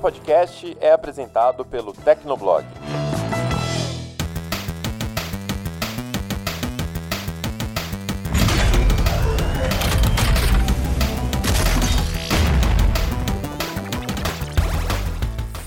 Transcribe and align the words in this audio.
podcast 0.00 0.78
é 0.80 0.92
apresentado 0.92 1.62
pelo 1.62 1.92
Tecnoblog. 1.92 2.64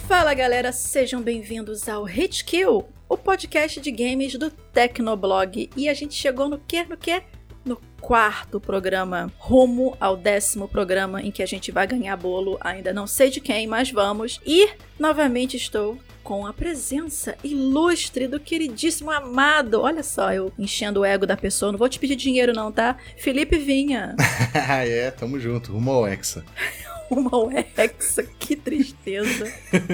Fala 0.07 0.33
galera, 0.33 0.71
sejam 0.71 1.21
bem-vindos 1.21 1.87
ao 1.87 2.03
Hit 2.03 2.43
Kill, 2.43 2.87
o 3.07 3.15
podcast 3.15 3.79
de 3.79 3.91
games 3.91 4.33
do 4.33 4.49
Tecnoblog. 4.49 5.69
E 5.77 5.87
a 5.87 5.93
gente 5.93 6.15
chegou 6.15 6.49
no 6.49 6.57
que? 6.57 6.83
No 6.85 6.97
que? 6.97 7.21
Quarto 8.03 8.59
programa, 8.59 9.31
rumo 9.37 9.95
ao 9.97 10.17
décimo 10.17 10.67
programa 10.67 11.21
em 11.21 11.31
que 11.31 11.41
a 11.41 11.45
gente 11.45 11.71
vai 11.71 11.87
ganhar 11.87 12.17
bolo. 12.17 12.57
Ainda 12.59 12.91
não 12.91 13.07
sei 13.07 13.29
de 13.29 13.39
quem, 13.39 13.65
mas 13.65 13.91
vamos. 13.91 14.41
E 14.45 14.71
novamente 14.99 15.55
estou 15.55 15.97
com 16.21 16.45
a 16.45 16.51
presença 16.51 17.37
ilustre 17.41 18.27
do 18.27 18.41
queridíssimo 18.41 19.09
amado. 19.09 19.79
Olha 19.79 20.03
só, 20.03 20.33
eu 20.33 20.51
enchendo 20.59 20.99
o 20.99 21.05
ego 21.05 21.25
da 21.25 21.37
pessoa. 21.37 21.71
Não 21.71 21.79
vou 21.79 21.87
te 21.87 21.97
pedir 21.97 22.17
dinheiro, 22.17 22.51
não, 22.51 22.73
tá? 22.73 22.97
Felipe 23.15 23.57
Vinha. 23.57 24.17
é, 24.53 25.09
tamo 25.09 25.39
junto, 25.39 25.71
rumo 25.71 25.91
ao 25.91 26.05
Hexa. 26.05 26.43
Uma 27.13 27.53
Hexa, 27.77 28.23
que 28.39 28.55
tristeza. 28.55 29.51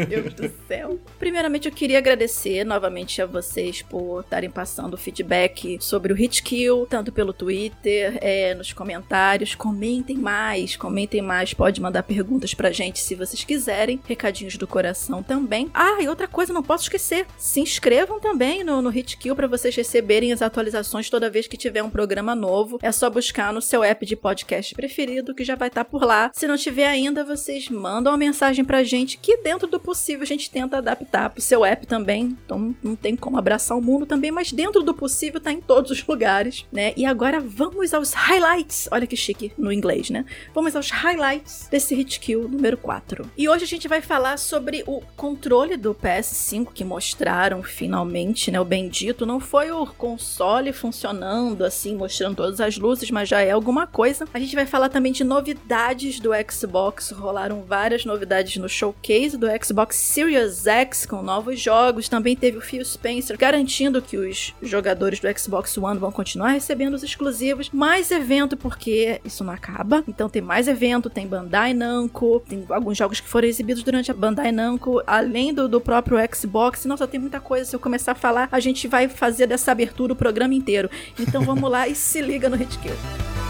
Deus 0.08 0.34
do 0.34 0.52
céu. 0.68 1.00
Primeiramente, 1.18 1.68
eu 1.68 1.74
queria 1.74 1.98
agradecer 1.98 2.64
novamente 2.64 3.22
a 3.22 3.26
vocês 3.26 3.82
por 3.82 4.22
estarem 4.22 4.50
passando 4.50 4.98
feedback 4.98 5.78
sobre 5.82 6.14
o 6.14 6.16
Hit 6.16 6.44
Kill, 6.44 6.86
tanto 6.90 7.12
pelo 7.12 7.34
Twitter, 7.34 8.18
é, 8.22 8.54
nos 8.54 8.74
comentários. 8.74 9.56
Comentem 9.56 10.18
mais, 10.18 10.76
comentem 10.76 11.22
mais. 11.22 11.54
Pode 11.54 11.82
mandar 11.82 12.04
perguntas 12.04 12.54
pra 12.54 12.72
gente 12.72 13.00
se 13.00 13.16
vocês 13.16 13.44
quiserem. 13.44 14.00
Recadinhos 14.08 14.58
do 14.58 14.68
coração 14.68 15.22
também. 15.24 15.70
Ah, 15.74 16.02
e 16.02 16.08
outra 16.08 16.28
coisa, 16.28 16.54
não 16.54 16.64
posso 16.64 16.84
esquecer. 16.84 17.26
Se 17.38 17.60
inscrevam 17.60 18.20
também 18.20 18.64
no, 18.64 18.82
no 18.82 18.90
Hit 18.90 19.18
Kill 19.18 19.36
para 19.36 19.48
vocês 19.48 19.76
receberem 19.76 20.32
as 20.32 20.42
atualizações 20.42 21.10
toda 21.10 21.30
vez 21.30 21.48
que 21.48 21.58
tiver 21.58 21.84
um 21.84 21.90
programa 21.90 22.36
novo. 22.36 22.80
É 22.82 22.92
só 22.92 23.10
buscar 23.10 23.54
no 23.54 23.62
seu 23.62 23.84
app 23.84 24.06
de 24.06 24.16
podcast 24.16 24.76
preferido 24.76 25.34
que 25.34 25.44
já 25.44 25.56
vai 25.56 25.68
estar 25.68 25.86
por 25.86 26.04
lá. 26.04 26.32
Se 26.34 26.48
não 26.48 26.58
tiver 26.58 26.88
ainda, 26.88 27.09
ainda 27.10 27.24
vocês 27.24 27.70
mandam 27.70 28.12
uma 28.12 28.18
mensagem 28.18 28.64
pra 28.64 28.84
gente 28.84 29.18
que 29.18 29.38
dentro 29.38 29.68
do 29.68 29.80
possível 29.80 30.24
a 30.24 30.28
gente 30.28 30.50
tenta 30.50 30.78
adaptar 30.78 31.30
pro 31.30 31.42
seu 31.42 31.66
app 31.66 31.86
também. 31.86 32.38
Então 32.46 32.76
não 32.82 32.96
tem 32.96 33.16
como 33.16 33.38
abraçar 33.38 33.78
o 33.78 33.82
mundo 33.82 34.06
também, 34.06 34.32
mas 34.32 34.52
dentro 34.52 34.82
do 34.84 34.94
possível 34.94 35.40
tá 35.40 35.52
em 35.52 35.60
todos 35.60 35.92
os 35.92 36.06
lugares, 36.06 36.66
né? 36.72 36.94
E 36.96 37.06
agora 37.06 37.40
vamos 37.40 37.94
aos 37.94 38.14
highlights. 38.14 38.88
Olha 38.92 39.08
que 39.08 39.18
chique 39.18 39.52
no 39.58 39.74
inglês, 39.74 40.10
né? 40.10 40.24
Vamos 40.54 40.76
aos 40.76 40.90
highlights 40.90 41.68
desse 41.70 41.96
Hit 41.96 42.20
Kill 42.20 42.48
número 42.48 42.78
4. 42.78 43.30
E 43.38 43.50
hoje 43.50 43.64
a 43.64 43.68
gente 43.68 43.88
vai 43.88 44.02
falar 44.02 44.38
sobre 44.38 44.84
o 44.86 45.02
controle 45.18 45.76
do 45.76 45.96
PS5 45.96 46.68
que 46.74 46.86
mostraram 46.86 47.64
finalmente, 47.64 48.52
né? 48.52 48.60
O 48.60 48.66
bendito 48.66 49.26
não 49.26 49.40
foi 49.40 49.72
o 49.72 49.86
console 49.86 50.72
funcionando 50.72 51.66
assim, 51.66 51.96
mostrando 51.96 52.38
todas 52.38 52.62
as 52.62 52.78
luzes, 52.78 53.10
mas 53.10 53.28
já 53.28 53.42
é 53.42 53.52
alguma 53.52 53.88
coisa. 53.88 54.28
A 54.34 54.40
gente 54.40 54.56
vai 54.56 54.66
falar 54.66 54.90
também 54.90 55.12
de 55.12 55.24
novidades 55.24 56.20
do 56.20 56.30
Xbox 56.50 56.99
Rolaram 57.12 57.64
várias 57.64 58.04
novidades 58.04 58.58
no 58.58 58.68
showcase 58.68 59.38
do 59.38 59.48
Xbox 59.64 59.96
Series 59.96 60.68
X 60.68 61.06
com 61.06 61.22
novos 61.22 61.60
jogos. 61.60 62.10
Também 62.10 62.36
teve 62.36 62.58
o 62.58 62.62
Phil 62.62 62.84
Spencer 62.84 63.38
garantindo 63.38 64.02
que 64.02 64.18
os 64.18 64.54
jogadores 64.62 65.20
do 65.20 65.40
Xbox 65.40 65.78
One 65.78 66.00
vão 66.00 66.12
continuar 66.12 66.50
recebendo 66.50 66.94
os 66.94 67.04
exclusivos. 67.04 67.70
Mais 67.72 68.12
evento 68.12 68.58
porque 68.58 69.22
isso 69.24 69.44
não 69.44 69.54
acaba. 69.54 70.04
Então 70.08 70.30
tem 70.30 70.42
mais 70.42 70.68
evento, 70.68 71.10
tem 71.10 71.26
Bandai 71.26 71.74
Namco, 71.74 72.44
tem 72.48 72.66
alguns 72.70 72.98
jogos 72.98 73.20
que 73.20 73.28
foram 73.28 73.48
exibidos 73.48 73.84
durante 73.84 74.12
a 74.12 74.14
Bandai 74.14 74.52
Namco, 74.52 75.02
além 75.08 75.54
do, 75.54 75.68
do 75.68 75.80
próprio 75.80 76.18
Xbox. 76.36 76.86
Nossa, 76.86 77.08
tem 77.08 77.20
muita 77.20 77.40
coisa. 77.40 77.66
Se 77.66 77.76
eu 77.76 77.80
começar 77.80 78.12
a 78.12 78.16
falar, 78.16 78.50
a 78.52 78.60
gente 78.60 78.88
vai 78.88 79.08
fazer 79.08 79.48
dessa 79.48 79.72
abertura 79.72 80.14
o 80.14 80.16
programa 80.16 80.54
inteiro. 80.54 80.90
Então 81.18 81.42
vamos 81.42 81.70
lá 81.70 81.88
e 81.88 81.96
se 81.96 82.22
liga 82.22 82.50
no 82.50 82.56
Hitkill. 82.56 83.49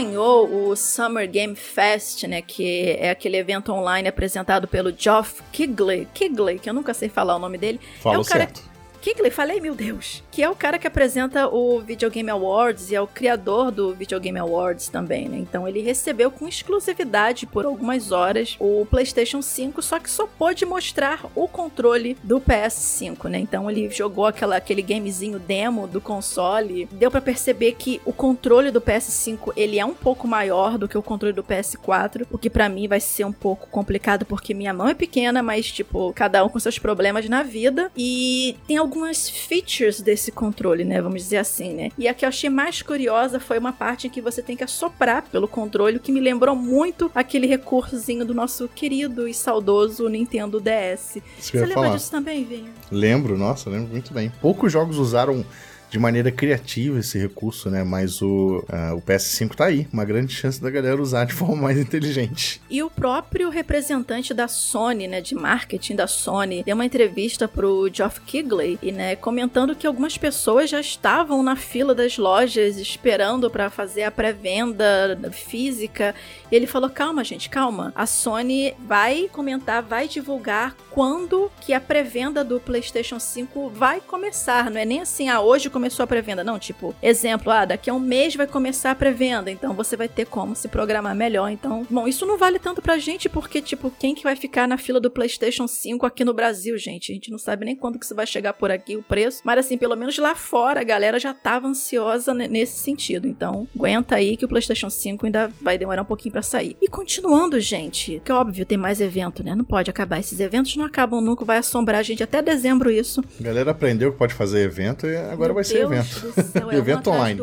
Acompanhou 0.00 0.68
o 0.70 0.76
Summer 0.76 1.30
Game 1.30 1.54
Fest, 1.54 2.24
né, 2.24 2.40
que 2.40 2.96
é 2.98 3.10
aquele 3.10 3.36
evento 3.36 3.72
online 3.72 4.08
apresentado 4.08 4.66
pelo 4.66 4.92
Geoff 4.96 5.42
Kigley, 5.52 6.08
Kigley, 6.14 6.58
que 6.58 6.68
eu 6.68 6.74
nunca 6.74 6.94
sei 6.94 7.08
falar 7.08 7.36
o 7.36 7.38
nome 7.38 7.58
dele, 7.58 7.78
Fala 8.00 8.16
é 8.16 8.18
o 8.18 8.24
cara 8.24 8.40
certo. 8.40 8.69
Kigley, 9.00 9.30
falei, 9.30 9.60
meu 9.60 9.74
Deus. 9.74 10.22
Que 10.30 10.42
é 10.42 10.48
o 10.48 10.54
cara 10.54 10.78
que 10.78 10.86
apresenta 10.86 11.48
o 11.48 11.80
Video 11.80 12.10
Game 12.10 12.30
Awards 12.30 12.90
e 12.90 12.94
é 12.94 13.00
o 13.00 13.06
criador 13.06 13.70
do 13.70 13.94
Video 13.94 14.20
Game 14.20 14.38
Awards 14.38 14.88
também, 14.88 15.28
né? 15.28 15.38
Então 15.38 15.66
ele 15.66 15.80
recebeu 15.80 16.30
com 16.30 16.46
exclusividade 16.46 17.46
por 17.46 17.64
algumas 17.64 18.12
horas 18.12 18.56
o 18.60 18.86
PlayStation 18.86 19.40
5, 19.40 19.80
só 19.80 19.98
que 19.98 20.10
só 20.10 20.26
pôde 20.26 20.66
mostrar 20.66 21.24
o 21.34 21.48
controle 21.48 22.16
do 22.22 22.40
PS5, 22.40 23.28
né? 23.28 23.38
Então 23.38 23.70
ele 23.70 23.88
jogou 23.90 24.26
aquela, 24.26 24.56
aquele 24.56 24.82
gamezinho 24.82 25.38
demo 25.38 25.86
do 25.86 26.00
console. 26.00 26.88
Deu 26.92 27.10
para 27.10 27.20
perceber 27.20 27.72
que 27.72 28.00
o 28.04 28.12
controle 28.12 28.70
do 28.70 28.80
PS5 28.80 29.52
ele 29.56 29.78
é 29.78 29.84
um 29.84 29.94
pouco 29.94 30.28
maior 30.28 30.76
do 30.76 30.88
que 30.88 30.98
o 30.98 31.02
controle 31.02 31.32
do 31.32 31.42
PS4, 31.42 32.26
o 32.30 32.36
que 32.36 32.50
para 32.50 32.68
mim 32.68 32.86
vai 32.86 33.00
ser 33.00 33.24
um 33.24 33.32
pouco 33.32 33.68
complicado 33.68 34.26
porque 34.26 34.52
minha 34.52 34.74
mão 34.74 34.88
é 34.88 34.94
pequena, 34.94 35.42
mas 35.42 35.70
tipo, 35.70 36.12
cada 36.14 36.44
um 36.44 36.48
com 36.48 36.58
seus 36.58 36.78
problemas 36.78 37.28
na 37.28 37.42
vida. 37.42 37.90
E 37.96 38.56
tem 38.66 38.78
algumas 38.90 39.30
features 39.30 40.00
desse 40.00 40.32
controle, 40.32 40.84
né? 40.84 41.00
Vamos 41.00 41.22
dizer 41.22 41.36
assim, 41.36 41.72
né? 41.72 41.90
E 41.96 42.08
a 42.08 42.12
que 42.12 42.24
eu 42.24 42.28
achei 42.28 42.50
mais 42.50 42.82
curiosa 42.82 43.38
foi 43.38 43.56
uma 43.56 43.72
parte 43.72 44.08
em 44.08 44.10
que 44.10 44.20
você 44.20 44.42
tem 44.42 44.56
que 44.56 44.64
assoprar 44.64 45.22
pelo 45.30 45.46
controle, 45.46 45.96
o 45.96 46.00
que 46.00 46.10
me 46.10 46.18
lembrou 46.18 46.56
muito 46.56 47.08
aquele 47.14 47.46
recursozinho 47.46 48.24
do 48.24 48.34
nosso 48.34 48.66
querido 48.66 49.28
e 49.28 49.32
saudoso 49.32 50.08
Nintendo 50.08 50.60
DS. 50.60 51.18
Isso 51.38 51.52
Você 51.52 51.60
lembra 51.60 51.74
falar. 51.74 51.96
disso 51.96 52.10
também, 52.10 52.44
Vinha? 52.44 52.70
Lembro, 52.90 53.38
nossa, 53.38 53.70
lembro 53.70 53.92
muito 53.92 54.12
bem. 54.12 54.32
Poucos 54.40 54.72
jogos 54.72 54.98
usaram 54.98 55.44
de 55.90 55.98
maneira 55.98 56.30
criativa 56.30 57.00
esse 57.00 57.18
recurso, 57.18 57.68
né? 57.68 57.82
Mas 57.82 58.22
o, 58.22 58.64
ah, 58.68 58.94
o 58.94 59.02
PS5 59.02 59.54
tá 59.54 59.66
aí. 59.66 59.88
Uma 59.92 60.04
grande 60.04 60.32
chance 60.32 60.62
da 60.62 60.70
galera 60.70 61.00
usar 61.00 61.24
de 61.24 61.34
forma 61.34 61.56
mais 61.56 61.78
inteligente. 61.78 62.62
E 62.70 62.82
o 62.82 62.88
próprio 62.88 63.50
representante 63.50 64.32
da 64.32 64.46
Sony, 64.46 65.08
né, 65.08 65.20
de 65.20 65.34
marketing 65.34 65.96
da 65.96 66.06
Sony, 66.06 66.62
deu 66.62 66.74
uma 66.74 66.84
entrevista 66.84 67.48
pro 67.48 67.90
Geoff 67.92 68.20
Kigley 68.20 68.78
e, 68.80 68.92
né, 68.92 69.16
comentando 69.16 69.74
que 69.74 69.86
algumas 69.86 70.16
pessoas 70.16 70.70
já 70.70 70.80
estavam 70.80 71.42
na 71.42 71.56
fila 71.56 71.94
das 71.94 72.16
lojas 72.16 72.78
esperando 72.78 73.50
para 73.50 73.68
fazer 73.68 74.04
a 74.04 74.10
pré-venda 74.10 75.18
física. 75.32 76.14
E 76.50 76.54
ele 76.54 76.66
falou: 76.66 76.88
"Calma, 76.88 77.24
gente, 77.24 77.50
calma. 77.50 77.92
A 77.96 78.06
Sony 78.06 78.74
vai 78.86 79.28
comentar, 79.32 79.82
vai 79.82 80.06
divulgar 80.06 80.76
quando 80.90 81.50
que 81.60 81.72
a 81.72 81.80
pré-venda 81.80 82.44
do 82.44 82.60
PlayStation 82.60 83.18
5 83.18 83.70
vai 83.70 84.00
começar. 84.00 84.70
Não 84.70 84.80
é 84.80 84.84
nem 84.84 85.00
assim, 85.00 85.28
ah, 85.28 85.40
hoje 85.40 85.70
começou 85.80 86.04
a 86.04 86.06
pré-venda, 86.06 86.44
não, 86.44 86.58
tipo, 86.58 86.94
exemplo, 87.02 87.50
ah, 87.50 87.64
daqui 87.64 87.88
a 87.88 87.94
um 87.94 87.98
mês 87.98 88.34
vai 88.36 88.46
começar 88.46 88.90
a 88.90 88.94
pré-venda, 88.94 89.50
então 89.50 89.72
você 89.72 89.96
vai 89.96 90.08
ter 90.08 90.26
como 90.26 90.54
se 90.54 90.68
programar 90.68 91.14
melhor. 91.14 91.48
Então, 91.50 91.86
bom, 91.88 92.06
isso 92.06 92.26
não 92.26 92.36
vale 92.36 92.58
tanto 92.58 92.82
pra 92.82 92.98
gente 92.98 93.30
porque 93.30 93.62
tipo, 93.62 93.90
quem 93.98 94.14
que 94.14 94.22
vai 94.22 94.36
ficar 94.36 94.68
na 94.68 94.76
fila 94.76 95.00
do 95.00 95.10
PlayStation 95.10 95.66
5 95.66 96.04
aqui 96.04 96.22
no 96.22 96.34
Brasil, 96.34 96.76
gente? 96.76 97.10
A 97.10 97.14
gente 97.14 97.30
não 97.30 97.38
sabe 97.38 97.64
nem 97.64 97.74
quando 97.74 97.98
que 97.98 98.04
isso 98.04 98.14
vai 98.14 98.26
chegar 98.26 98.52
por 98.52 98.70
aqui 98.70 98.94
o 98.94 99.02
preço, 99.02 99.40
mas 99.42 99.58
assim, 99.58 99.78
pelo 99.78 99.96
menos 99.96 100.18
lá 100.18 100.34
fora 100.34 100.80
a 100.82 100.84
galera 100.84 101.18
já 101.18 101.32
tava 101.32 101.66
ansiosa 101.66 102.34
ne- 102.34 102.46
nesse 102.46 102.78
sentido. 102.78 103.26
Então, 103.26 103.66
aguenta 103.74 104.16
aí 104.16 104.36
que 104.36 104.44
o 104.44 104.48
PlayStation 104.48 104.90
5 104.90 105.24
ainda 105.24 105.50
vai 105.62 105.78
demorar 105.78 106.02
um 106.02 106.04
pouquinho 106.04 106.32
pra 106.32 106.42
sair. 106.42 106.76
E 106.82 106.88
continuando, 106.88 107.58
gente, 107.58 108.20
que 108.22 108.30
óbvio, 108.32 108.66
tem 108.66 108.76
mais 108.76 109.00
evento, 109.00 109.42
né? 109.42 109.54
Não 109.54 109.64
pode 109.64 109.88
acabar. 109.90 110.20
Esses 110.20 110.40
eventos 110.40 110.76
não 110.76 110.84
acabam 110.84 111.22
nunca, 111.22 111.42
vai 111.42 111.56
assombrar 111.56 112.00
a 112.00 112.02
gente 112.02 112.22
até 112.22 112.42
dezembro 112.42 112.90
isso. 112.90 113.24
A 113.40 113.42
galera 113.42 113.70
aprendeu 113.70 114.12
que 114.12 114.18
pode 114.18 114.34
fazer 114.34 114.60
evento 114.60 115.06
e 115.06 115.16
agora 115.16 115.54
vai 115.54 115.64
Deus 115.72 115.92
evento. 115.92 116.20
do 116.20 116.42
céu, 116.42 116.70
é 116.72 116.76
evento 116.76 117.10
online. 117.10 117.40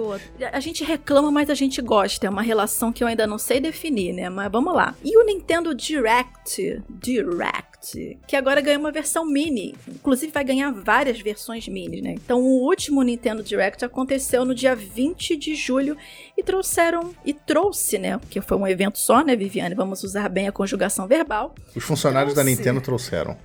A 0.52 0.60
gente 0.60 0.84
reclama, 0.84 1.32
mas 1.32 1.50
a 1.50 1.56
gente 1.56 1.82
gosta. 1.82 2.28
É 2.28 2.30
uma 2.30 2.42
relação 2.42 2.92
que 2.92 3.04
eu 3.04 3.08
ainda 3.08 3.28
não 3.28 3.38
sei 3.38 3.60
definir, 3.60 4.14
né? 4.14 4.30
Mas 4.30 4.52
vamos 4.52 4.74
lá. 4.74 4.96
E 5.04 5.18
o 5.18 5.26
Nintendo 5.26 5.74
Direct, 5.74 6.82
Direct, 6.90 7.77
Que 8.26 8.36
agora 8.36 8.60
ganhou 8.60 8.80
uma 8.80 8.92
versão 8.92 9.26
mini. 9.26 9.76
Inclusive 9.88 10.32
vai 10.32 10.44
ganhar 10.44 10.72
várias 10.72 11.20
versões 11.20 11.68
mini, 11.68 12.02
né? 12.02 12.14
Então 12.14 12.42
o 12.42 12.66
último 12.66 13.02
Nintendo 13.04 13.44
Direct 13.44 13.86
aconteceu 13.86 14.44
no 14.44 14.54
dia 14.54 14.76
20 14.76 15.38
de 15.38 15.56
julho 15.56 15.96
e 16.36 16.44
trouxeram 16.44 17.14
e 17.24 17.34
trouxe, 17.34 17.98
né? 17.98 18.18
Porque 18.18 18.42
foi 18.42 18.58
um 18.58 18.68
evento 18.68 18.98
só, 18.98 19.24
né, 19.24 19.36
Viviane? 19.36 19.76
Vamos 19.76 20.04
usar 20.04 20.28
bem 20.28 20.48
a 20.48 20.52
conjugação 20.52 21.08
verbal. 21.08 21.54
Os 21.76 21.84
funcionários 21.84 22.34
trouxe. 22.34 22.52
da 22.52 22.58
Nintendo 22.58 22.82
trouxeram. 22.82 23.38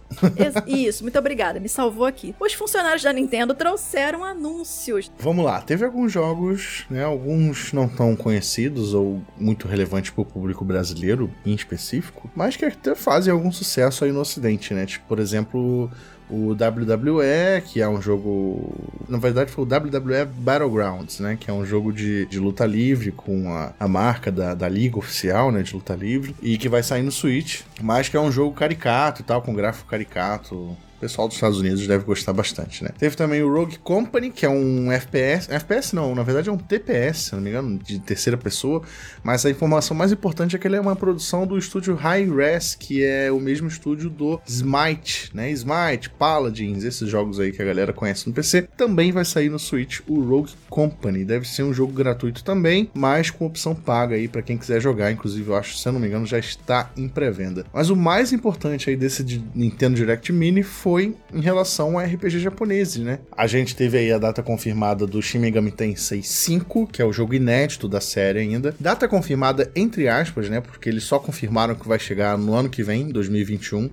Isso, 0.66 1.02
muito 1.02 1.18
obrigada, 1.18 1.60
me 1.60 1.68
salvou 1.68 2.06
aqui. 2.06 2.34
Os 2.40 2.54
funcionários 2.54 3.02
da 3.02 3.12
Nintendo 3.12 3.54
trouxeram 3.54 4.24
anúncios. 4.24 5.10
Vamos 5.18 5.44
lá, 5.44 5.60
teve 5.60 5.84
alguns 5.84 6.10
jogos, 6.10 6.84
né? 6.90 7.04
Alguns 7.04 7.72
não 7.72 7.88
tão 7.88 8.16
conhecidos 8.16 8.94
ou 8.94 9.22
muito 9.38 9.68
relevantes 9.68 10.10
para 10.10 10.22
o 10.22 10.24
público 10.24 10.64
brasileiro 10.64 11.30
em 11.44 11.54
específico, 11.54 12.30
mas 12.34 12.56
que 12.56 12.64
até 12.64 12.94
fazem 12.94 13.32
algum 13.32 13.52
sucesso 13.52 14.04
aí 14.04 14.12
no 14.12 14.21
Ocidente, 14.22 14.72
né? 14.72 14.86
Tipo, 14.86 15.06
por 15.06 15.18
exemplo, 15.18 15.90
o 16.30 16.52
WWE, 16.52 17.60
que 17.66 17.80
é 17.80 17.88
um 17.88 18.00
jogo. 18.00 18.72
Na 19.08 19.18
verdade, 19.18 19.50
foi 19.50 19.64
o 19.64 19.66
WWE 19.66 20.24
Battlegrounds, 20.24 21.20
né? 21.20 21.36
Que 21.38 21.50
é 21.50 21.52
um 21.52 21.64
jogo 21.64 21.92
de, 21.92 22.26
de 22.26 22.38
luta 22.38 22.64
livre 22.64 23.12
com 23.12 23.52
a, 23.52 23.72
a 23.78 23.86
marca 23.86 24.32
da, 24.32 24.54
da 24.54 24.68
liga 24.68 24.98
oficial, 24.98 25.52
né? 25.52 25.62
De 25.62 25.74
luta 25.74 25.94
livre. 25.94 26.34
E 26.40 26.56
que 26.56 26.68
vai 26.68 26.82
sair 26.82 27.02
no 27.02 27.12
Switch. 27.12 27.62
Mas 27.80 28.08
que 28.08 28.16
é 28.16 28.20
um 28.20 28.32
jogo 28.32 28.54
caricato 28.54 29.20
e 29.20 29.24
tal, 29.24 29.42
com 29.42 29.52
gráfico 29.52 29.90
caricato 29.90 30.76
pessoal 31.02 31.26
dos 31.26 31.36
Estados 31.36 31.58
Unidos 31.58 31.84
deve 31.84 32.04
gostar 32.04 32.32
bastante, 32.32 32.84
né? 32.84 32.90
Teve 32.96 33.16
também 33.16 33.42
o 33.42 33.52
Rogue 33.52 33.76
Company, 33.78 34.30
que 34.30 34.46
é 34.46 34.48
um 34.48 34.92
FPS. 34.92 35.52
FPS 35.52 35.92
não, 35.96 36.14
na 36.14 36.22
verdade 36.22 36.48
é 36.48 36.52
um 36.52 36.56
TPS, 36.56 37.18
se 37.18 37.34
não 37.34 37.42
me 37.42 37.50
engano, 37.50 37.76
de 37.76 37.98
terceira 37.98 38.36
pessoa. 38.36 38.82
Mas 39.24 39.44
a 39.44 39.50
informação 39.50 39.96
mais 39.96 40.12
importante 40.12 40.54
é 40.54 40.58
que 40.60 40.68
ele 40.68 40.76
é 40.76 40.80
uma 40.80 40.94
produção 40.94 41.44
do 41.44 41.58
estúdio 41.58 41.96
Hi-Res, 41.96 42.76
que 42.76 43.04
é 43.04 43.32
o 43.32 43.40
mesmo 43.40 43.66
estúdio 43.66 44.08
do 44.08 44.40
Smite, 44.46 45.30
né? 45.34 45.50
Smite, 45.50 46.08
Paladins, 46.10 46.84
esses 46.84 47.08
jogos 47.08 47.40
aí 47.40 47.50
que 47.50 47.60
a 47.60 47.64
galera 47.64 47.92
conhece 47.92 48.28
no 48.28 48.32
PC. 48.32 48.68
Também 48.76 49.10
vai 49.10 49.24
sair 49.24 49.48
no 49.48 49.58
Switch 49.58 50.00
o 50.06 50.22
Rogue 50.22 50.52
Company. 50.70 51.24
Deve 51.24 51.48
ser 51.48 51.64
um 51.64 51.74
jogo 51.74 51.92
gratuito 51.92 52.44
também, 52.44 52.88
mas 52.94 53.28
com 53.28 53.44
opção 53.44 53.74
paga 53.74 54.14
aí 54.14 54.28
para 54.28 54.40
quem 54.40 54.56
quiser 54.56 54.80
jogar. 54.80 55.10
Inclusive, 55.10 55.48
eu 55.48 55.56
acho, 55.56 55.76
se 55.76 55.88
eu 55.88 55.92
não 55.92 55.98
me 55.98 56.06
engano, 56.06 56.26
já 56.26 56.38
está 56.38 56.92
em 56.96 57.08
pré-venda. 57.08 57.66
Mas 57.72 57.90
o 57.90 57.96
mais 57.96 58.32
importante 58.32 58.88
aí 58.88 58.94
desse 58.94 59.42
Nintendo 59.52 59.96
Direct 59.96 60.32
Mini 60.32 60.62
foi 60.62 60.91
foi 60.92 61.16
em 61.32 61.40
relação 61.40 61.98
a 61.98 62.04
RPG 62.04 62.38
japoneses, 62.38 63.02
né? 63.02 63.20
A 63.34 63.46
gente 63.46 63.74
teve 63.74 63.96
aí 63.96 64.12
a 64.12 64.18
data 64.18 64.42
confirmada 64.42 65.06
do 65.06 65.22
Shin 65.22 65.38
Megami 65.38 65.70
Tensei 65.70 66.22
5, 66.22 66.86
que 66.88 67.00
é 67.00 67.04
o 67.04 67.10
jogo 67.10 67.32
inédito 67.32 67.88
da 67.88 67.98
série 67.98 68.40
ainda. 68.40 68.74
Data 68.78 69.08
confirmada 69.08 69.72
entre 69.74 70.06
aspas, 70.06 70.50
né? 70.50 70.60
Porque 70.60 70.90
eles 70.90 71.04
só 71.04 71.18
confirmaram 71.18 71.74
que 71.74 71.88
vai 71.88 71.98
chegar 71.98 72.36
no 72.36 72.52
ano 72.52 72.68
que 72.68 72.82
vem, 72.82 73.08
2021 73.08 73.88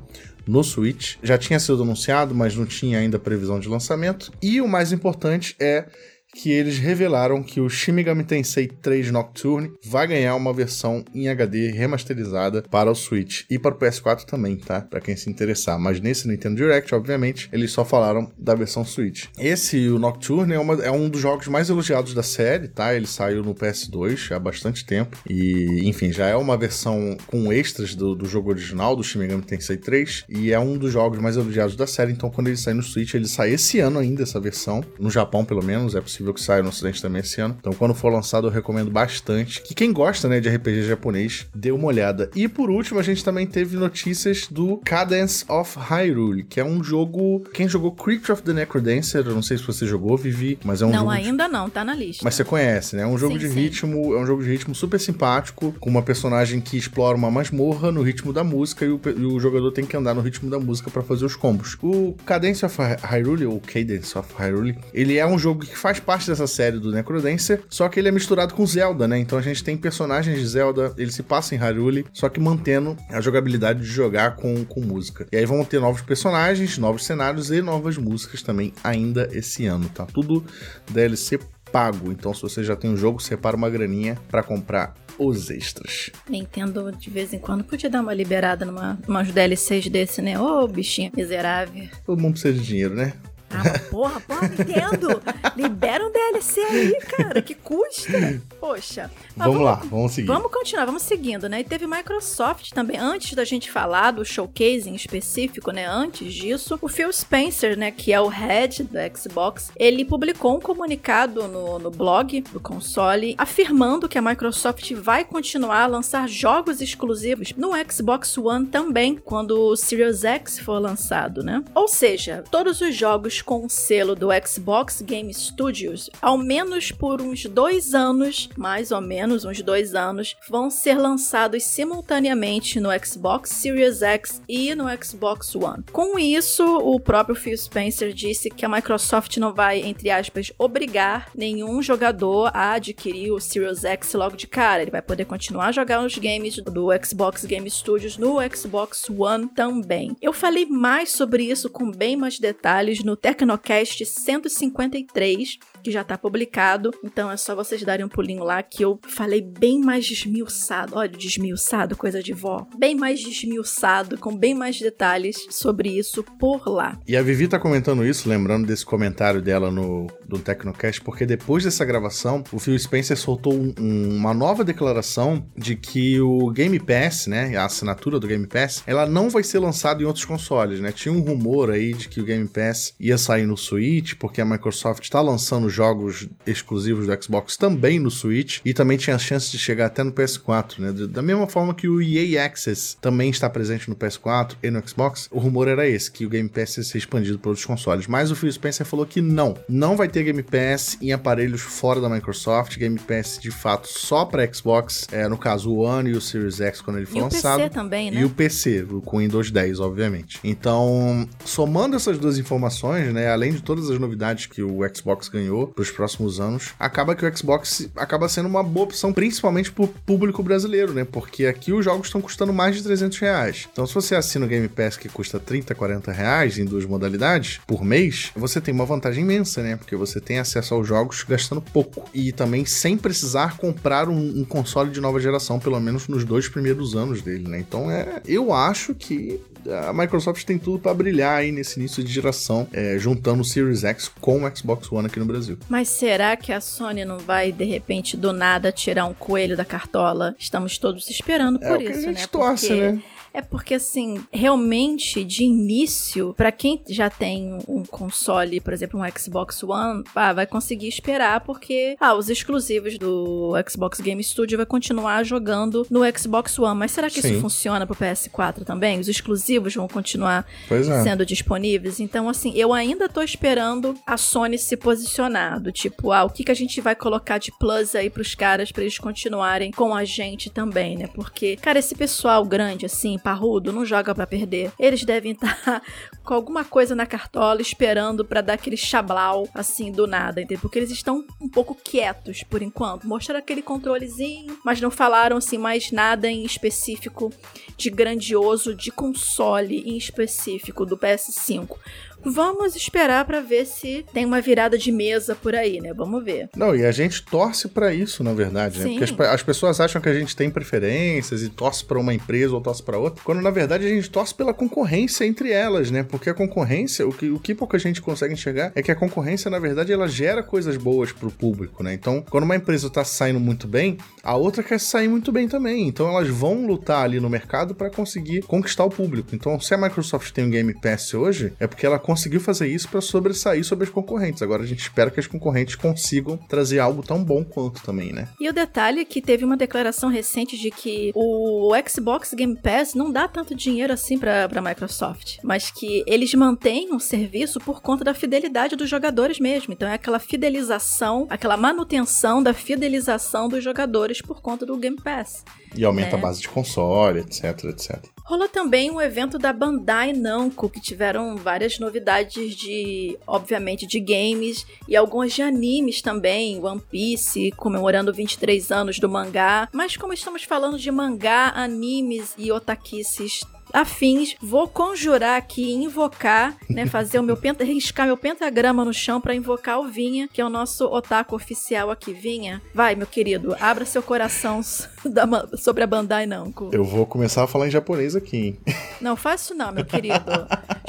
no 0.45 0.61
Switch. 0.61 1.15
Já 1.23 1.37
tinha 1.37 1.57
sido 1.57 1.83
anunciado, 1.83 2.35
mas 2.35 2.53
não 2.53 2.65
tinha 2.65 2.99
ainda 2.99 3.17
previsão 3.17 3.61
de 3.61 3.69
lançamento. 3.69 4.29
E 4.41 4.59
o 4.59 4.67
mais 4.67 4.91
importante 4.91 5.55
é 5.57 5.85
que 6.33 6.51
eles 6.51 6.77
revelaram 6.77 7.41
que 7.41 7.59
o 7.59 7.69
Shin 7.69 7.91
Megami 7.91 8.23
Tensei 8.23 8.67
3 8.67 9.11
Nocturne 9.11 9.71
vai 9.83 10.07
ganhar 10.07 10.35
uma 10.35 10.53
versão 10.53 11.03
em 11.13 11.27
HD 11.27 11.71
remasterizada 11.71 12.63
para 12.69 12.91
o 12.91 12.95
Switch 12.95 13.43
e 13.49 13.57
para 13.57 13.73
o 13.73 13.77
PS4 13.77 14.23
também, 14.25 14.55
tá? 14.57 14.81
Para 14.81 15.01
quem 15.01 15.15
se 15.15 15.29
interessar. 15.29 15.79
Mas 15.79 15.99
nesse 15.99 16.27
Nintendo 16.27 16.55
Direct, 16.55 16.93
obviamente, 16.93 17.49
eles 17.51 17.71
só 17.71 17.83
falaram 17.83 18.31
da 18.37 18.53
versão 18.53 18.85
Switch. 18.85 19.25
Esse, 19.37 19.89
o 19.89 19.99
Nocturne, 19.99 20.53
é, 20.53 20.59
uma, 20.59 20.75
é 20.83 20.91
um 20.91 21.09
dos 21.09 21.21
jogos 21.21 21.47
mais 21.47 21.69
elogiados 21.69 22.13
da 22.13 22.23
série, 22.23 22.67
tá? 22.67 22.93
Ele 22.93 23.07
saiu 23.07 23.43
no 23.43 23.55
PS2 23.55 24.31
há 24.31 24.39
bastante 24.39 24.85
tempo 24.85 25.17
e, 25.29 25.81
enfim, 25.85 26.11
já 26.11 26.27
é 26.27 26.35
uma 26.35 26.57
versão 26.57 27.17
com 27.27 27.51
extras 27.51 27.95
do, 27.95 28.15
do 28.15 28.25
jogo 28.25 28.49
original 28.49 28.95
do 28.95 29.03
Shin 29.03 29.19
Megami 29.19 29.43
Tensei 29.43 29.77
3 29.77 30.25
e 30.29 30.51
é 30.51 30.59
um 30.59 30.77
dos 30.77 30.91
jogos 30.91 31.19
mais 31.19 31.35
elogiados 31.35 31.75
da 31.75 31.87
série. 31.87 32.11
Então, 32.11 32.29
quando 32.29 32.47
ele 32.47 32.57
sair 32.57 32.75
no 32.75 32.83
Switch, 32.83 33.13
ele 33.13 33.27
sai 33.27 33.53
esse 33.53 33.79
ano 33.79 33.99
ainda 33.99 34.23
essa 34.23 34.39
versão, 34.39 34.83
no 34.99 35.09
Japão 35.09 35.43
pelo 35.43 35.63
menos, 35.63 35.95
é 35.95 36.01
possível 36.01 36.18
possível 36.19 36.33
que 36.33 36.41
saia 36.41 36.61
no 36.61 36.69
ocidente 36.69 37.01
também 37.01 37.21
esse 37.21 37.39
ano. 37.39 37.55
Então, 37.59 37.73
quando 37.73 37.93
for 37.93 38.11
lançado, 38.11 38.47
eu 38.47 38.51
recomendo 38.51 38.91
bastante 38.91 39.61
que 39.61 39.73
quem 39.73 39.93
gosta, 39.93 40.27
né, 40.27 40.39
de 40.39 40.49
RPG 40.49 40.83
japonês, 40.83 41.47
dê 41.55 41.71
uma 41.71 41.87
olhada. 41.87 42.29
E 42.35 42.47
por 42.47 42.69
último, 42.69 42.99
a 42.99 43.03
gente 43.03 43.23
também 43.23 43.47
teve 43.47 43.77
notícias 43.77 44.47
do 44.49 44.77
Cadence 44.85 45.45
of 45.49 45.77
Hyrule, 45.79 46.43
que 46.43 46.59
é 46.59 46.65
um 46.65 46.83
jogo. 46.83 47.43
Quem 47.53 47.67
jogou 47.67 47.91
Creature 47.91 48.33
of 48.33 48.43
the 48.43 48.53
Necrodancer, 48.53 49.25
eu 49.25 49.33
não 49.33 49.41
sei 49.41 49.57
se 49.57 49.63
você 49.63 49.85
jogou, 49.85 50.17
Vivi, 50.17 50.59
mas 50.63 50.81
é 50.81 50.85
um 50.85 50.89
não, 50.89 50.99
jogo. 50.99 51.11
Não, 51.11 51.17
ainda 51.17 51.45
de... 51.45 51.51
não, 51.51 51.69
tá 51.69 51.83
na 51.83 51.95
lista. 51.95 52.23
Mas 52.23 52.35
você 52.35 52.43
conhece, 52.43 52.95
né? 52.95 53.03
É 53.03 53.07
um 53.07 53.17
jogo 53.17 53.33
sim, 53.33 53.39
de 53.39 53.49
sim. 53.49 53.55
ritmo, 53.55 54.13
é 54.15 54.19
um 54.19 54.25
jogo 54.25 54.43
de 54.43 54.49
ritmo 54.49 54.75
super 54.75 54.99
simpático, 54.99 55.73
com 55.79 55.89
uma 55.89 56.01
personagem 56.01 56.59
que 56.59 56.77
explora 56.77 57.17
uma 57.17 57.31
masmorra 57.31 57.91
no 57.91 58.01
ritmo 58.01 58.33
da 58.33 58.43
música 58.43 58.85
e 58.85 58.89
o, 58.89 58.99
e 59.05 59.25
o 59.25 59.39
jogador 59.39 59.71
tem 59.71 59.85
que 59.85 59.95
andar 59.95 60.13
no 60.13 60.21
ritmo 60.21 60.49
da 60.49 60.59
música 60.59 60.89
para 60.89 61.01
fazer 61.01 61.25
os 61.25 61.35
combos. 61.35 61.77
O 61.81 62.15
Cadence 62.25 62.65
of 62.65 62.77
Hyrule, 63.03 63.45
ou 63.45 63.59
Cadence 63.59 64.17
of 64.17 64.33
Hyrule, 64.37 64.77
ele 64.93 65.17
é 65.17 65.25
um 65.25 65.37
jogo 65.37 65.65
que 65.65 65.77
faz 65.77 65.99
parte 66.09 66.25
dessa 66.25 66.47
série 66.47 66.79
do 66.79 66.91
Necrodancer, 66.91 67.61
só 67.69 67.87
que 67.87 67.99
ele 67.99 68.07
é 68.07 68.11
misturado 68.11 68.55
com 68.55 68.65
Zelda, 68.65 69.07
né? 69.07 69.19
Então 69.19 69.37
a 69.37 69.43
gente 69.43 69.63
tem 69.63 69.77
personagens 69.77 70.39
de 70.39 70.47
Zelda, 70.47 70.91
ele 70.97 71.11
se 71.11 71.21
passa 71.21 71.53
em 71.53 71.57
Hyrule, 71.59 72.03
só 72.11 72.27
que 72.27 72.39
mantendo 72.39 72.97
a 73.11 73.21
jogabilidade 73.21 73.81
de 73.81 73.85
jogar 73.85 74.35
com, 74.35 74.65
com 74.65 74.81
música. 74.81 75.27
E 75.31 75.37
aí 75.37 75.45
vão 75.45 75.63
ter 75.63 75.79
novos 75.79 76.01
personagens, 76.01 76.79
novos 76.79 77.05
cenários 77.05 77.51
e 77.51 77.61
novas 77.61 77.95
músicas 77.95 78.41
também 78.41 78.73
ainda 78.83 79.29
esse 79.31 79.67
ano, 79.67 79.87
tá? 79.89 80.07
Tudo 80.07 80.43
DLC 80.89 81.39
pago. 81.71 82.11
Então, 82.11 82.33
se 82.33 82.41
você 82.41 82.63
já 82.63 82.75
tem 82.75 82.89
um 82.89 82.97
jogo, 82.97 83.21
separa 83.21 83.55
uma 83.55 83.69
graninha 83.69 84.17
para 84.29 84.41
comprar 84.41 84.95
os 85.19 85.49
extras. 85.49 86.09
Nintendo, 86.29 86.91
de 86.91 87.09
vez 87.09 87.33
em 87.33 87.39
quando, 87.39 87.63
podia 87.63 87.89
dar 87.89 88.01
uma 88.01 88.13
liberada 88.13 88.65
numa, 88.65 88.97
numa 89.07 89.23
DLCs 89.23 89.89
desse, 89.89 90.21
né? 90.21 90.39
Ô, 90.39 90.63
oh, 90.63 90.67
bichinho 90.67 91.11
miserável. 91.15 91.87
Todo 92.05 92.21
mundo 92.21 92.33
precisa 92.33 92.53
de 92.53 92.65
dinheiro, 92.65 92.95
né? 92.95 93.13
Ah, 93.51 93.79
porra, 93.89 94.19
porra, 94.21 94.47
Nintendo! 94.47 95.21
libera 95.55 96.05
um 96.05 96.11
DLC 96.11 96.61
aí, 96.61 96.99
cara, 97.01 97.41
que 97.41 97.55
custa. 97.55 98.41
Poxa. 98.59 99.09
Vamos, 99.35 99.53
vamos, 99.53 99.65
lá, 99.65 99.75
vamos 99.85 100.11
seguir. 100.11 100.27
Vamos 100.27 100.51
continuar, 100.51 100.85
vamos 100.85 101.03
seguindo, 101.03 101.49
né? 101.49 101.61
E 101.61 101.63
teve 101.63 101.87
Microsoft 101.87 102.71
também, 102.71 102.97
antes 102.97 103.33
da 103.33 103.43
gente 103.43 103.71
falar 103.71 104.11
do 104.11 104.23
showcase 104.23 104.89
em 104.89 104.95
específico, 104.95 105.71
né? 105.71 105.85
Antes 105.85 106.33
disso, 106.33 106.77
o 106.81 106.87
Phil 106.87 107.11
Spencer, 107.11 107.77
né, 107.77 107.91
que 107.91 108.13
é 108.13 108.21
o 108.21 108.27
head 108.27 108.83
do 108.83 108.97
Xbox, 109.17 109.71
ele 109.75 110.05
publicou 110.05 110.57
um 110.57 110.59
comunicado 110.59 111.47
no, 111.47 111.79
no 111.79 111.89
blog 111.89 112.41
do 112.41 112.59
console 112.59 113.35
afirmando 113.37 114.07
que 114.07 114.17
a 114.17 114.21
Microsoft 114.21 114.93
vai 114.93 115.23
continuar 115.25 115.83
a 115.83 115.87
lançar 115.87 116.27
jogos 116.27 116.81
exclusivos 116.81 117.53
no 117.55 117.71
Xbox 117.89 118.37
One 118.37 118.65
também, 118.67 119.15
quando 119.15 119.51
o 119.59 119.75
Series 119.75 120.23
X 120.23 120.59
for 120.59 120.79
lançado, 120.79 121.43
né? 121.43 121.63
Ou 121.73 121.87
seja, 121.87 122.43
todos 122.49 122.81
os 122.81 122.95
jogos 122.95 123.38
com 123.41 123.65
o 123.65 123.69
selo 123.69 124.15
do 124.15 124.29
Xbox 124.45 125.01
Game 125.01 125.33
Studios, 125.33 126.09
ao 126.21 126.37
menos 126.37 126.91
por 126.91 127.21
uns 127.21 127.45
dois 127.45 127.93
anos, 127.93 128.49
mais 128.57 128.91
ou 128.91 129.01
menos 129.01 129.45
uns 129.45 129.61
dois 129.61 129.95
anos, 129.95 130.35
vão 130.49 130.69
ser 130.69 130.97
lançados 130.97 131.63
simultaneamente 131.63 132.79
no 132.79 132.89
Xbox 133.03 133.51
Series 133.51 134.01
X 134.01 134.41
e 134.47 134.73
no 134.75 134.85
Xbox 135.03 135.55
One. 135.55 135.83
Com 135.91 136.17
isso, 136.19 136.63
o 136.63 136.99
próprio 136.99 137.35
Phil 137.35 137.57
Spencer 137.57 138.13
disse 138.13 138.49
que 138.49 138.65
a 138.65 138.69
Microsoft 138.69 139.37
não 139.37 139.53
vai, 139.53 139.81
entre 139.81 140.09
aspas, 140.09 140.51
obrigar 140.57 141.31
nenhum 141.35 141.81
jogador 141.81 142.51
a 142.53 142.73
adquirir 142.73 143.31
o 143.31 143.39
Series 143.39 143.83
X 143.83 144.13
logo 144.13 144.35
de 144.35 144.47
cara. 144.47 144.81
Ele 144.81 144.91
vai 144.91 145.01
poder 145.01 145.25
continuar 145.25 145.67
a 145.67 145.71
jogar 145.71 146.03
os 146.03 146.17
games 146.17 146.57
do 146.57 146.89
Xbox 147.03 147.45
Game 147.45 147.69
Studios 147.69 148.17
no 148.17 148.37
Xbox 148.55 149.09
One 149.09 149.47
também. 149.47 150.15
Eu 150.21 150.33
falei 150.33 150.65
mais 150.65 151.11
sobre 151.11 151.43
isso 151.43 151.69
com 151.69 151.91
bem 151.91 152.15
mais 152.15 152.39
detalhes 152.39 153.03
no 153.03 153.15
Tecnocast 153.29 154.01
153, 154.05 155.59
que 155.83 155.91
já 155.91 156.03
tá 156.03 156.17
publicado. 156.17 156.91
Então 157.03 157.31
é 157.31 157.37
só 157.37 157.55
vocês 157.55 157.83
darem 157.83 158.05
um 158.05 158.09
pulinho 158.09 158.43
lá 158.43 158.61
que 158.61 158.83
eu 158.83 158.99
falei 159.07 159.41
bem 159.41 159.79
mais 159.79 160.05
desmiuçado. 160.05 160.93
Olha, 160.95 161.09
desmiuçado, 161.09 161.95
coisa 161.95 162.21
de 162.21 162.33
vó. 162.33 162.67
Bem 162.77 162.95
mais 162.95 163.19
desmiuçado, 163.19 164.17
com 164.17 164.35
bem 164.35 164.53
mais 164.53 164.79
detalhes 164.79 165.47
sobre 165.49 165.89
isso 165.89 166.23
por 166.39 166.67
lá. 166.67 166.99
E 167.07 167.15
a 167.15 167.21
Vivi 167.21 167.47
tá 167.47 167.59
comentando 167.59 168.05
isso, 168.05 168.29
lembrando 168.29 168.67
desse 168.67 168.85
comentário 168.85 169.41
dela 169.41 169.71
no 169.71 170.07
do 170.27 170.37
Tecnocast, 170.37 171.01
porque 171.01 171.25
depois 171.25 171.63
dessa 171.63 171.83
gravação, 171.83 172.43
o 172.51 172.59
Phil 172.59 172.77
Spencer 172.77 173.17
soltou 173.17 173.53
um, 173.53 173.73
um, 173.79 174.15
uma 174.15 174.33
nova 174.33 174.63
declaração 174.63 175.43
de 175.57 175.75
que 175.75 176.21
o 176.21 176.51
Game 176.51 176.79
Pass, 176.79 177.25
né, 177.25 177.57
a 177.57 177.65
assinatura 177.65 178.19
do 178.19 178.27
Game 178.27 178.45
Pass, 178.45 178.83
ela 178.85 179.07
não 179.07 179.29
vai 179.29 179.43
ser 179.43 179.59
lançada 179.59 180.03
em 180.03 180.05
outros 180.05 180.25
consoles, 180.25 180.79
né? 180.79 180.91
Tinha 180.91 181.11
um 181.11 181.21
rumor 181.21 181.71
aí 181.71 181.93
de 181.93 182.07
que 182.07 182.21
o 182.21 182.23
Game 182.23 182.47
Pass 182.47 182.93
ia 182.99 183.17
sair 183.17 183.45
no 183.45 183.57
Switch, 183.57 184.13
porque 184.19 184.39
a 184.39 184.45
Microsoft 184.45 185.03
está 185.03 185.19
lançando 185.21 185.68
jogos 185.73 186.27
exclusivos 186.45 187.07
do 187.07 187.23
Xbox 187.23 187.57
também 187.57 187.99
no 187.99 188.11
Switch 188.11 188.59
e 188.63 188.73
também 188.73 188.97
tinha 188.97 189.15
a 189.15 189.19
chance 189.19 189.51
de 189.51 189.57
chegar 189.57 189.87
até 189.87 190.03
no 190.03 190.11
PS4, 190.11 190.79
né? 190.79 190.91
Da 191.07 191.21
mesma 191.21 191.47
forma 191.47 191.73
que 191.73 191.87
o 191.87 192.01
EA 192.01 192.45
Access 192.45 192.97
também 193.01 193.29
está 193.29 193.49
presente 193.49 193.89
no 193.89 193.95
PS4 193.95 194.55
e 194.61 194.69
no 194.69 194.87
Xbox, 194.87 195.27
o 195.31 195.39
rumor 195.39 195.67
era 195.67 195.87
esse, 195.87 196.11
que 196.11 196.25
o 196.25 196.29
Game 196.29 196.49
Pass 196.49 196.77
ia 196.77 196.83
ser 196.83 196.97
expandido 196.99 197.39
para 197.39 197.49
outros 197.49 197.65
consoles. 197.65 198.07
Mas 198.07 198.31
o 198.31 198.35
Phil 198.35 198.51
Spencer 198.51 198.85
falou 198.85 199.05
que 199.05 199.21
não, 199.21 199.55
não 199.67 199.95
vai 199.95 200.07
ter 200.07 200.19
ter 200.19 200.23
Game 200.23 200.43
Pass 200.43 200.97
em 201.01 201.11
aparelhos 201.11 201.61
fora 201.61 202.01
da 202.01 202.09
Microsoft, 202.09 202.77
Game 202.77 202.99
Pass 202.99 203.39
de 203.39 203.51
fato 203.51 203.87
só 203.87 204.25
para 204.25 204.51
Xbox, 204.51 205.07
é, 205.11 205.27
no 205.27 205.37
caso 205.37 205.71
o 205.71 205.79
One 205.79 206.11
e 206.11 206.13
o 206.13 206.21
Series 206.21 206.59
X 206.59 206.81
quando 206.81 206.97
ele 206.97 207.05
for 207.05 207.17
e 207.17 207.21
lançado. 207.21 207.61
E 207.61 207.65
o 207.65 207.69
PC 207.69 207.73
também, 207.73 208.11
né? 208.11 208.21
E 208.21 208.25
o 208.25 208.29
PC, 208.29 208.85
com 209.05 209.17
o 209.17 209.19
Windows 209.19 209.49
10, 209.51 209.79
obviamente. 209.79 210.39
Então, 210.43 211.27
somando 211.45 211.95
essas 211.95 212.17
duas 212.17 212.37
informações, 212.37 213.13
né, 213.13 213.29
além 213.29 213.53
de 213.53 213.61
todas 213.61 213.89
as 213.89 213.97
novidades 213.99 214.45
que 214.45 214.61
o 214.61 214.79
Xbox 214.93 215.29
ganhou 215.29 215.58
para 215.67 215.81
os 215.81 215.91
próximos 215.91 216.39
anos, 216.39 216.73
acaba 216.79 217.15
que 217.15 217.25
o 217.25 217.37
Xbox 217.37 217.89
acaba 217.95 218.29
sendo 218.29 218.47
uma 218.47 218.63
boa 218.63 218.85
opção, 218.85 219.13
principalmente 219.13 219.71
para 219.71 219.85
o 219.85 219.87
público 219.87 220.41
brasileiro, 220.41 220.93
né? 220.93 221.05
Porque 221.05 221.45
aqui 221.45 221.71
os 221.71 221.85
jogos 221.85 222.07
estão 222.07 222.21
custando 222.21 222.53
mais 222.53 222.75
de 222.75 222.83
300 222.83 223.17
reais. 223.19 223.67
Então, 223.71 223.85
se 223.85 223.93
você 223.93 224.15
assina 224.15 224.45
o 224.45 224.49
Game 224.49 224.67
Pass 224.67 224.97
que 224.97 225.09
custa 225.09 225.39
30, 225.39 225.73
40 225.75 226.11
reais 226.11 226.57
em 226.57 226.65
duas 226.65 226.85
modalidades 226.85 227.59
por 227.65 227.83
mês, 227.83 228.31
você 228.35 228.59
tem 228.61 228.73
uma 228.73 228.85
vantagem 228.85 229.23
imensa, 229.23 229.61
né? 229.61 229.75
Porque 229.75 229.95
você 229.95 230.19
tem 230.19 230.39
acesso 230.39 230.73
aos 230.73 230.87
jogos 230.87 231.23
gastando 231.23 231.61
pouco 231.61 232.09
e 232.13 232.31
também 232.31 232.65
sem 232.65 232.97
precisar 232.97 233.57
comprar 233.57 234.09
um, 234.09 234.39
um 234.39 234.45
console 234.45 234.91
de 234.91 235.01
nova 235.01 235.19
geração, 235.19 235.59
pelo 235.59 235.79
menos 235.79 236.07
nos 236.07 236.23
dois 236.23 236.47
primeiros 236.47 236.95
anos 236.95 237.21
dele, 237.21 237.47
né? 237.47 237.59
Então, 237.59 237.89
é, 237.91 238.21
eu 238.25 238.53
acho 238.53 238.93
que 238.95 239.39
a 239.67 239.93
Microsoft 239.93 240.43
tem 240.45 240.57
tudo 240.57 240.79
para 240.79 240.93
brilhar 240.93 241.37
aí 241.37 241.51
nesse 241.51 241.79
início 241.79 242.03
de 242.03 242.11
geração, 242.11 242.67
é, 242.71 242.97
juntando 242.97 243.41
o 243.41 243.45
Series 243.45 243.83
X 243.83 244.09
com 244.19 244.43
o 244.43 244.55
Xbox 244.55 244.91
One 244.91 245.07
aqui 245.07 245.19
no 245.19 245.25
Brasil. 245.25 245.48
Mas 245.67 245.89
será 245.89 246.35
que 246.35 246.51
a 246.51 246.61
Sony 246.61 247.05
não 247.05 247.17
vai, 247.17 247.51
de 247.51 247.65
repente, 247.65 248.17
do 248.17 248.33
nada, 248.33 248.71
tirar 248.71 249.05
um 249.05 249.13
coelho 249.13 249.55
da 249.55 249.65
cartola? 249.65 250.35
Estamos 250.37 250.77
todos 250.77 251.09
esperando 251.09 251.59
por 251.59 251.81
é 251.81 251.85
isso, 251.85 252.11
né? 252.11 252.27
Torce, 252.27 252.67
Porque... 252.67 252.91
né? 252.91 253.03
É 253.33 253.41
porque, 253.41 253.75
assim, 253.75 254.19
realmente, 254.31 255.23
de 255.23 255.43
início, 255.43 256.33
para 256.35 256.51
quem 256.51 256.81
já 256.89 257.09
tem 257.09 257.57
um 257.67 257.83
console, 257.83 258.59
por 258.59 258.73
exemplo, 258.73 258.99
um 258.99 259.17
Xbox 259.17 259.63
One, 259.63 260.03
ah, 260.15 260.33
vai 260.33 260.45
conseguir 260.45 260.87
esperar, 260.87 261.41
porque 261.41 261.95
ah, 261.99 262.15
os 262.15 262.29
exclusivos 262.29 262.97
do 262.97 263.53
Xbox 263.69 263.99
Game 263.99 264.23
Studio 264.23 264.57
vai 264.57 264.65
continuar 264.65 265.23
jogando 265.23 265.85
no 265.89 266.01
Xbox 266.17 266.57
One. 266.57 266.77
Mas 266.77 266.91
será 266.91 267.09
que 267.09 267.21
Sim. 267.21 267.31
isso 267.31 267.41
funciona 267.41 267.85
pro 267.85 267.95
PS4 267.95 268.63
também? 268.63 268.99
Os 268.99 269.07
exclusivos 269.07 269.75
vão 269.75 269.87
continuar 269.87 270.45
é. 270.69 271.03
sendo 271.03 271.25
disponíveis. 271.25 271.99
Então, 271.99 272.29
assim, 272.29 272.51
eu 272.55 272.73
ainda 272.73 273.07
tô 273.07 273.21
esperando 273.21 273.95
a 274.05 274.17
Sony 274.17 274.57
se 274.57 274.75
posicionar. 274.75 275.59
Do 275.59 275.71
tipo, 275.71 276.11
ah, 276.11 276.23
o 276.23 276.29
que, 276.29 276.43
que 276.43 276.51
a 276.51 276.55
gente 276.55 276.81
vai 276.81 276.95
colocar 276.95 277.37
de 277.37 277.51
plus 277.59 277.95
aí 277.95 278.09
pros 278.09 278.35
caras 278.35 278.71
pra 278.71 278.83
eles 278.83 278.97
continuarem 278.97 279.71
com 279.71 279.93
a 279.93 280.03
gente 280.03 280.49
também, 280.49 280.97
né? 280.97 281.07
Porque, 281.13 281.55
cara, 281.57 281.79
esse 281.79 281.95
pessoal 281.95 282.43
grande, 282.45 282.85
assim, 282.85 283.17
parrudo, 283.29 283.71
não 283.71 283.85
joga 283.85 284.15
pra 284.15 284.25
perder. 284.25 284.71
Eles 284.79 285.03
devem 285.03 285.33
estar 285.33 285.83
com 286.25 286.33
alguma 286.33 286.65
coisa 286.65 286.95
na 286.95 287.05
cartola 287.05 287.61
esperando 287.61 288.25
pra 288.25 288.41
dar 288.41 288.53
aquele 288.53 288.75
chablau, 288.75 289.47
assim, 289.53 289.91
do 289.91 290.07
nada, 290.07 290.41
entendeu? 290.41 290.59
Porque 290.59 290.79
eles 290.79 290.89
estão 290.89 291.23
um 291.39 291.47
pouco 291.47 291.75
quietos 291.75 292.41
por 292.43 292.63
enquanto. 292.63 293.07
Mostraram 293.07 293.39
aquele 293.39 293.61
controlezinho, 293.61 294.57
mas 294.65 294.81
não 294.81 294.89
falaram, 294.89 295.37
assim, 295.37 295.59
mais 295.59 295.91
nada 295.91 296.27
em 296.27 296.43
específico 296.43 297.31
de 297.77 297.91
grandioso 297.91 298.73
de 298.73 298.91
console 298.91 299.83
em 299.87 299.95
específico 299.95 300.83
do 300.83 300.97
PS5. 300.97 301.77
Vamos 302.23 302.75
esperar 302.75 303.25
pra 303.25 303.41
ver 303.41 303.65
se 303.65 304.05
tem 304.13 304.25
uma 304.25 304.41
virada 304.41 304.77
de 304.77 304.91
mesa 304.91 305.35
por 305.35 305.55
aí, 305.55 305.79
né? 305.79 305.93
Vamos 305.93 306.23
ver. 306.23 306.49
Não, 306.55 306.75
e 306.75 306.85
a 306.85 306.91
gente 306.91 307.23
torce 307.23 307.67
pra 307.67 307.93
isso, 307.93 308.23
na 308.23 308.33
verdade, 308.33 308.79
né? 308.79 308.85
Sim. 308.85 308.99
Porque 308.99 309.23
as, 309.23 309.33
as 309.33 309.43
pessoas 309.43 309.79
acham 309.79 310.01
que 310.01 310.09
a 310.09 310.13
gente 310.13 310.35
tem 310.35 310.49
preferências 310.49 311.41
e 311.41 311.49
torce 311.49 311.83
pra 311.85 311.99
uma 311.99 312.13
empresa 312.13 312.53
ou 312.53 312.61
torce 312.61 312.83
pra 312.83 312.97
outra, 312.97 313.23
quando 313.23 313.41
na 313.41 313.49
verdade 313.49 313.85
a 313.85 313.89
gente 313.89 314.09
torce 314.09 314.33
pela 314.33 314.53
concorrência 314.53 315.25
entre 315.25 315.51
elas, 315.51 315.91
né? 315.91 316.03
Porque 316.03 316.29
a 316.29 316.33
concorrência, 316.33 317.07
o 317.07 317.13
que, 317.13 317.29
o 317.29 317.39
que 317.39 317.55
pouca 317.55 317.79
gente 317.79 318.01
consegue 318.01 318.33
enxergar 318.33 318.71
é 318.75 318.81
que 318.81 318.91
a 318.91 318.95
concorrência, 318.95 319.49
na 319.49 319.59
verdade, 319.59 319.93
ela 319.93 320.07
gera 320.07 320.43
coisas 320.43 320.77
boas 320.77 321.11
pro 321.11 321.31
público, 321.31 321.83
né? 321.83 321.93
Então, 321.93 322.23
quando 322.29 322.43
uma 322.43 322.55
empresa 322.55 322.89
tá 322.89 323.03
saindo 323.03 323.39
muito 323.39 323.67
bem, 323.67 323.97
a 324.23 324.35
outra 324.35 324.63
quer 324.63 324.79
sair 324.79 325.07
muito 325.07 325.31
bem 325.31 325.47
também. 325.47 325.87
Então, 325.87 326.09
elas 326.09 326.27
vão 326.27 326.65
lutar 326.65 327.03
ali 327.03 327.19
no 327.19 327.29
mercado 327.29 327.73
pra 327.73 327.89
conseguir 327.89 328.41
conquistar 328.43 328.83
o 328.83 328.89
público. 328.89 329.29
Então, 329.33 329.59
se 329.59 329.73
a 329.73 329.77
Microsoft 329.77 330.31
tem 330.31 330.45
um 330.45 330.49
Game 330.49 330.73
Pass 330.81 331.13
hoje, 331.13 331.53
é 331.59 331.67
porque 331.67 331.85
ela 331.85 331.99
conseguiu 332.09 332.39
fazer 332.41 332.67
isso 332.67 332.89
pra 332.89 333.01
sobressair 333.01 333.63
sobre 333.63 333.83
as 333.85 333.91
concorrentes. 333.91 334.41
Agora 334.41 334.63
a 334.63 334.65
gente 334.65 334.79
espera 334.79 335.11
que 335.11 335.19
as 335.19 335.27
concorrentes 335.27 335.75
consigam 335.75 336.37
trazer 336.37 336.79
algo 336.79 337.03
tão 337.03 337.23
bom 337.23 337.43
quanto 337.43 337.83
também, 337.83 338.11
né? 338.11 338.27
E 338.39 338.49
o 338.49 338.53
detalhe 338.53 339.01
é 339.01 339.05
que 339.05 339.21
teve 339.21 339.45
uma 339.45 339.55
declaração 339.55 340.09
recente 340.09 340.57
de 340.57 340.71
que 340.71 341.11
o 341.13 341.71
Xbox 341.87 342.33
Game 342.33 342.55
Pass 342.59 342.95
não 342.95 343.11
dá 343.11 343.27
tanto 343.27 343.53
dinheiro 343.53 343.93
assim 343.93 344.17
pra, 344.17 344.49
pra 344.49 344.59
Microsoft, 344.59 345.37
mas 345.43 345.69
que 345.69 346.03
eles 346.07 346.33
mantêm 346.33 346.91
o 346.95 346.99
serviço 346.99 347.59
por 347.59 347.79
conta 347.79 348.03
da 348.03 348.15
fidelidade 348.15 348.75
dos 348.75 348.89
jogadores 348.89 349.39
mesmo. 349.39 349.71
Então 349.71 349.87
é 349.87 349.93
aquela 349.93 350.17
fidelização, 350.17 351.27
aquela 351.29 351.57
manutenção 351.57 352.41
da 352.41 352.55
fidelização 352.55 353.47
dos 353.47 353.63
jogadores 353.63 354.19
por 354.19 354.41
conta 354.41 354.65
do 354.65 354.75
Game 354.77 354.97
Pass. 354.97 355.43
E 355.75 355.85
aumenta 355.85 356.15
É. 356.15 356.19
a 356.19 356.21
base 356.21 356.41
de 356.41 356.49
console, 356.49 357.19
etc, 357.19 357.65
etc. 357.65 358.03
Rolou 358.29 358.47
também 358.47 358.91
um 358.91 359.01
evento 359.01 359.39
da 359.39 359.51
Bandai 359.51 360.13
Namco, 360.13 360.69
que 360.69 360.79
tiveram 360.79 361.35
várias 361.35 361.79
novidades 361.79 362.55
de, 362.55 363.17
obviamente, 363.25 363.87
de 363.87 363.99
games 363.99 364.67
e 364.87 364.95
algumas 364.95 365.33
de 365.33 365.41
animes 365.41 365.99
também, 365.99 366.63
One 366.63 366.79
Piece, 366.79 367.51
comemorando 367.57 368.13
23 368.13 368.71
anos 368.71 368.99
do 368.99 369.09
mangá. 369.09 369.67
Mas 369.73 369.97
como 369.97 370.13
estamos 370.13 370.43
falando 370.43 370.77
de 370.77 370.91
mangá, 370.91 371.51
animes 371.55 372.35
e 372.37 372.51
otakices 372.51 373.41
afins, 373.73 374.35
vou 374.41 374.67
conjurar 374.67 375.37
aqui 375.37 375.71
invocar, 375.71 376.55
né, 376.69 376.85
fazer 376.87 377.19
o 377.19 377.23
meu 377.23 377.37
penta, 377.37 377.63
riscar 377.63 378.07
meu 378.07 378.17
pentagrama 378.17 378.83
no 378.83 378.93
chão 378.93 379.21
pra 379.21 379.35
invocar 379.35 379.79
o 379.79 379.87
Vinha, 379.87 380.27
que 380.27 380.41
é 380.41 380.45
o 380.45 380.49
nosso 380.49 380.85
otaku 380.85 381.35
oficial 381.35 381.89
aqui, 381.91 382.13
Vinha. 382.13 382.61
Vai, 382.73 382.95
meu 382.95 383.07
querido, 383.07 383.55
abra 383.59 383.85
seu 383.85 384.01
coração 384.01 384.61
da 385.11 385.27
sobre 385.57 385.83
a 385.83 385.87
Bandai 385.87 386.25
Namco. 386.25 386.69
Eu 386.73 386.83
vou 386.83 387.05
começar 387.05 387.43
a 387.43 387.47
falar 387.47 387.67
em 387.67 387.71
japonês 387.71 388.15
aqui, 388.15 388.37
hein? 388.37 388.59
Não 389.01 389.15
isso 389.33 389.53
não, 389.53 389.71
meu 389.71 389.85
querido. 389.85 390.19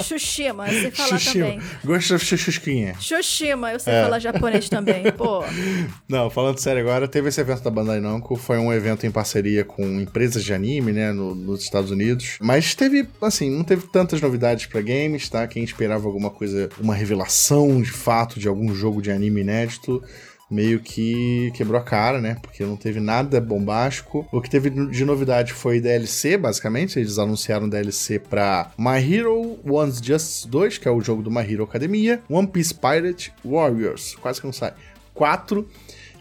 Xuxima, 0.03 0.67
eu 0.69 0.81
sei 0.81 0.91
falar 0.91 1.09
Xuxima. 1.19 1.45
também. 1.47 1.61
Gosta 1.85 2.17
de 2.17 2.25
chuchusquinha. 2.25 2.95
Xuxima, 2.99 3.73
eu 3.73 3.79
sei 3.79 3.93
É. 3.93 4.03
falar 4.03 4.19
japonês 4.19 4.69
também. 4.69 5.11
Pô, 5.13 5.45
Não, 6.09 6.29
falando 6.31 6.59
sério 6.59 6.81
agora, 6.83 7.07
teve 7.07 7.29
esse 7.29 7.41
evento 7.41 7.63
da 7.63 7.71
Bandai 7.71 8.01
Namco, 8.01 8.35
foi 8.37 8.59
um 8.59 8.73
evento 8.73 9.07
em 9.07 9.11
parceria 9.11 9.65
com 9.65 9.83
empresas 10.01 10.43
de 10.43 10.53
anime, 10.53 10.93
né, 10.93 11.13
no- 11.13 11.35
nos 11.35 11.63
Estados 11.63 11.91
Unidos. 11.91 12.39
Mas 12.41 12.75
teve, 12.75 13.07
assim, 13.23 13.51
não 13.51 13.63
teve 13.63 13.87
tantas 13.89 14.21
novidades 14.21 14.67
pra 14.67 14.81
games, 14.81 15.29
tá? 15.29 15.47
Quem 15.47 15.63
esperava 15.63 16.07
alguma 16.07 16.31
coisa, 16.31 16.69
uma 16.81 16.95
revelação 16.95 17.81
de 17.81 17.91
fato 17.93 18.41
de 18.41 18.49
algum 18.49 18.75
jogo 18.75 19.01
de 19.03 19.11
anime 19.11 19.43
inédito, 19.43 20.03
meio 20.51 20.81
que 20.81 21.53
quebrou 21.55 21.81
a 21.81 21.85
cara, 21.85 22.21
né? 22.21 22.37
Porque 22.43 22.65
não 22.65 22.77
teve 22.77 22.99
nada 23.01 23.41
bombástico. 23.41 24.27
O 24.33 24.41
que 24.41 24.51
teve 24.51 24.71
de 24.71 25.05
novidade 25.05 25.53
foi 25.53 25.81
DLC, 25.81 26.37
basicamente. 26.37 26.99
Eles 26.99 27.19
anunciaram 27.19 27.69
DLC 27.69 28.19
pra 28.19 28.73
My 28.77 28.99
Hero 28.99 29.59
One's 29.65 30.01
Justice 30.03 30.49
2, 30.49 30.79
que 30.79 30.89
é 30.89 30.91
o 30.91 31.01
jogo 31.01 31.23
do 31.23 31.31
My 31.31 31.41
Hero 31.41 31.65
Academia, 31.65 32.21
One 32.29 32.49
Piece 32.49 32.75
Pirate 32.75 33.33
Warriors, 33.45 34.17
quase 34.21 34.41
que 34.41 34.47
não 34.47 34.53
sai. 34.53 34.73
4 35.15 35.69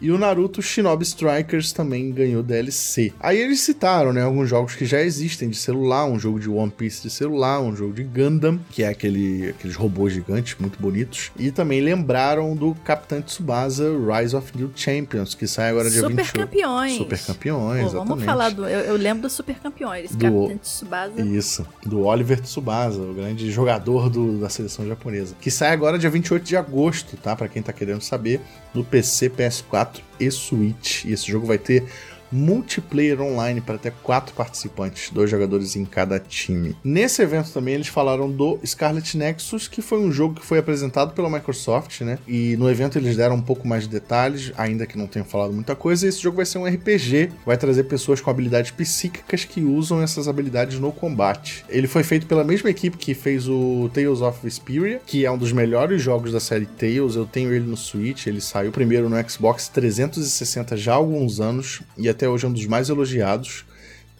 e 0.01 0.11
o 0.11 0.17
Naruto 0.17 0.61
Shinobi 0.61 1.03
Strikers 1.03 1.71
também 1.71 2.11
ganhou 2.11 2.41
DLC. 2.41 3.11
Aí 3.19 3.37
eles 3.39 3.59
citaram, 3.61 4.13
né, 4.13 4.21
alguns 4.23 4.49
jogos 4.49 4.75
que 4.75 4.85
já 4.85 5.01
existem 5.01 5.49
de 5.49 5.57
celular, 5.57 6.05
um 6.05 6.19
jogo 6.19 6.39
de 6.39 6.49
One 6.49 6.71
Piece 6.71 7.01
de 7.01 7.09
celular, 7.09 7.59
um 7.61 7.75
jogo 7.75 7.93
de 7.93 8.03
Gundam, 8.03 8.59
que 8.71 8.83
é 8.83 8.87
aquele, 8.87 9.49
aqueles 9.49 9.75
robôs 9.75 10.13
gigantes 10.13 10.55
muito 10.59 10.79
bonitos, 10.79 11.31
e 11.37 11.51
também 11.51 11.81
lembraram 11.81 12.55
do 12.55 12.73
Capitão 12.83 13.21
Tsubasa 13.21 13.85
Rise 13.89 14.35
of 14.35 14.51
New 14.57 14.71
Champions, 14.75 15.35
que 15.35 15.47
sai 15.47 15.69
agora 15.69 15.89
dia 15.89 16.01
super 16.01 16.15
28. 16.23 16.33
campeões. 16.39 16.93
Super 16.97 17.19
campeões, 17.19 17.79
Pô, 17.81 17.87
exatamente. 17.87 18.07
vamos 18.09 18.23
falar 18.25 18.49
do. 18.49 18.65
Eu, 18.67 18.79
eu 18.81 18.95
lembro 18.95 19.23
do 19.23 19.29
super 19.29 19.55
campeões. 19.59 20.11
Do- 20.11 20.17
Capitão 20.19 20.57
Tsubasa. 20.57 21.21
Isso, 21.21 21.65
do 21.85 22.01
Oliver 22.05 22.39
Tsubasa, 22.41 23.01
o 23.01 23.13
grande 23.13 23.51
jogador 23.51 24.09
do- 24.09 24.39
da 24.39 24.49
seleção 24.49 24.87
japonesa. 24.87 25.35
Que 25.41 25.51
sai 25.51 25.71
agora 25.71 25.97
dia 25.99 26.09
28 26.09 26.43
de 26.43 26.55
agosto, 26.57 27.17
tá? 27.17 27.35
Pra 27.35 27.47
quem 27.47 27.61
tá 27.61 27.73
querendo 27.73 28.01
saber, 28.01 28.39
no 28.73 28.83
PC, 28.83 29.29
PS4 29.29 29.88
e 30.19 30.29
Switch. 30.29 31.05
E 31.05 31.13
esse 31.13 31.27
jogo 31.27 31.45
vai 31.45 31.57
ter 31.57 31.87
multiplayer 32.31 33.21
online 33.21 33.61
para 33.61 33.75
até 33.75 33.91
quatro 33.91 34.33
participantes, 34.33 35.09
dois 35.11 35.29
jogadores 35.29 35.75
em 35.75 35.85
cada 35.85 36.19
time. 36.19 36.75
Nesse 36.83 37.21
evento 37.21 37.51
também 37.51 37.75
eles 37.75 37.87
falaram 37.87 38.29
do 38.29 38.59
Scarlet 38.65 39.17
Nexus, 39.17 39.67
que 39.67 39.81
foi 39.81 39.99
um 39.99 40.11
jogo 40.11 40.35
que 40.35 40.45
foi 40.45 40.59
apresentado 40.59 41.13
pela 41.13 41.29
Microsoft, 41.29 42.01
né? 42.01 42.19
E 42.27 42.55
no 42.57 42.69
evento 42.69 42.97
eles 42.97 43.15
deram 43.15 43.35
um 43.35 43.41
pouco 43.41 43.67
mais 43.67 43.83
de 43.83 43.89
detalhes, 43.89 44.51
ainda 44.57 44.85
que 44.85 44.97
não 44.97 45.07
tenham 45.07 45.25
falado 45.25 45.53
muita 45.53 45.75
coisa. 45.75 46.07
Esse 46.07 46.21
jogo 46.21 46.37
vai 46.37 46.45
ser 46.45 46.57
um 46.57 46.65
RPG, 46.65 47.31
vai 47.45 47.57
trazer 47.57 47.83
pessoas 47.83 48.21
com 48.21 48.29
habilidades 48.29 48.71
psíquicas 48.71 49.45
que 49.45 49.61
usam 49.61 50.01
essas 50.01 50.27
habilidades 50.27 50.79
no 50.79 50.91
combate. 50.91 51.65
Ele 51.69 51.87
foi 51.87 52.03
feito 52.03 52.25
pela 52.27 52.43
mesma 52.43 52.69
equipe 52.69 52.97
que 52.97 53.13
fez 53.13 53.47
o 53.47 53.89
Tales 53.93 54.21
of 54.21 54.39
Vesperia, 54.43 55.01
que 55.05 55.25
é 55.25 55.31
um 55.31 55.37
dos 55.37 55.51
melhores 55.51 56.01
jogos 56.01 56.31
da 56.31 56.39
série 56.39 56.65
Tales. 56.65 57.15
Eu 57.15 57.25
tenho 57.25 57.53
ele 57.53 57.65
no 57.65 57.77
Switch, 57.77 58.27
ele 58.27 58.41
saiu 58.41 58.71
primeiro 58.71 59.09
no 59.09 59.29
Xbox 59.29 59.67
360 59.67 60.77
já 60.77 60.93
há 60.93 60.95
alguns 60.95 61.39
anos 61.39 61.81
e 61.97 62.09
até 62.09 62.18
hoje 62.27 62.45
é 62.45 62.49
um 62.49 62.53
dos 62.53 62.65
mais 62.65 62.89
elogiados. 62.89 63.65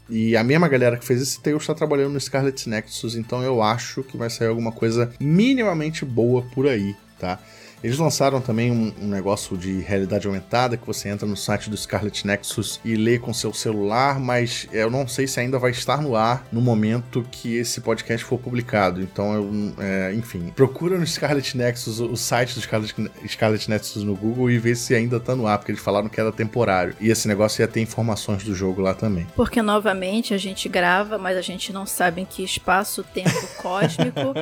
E 0.10 0.36
a 0.36 0.44
mesma 0.44 0.68
galera 0.68 0.98
que 0.98 1.06
fez 1.06 1.22
esse 1.22 1.40
Tales 1.40 1.62
está 1.62 1.76
trabalhando 1.76 2.14
no 2.14 2.20
Scarlet 2.20 2.68
Nexus, 2.68 3.16
então 3.16 3.44
eu 3.44 3.62
acho 3.62 4.02
que 4.02 4.18
vai 4.18 4.30
sair 4.30 4.48
alguma 4.48 4.72
coisa 4.72 5.12
minimamente 5.20 6.04
boa 6.04 6.42
por 6.54 6.68
aí, 6.68 6.96
tá? 7.20 7.40
Eles 7.84 7.98
lançaram 7.98 8.42
também 8.42 8.72
um, 8.72 8.94
um, 9.02 9.08
negócio 9.08 9.58
de 9.58 9.80
realidade 9.80 10.28
aumentada 10.28 10.78
que 10.78 10.86
você 10.86 11.10
entra 11.10 11.28
no 11.28 11.38
site 11.38 11.70
do 11.70 11.78
Scarlet 11.78 12.26
Nexus 12.26 12.80
e 12.84 12.96
lê 12.96 13.18
com 13.18 13.34
seu 13.34 13.54
celular, 13.54 14.20
mas 14.20 14.68
eu 14.72 14.90
não 14.90 15.08
sei 15.08 15.28
se 15.28 15.40
ainda 15.40 15.58
vai 15.58 15.72
estar 15.72 16.02
no 16.02 16.16
ar 16.16 16.46
no 16.52 16.62
momento 16.62 17.26
que 17.32 17.56
esse 17.56 17.82
podcast 17.82 18.26
for 18.26 18.38
publicado. 18.38 19.02
Então, 19.02 19.34
eu, 19.34 19.74
é, 19.80 20.14
enfim, 20.14 20.52
procura 20.56 20.98
no 20.98 21.08
Scarlet 21.08 21.58
Nexus, 21.58 22.00
o 22.00 22.16
site 22.16 22.56
do 22.56 22.62
Scarlet, 22.62 22.94
Scarlet 23.28 23.70
Nexus 23.70 24.04
no 24.04 24.16
Google 24.16 24.52
e 24.52 24.58
vê 24.58 24.76
se 24.76 24.94
ainda 24.94 25.20
tá 25.20 25.36
no 25.36 25.48
ar, 25.48 25.58
porque 25.58 25.72
eles 25.72 25.82
falaram 25.82 26.10
que 26.10 26.20
era 26.20 26.32
temporário. 26.32 26.96
E 27.00 27.10
esse 27.10 27.28
negócio 27.28 27.62
ia 27.62 27.68
ter 27.68 27.82
informações 27.82 28.44
do 28.44 28.54
jogo 28.54 28.82
lá 28.82 28.94
também. 28.94 29.26
Porque, 29.36 29.62
novamente, 29.62 30.34
a 30.34 30.38
gente 30.38 30.68
grava, 30.68 31.18
mas 31.18 31.38
a 31.38 31.42
gente 31.42 31.72
não 31.72 31.86
sabe 31.86 32.22
em 32.22 32.26
que 32.26 32.44
espaço-tempo 32.44 33.30
cósmico 33.58 34.34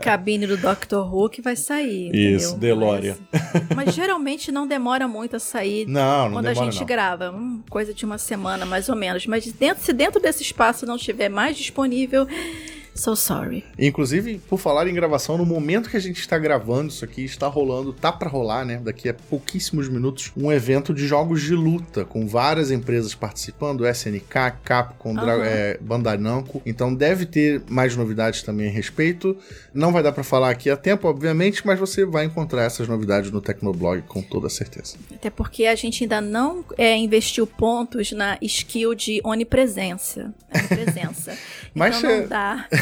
cabine 0.00 0.46
do 0.46 0.56
Doctor 0.56 1.14
Who 1.14 1.28
que 1.30 1.40
vai 1.40 1.56
sair. 1.56 2.10
Isso, 2.14 2.41
Delória. 2.54 3.16
Mas, 3.30 3.76
mas, 3.86 3.94
geralmente 3.94 4.50
não 4.50 4.66
demora 4.66 5.06
muito 5.06 5.36
a 5.36 5.38
sair 5.38 5.86
não, 5.86 6.26
não 6.26 6.32
quando 6.32 6.46
demora, 6.46 6.68
a 6.68 6.70
gente 6.70 6.80
não. 6.80 6.86
grava. 6.86 7.30
Hum, 7.30 7.62
coisa 7.68 7.92
de 7.94 8.04
uma 8.04 8.18
semana, 8.18 8.64
mais 8.66 8.88
ou 8.88 8.96
menos. 8.96 9.26
Mas 9.26 9.44
dentro, 9.52 9.82
se 9.82 9.92
dentro 9.92 10.20
desse 10.20 10.42
espaço 10.42 10.86
não 10.86 10.96
estiver 10.96 11.28
mais 11.28 11.56
disponível 11.56 12.26
So 12.94 13.16
sorry. 13.16 13.64
Inclusive, 13.78 14.38
por 14.48 14.58
falar 14.58 14.86
em 14.86 14.94
gravação, 14.94 15.38
no 15.38 15.46
momento 15.46 15.88
que 15.88 15.96
a 15.96 16.00
gente 16.00 16.20
está 16.20 16.38
gravando 16.38 16.88
isso 16.88 17.04
aqui, 17.04 17.24
está 17.24 17.46
rolando, 17.46 17.92
tá 17.92 18.12
para 18.12 18.28
rolar, 18.28 18.64
né? 18.64 18.80
Daqui 18.82 19.08
a 19.08 19.14
pouquíssimos 19.14 19.88
minutos, 19.88 20.30
um 20.36 20.52
evento 20.52 20.92
de 20.92 21.06
jogos 21.06 21.42
de 21.42 21.54
luta, 21.54 22.04
com 22.04 22.26
várias 22.26 22.70
empresas 22.70 23.14
participando, 23.14 23.86
SNK, 23.86 24.54
Capcom, 24.62 25.14
uhum. 25.14 25.42
é, 25.42 25.78
Bandai 25.80 26.18
Namco. 26.18 26.60
Então 26.66 26.94
deve 26.94 27.24
ter 27.26 27.62
mais 27.68 27.96
novidades 27.96 28.42
também 28.42 28.68
a 28.68 28.70
respeito. 28.70 29.36
Não 29.72 29.92
vai 29.92 30.02
dar 30.02 30.12
para 30.12 30.24
falar 30.24 30.50
aqui 30.50 30.68
a 30.68 30.76
tempo, 30.76 31.08
obviamente, 31.08 31.66
mas 31.66 31.78
você 31.78 32.04
vai 32.04 32.26
encontrar 32.26 32.64
essas 32.64 32.86
novidades 32.86 33.30
no 33.30 33.40
Tecnoblog 33.40 34.02
com 34.02 34.20
toda 34.22 34.48
certeza. 34.48 34.96
Até 35.14 35.30
porque 35.30 35.66
a 35.66 35.74
gente 35.74 36.04
ainda 36.04 36.20
não 36.20 36.64
é, 36.76 36.96
investiu 36.96 37.46
pontos 37.46 38.12
na 38.12 38.36
skill 38.42 38.94
de 38.94 39.20
onipresença. 39.24 40.34
Onipresença. 40.54 41.36
mas 41.74 41.98
então 41.98 42.20
não 42.20 42.28
dá. 42.28 42.68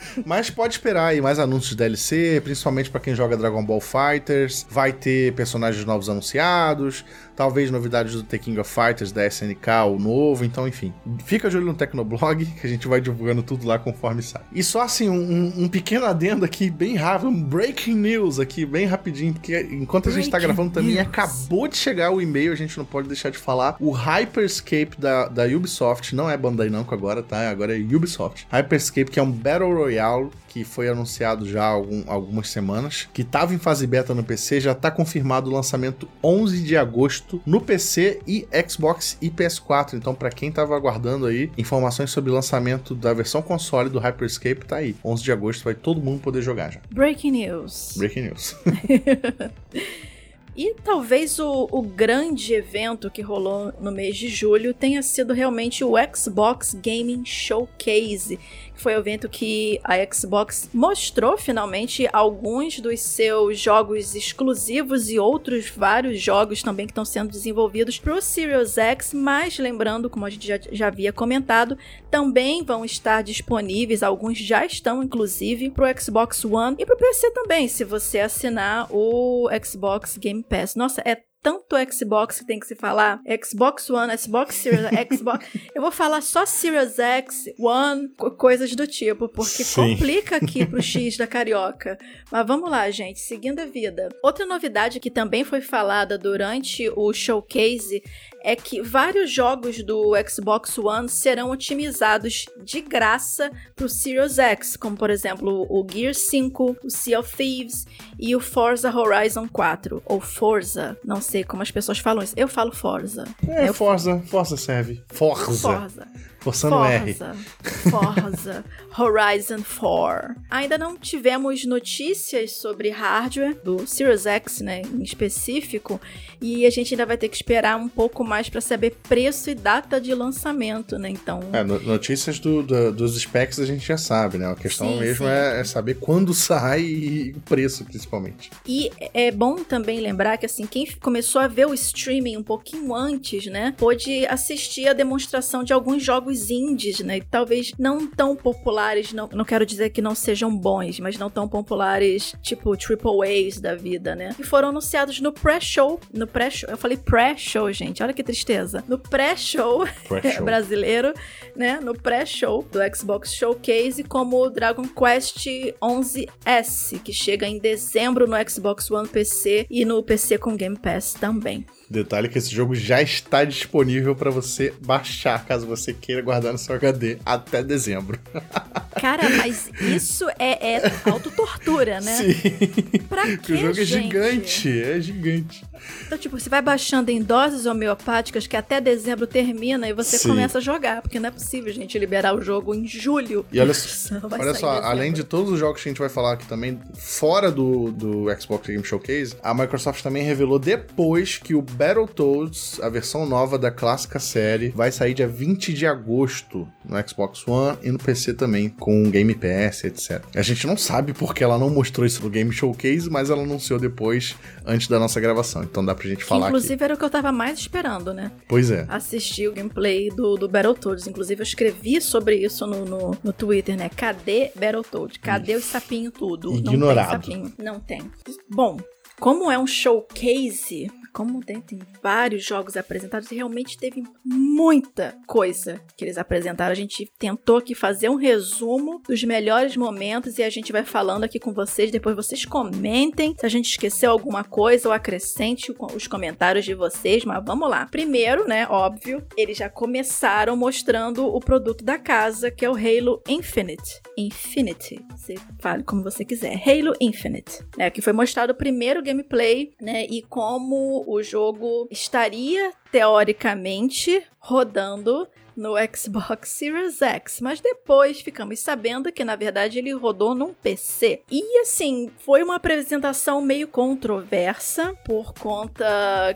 Mas 0.25 0.49
pode 0.49 0.73
esperar 0.73 1.07
aí 1.07 1.21
mais 1.21 1.39
anúncios 1.39 1.71
de 1.71 1.77
DLC, 1.77 2.41
principalmente 2.43 2.89
para 2.89 2.99
quem 2.99 3.15
joga 3.15 3.37
Dragon 3.37 3.63
Ball 3.63 3.81
Fighters. 3.81 4.65
Vai 4.69 4.91
ter 4.91 5.33
personagens 5.33 5.85
novos 5.85 6.09
anunciados, 6.09 7.05
talvez 7.35 7.71
novidades 7.71 8.13
do 8.13 8.23
The 8.23 8.37
King 8.37 8.59
of 8.59 8.69
Fighters 8.69 9.11
da 9.11 9.25
SNK, 9.25 9.67
o 9.87 9.97
novo. 9.97 10.45
Então, 10.45 10.67
enfim, 10.67 10.93
fica 11.25 11.49
de 11.49 11.57
olho 11.57 11.67
no 11.67 11.73
Tecnoblog 11.73 12.45
que 12.59 12.67
a 12.67 12.69
gente 12.69 12.87
vai 12.87 13.01
divulgando 13.01 13.41
tudo 13.43 13.65
lá 13.65 13.79
conforme 13.79 14.21
sai. 14.21 14.41
E 14.51 14.63
só 14.63 14.81
assim, 14.81 15.09
um, 15.09 15.63
um 15.63 15.67
pequeno 15.67 16.05
adendo 16.05 16.45
aqui, 16.45 16.69
bem 16.69 16.95
rápido, 16.95 17.29
um 17.29 17.43
breaking 17.43 17.95
news 17.95 18.39
aqui, 18.39 18.65
bem 18.65 18.85
rapidinho, 18.85 19.33
porque 19.33 19.59
enquanto 19.71 20.09
a 20.09 20.11
gente 20.11 20.29
tá 20.29 20.39
gravando 20.39 20.71
também, 20.71 20.95
news. 20.95 21.07
acabou 21.07 21.67
de 21.67 21.77
chegar 21.77 22.11
o 22.11 22.21
e-mail, 22.21 22.51
a 22.51 22.55
gente 22.55 22.77
não 22.77 22.85
pode 22.85 23.07
deixar 23.07 23.29
de 23.29 23.37
falar. 23.37 23.75
O 23.79 23.91
Hyperscape 23.91 24.99
da, 24.99 25.27
da 25.27 25.45
Ubisoft, 25.45 26.15
não 26.15 26.29
é 26.29 26.37
Bandai 26.37 26.69
Namco 26.69 26.93
agora, 26.93 27.23
tá? 27.23 27.49
Agora 27.49 27.77
é 27.77 27.81
Ubisoft. 27.81 28.47
Hyperscape, 28.51 29.11
que 29.11 29.19
é 29.19 29.23
um 29.23 29.31
Battle 29.31 29.73
Royale 29.73 30.00
que 30.47 30.63
foi 30.63 30.89
anunciado 30.89 31.47
já 31.47 31.63
há 31.63 31.67
algum, 31.67 32.03
algumas 32.07 32.49
semanas, 32.49 33.07
que 33.13 33.21
estava 33.21 33.53
em 33.53 33.57
fase 33.57 33.87
beta 33.87 34.13
no 34.13 34.23
PC, 34.23 34.59
já 34.59 34.73
está 34.73 34.91
confirmado 34.91 35.49
o 35.49 35.53
lançamento 35.53 36.07
11 36.23 36.63
de 36.63 36.75
agosto 36.75 37.41
no 37.45 37.61
PC 37.61 38.19
e 38.27 38.47
Xbox 38.67 39.17
e 39.21 39.29
PS4. 39.29 39.93
Então, 39.93 40.13
para 40.13 40.29
quem 40.29 40.49
estava 40.49 40.75
aguardando 40.75 41.25
aí 41.25 41.51
informações 41.57 42.11
sobre 42.11 42.31
o 42.31 42.33
lançamento 42.33 42.93
da 42.93 43.13
versão 43.13 43.41
console 43.41 43.89
do 43.89 43.99
Hyperscape, 43.99 44.65
tá 44.65 44.77
aí. 44.77 44.95
11 45.03 45.23
de 45.23 45.31
agosto 45.31 45.63
vai 45.63 45.73
todo 45.73 46.01
mundo 46.01 46.21
poder 46.21 46.41
jogar 46.41 46.71
já. 46.71 46.81
Breaking 46.91 47.31
news. 47.31 47.93
Breaking 47.97 48.23
news. 48.23 48.55
E 50.55 50.75
talvez 50.83 51.39
o, 51.39 51.69
o, 51.71 51.81
grande 51.81 52.53
evento 52.53 53.09
que 53.09 53.21
rolou 53.21 53.71
no 53.79 53.89
mês 53.89 54.17
de 54.17 54.27
julho 54.27 54.73
tenha 54.73 55.01
sido 55.01 55.33
realmente 55.33 55.81
o 55.81 55.93
Xbox 56.13 56.73
Gaming 56.73 57.23
Showcase, 57.23 58.37
foi 58.81 58.95
o 58.95 58.99
evento 58.99 59.29
que 59.29 59.79
a 59.83 59.93
Xbox 60.11 60.69
mostrou 60.73 61.37
finalmente 61.37 62.09
alguns 62.11 62.79
dos 62.79 62.99
seus 62.99 63.59
jogos 63.59 64.15
exclusivos 64.15 65.09
e 65.09 65.19
outros 65.19 65.69
vários 65.69 66.19
jogos 66.19 66.63
também 66.63 66.87
que 66.87 66.91
estão 66.91 67.05
sendo 67.05 67.29
desenvolvidos 67.29 67.99
para 67.99 68.15
o 68.15 68.21
Series 68.21 68.77
X, 68.77 69.13
mas 69.13 69.59
lembrando, 69.59 70.09
como 70.09 70.25
a 70.25 70.29
gente 70.29 70.47
já, 70.47 70.59
já 70.71 70.87
havia 70.87 71.13
comentado, 71.13 71.77
também 72.09 72.63
vão 72.63 72.83
estar 72.83 73.21
disponíveis, 73.21 74.01
alguns 74.01 74.37
já 74.37 74.65
estão 74.65 75.03
inclusive 75.03 75.69
para 75.69 75.91
o 75.91 76.01
Xbox 76.01 76.43
One 76.43 76.75
e 76.79 76.85
para 76.85 76.95
o 76.95 76.97
PC 76.97 77.31
também, 77.31 77.67
se 77.67 77.83
você 77.83 78.19
assinar 78.19 78.87
o 78.89 79.47
Xbox 79.63 80.17
Game 80.17 80.43
Pass. 80.43 80.75
Nossa, 80.75 81.01
é 81.05 81.30
tanto 81.41 81.75
Xbox 81.91 82.39
que 82.39 82.45
tem 82.45 82.59
que 82.59 82.67
se 82.67 82.75
falar. 82.75 83.19
Xbox 83.43 83.89
One, 83.89 84.15
Xbox 84.17 84.55
Series, 84.55 84.85
Xbox. 85.11 85.47
Eu 85.73 85.81
vou 85.81 85.91
falar 85.91 86.21
só 86.21 86.45
Series 86.45 86.99
X, 86.99 87.45
One, 87.59 88.09
coisas 88.37 88.75
do 88.75 88.85
tipo, 88.85 89.27
porque 89.27 89.63
Sim. 89.63 89.91
complica 89.91 90.37
aqui 90.37 90.65
pro 90.65 90.81
X 90.83 91.17
da 91.17 91.25
carioca. 91.25 91.97
Mas 92.31 92.45
vamos 92.45 92.69
lá, 92.69 92.89
gente, 92.91 93.19
seguindo 93.19 93.59
a 93.59 93.65
vida. 93.65 94.09
Outra 94.23 94.45
novidade 94.45 94.99
que 94.99 95.09
também 95.09 95.43
foi 95.43 95.61
falada 95.61 96.17
durante 96.17 96.89
o 96.95 97.11
showcase 97.11 98.03
é 98.43 98.55
que 98.55 98.81
vários 98.81 99.31
jogos 99.31 99.83
do 99.83 100.13
Xbox 100.27 100.77
One 100.77 101.09
serão 101.09 101.51
otimizados 101.51 102.45
de 102.63 102.81
graça 102.81 103.51
para 103.75 103.85
o 103.85 103.89
Series 103.89 104.37
X, 104.37 104.75
como 104.75 104.97
por 104.97 105.09
exemplo 105.09 105.65
o 105.69 105.85
Gear 105.89 106.13
5, 106.13 106.77
o 106.83 106.89
Sea 106.89 107.19
of 107.19 107.35
Thieves 107.35 107.85
e 108.19 108.35
o 108.35 108.39
Forza 108.39 108.91
Horizon 108.95 109.47
4, 109.47 110.01
ou 110.05 110.19
Forza, 110.19 110.97
não 111.03 111.21
sei 111.21 111.43
como 111.43 111.61
as 111.61 111.71
pessoas 111.71 111.99
falam 111.99 112.23
isso. 112.23 112.33
Eu 112.35 112.47
falo 112.47 112.71
Forza. 112.71 113.25
É, 113.47 113.69
eu 113.69 113.73
Forza, 113.73 114.21
Forza 114.27 114.57
serve. 114.57 115.03
Forza. 115.07 115.69
Forza. 115.69 116.07
Forçando 116.41 116.75
Forza, 116.75 117.35
R. 117.63 117.91
Forza, 117.91 118.65
Horizon 118.97 119.61
4. 119.61 120.35
Ainda 120.49 120.77
não 120.77 120.97
tivemos 120.97 121.65
notícias 121.65 122.53
sobre 122.53 122.89
hardware 122.89 123.55
do 123.63 123.85
Series 123.85 124.25
X, 124.25 124.61
né, 124.61 124.81
em 124.81 125.03
específico, 125.03 126.01
e 126.41 126.65
a 126.65 126.69
gente 126.71 126.93
ainda 126.93 127.05
vai 127.05 127.15
ter 127.15 127.29
que 127.29 127.35
esperar 127.35 127.77
um 127.77 127.87
pouco 127.87 128.23
mais 128.23 128.49
para 128.49 128.59
saber 128.59 128.97
preço 129.07 129.51
e 129.51 129.55
data 129.55 130.01
de 130.01 130.13
lançamento, 130.15 130.97
né? 130.97 131.09
Então. 131.09 131.41
É, 131.53 131.63
notícias 131.63 132.39
do, 132.39 132.63
do, 132.63 132.91
dos 132.91 133.19
specs 133.21 133.59
a 133.59 133.65
gente 133.65 133.85
já 133.85 133.97
sabe, 133.97 134.39
né? 134.39 134.47
A 134.47 134.55
questão 134.55 134.93
sim, 134.93 134.99
mesmo 134.99 135.27
é, 135.27 135.59
é, 135.59 135.63
saber 135.63 135.95
quando 135.99 136.33
sai 136.33 136.81
e 136.81 137.35
o 137.37 137.41
preço, 137.41 137.85
principalmente. 137.85 138.49
E 138.65 138.89
é 139.13 139.29
bom 139.29 139.57
também 139.57 139.99
lembrar 139.99 140.37
que 140.37 140.45
assim, 140.45 140.65
quem 140.65 140.87
começou 140.99 141.39
a 141.39 141.47
ver 141.47 141.67
o 141.67 141.73
streaming 141.73 142.37
um 142.37 142.43
pouquinho 142.43 142.95
antes, 142.95 143.45
né, 143.45 143.75
pôde 143.77 144.25
assistir 144.25 144.87
a 144.87 144.93
demonstração 144.93 145.63
de 145.63 145.73
alguns 145.73 146.03
jogos 146.03 146.30
jogos 146.31 146.49
indies, 146.49 146.99
né? 147.01 147.21
Talvez 147.29 147.73
não 147.77 148.07
tão 148.07 148.35
populares, 148.35 149.13
não, 149.13 149.29
não 149.31 149.45
quero 149.45 149.65
dizer 149.65 149.89
que 149.89 150.01
não 150.01 150.15
sejam 150.15 150.55
bons, 150.55 150.99
mas 150.99 151.17
não 151.17 151.29
tão 151.29 151.47
populares, 151.47 152.35
tipo 152.41 152.75
Triple 152.77 153.47
A's 153.47 153.59
da 153.59 153.75
vida, 153.75 154.15
né? 154.15 154.35
E 154.39 154.43
foram 154.43 154.69
anunciados 154.69 155.19
no 155.19 155.31
pré-show. 155.31 155.99
No 156.13 156.25
pré-show. 156.25 156.69
Eu 156.69 156.77
falei 156.77 156.97
pré-show, 156.97 157.71
gente. 157.71 158.01
Olha 158.01 158.13
que 158.13 158.23
tristeza. 158.23 158.83
No 158.87 158.97
pré-show 158.97 159.85
pré 160.07 160.41
brasileiro, 160.41 161.13
né? 161.55 161.79
No 161.81 161.93
pré-show 161.93 162.65
do 162.71 162.79
Xbox 162.95 163.33
Showcase, 163.33 164.03
como 164.03 164.37
o 164.37 164.49
Dragon 164.49 164.87
Quest 164.87 165.45
11S, 165.81 167.01
que 167.03 167.13
chega 167.13 167.47
em 167.47 167.59
dezembro 167.59 168.27
no 168.27 168.35
Xbox 168.49 168.89
One 168.89 169.07
PC 169.07 169.67
e 169.69 169.85
no 169.85 170.01
PC 170.01 170.37
com 170.37 170.55
Game 170.55 170.77
Pass 170.77 171.13
também. 171.13 171.65
Detalhe 171.91 172.29
que 172.29 172.37
esse 172.37 172.49
jogo 172.49 172.73
já 172.73 173.01
está 173.01 173.43
disponível 173.43 174.15
para 174.15 174.31
você 174.31 174.73
baixar, 174.81 175.45
caso 175.45 175.67
você 175.67 175.93
queira 175.93 176.21
guardar 176.21 176.53
no 176.53 176.57
seu 176.57 176.73
HD 176.73 177.17
até 177.25 177.61
dezembro. 177.61 178.17
Cara, 178.99 179.29
mas 179.29 179.69
isso 179.81 180.29
é, 180.39 180.75
é 180.75 180.91
autotortura, 181.05 181.99
né? 181.99 182.17
Sim. 182.17 182.99
Pra 183.09 183.37
quê, 183.37 183.53
O 183.53 183.57
jogo 183.57 183.73
gente? 183.73 183.81
é 183.81 183.85
gigante, 183.85 184.81
é 184.81 185.01
gigante. 185.01 185.63
Então, 186.05 186.17
tipo, 186.17 186.39
você 186.39 186.49
vai 186.49 186.61
baixando 186.61 187.09
em 187.09 187.21
doses 187.21 187.65
homeopáticas 187.65 188.45
que 188.47 188.55
até 188.55 188.79
dezembro 188.79 189.25
termina 189.25 189.87
e 189.87 189.93
você 189.93 190.17
Sim. 190.17 190.29
começa 190.29 190.59
a 190.59 190.61
jogar, 190.61 191.01
porque 191.01 191.19
não 191.19 191.29
é 191.29 191.31
possível, 191.31 191.73
gente, 191.73 191.97
liberar 191.97 192.35
o 192.35 192.41
jogo 192.41 192.75
em 192.75 192.87
julho. 192.87 193.45
E 193.51 193.59
olha, 193.59 193.71
olha 194.39 194.53
só, 194.53 194.69
dezembro. 194.73 194.85
além 194.87 195.11
de 195.11 195.23
todos 195.23 195.51
os 195.51 195.59
jogos 195.59 195.81
que 195.81 195.89
a 195.89 195.91
gente 195.91 195.99
vai 195.99 196.09
falar 196.09 196.33
aqui 196.33 196.45
também, 196.45 196.79
fora 196.93 197.51
do, 197.51 197.91
do 197.91 198.25
Xbox 198.39 198.67
Game 198.67 198.83
Showcase, 198.83 199.35
a 199.41 199.53
Microsoft 199.53 200.03
também 200.03 200.23
revelou 200.23 200.59
depois 200.59 201.37
que 201.37 201.55
o 201.55 201.61
Battletoads, 201.81 202.79
a 202.79 202.89
versão 202.89 203.25
nova 203.25 203.57
da 203.57 203.71
clássica 203.71 204.19
série, 204.19 204.69
vai 204.69 204.91
sair 204.91 205.15
dia 205.15 205.27
20 205.27 205.73
de 205.73 205.87
agosto 205.87 206.67
no 206.85 206.95
Xbox 207.07 207.47
One 207.47 207.75
e 207.81 207.91
no 207.91 207.97
PC 207.97 208.35
também, 208.35 208.69
com 208.69 209.09
Game 209.09 209.33
Pass, 209.33 209.83
etc. 209.83 210.23
A 210.35 210.43
gente 210.43 210.67
não 210.67 210.77
sabe 210.77 211.11
porque 211.11 211.43
ela 211.43 211.57
não 211.57 211.71
mostrou 211.71 212.05
isso 212.05 212.21
no 212.23 212.29
Game 212.29 212.51
Showcase, 212.51 213.09
mas 213.09 213.31
ela 213.31 213.41
anunciou 213.41 213.79
depois, 213.79 214.35
antes 214.63 214.87
da 214.87 214.99
nossa 214.99 215.19
gravação. 215.19 215.63
Então 215.63 215.83
dá 215.83 215.95
pra 215.95 216.07
gente 216.07 216.19
Que, 216.19 216.23
falar 216.25 216.49
inclusive 216.49 216.75
aqui. 216.75 216.83
era 216.83 216.93
o 216.93 216.97
que 216.97 217.03
eu 217.03 217.09
tava 217.09 217.31
mais 217.31 217.57
esperando, 217.57 218.13
né? 218.13 218.31
Pois 218.47 218.69
é. 218.69 218.85
Assistir 218.87 219.47
o 219.47 219.53
gameplay 219.53 220.09
do, 220.09 220.35
do 220.35 220.47
Battletoads. 220.47 221.07
Inclusive, 221.07 221.41
eu 221.41 221.45
escrevi 221.45 221.99
sobre 221.99 222.35
isso 222.35 222.67
no, 222.67 222.85
no, 222.85 223.17
no 223.23 223.33
Twitter, 223.33 223.75
né? 223.75 223.89
Cadê 223.89 224.51
Battletoads? 224.55 225.17
Cadê 225.17 225.55
os 225.55 225.63
sapinhos 225.63 226.13
tudo? 226.13 226.53
Ignorado. 226.55 227.11
Não 227.13 227.19
tem 227.19 227.43
sapinho. 227.43 227.53
Não 227.57 227.79
tem. 227.79 228.11
Bom, 228.49 228.77
como 229.19 229.51
é 229.51 229.57
um 229.57 229.67
showcase, 229.67 230.91
como 231.13 231.43
tem, 231.43 231.61
vários 232.01 232.43
jogos 232.43 232.77
apresentados, 232.77 233.29
realmente 233.29 233.77
teve 233.77 234.03
muita 234.23 235.15
coisa 235.27 235.81
que 235.97 236.05
eles 236.05 236.17
apresentaram. 236.17 236.71
A 236.71 236.75
gente 236.75 237.11
tentou 237.19 237.57
aqui 237.57 237.75
fazer 237.75 238.09
um 238.09 238.15
resumo 238.15 239.01
dos 239.07 239.23
melhores 239.23 239.75
momentos 239.75 240.37
e 240.37 240.43
a 240.43 240.49
gente 240.49 240.71
vai 240.71 240.83
falando 240.83 241.23
aqui 241.23 241.39
com 241.39 241.53
vocês. 241.53 241.91
Depois 241.91 242.15
vocês 242.15 242.45
comentem 242.45 243.35
se 243.37 243.45
a 243.45 243.49
gente 243.49 243.69
esqueceu 243.69 244.11
alguma 244.11 244.43
coisa 244.43 244.87
ou 244.87 244.93
acrescente 244.93 245.73
os 245.93 246.07
comentários 246.07 246.65
de 246.65 246.73
vocês. 246.73 247.25
Mas 247.25 247.43
vamos 247.45 247.69
lá. 247.69 247.85
Primeiro, 247.85 248.47
né, 248.47 248.67
óbvio, 248.69 249.25
eles 249.35 249.57
já 249.57 249.69
começaram 249.69 250.55
mostrando 250.55 251.25
o 251.25 251.39
produto 251.39 251.83
da 251.83 251.97
casa, 251.97 252.49
que 252.49 252.65
é 252.65 252.69
o 252.69 252.75
Halo 252.75 253.21
Infinite. 253.27 254.01
Infinity. 254.17 255.03
Você 255.11 255.35
fale 255.59 255.83
como 255.83 256.03
você 256.03 256.23
quiser. 256.23 256.55
Halo 256.55 256.93
Infinite. 256.99 257.59
Né, 257.77 257.89
que 257.89 258.01
foi 258.01 258.13
mostrado 258.13 258.53
o 258.53 258.55
primeiro 258.55 259.03
gameplay, 259.03 259.71
né? 259.79 260.05
E 260.09 260.21
como 260.23 261.00
o 261.07 261.21
jogo 261.21 261.87
estaria, 261.91 262.71
teoricamente, 262.91 264.23
rodando 264.39 265.27
no 265.61 265.75
Xbox 265.95 266.49
Series 266.49 267.03
X, 267.03 267.39
mas 267.39 267.61
depois 267.61 268.19
ficamos 268.19 268.59
sabendo 268.59 269.11
que 269.11 269.23
na 269.23 269.35
verdade 269.35 269.77
ele 269.77 269.93
rodou 269.93 270.33
num 270.33 270.55
PC. 270.55 271.21
E 271.29 271.59
assim, 271.59 272.09
foi 272.25 272.41
uma 272.41 272.55
apresentação 272.55 273.39
meio 273.41 273.67
controversa 273.67 274.95
por 275.05 275.35
conta 275.35 275.85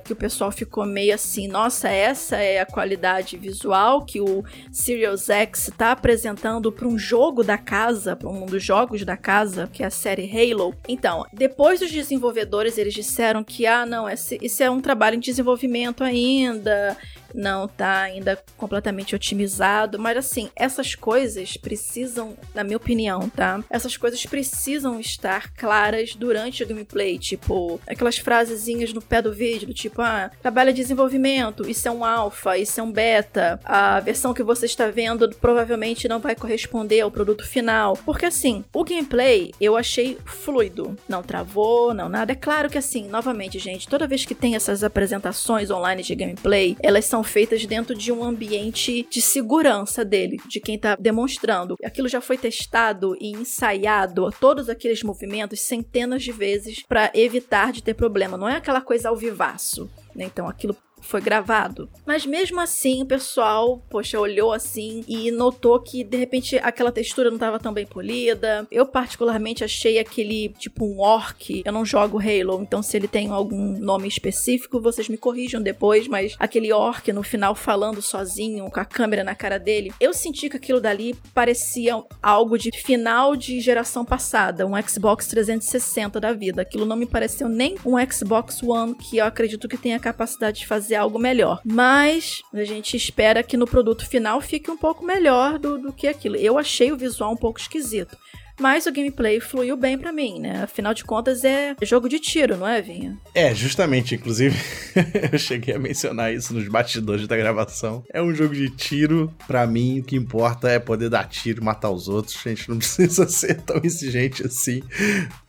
que 0.04 0.14
o 0.14 0.16
pessoal 0.16 0.52
ficou 0.52 0.86
meio 0.86 1.16
assim, 1.16 1.48
nossa, 1.48 1.90
essa 1.90 2.38
é 2.38 2.60
a 2.60 2.68
qualidade 2.68 3.36
visual 3.36 4.06
que 4.06 4.22
o 4.22 4.44
Series 4.72 5.28
X 5.28 5.70
está 5.70 5.92
apresentando 5.92 6.72
para 6.72 6.88
um 6.88 6.98
jogo 6.98 7.44
da 7.44 7.58
casa, 7.58 8.16
para 8.16 8.30
um 8.30 8.46
dos 8.46 8.64
jogos 8.64 9.04
da 9.04 9.18
casa, 9.18 9.68
que 9.74 9.82
é 9.82 9.88
a 9.88 9.90
série 9.90 10.30
Halo. 10.30 10.76
Então, 10.88 11.26
depois 11.34 11.82
os 11.82 11.92
desenvolvedores 11.92 12.78
eles 12.78 12.94
disseram 12.94 13.44
que 13.44 13.66
ah, 13.66 13.88
não, 13.88 14.08
esse, 14.08 14.38
isso 14.40 14.62
é 14.62 14.70
um 14.70 14.80
trabalho 14.80 15.16
em 15.16 15.20
desenvolvimento 15.20 16.04
ainda 16.04 16.96
não 17.36 17.68
tá 17.68 18.02
ainda 18.02 18.42
completamente 18.58 19.16
otimizado, 19.16 20.00
mas 20.00 20.18
assim, 20.18 20.50
essas 20.56 20.96
coisas 20.96 21.58
precisam, 21.58 22.36
na 22.54 22.64
minha 22.64 22.78
opinião, 22.78 23.30
tá? 23.30 23.64
Essas 23.70 23.98
coisas 23.98 24.26
precisam 24.26 25.00
estar 25.00 25.54
claras 25.54 26.16
durante 26.16 26.64
o 26.64 26.68
gameplay, 26.68 27.20
tipo, 27.20 27.80
aquelas 27.88 28.18
frasezinhas 28.18 28.94
no 28.94 29.02
pé 29.02 29.22
do 29.22 29.34
vídeo, 29.34 29.68
do 29.68 29.74
tipo, 29.74 30.02
ah, 30.02 30.32
trabalho 30.42 30.74
de 30.74 30.82
desenvolvimento, 30.82 31.70
isso 31.70 31.88
é 31.88 31.92
um 31.92 32.06
alfa, 32.06 32.58
isso 32.58 32.80
é 32.80 32.84
um 32.84 32.92
beta, 32.92 33.60
a 33.64 34.00
versão 34.00 34.34
que 34.34 34.44
você 34.44 34.66
está 34.66 34.88
vendo 34.88 35.30
provavelmente 35.42 36.08
não 36.08 36.20
vai 36.20 36.36
corresponder 36.36 37.02
ao 37.02 37.12
produto 37.12 37.46
final. 37.46 37.98
Porque 38.06 38.26
assim, 38.26 38.64
o 38.74 38.84
gameplay 38.84 39.52
eu 39.60 39.76
achei 39.76 40.18
fluido, 40.26 40.98
não 41.08 41.22
travou, 41.22 41.94
não 41.94 42.08
nada. 42.08 42.32
É 42.32 42.36
claro 42.36 42.70
que 42.70 42.78
assim, 42.78 43.08
novamente, 43.08 43.60
gente, 43.60 43.88
toda 43.88 44.08
vez 44.08 44.26
que 44.26 44.36
tem 44.36 44.56
essas 44.56 44.84
apresentações 44.84 45.70
online 45.72 46.04
de 46.04 46.16
gameplay, 46.16 46.78
elas 46.82 47.06
são 47.06 47.24
feitas 47.26 47.66
dentro 47.66 47.96
de 47.96 48.12
um 48.12 48.24
ambiente 48.24 49.08
de 49.10 49.22
segurança 49.22 50.06
dele, 50.06 50.38
de 50.48 50.60
quem 50.60 50.78
tá 50.78 50.96
demonstrando. 50.96 51.76
Aquilo 51.84 52.08
já 52.08 52.22
foi 52.22 52.38
testado 52.38 53.16
e 53.20 53.32
ensaiado, 53.32 54.30
todos 54.40 54.70
aqueles 54.70 55.04
movimentos 55.04 55.62
centenas 55.62 56.24
de 56.24 56.32
vezes 56.32 56.84
para 56.88 57.12
evitar 57.14 57.72
de 57.72 57.84
ter 57.84 57.94
problema. 57.94 58.38
Não 58.38 58.50
é 58.50 58.56
aquela 58.56 58.82
coisa 58.82 59.10
ao 59.10 59.16
vivaço. 59.16 59.90
Né? 60.16 60.26
Então 60.26 60.48
aquilo 60.48 60.76
foi 61.06 61.22
gravado. 61.22 61.90
Mas 62.06 62.26
mesmo 62.26 62.60
assim, 62.60 63.04
o 63.04 63.06
pessoal, 63.06 63.84
poxa, 63.90 64.20
olhou 64.20 64.52
assim 64.52 65.04
e 65.08 65.32
notou 65.32 65.80
que 65.80 66.04
de 66.04 66.18
repente 66.18 66.58
aquela 66.58 66.92
textura 66.92 67.30
não 67.30 67.38
estava 67.38 67.60
tão 67.60 67.74
bem 67.74 67.86
polida. 67.86 68.68
Eu 68.72 68.86
particularmente 68.86 69.64
achei 69.64 70.00
aquele 70.00 70.50
tipo 70.58 70.86
um 70.86 71.00
orc. 71.00 71.64
Eu 71.66 71.72
não 71.72 71.86
jogo 71.86 72.20
Halo, 72.20 72.62
então 72.62 72.82
se 72.82 72.98
ele 72.98 73.08
tem 73.08 73.30
algum 73.30 73.78
nome 73.80 74.08
específico, 74.08 74.82
vocês 74.82 75.08
me 75.10 75.18
corrijam 75.18 75.62
depois, 75.62 76.08
mas 76.08 76.36
aquele 76.40 76.72
orc 76.74 77.12
no 77.12 77.24
final 77.24 77.56
falando 77.56 78.02
sozinho 78.02 78.70
com 78.70 78.80
a 78.80 78.86
câmera 78.86 79.24
na 79.24 79.36
cara 79.36 79.58
dele, 79.58 79.94
eu 80.00 80.14
senti 80.14 80.50
que 80.50 80.58
aquilo 80.58 80.82
dali 80.82 81.16
parecia 81.34 82.02
algo 82.22 82.58
de 82.58 82.72
final 82.72 83.36
de 83.36 83.60
geração 83.60 84.04
passada, 84.04 84.66
um 84.66 84.82
Xbox 84.82 85.28
360 85.28 86.20
da 86.20 86.34
vida. 86.34 86.62
Aquilo 86.62 86.86
não 86.86 86.96
me 86.96 87.06
pareceu 87.06 87.48
nem 87.48 87.76
um 87.86 87.96
Xbox 88.12 88.62
One 88.64 88.96
que 88.96 89.18
eu 89.18 89.26
acredito 89.26 89.68
que 89.68 89.78
tenha 89.78 89.98
a 89.98 90.00
capacidade 90.00 90.60
de 90.60 90.68
fazer 90.68 90.95
algo 90.96 91.20
melhor. 91.20 91.62
Mas 91.64 92.42
a 92.54 92.64
gente 92.64 92.96
espera 92.96 93.44
que 93.44 93.58
no 93.58 93.68
produto 93.68 94.08
final 94.08 94.42
fique 94.42 94.72
um 94.72 94.78
pouco 94.78 95.06
melhor 95.06 95.60
do, 95.60 95.78
do 95.78 95.94
que 95.94 96.08
aquilo. 96.08 96.36
Eu 96.36 96.58
achei 96.58 96.92
o 96.92 96.98
visual 96.98 97.32
um 97.32 97.38
pouco 97.38 97.60
esquisito. 97.60 98.18
Mas 98.60 98.86
o 98.86 98.92
gameplay 98.92 99.40
fluiu 99.40 99.76
bem 99.76 99.98
para 99.98 100.12
mim, 100.12 100.40
né? 100.40 100.64
Afinal 100.64 100.94
de 100.94 101.04
contas 101.04 101.44
é 101.44 101.76
jogo 101.82 102.08
de 102.08 102.20
tiro, 102.20 102.58
não 102.58 102.68
é, 102.68 102.82
Vinha? 102.82 103.18
É, 103.34 103.54
justamente. 103.54 104.16
Inclusive, 104.16 104.58
eu 105.32 105.38
cheguei 105.38 105.76
a 105.76 105.80
mencionar 105.80 106.34
isso 106.34 106.54
nos 106.54 106.68
bastidores 106.68 107.28
da 107.28 107.36
gravação. 107.36 108.04
É 108.12 108.22
um 108.22 108.34
jogo 108.34 108.54
de 108.54 108.70
tiro. 108.70 109.34
Para 109.48 109.68
mim, 109.68 110.00
o 110.00 110.04
que 110.04 110.16
importa 110.16 110.70
é 110.70 110.80
poder 110.80 111.10
dar 111.10 111.28
tiro, 111.28 111.64
matar 111.64 111.90
os 111.90 112.08
outros. 112.08 112.38
A 112.46 112.50
gente 112.50 112.70
não 112.70 112.78
precisa 112.80 113.28
ser 113.28 113.62
tão 113.62 113.82
exigente 113.84 114.46
assim. 114.46 114.82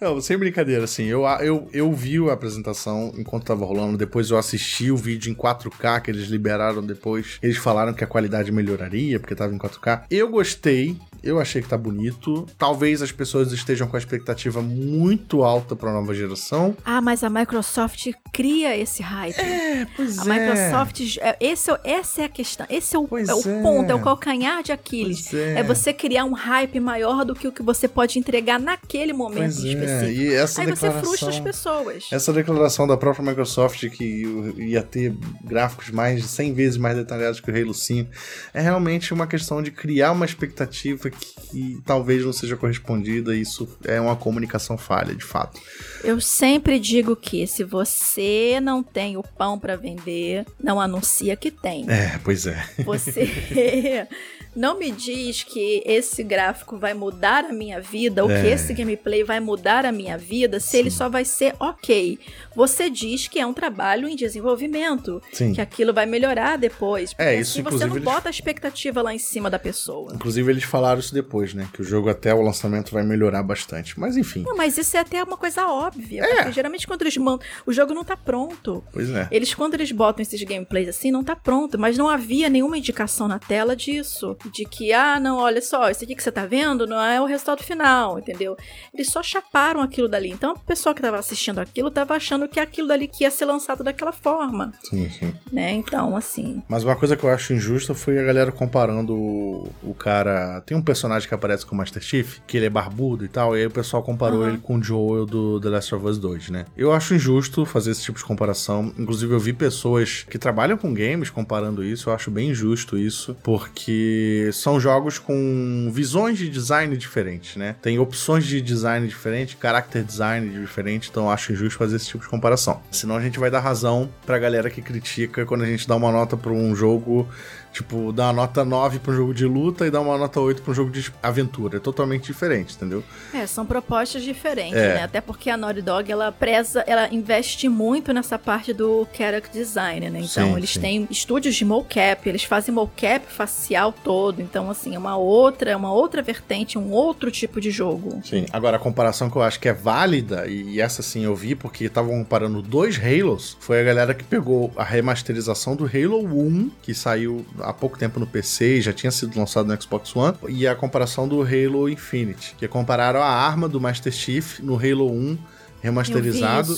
Não, 0.01 0.21
sem 0.21 0.37
brincadeira, 0.37 0.85
assim. 0.85 1.05
Eu, 1.05 1.25
eu, 1.41 1.69
eu 1.73 1.93
vi 1.93 2.17
a 2.29 2.33
apresentação 2.33 3.13
enquanto 3.17 3.45
tava 3.45 3.65
rolando. 3.65 3.97
Depois 3.97 4.31
eu 4.31 4.39
assisti 4.39 4.91
o 4.91 4.97
vídeo 4.97 5.31
em 5.31 5.35
4K 5.35 6.01
que 6.01 6.11
eles 6.11 6.29
liberaram 6.29 6.85
depois. 6.85 7.39
Eles 7.43 7.57
falaram 7.57 7.93
que 7.93 8.03
a 8.03 8.07
qualidade 8.07 8.51
melhoraria 8.51 9.21
porque 9.21 9.35
tava 9.35 9.55
em 9.55 9.59
4K. 9.59 10.05
Eu 10.11 10.29
gostei. 10.29 10.97
Eu 11.23 11.41
achei 11.41 11.61
que 11.61 11.69
tá 11.69 11.77
bonito. 11.77 12.47
Talvez 12.57 12.96
as 13.03 13.13
pessoas 13.13 13.53
estejam 13.53 13.87
com 13.87 13.97
a 13.97 13.99
expectativa 13.99 14.63
muito 14.63 15.43
alta 15.43 15.75
para 15.75 15.91
a 15.91 15.93
nova 15.93 16.15
geração. 16.15 16.77
Ah, 16.85 17.01
mas 17.01 17.23
a 17.23 17.31
Microsoft 17.31 18.11
cria 18.33 18.77
esse 18.77 19.03
hype. 19.03 19.39
É, 19.39 19.87
pois 19.97 20.19
a 20.19 20.23
é. 20.23 20.25
A 20.25 20.39
Microsoft, 20.39 21.17
é, 21.21 21.37
esse, 21.41 21.71
é 21.71 21.79
essa 21.85 22.23
é 22.23 22.25
a 22.25 22.29
questão. 22.29 22.67
Esse 22.69 22.97
é 22.97 22.99
o, 22.99 23.05
é 23.05 23.35
o 23.35 23.41
é. 23.41 23.63
ponto, 23.63 23.91
é 23.91 23.95
o 23.95 24.01
calcanhar 24.01 24.63
de 24.63 24.73
Aquiles. 24.73 25.33
É. 25.33 25.61
é. 25.61 25.63
você 25.63 25.93
criar 25.93 26.25
um 26.25 26.33
hype 26.33 26.79
maior 26.81 27.25
do 27.25 27.35
que 27.35 27.47
o 27.47 27.53
que 27.53 27.63
você 27.63 27.89
pode 27.89 28.19
entregar 28.19 28.59
naquele 28.59 29.13
momento 29.13 29.55
pois 29.55 29.59
específico. 29.59 30.21
E 30.21 30.35
essa 30.35 30.61
Aí 30.61 30.67
declaração, 30.67 31.01
você 31.01 31.07
frustra 31.07 31.29
as 31.31 31.41
pessoas. 31.41 32.09
Essa 32.11 32.33
declaração 32.33 32.87
da 32.87 32.97
própria 32.97 33.25
Microsoft 33.25 33.89
que 33.91 34.25
ia 34.59 34.83
ter 34.83 35.15
gráficos 35.45 35.91
mais 35.91 36.21
de 36.21 36.29
100 36.29 36.55
vezes 36.55 36.77
mais 36.79 36.97
detalhados 36.97 37.41
que 37.41 37.51
o 37.51 37.55
Halo 37.55 37.75
5 37.75 38.11
é 38.53 38.61
realmente 38.61 39.13
uma 39.13 39.27
questão 39.27 39.63
de 39.63 39.71
criar 39.71 40.13
uma 40.13 40.25
expectativa 40.25 41.11
que, 41.11 41.41
que 41.51 41.83
talvez 41.85 42.25
não 42.25 42.33
seja 42.33 42.57
correspondida 42.57 42.86
e 43.33 43.41
isso 43.41 43.69
é 43.85 44.01
uma 44.01 44.17
comunicação 44.17 44.79
falha, 44.79 45.15
de 45.15 45.25
fato. 45.25 45.61
Eu 46.05 46.21
sempre 46.21 46.79
digo 46.79 47.17
que 47.17 47.47
se 47.47 47.65
você 47.65 48.61
não 48.63 48.83
tem 48.83 49.17
o 49.17 49.23
pão 49.23 49.59
para 49.59 49.77
vender, 49.77 50.47
não 50.63 50.81
anuncia 50.81 51.37
que 51.37 51.51
tem. 51.51 51.91
É, 51.91 52.19
pois 52.23 52.47
é. 52.47 52.65
Você 52.85 53.27
não 54.57 54.79
me 54.79 54.91
diz 54.91 55.43
que 55.43 55.83
esse 55.85 56.23
gráfico 56.23 56.79
vai 56.79 56.95
mudar 56.95 57.45
a 57.45 57.53
minha 57.53 57.81
vida 57.81 58.25
ou 58.25 58.31
é. 58.31 58.41
que 58.41 58.49
esse 58.49 58.73
gameplay 58.73 59.23
vai 59.23 59.39
mudar 59.39 59.85
a 59.85 59.93
minha 59.93 60.17
vida 60.17 60.59
se 60.59 60.69
Sim. 60.69 60.79
ele 60.79 60.91
só 60.91 61.09
vai 61.09 61.25
ser 61.25 61.55
ok. 61.61 62.19
Você 62.55 62.89
diz 62.89 63.29
que 63.29 63.39
é 63.39 63.47
um 63.47 63.53
trabalho 63.53 64.09
em 64.09 64.17
desenvolvimento, 64.17 65.23
Sim. 65.31 65.53
que 65.53 65.61
aquilo 65.61 65.93
vai 65.93 66.07
melhorar 66.07 66.57
depois. 66.57 67.15
É, 67.19 67.39
isso 67.39 67.61
assim 67.61 67.63
você 67.63 67.87
não 67.87 67.97
eles... 67.97 68.05
bota 68.05 68.29
a 68.29 68.31
expectativa 68.31 69.03
lá 69.03 69.15
em 69.15 69.19
cima 69.19 69.51
da 69.51 69.59
pessoa. 69.59 70.13
Inclusive 70.15 70.51
eles 70.51 70.65
falaram 70.65 70.99
isso 70.99 71.13
depois, 71.13 71.53
né? 71.53 71.69
Que 71.73 71.83
o 71.83 71.85
jogo 71.85 72.09
até 72.09 72.33
o 72.33 72.41
lançamento 72.41 72.93
vai 72.93 73.05
melhorar 73.05 73.43
bastante. 73.43 74.01
Mas 74.01 74.17
enfim. 74.17 74.43
Não, 74.43 74.57
mas 74.57 74.79
isso 74.79 74.97
é 74.97 75.01
até 75.01 75.23
uma 75.23 75.37
coisa 75.37 75.67
óbvia. 75.67 76.25
É. 76.25 76.37
Porque 76.37 76.53
geralmente 76.53 76.87
quando 76.87 77.03
eles 77.03 77.17
mandam. 77.19 77.47
O 77.67 77.73
jogo 77.73 77.93
não 77.93 78.05
tá 78.05 78.17
pronto. 78.17 78.83
Pois 78.91 79.11
é. 79.11 79.29
Eles, 79.31 79.53
quando 79.53 79.75
eles 79.75 79.93
botam 79.93 80.23
esses 80.23 80.43
gameplays 80.43 80.89
assim, 80.89 81.11
não 81.11 81.23
tá 81.23 81.37
pronto. 81.37 81.79
Mas 81.79 81.99
não 81.99 82.09
havia 82.09 82.49
nenhuma 82.49 82.79
indicação 82.79 83.29
na 83.29 83.39
tela 83.39 83.77
disso 83.77 84.35
de 84.53 84.65
que, 84.65 84.93
ah, 84.93 85.19
não, 85.19 85.39
olha 85.39 85.61
só, 85.61 85.91
isso 85.91 86.05
aqui 86.05 86.15
que 86.15 86.23
você 86.23 86.33
tá 86.33 86.47
vendo 86.47 86.87
não 86.87 87.01
é 87.01 87.21
o 87.21 87.25
resultado 87.25 87.63
final, 87.63 88.19
entendeu? 88.19 88.57
Eles 88.93 89.09
só 89.09 89.23
chaparam 89.23 89.81
aquilo 89.81 90.09
dali. 90.09 90.31
Então 90.31 90.53
a 90.53 90.59
pessoa 90.59 90.95
que 90.95 91.03
tava 91.03 91.19
assistindo 91.19 91.59
aquilo 91.59 91.91
tava 91.91 92.15
achando 92.15 92.49
que 92.49 92.61
aquilo 92.61 92.89
dali 92.89 93.09
que 93.09 93.25
ia 93.25 93.31
ser 93.31 93.45
lançado 93.45 93.83
daquela 93.83 94.13
forma. 94.13 94.73
Sim, 94.85 95.09
sim. 95.11 95.35
Né? 95.53 95.73
Então, 95.73 96.17
assim. 96.17 96.63
Mas 96.69 96.85
uma 96.85 96.97
coisa 96.97 97.17
que 97.17 97.25
eu 97.25 97.31
acho 97.31 97.53
injusta 97.53 97.95
foi 97.95 98.19
a 98.19 98.23
galera 98.23 98.53
comparando 98.53 99.15
o, 99.15 99.69
o 99.83 99.95
cara. 99.95 100.61
Tem 100.63 100.77
um 100.77 100.83
personagem 100.83 101.29
que 101.29 101.35
aparece 101.35 101.65
com 101.65 101.75
o 101.75 101.79
Master 101.79 102.03
Chief, 102.03 102.39
que 102.47 102.57
ele 102.57 102.67
é 102.67 102.71
barbudo 102.71 103.25
e 103.25 103.29
tal, 103.29 103.57
e 103.57 103.61
aí 103.61 103.67
o 103.67 103.71
pessoal 103.71 104.03
comparou 104.03 104.41
uhum. 104.41 104.49
ele 104.49 104.59
com 104.59 104.77
o 104.77 104.83
Joel 104.83 105.27
do 105.27 105.61
The 105.61 105.69
Last 105.69 105.95
of 105.95 106.07
Us 106.07 106.19
2, 106.19 106.51
né? 106.51 106.65
Eu 106.77 106.93
acho 106.93 107.15
injusto 107.15 107.65
fazer 107.65 107.91
esse 107.91 108.03
tipo 108.03 108.19
de 108.19 108.25
comparação. 108.25 108.93
Inclusive, 108.99 109.33
eu 109.33 109.41
vi 109.41 109.53
pessoas 109.53 110.25
que 110.29 110.39
trabalham 110.39 110.77
com 110.77 110.93
games 110.93 111.31
comparando 111.31 111.85
isso. 111.85 112.11
Eu 112.11 112.15
acho 112.15 112.31
bem 112.31 112.51
injusto 112.51 112.97
isso, 112.97 113.37
porque 113.43 114.36
são 114.53 114.81
jogos 114.81 115.19
com 115.19 115.91
visões 115.93 116.39
de 116.39 116.49
design 116.49 116.97
diferentes, 116.97 117.57
né? 117.57 117.77
Tem 117.81 117.99
opções 117.99 118.45
de 118.45 118.61
design 118.61 119.07
diferentes, 119.07 119.57
character 119.61 120.03
design 120.03 120.61
diferente, 120.61 121.09
então 121.11 121.31
acho 121.31 121.53
injusto 121.53 121.79
fazer 121.79 121.97
esse 121.97 122.07
tipo 122.07 122.23
de 122.23 122.29
comparação. 122.29 122.81
Senão 122.91 123.17
a 123.17 123.21
gente 123.21 123.39
vai 123.39 123.51
dar 123.51 123.61
razão 123.61 124.09
pra 124.25 124.39
galera 124.39 124.71
que 124.71 124.83
critica 124.83 125.45
quando 125.45 125.63
a 125.63 125.67
gente 125.67 125.87
dá 125.87 125.97
uma 125.97 126.11
nota 126.11 126.37
pra 126.37 126.53
um 126.53 126.75
jogo 126.75 127.29
Tipo, 127.77 128.11
dá 128.11 128.25
uma 128.29 128.33
nota 128.33 128.65
9 128.65 129.01
pra 129.01 129.13
um 129.13 129.17
jogo 129.17 129.35
de 129.35 129.45
luta 129.45 129.87
e 129.87 129.91
dá 129.91 130.01
uma 130.01 130.17
nota 130.17 130.41
8 130.41 130.63
pra 130.63 130.73
um 130.73 130.75
jogo 130.75 130.91
de 130.91 131.13
aventura. 131.23 131.77
É 131.77 131.81
totalmente 131.81 132.25
diferente. 132.25 132.75
entendeu? 132.75 133.05
É, 133.35 133.47
são 133.47 133.67
propostas 133.67 134.23
diferentes, 134.23 134.79
É. 134.81 134.95
né? 134.95 135.03
Até 135.03 135.21
porque 135.21 135.51
a 135.51 135.59
Naughty 135.59 135.83
Dog, 135.83 136.11
ela 136.11 136.33
preza, 136.33 136.83
ela 136.87 137.13
investe 137.13 137.69
muito 137.69 138.15
nessa 138.15 138.39
parte 138.39 138.73
do 138.73 139.07
character 139.13 139.53
design, 139.53 140.09
né? 140.09 140.21
Então, 140.21 140.49
Sim, 140.53 140.57
eles 140.57 140.71
sim. 140.71 140.81
têm 140.81 141.09
estúdios 141.11 141.55
de 141.55 141.65
mocap, 141.67 142.27
eles 142.27 142.45
fazem 142.45 142.75
mocap 142.75 143.27
facial 143.31 143.93
todo. 143.93 144.41
Então, 144.41 144.71
assim, 144.71 144.95
é 144.95 144.99
uma 144.99 145.17
outra, 145.19 145.77
uma 145.77 145.93
outra 145.93 146.23
vertente, 146.23 146.79
um 146.79 146.91
outro 146.93 147.31
tipo 147.31 147.61
de 147.61 147.71
jogo. 147.71 148.21
Sim. 148.25 148.47
Agora, 148.55 148.77
a 148.79 148.81
comparação 148.81 149.29
que 149.29 149.37
eu 149.37 149.43
acho 149.43 149.61
que 149.61 149.69
é 149.69 149.75
válida, 149.75 150.47
e 150.47 150.81
essa 150.81 151.03
sim 151.03 151.25
eu 151.25 151.35
vi, 151.37 151.55
porque 151.55 151.85
estavam 151.85 152.13
comparando 152.19 152.63
dois 152.63 152.99
Halos, 152.99 153.55
foi 153.61 153.81
a 153.81 153.85
galera 153.85 154.15
que 154.15 154.25
pegou 154.25 154.73
a 154.77 154.83
remasterização 154.85 155.77
do 155.77 155.85
Halo 155.85 156.25
1, 156.25 156.71
que 156.83 156.95
saiu 156.95 157.45
há 157.67 157.73
pouco 157.73 157.99
tempo 157.99 158.21
no 158.21 158.27
PC 158.27 158.77
e 158.77 158.81
já 158.81 158.93
tinha 158.93 159.11
sido 159.11 159.37
lançado 159.39 159.67
no 159.67 159.83
Xbox 159.83 160.15
One, 160.15 160.37
e 160.49 160.67
a 160.67 160.75
comparação 160.75 161.27
do 161.27 161.43
Halo 161.43 161.89
Infinite, 161.89 162.55
que 162.57 162.69
compararam 162.69 163.21
a 163.21 163.29
arma 163.29 163.69
do 163.69 163.81
Master 163.81 164.13
Chief 164.13 164.61
no 164.61 164.77
Halo 164.77 165.11
1 165.11 165.39
remasterizado. 165.83 166.75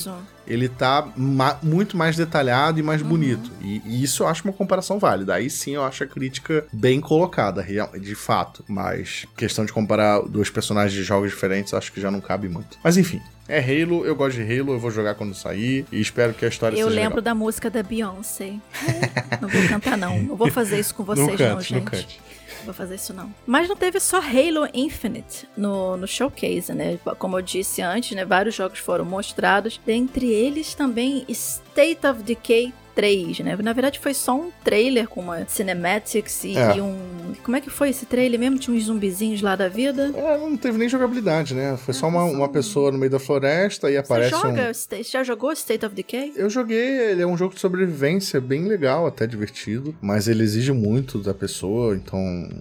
Eu 0.48 0.58
ele 0.58 0.68
tá 0.68 1.06
ma- 1.16 1.58
muito 1.62 1.96
mais 1.96 2.16
detalhado 2.16 2.80
e 2.80 2.82
mais 2.82 3.02
Uhum. 3.02 3.08
bonito. 3.08 3.50
E, 3.60 3.80
e 3.84 4.02
isso 4.02 4.22
eu 4.22 4.28
acho 4.28 4.42
uma 4.44 4.52
comparação 4.52 4.98
válida. 4.98 5.34
Aí 5.34 5.48
sim 5.48 5.74
eu 5.74 5.84
acho 5.84 6.02
a 6.02 6.06
crítica 6.06 6.64
bem 6.72 7.00
colocada, 7.00 7.62
real- 7.62 7.90
de 7.98 8.14
fato. 8.14 8.64
Mas 8.68 9.24
questão 9.36 9.64
de 9.64 9.72
comparar 9.72 10.20
dois 10.22 10.50
personagens 10.50 10.92
de 10.92 11.02
jogos 11.02 11.30
diferentes, 11.30 11.72
acho 11.74 11.92
que 11.92 12.00
já 12.00 12.10
não 12.10 12.20
cabe 12.20 12.48
muito. 12.48 12.78
Mas 12.82 12.96
enfim. 12.96 13.20
É 13.50 13.60
Halo, 13.60 14.04
eu 14.04 14.14
gosto 14.14 14.36
de 14.36 14.42
Halo, 14.42 14.72
eu 14.74 14.78
vou 14.78 14.90
jogar 14.90 15.14
quando 15.14 15.34
sair 15.34 15.86
e 15.90 16.00
espero 16.00 16.34
que 16.34 16.44
a 16.44 16.48
história 16.48 16.76
Eu 16.76 16.88
seja 16.88 17.00
lembro 17.00 17.16
legal. 17.16 17.22
da 17.22 17.34
música 17.34 17.70
da 17.70 17.82
Beyoncé. 17.82 18.54
não 19.40 19.48
vou 19.48 19.68
cantar, 19.68 19.96
não. 19.96 20.20
Não 20.22 20.36
vou 20.36 20.50
fazer 20.50 20.78
isso 20.78 20.94
com 20.94 21.02
vocês, 21.04 21.26
não 21.26 21.32
não, 21.48 21.56
cante, 21.56 21.62
gente. 21.68 21.74
não 21.78 21.84
cante. 21.84 22.20
Vou 22.64 22.74
fazer 22.74 22.96
isso 22.96 23.12
não. 23.12 23.32
Mas 23.46 23.68
não 23.68 23.76
teve 23.76 24.00
só 24.00 24.18
Halo 24.18 24.68
Infinite 24.74 25.48
no, 25.56 25.96
no 25.96 26.06
showcase, 26.06 26.72
né? 26.72 26.98
Como 27.18 27.38
eu 27.38 27.42
disse 27.42 27.82
antes, 27.82 28.16
né? 28.16 28.24
Vários 28.24 28.54
jogos 28.54 28.78
foram 28.78 29.04
mostrados. 29.04 29.80
Dentre 29.84 30.26
eles 30.30 30.74
também 30.74 31.24
State 31.28 32.06
of 32.06 32.22
Decay 32.22 32.72
3, 32.98 33.38
né? 33.40 33.56
Na 33.62 33.72
verdade 33.72 34.00
foi 34.00 34.12
só 34.12 34.34
um 34.36 34.50
trailer 34.64 35.06
com 35.08 35.20
uma 35.20 35.46
cinematics 35.46 36.42
e, 36.42 36.56
É. 36.58 36.78
e 36.78 36.80
um... 36.80 36.96
Como 37.44 37.56
é 37.56 37.60
que 37.60 37.70
foi 37.70 37.90
esse 37.90 38.06
trailer 38.06 38.40
mesmo? 38.40 38.58
Tinha 38.58 38.76
uns 38.76 38.84
zumbizinhos 38.86 39.40
lá 39.40 39.54
da 39.54 39.68
vida. 39.68 40.10
É, 40.16 40.36
não 40.38 40.56
teve 40.56 40.78
nem 40.78 40.88
jogabilidade, 40.88 41.54
né? 41.54 41.76
Foi 41.76 41.94
só 41.94 42.08
uma, 42.08 42.26
só 42.28 42.32
uma 42.34 42.46
um- 42.46 42.48
pessoa 42.48 42.90
no 42.90 42.98
meio 42.98 43.10
da 43.12 43.20
floresta 43.20 43.88
e 43.88 43.92
Você 43.92 43.98
aparece 43.98 44.34
um. 44.34 44.40
joga? 44.40 44.70
Sta- 44.74 45.02
Já 45.02 45.22
jogou 45.22 45.52
State 45.52 45.86
of 45.86 45.94
Decay? 45.94 46.32
Eu 46.34 46.50
joguei, 46.50 47.10
ele 47.12 47.22
é 47.22 47.26
um 47.26 47.36
jogo 47.36 47.54
de 47.54 47.60
sobrevivência 47.60 48.40
bem 48.40 48.64
legal, 48.64 49.06
até 49.06 49.26
divertido, 49.28 49.94
mas 50.00 50.26
ele 50.26 50.42
exige 50.42 50.72
muito 50.72 51.18
da 51.18 51.32
pessoa, 51.32 51.94
então 51.94 52.18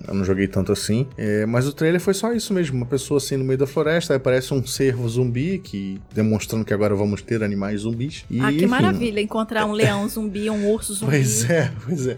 eu 0.08 0.13
não 0.13 0.23
joguei 0.23 0.47
tanto 0.47 0.71
assim. 0.71 1.08
É, 1.17 1.47
mas 1.47 1.65
o 1.67 1.73
trailer 1.73 2.00
foi 2.00 2.13
só 2.13 2.32
isso 2.32 2.54
mesmo, 2.54 2.78
uma 2.78 2.86
pessoa 2.86 3.17
assim 3.17 3.38
no 3.38 3.43
meio 3.43 3.58
da 3.58 3.65
floresta, 3.65 4.13
aí 4.13 4.17
aparece 4.17 4.54
um 4.54 4.63
cervo 4.65 5.10
zumbi, 5.10 5.58
que 5.58 6.00
demonstrando 6.13 6.63
que 6.63 6.73
agora 6.76 6.93
vamos 6.93 7.23
ter 7.23 7.41
animais 7.43 7.82
zumbis. 7.82 8.23
E, 8.30 8.39
ah, 8.39 8.50
que 8.50 8.58
enfim, 8.58 8.65
maravilha 8.67 9.19
encontrar 9.19 9.65
um 9.65 9.71
leão 9.71 10.08
zumbi, 10.08 10.27
um 10.30 10.70
urso 10.72 10.94
zumbi. 10.94 11.12
Pois 11.12 11.50
é, 11.50 11.72
pois 11.86 12.08
é. 12.08 12.18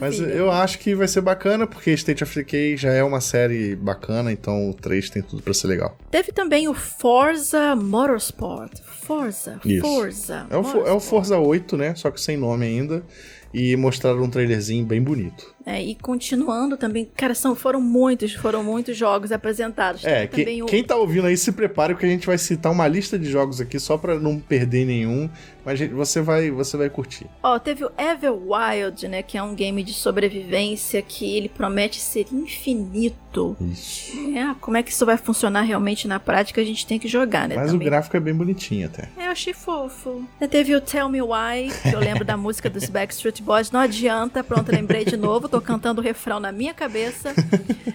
Mas 0.00 0.18
eu 0.18 0.50
acho 0.50 0.78
que 0.78 0.94
vai 0.94 1.06
ser 1.06 1.20
bacana, 1.20 1.66
porque 1.66 1.92
State 1.92 2.22
of 2.24 2.34
Decay 2.34 2.76
já 2.76 2.92
é 2.92 3.02
uma 3.02 3.20
série 3.20 3.76
bacana, 3.76 4.32
então 4.32 4.70
o 4.70 4.74
3 4.74 5.10
tem 5.10 5.22
tudo 5.22 5.42
pra 5.42 5.54
ser 5.54 5.68
legal. 5.68 5.96
Teve 6.10 6.32
também 6.32 6.68
o 6.68 6.74
Forza 6.74 7.76
Motorsport. 7.76 8.80
Forza, 8.82 9.60
Isso. 9.64 9.82
Forza. 9.82 10.46
É 10.50 10.56
o, 10.56 10.86
é 10.86 10.92
o 10.92 11.00
Forza 11.00 11.38
8, 11.38 11.76
né? 11.76 11.94
Só 11.94 12.10
que 12.10 12.20
sem 12.20 12.36
nome 12.36 12.66
ainda. 12.66 13.02
E 13.54 13.76
mostraram 13.76 14.22
um 14.22 14.30
trailerzinho 14.30 14.84
bem 14.84 15.02
bonito. 15.02 15.54
É, 15.64 15.82
e 15.82 15.94
continuando 15.94 16.76
também, 16.76 17.08
cara, 17.16 17.34
são, 17.34 17.54
foram 17.54 17.80
muitos, 17.80 18.32
foram 18.34 18.62
muitos 18.64 18.96
jogos 18.96 19.30
apresentados. 19.32 20.04
É, 20.04 20.26
também 20.26 20.62
o- 20.62 20.66
quem 20.66 20.82
tá 20.82 20.96
ouvindo 20.96 21.26
aí, 21.26 21.36
se 21.36 21.52
prepare 21.52 21.94
porque 21.94 22.06
a 22.06 22.08
gente 22.08 22.26
vai 22.26 22.38
citar 22.38 22.72
uma 22.72 22.86
lista 22.88 23.18
de 23.18 23.30
jogos 23.30 23.60
aqui 23.60 23.78
só 23.78 23.96
pra 23.96 24.18
não 24.18 24.38
perder 24.38 24.84
nenhum. 24.84 25.28
Mas 25.64 25.78
você 25.90 26.20
vai, 26.20 26.50
você 26.50 26.76
vai 26.76 26.90
curtir. 26.90 27.24
Ó, 27.40 27.56
teve 27.56 27.84
o 27.84 27.90
Everwild, 27.96 29.06
né, 29.06 29.22
que 29.22 29.38
é 29.38 29.42
um 29.44 29.54
game 29.54 29.80
de 29.84 29.92
sobrevivência 29.92 31.00
que 31.00 31.36
ele 31.36 31.48
promete 31.48 32.00
ser 32.00 32.26
infinito. 32.32 33.56
Isso. 33.60 34.12
É, 34.36 34.54
como 34.60 34.76
é 34.76 34.82
que 34.82 34.90
isso 34.90 35.06
vai 35.06 35.16
funcionar 35.16 35.62
realmente 35.62 36.08
na 36.08 36.18
prática, 36.18 36.60
a 36.60 36.64
gente 36.64 36.84
tem 36.86 36.98
que 36.98 37.06
jogar, 37.06 37.48
né, 37.48 37.54
Mas 37.54 37.70
o 37.70 37.72
também. 37.74 37.86
gráfico 37.86 38.16
é 38.16 38.20
bem 38.20 38.34
bonitinho 38.34 38.86
até. 38.88 39.08
É, 39.16 39.28
eu 39.28 39.30
achei 39.30 39.54
fofo. 39.54 40.22
Teve 40.50 40.74
o 40.74 40.80
Tell 40.80 41.08
Me 41.08 41.22
Why, 41.22 41.70
que 41.82 41.94
eu 41.94 42.00
lembro 42.00 42.24
da 42.24 42.36
música 42.36 42.68
dos 42.68 42.88
Backstreet 42.88 43.40
Boys. 43.40 43.70
Não 43.70 43.80
adianta, 43.80 44.42
pronto, 44.42 44.70
lembrei 44.70 45.04
de 45.04 45.16
novo. 45.16 45.48
Tô 45.52 45.60
cantando 45.60 46.00
o 46.00 46.04
refrão 46.04 46.40
na 46.40 46.50
minha 46.50 46.72
cabeça. 46.72 47.34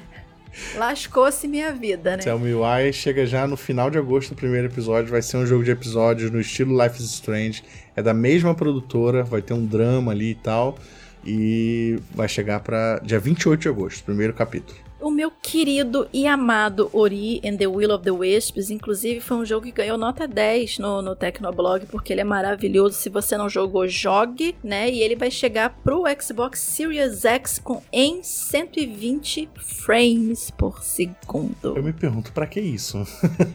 Lascou-se 0.78 1.48
minha 1.48 1.74
vida, 1.74 2.16
né? 2.16 2.24
Tell 2.24 2.38
Me 2.38 2.54
Why 2.54 2.94
chega 2.94 3.26
já 3.26 3.48
no 3.48 3.58
final 3.58 3.90
de 3.90 3.98
agosto, 3.98 4.34
o 4.34 4.36
primeiro 4.36 4.68
episódio. 4.68 5.10
Vai 5.10 5.24
ser 5.24 5.38
um 5.38 5.46
jogo 5.46 5.64
de 5.64 5.72
episódios 5.72 6.30
no 6.30 6.40
estilo 6.40 6.80
Life 6.80 7.02
is 7.02 7.10
Strange. 7.10 7.64
É 7.96 8.04
da 8.04 8.14
mesma 8.14 8.54
produtora, 8.54 9.24
vai 9.24 9.42
ter 9.42 9.56
um 9.56 9.66
drama 9.66 10.12
ali 10.12 10.32
e 10.32 10.36
tal. 10.36 10.78
E 11.26 12.00
vai 12.14 12.30
chegar 12.30 12.60
pra 12.60 13.00
dia 13.00 13.20
28 13.20 13.60
de 13.60 13.70
agosto, 13.70 14.04
primeiro 14.04 14.34
capítulo. 14.34 14.87
O 15.00 15.12
meu 15.12 15.30
querido 15.30 16.08
e 16.12 16.26
amado 16.26 16.90
Ori 16.92 17.40
and 17.46 17.58
the 17.58 17.68
Will 17.68 17.94
of 17.94 18.04
the 18.04 18.12
Wisps, 18.12 18.72
inclusive, 18.72 19.20
foi 19.20 19.38
um 19.38 19.46
jogo 19.46 19.66
que 19.66 19.72
ganhou 19.72 19.98
nota 19.98 20.28
10 20.28 20.80
no, 20.80 21.02
no 21.02 21.16
Tecnoblog, 21.16 21.86
porque 21.86 22.12
ele 22.12 22.22
é 22.22 22.24
maravilhoso. 22.24 22.96
Se 22.96 23.10
você 23.10 23.38
não 23.38 23.48
jogou, 23.48 23.88
jogue, 23.88 24.56
né? 24.64 24.90
E 24.90 25.02
ele 25.02 25.16
vai 25.16 25.30
chegar 25.30 25.70
pro 25.84 26.04
Xbox 26.20 26.60
Series 26.60 27.26
X 27.26 27.60
com 27.60 27.82
em 27.92 28.24
120 28.24 29.50
frames 29.56 30.50
por 30.50 30.82
segundo. 30.82 31.76
Eu 31.76 31.84
me 31.84 31.94
pergunto, 31.94 32.32
pra 32.32 32.48
que 32.48 32.60
isso? 32.60 33.06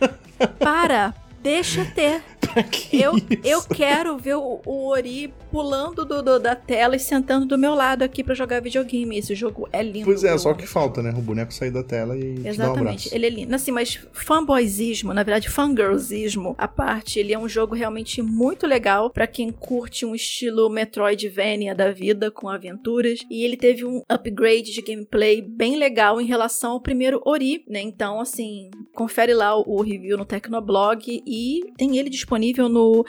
Para! 0.61 1.22
Deixa 1.43 1.85
ter. 1.85 2.23
que 2.71 3.01
Eu, 3.01 3.17
isso? 3.17 3.27
eu 3.45 3.63
quero 3.63 4.19
ver 4.19 4.35
o, 4.37 4.61
o 4.67 4.87
Ori 4.89 5.33
pulando 5.51 6.05
do, 6.05 6.23
do- 6.23 6.39
da 6.39 6.55
tela 6.55 6.95
e 6.97 6.99
sentando 6.99 7.47
do 7.47 7.57
meu 7.57 7.75
lado 7.75 8.03
aqui 8.03 8.23
pra 8.23 8.35
jogar 8.35 8.61
videogame. 8.61 9.17
Esse 9.19 9.35
jogo 9.35 9.69
é 9.73 9.83
lindo. 9.83 10.05
Pois 10.05 10.23
é, 10.23 10.37
só 10.37 10.51
o 10.51 10.55
que 10.55 10.67
falta, 10.67 11.03
né? 11.03 11.11
O 11.17 11.23
boneco 11.23 11.53
sair 11.53 11.71
da 11.71 11.83
tela 11.83 12.17
e 12.17 12.21
te 12.35 12.41
dar 12.43 12.43
um 12.43 12.49
Exatamente, 12.49 12.83
abraço. 13.09 13.15
ele 13.15 13.27
é 13.27 13.31
lindo. 13.31 13.55
Assim, 13.55 13.71
mas 13.71 13.99
fanboyzismo, 14.13 15.15
na 15.15 15.23
verdade, 15.23 15.49
fangirlzismo, 15.49 16.55
a 16.59 16.69
parte, 16.69 17.19
ele 17.19 17.33
é 17.33 17.39
um 17.39 17.49
jogo 17.49 17.75
realmente 17.75 18.21
muito 18.23 18.67
legal 18.67 19.11
pra 19.11 19.27
quem 19.27 19.51
curte 19.51 20.05
um 20.05 20.15
estilo 20.15 20.69
Metroidvania 20.69 21.75
da 21.75 21.91
vida 21.91 22.31
com 22.31 22.49
aventuras. 22.49 23.21
E 23.31 23.45
ele 23.45 23.57
teve 23.57 23.85
um 23.85 24.03
upgrade 24.09 24.73
de 24.73 24.83
gameplay 24.83 25.41
bem 25.43 25.77
legal 25.77 26.21
em 26.21 26.27
relação 26.27 26.73
ao 26.73 26.81
primeiro 26.81 27.21
Ori, 27.25 27.65
né? 27.69 27.81
Então, 27.81 28.21
assim, 28.21 28.71
confere 28.95 29.33
lá 29.35 29.57
o, 29.59 29.65
o 29.79 29.83
review 29.83 30.17
no 30.17 30.25
Tecnoblog 30.25 31.23
e 31.33 31.73
tem 31.79 31.97
ele 31.97 32.11
disponível 32.11 32.69
no 32.69 33.07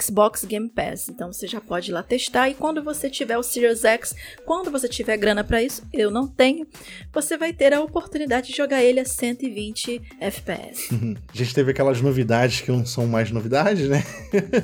Xbox 0.00 0.46
Game 0.46 0.68
Pass. 0.70 1.10
Então 1.10 1.30
você 1.30 1.46
já 1.46 1.60
pode 1.60 1.90
ir 1.90 1.94
lá 1.94 2.02
testar. 2.02 2.48
E 2.48 2.54
quando 2.54 2.82
você 2.82 3.10
tiver 3.10 3.36
o 3.36 3.42
Series 3.42 3.84
X, 3.84 4.14
quando 4.46 4.70
você 4.70 4.88
tiver 4.88 5.18
grana 5.18 5.44
pra 5.44 5.62
isso, 5.62 5.82
eu 5.92 6.10
não 6.10 6.26
tenho, 6.26 6.66
você 7.12 7.36
vai 7.36 7.52
ter 7.52 7.74
a 7.74 7.82
oportunidade 7.82 8.48
de 8.48 8.56
jogar 8.56 8.82
ele 8.82 8.98
a 8.98 9.04
120 9.04 10.00
FPS. 10.18 10.88
A 11.32 11.36
gente 11.36 11.54
teve 11.54 11.70
aquelas 11.70 12.00
novidades 12.00 12.62
que 12.62 12.70
não 12.70 12.86
são 12.86 13.06
mais 13.06 13.30
novidades, 13.30 13.88
né? 13.88 14.02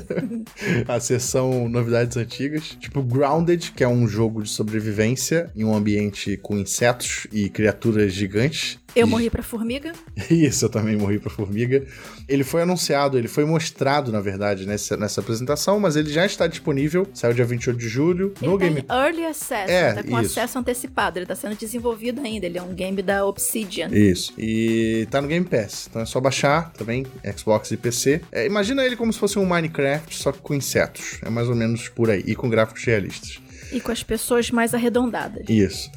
a 0.88 0.98
sessão 0.98 1.68
novidades 1.68 2.16
antigas. 2.16 2.76
Tipo 2.80 3.02
Grounded, 3.02 3.72
que 3.72 3.84
é 3.84 3.88
um 3.88 4.08
jogo 4.08 4.42
de 4.42 4.48
sobrevivência 4.48 5.50
em 5.54 5.64
um 5.64 5.74
ambiente 5.74 6.36
com 6.38 6.56
insetos 6.56 7.26
e 7.32 7.50
criaturas 7.50 8.12
gigantes. 8.12 8.78
Eu 8.94 9.06
morri 9.06 9.30
pra 9.30 9.42
formiga. 9.42 9.92
Isso, 10.30 10.64
eu 10.66 10.68
também 10.68 10.96
morri 10.96 11.18
pra 11.18 11.30
formiga. 11.30 11.84
Ele 12.28 12.44
foi 12.44 12.62
anunciado, 12.62 13.16
ele 13.18 13.28
foi 13.28 13.44
mostrado, 13.44 14.12
na 14.12 14.20
verdade, 14.20 14.66
nessa, 14.66 14.96
nessa 14.96 15.20
apresentação, 15.20 15.80
mas 15.80 15.96
ele 15.96 16.10
já 16.12 16.24
está 16.26 16.46
disponível. 16.46 17.06
Saiu 17.14 17.32
dia 17.34 17.44
28 17.44 17.78
de 17.78 17.88
julho 17.88 18.34
no 18.40 18.54
Ele 18.54 18.58
tá 18.58 18.64
Game 18.64 18.84
Early 18.90 19.24
Access, 19.26 19.70
É, 19.70 19.92
tá 19.94 20.02
com 20.02 20.20
isso. 20.20 20.38
acesso 20.38 20.58
antecipado, 20.58 21.18
ele 21.18 21.26
tá 21.26 21.34
sendo 21.34 21.56
desenvolvido 21.56 22.20
ainda, 22.20 22.46
ele 22.46 22.58
é 22.58 22.62
um 22.62 22.74
game 22.74 23.00
da 23.02 23.24
Obsidian. 23.26 23.88
Isso. 23.88 24.32
E 24.38 25.06
tá 25.10 25.20
no 25.20 25.28
Game 25.28 25.44
Pass. 25.46 25.86
Então 25.88 26.02
é 26.02 26.06
só 26.06 26.20
baixar 26.20 26.72
também, 26.72 27.06
Xbox 27.36 27.70
e 27.70 27.76
PC. 27.76 28.20
É, 28.30 28.46
imagina 28.46 28.84
ele 28.84 28.96
como 28.96 29.12
se 29.12 29.18
fosse 29.18 29.38
um 29.38 29.46
Minecraft, 29.46 30.14
só 30.16 30.32
que 30.32 30.38
com 30.40 30.54
insetos. 30.54 31.18
É 31.22 31.30
mais 31.30 31.48
ou 31.48 31.54
menos 31.54 31.88
por 31.88 32.10
aí. 32.10 32.22
E 32.26 32.34
com 32.34 32.48
gráficos 32.48 32.84
realistas. 32.84 33.40
E 33.72 33.80
com 33.80 33.90
as 33.90 34.02
pessoas 34.02 34.50
mais 34.50 34.74
arredondadas. 34.74 35.44
Isso. 35.48 35.90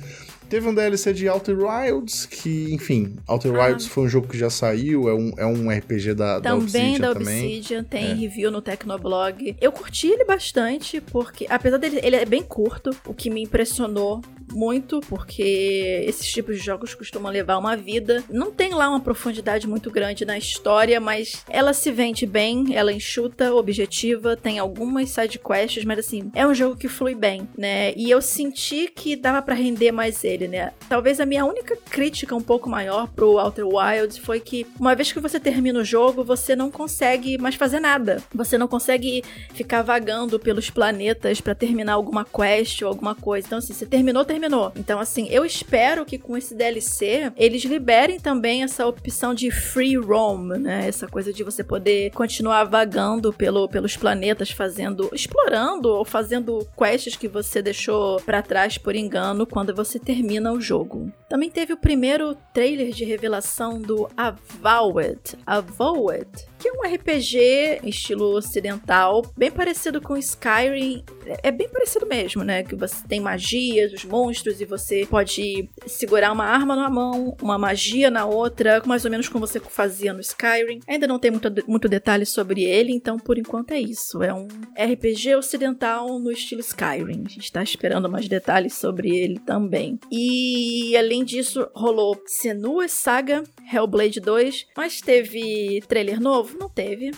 Teve 0.50 0.68
um 0.68 0.74
DLC 0.74 1.12
de 1.14 1.28
Outer 1.28 1.58
Wilds, 1.60 2.26
que, 2.26 2.74
enfim, 2.74 3.16
Outer 3.28 3.54
Ah. 3.56 3.66
Wilds 3.68 3.88
foi 3.88 4.04
um 4.06 4.10
jogo 4.10 4.28
que 4.28 4.38
já 4.38 4.50
saiu, 4.50 5.10
é 5.10 5.14
um, 5.14 5.34
é 5.38 5.46
um 5.46 5.70
RPG 5.70 6.14
da, 6.14 6.40
da 6.40 6.52
Também 6.52 6.64
Obsidian 6.94 7.00
da 7.00 7.14
também. 7.14 7.46
Obsidian, 7.58 7.84
tem 7.84 8.12
É. 8.12 8.14
review 8.14 8.52
no 8.52 8.62
Tecnoblog. 8.62 9.56
Eu 9.60 9.72
curti 9.72 10.08
ele 10.08 10.24
bastante, 10.26 11.02
porque, 11.02 11.46
apesar 11.50 11.78
dele, 11.78 12.00
ele 12.04 12.16
é 12.16 12.26
bem 12.26 12.44
curto, 12.44 12.92
o 13.08 13.14
que 13.14 13.30
me 13.30 13.42
impressionou 13.42 14.22
muito, 14.54 15.00
porque 15.10 16.04
esses 16.08 16.28
tipos 16.32 16.58
de 16.60 16.64
jogos 16.64 16.94
costumam 16.94 17.32
levar 17.32 17.58
uma 17.58 17.76
vida. 17.76 18.24
Não 18.30 18.52
tem 18.52 18.74
lá 18.76 18.88
uma 18.88 19.00
profundidade 19.00 19.68
muito 19.68 19.90
grande 19.90 20.24
na 20.24 20.38
história, 20.38 21.00
mas 21.00 21.44
ela 21.50 21.74
se 21.74 21.92
vende 21.92 22.28
bem, 22.28 22.76
ela 22.76 22.92
é 22.92 22.94
enxuta, 22.94 23.52
objetiva, 23.54 24.38
tem 24.38 24.60
algumas 24.60 25.10
side 25.10 25.40
quests, 25.40 25.84
mas 25.84 25.98
assim, 25.98 26.30
é 26.36 26.46
um 26.46 26.54
jogo 26.54 26.76
que 26.78 26.88
flui 26.88 27.16
bem, 27.16 27.48
né? 27.58 27.92
E 27.96 28.10
eu 28.12 28.22
senti 28.22 28.88
que 28.88 29.16
dava 29.16 29.42
pra 29.42 29.56
render 29.56 29.92
mais 29.92 30.24
ele. 30.24 30.35
Nele, 30.36 30.48
né? 30.48 30.72
Talvez 30.88 31.20
a 31.20 31.26
minha 31.26 31.46
única 31.46 31.78
crítica 31.90 32.36
um 32.36 32.42
pouco 32.42 32.70
maior 32.70 33.08
pro 33.08 33.40
Outer 33.40 33.66
Wilds 33.66 34.18
foi 34.18 34.40
que 34.40 34.68
uma 34.80 34.96
vez 34.96 35.12
que 35.12 35.20
você 35.20 35.40
termina 35.40 35.80
o 35.80 35.84
jogo, 35.84 36.24
você 36.24 36.56
não 36.56 36.70
consegue 36.70 37.38
mais 37.38 37.56
fazer 37.56 37.80
nada. 37.80 38.22
Você 38.34 38.58
não 38.58 38.68
consegue 38.68 39.24
ficar 39.54 39.82
vagando 39.82 40.40
pelos 40.40 40.70
planetas 40.70 41.42
para 41.42 41.56
terminar 41.56 41.94
alguma 41.94 42.26
quest 42.26 42.82
ou 42.82 42.90
alguma 42.90 43.16
coisa. 43.16 43.48
Então, 43.48 43.60
assim, 43.60 43.74
você 43.74 43.86
terminou, 43.86 44.26
terminou. 44.26 44.72
Então, 44.76 45.00
assim, 45.00 45.28
eu 45.30 45.46
espero 45.46 46.06
que 46.06 46.18
com 46.18 46.38
esse 46.38 46.54
DLC 46.54 47.32
eles 47.38 47.64
liberem 47.64 48.20
também 48.20 48.64
essa 48.64 48.86
opção 48.86 49.34
de 49.34 49.50
free 49.50 49.98
roam, 49.98 50.46
né? 50.60 50.88
Essa 50.88 51.08
coisa 51.08 51.32
de 51.32 51.44
você 51.44 51.64
poder 51.64 52.12
continuar 52.12 52.66
vagando 52.66 53.32
pelo, 53.32 53.68
pelos 53.68 53.96
planetas, 53.96 54.52
fazendo, 54.52 55.10
explorando 55.14 55.90
ou 55.90 56.04
fazendo 56.04 56.68
quests 56.78 57.16
que 57.16 57.28
você 57.28 57.62
deixou 57.62 58.20
para 58.22 58.42
trás 58.42 58.78
por 58.78 58.96
engano 58.96 59.46
quando 59.46 59.74
você 59.74 60.00
termina 60.00 60.25
o 60.26 60.60
jogo. 60.60 61.12
Também 61.30 61.50
teve 61.50 61.74
o 61.74 61.78
primeiro 61.78 62.36
trailer 62.54 62.92
de 62.92 63.06
revelação 63.06 63.80
do 63.80 64.10
Avowed, 64.18 65.38
Avowed, 65.46 66.30
que 66.66 66.70
é 66.70 66.74
um 66.74 66.96
RPG 66.96 67.82
estilo 67.84 68.36
ocidental, 68.36 69.22
bem 69.38 69.52
parecido 69.52 70.02
com 70.02 70.18
Skyrim. 70.18 71.04
É 71.44 71.52
bem 71.52 71.70
parecido 71.70 72.08
mesmo, 72.08 72.44
né? 72.44 72.64
Que 72.64 72.76
você 72.76 73.08
tem 73.08 73.20
magias, 73.20 73.94
os 73.94 74.04
monstros, 74.04 74.60
e 74.60 74.66
você 74.66 75.06
pode 75.08 75.70
segurar 75.86 76.32
uma 76.32 76.46
arma 76.46 76.76
na 76.76 76.90
mão, 76.90 77.38
uma 77.40 77.58
magia 77.58 78.10
na 78.10 78.26
outra, 78.26 78.82
mais 78.84 79.06
ou 79.06 79.12
menos 79.12 79.30
como 79.30 79.46
você 79.46 79.60
fazia 79.60 80.12
no 80.12 80.22
Skyrim. 80.22 80.80
Ainda 80.88 81.06
não 81.06 81.20
tem 81.20 81.30
muito, 81.30 81.50
muito 81.68 81.88
detalhe 81.88 82.26
sobre 82.26 82.64
ele, 82.64 82.92
então 82.92 83.20
por 83.20 83.38
enquanto 83.38 83.72
é 83.72 83.80
isso. 83.80 84.24
É 84.24 84.34
um 84.34 84.48
RPG 84.76 85.36
ocidental 85.36 86.18
no 86.18 86.32
estilo 86.32 86.62
Skyrim. 86.62 87.26
A 87.28 87.30
gente 87.30 87.52
tá 87.52 87.62
esperando 87.62 88.10
mais 88.10 88.28
detalhes 88.28 88.74
sobre 88.74 89.16
ele 89.16 89.38
também. 89.40 90.00
E 90.12 90.98
além 90.98 91.24
disso, 91.24 91.68
rolou 91.76 92.20
Senua 92.26 92.88
Saga, 92.88 93.44
Hellblade 93.72 94.20
2, 94.20 94.68
mas 94.76 95.00
teve 95.00 95.84
trailer 95.88 96.20
novo? 96.20 96.55
Não 96.58 96.70
teve. 96.70 97.12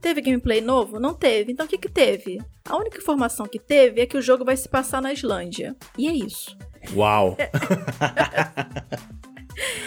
Teve 0.00 0.20
gameplay 0.20 0.60
novo? 0.60 0.98
Não 0.98 1.14
teve. 1.14 1.52
Então 1.52 1.66
o 1.66 1.68
que 1.68 1.78
que 1.78 1.88
teve? 1.88 2.40
A 2.64 2.76
única 2.76 2.98
informação 2.98 3.46
que 3.46 3.58
teve 3.58 4.00
é 4.00 4.06
que 4.06 4.16
o 4.16 4.22
jogo 4.22 4.44
vai 4.44 4.56
se 4.56 4.68
passar 4.68 5.00
na 5.00 5.12
Islândia. 5.12 5.76
E 5.96 6.08
é 6.08 6.12
isso. 6.12 6.56
Uau! 6.94 7.36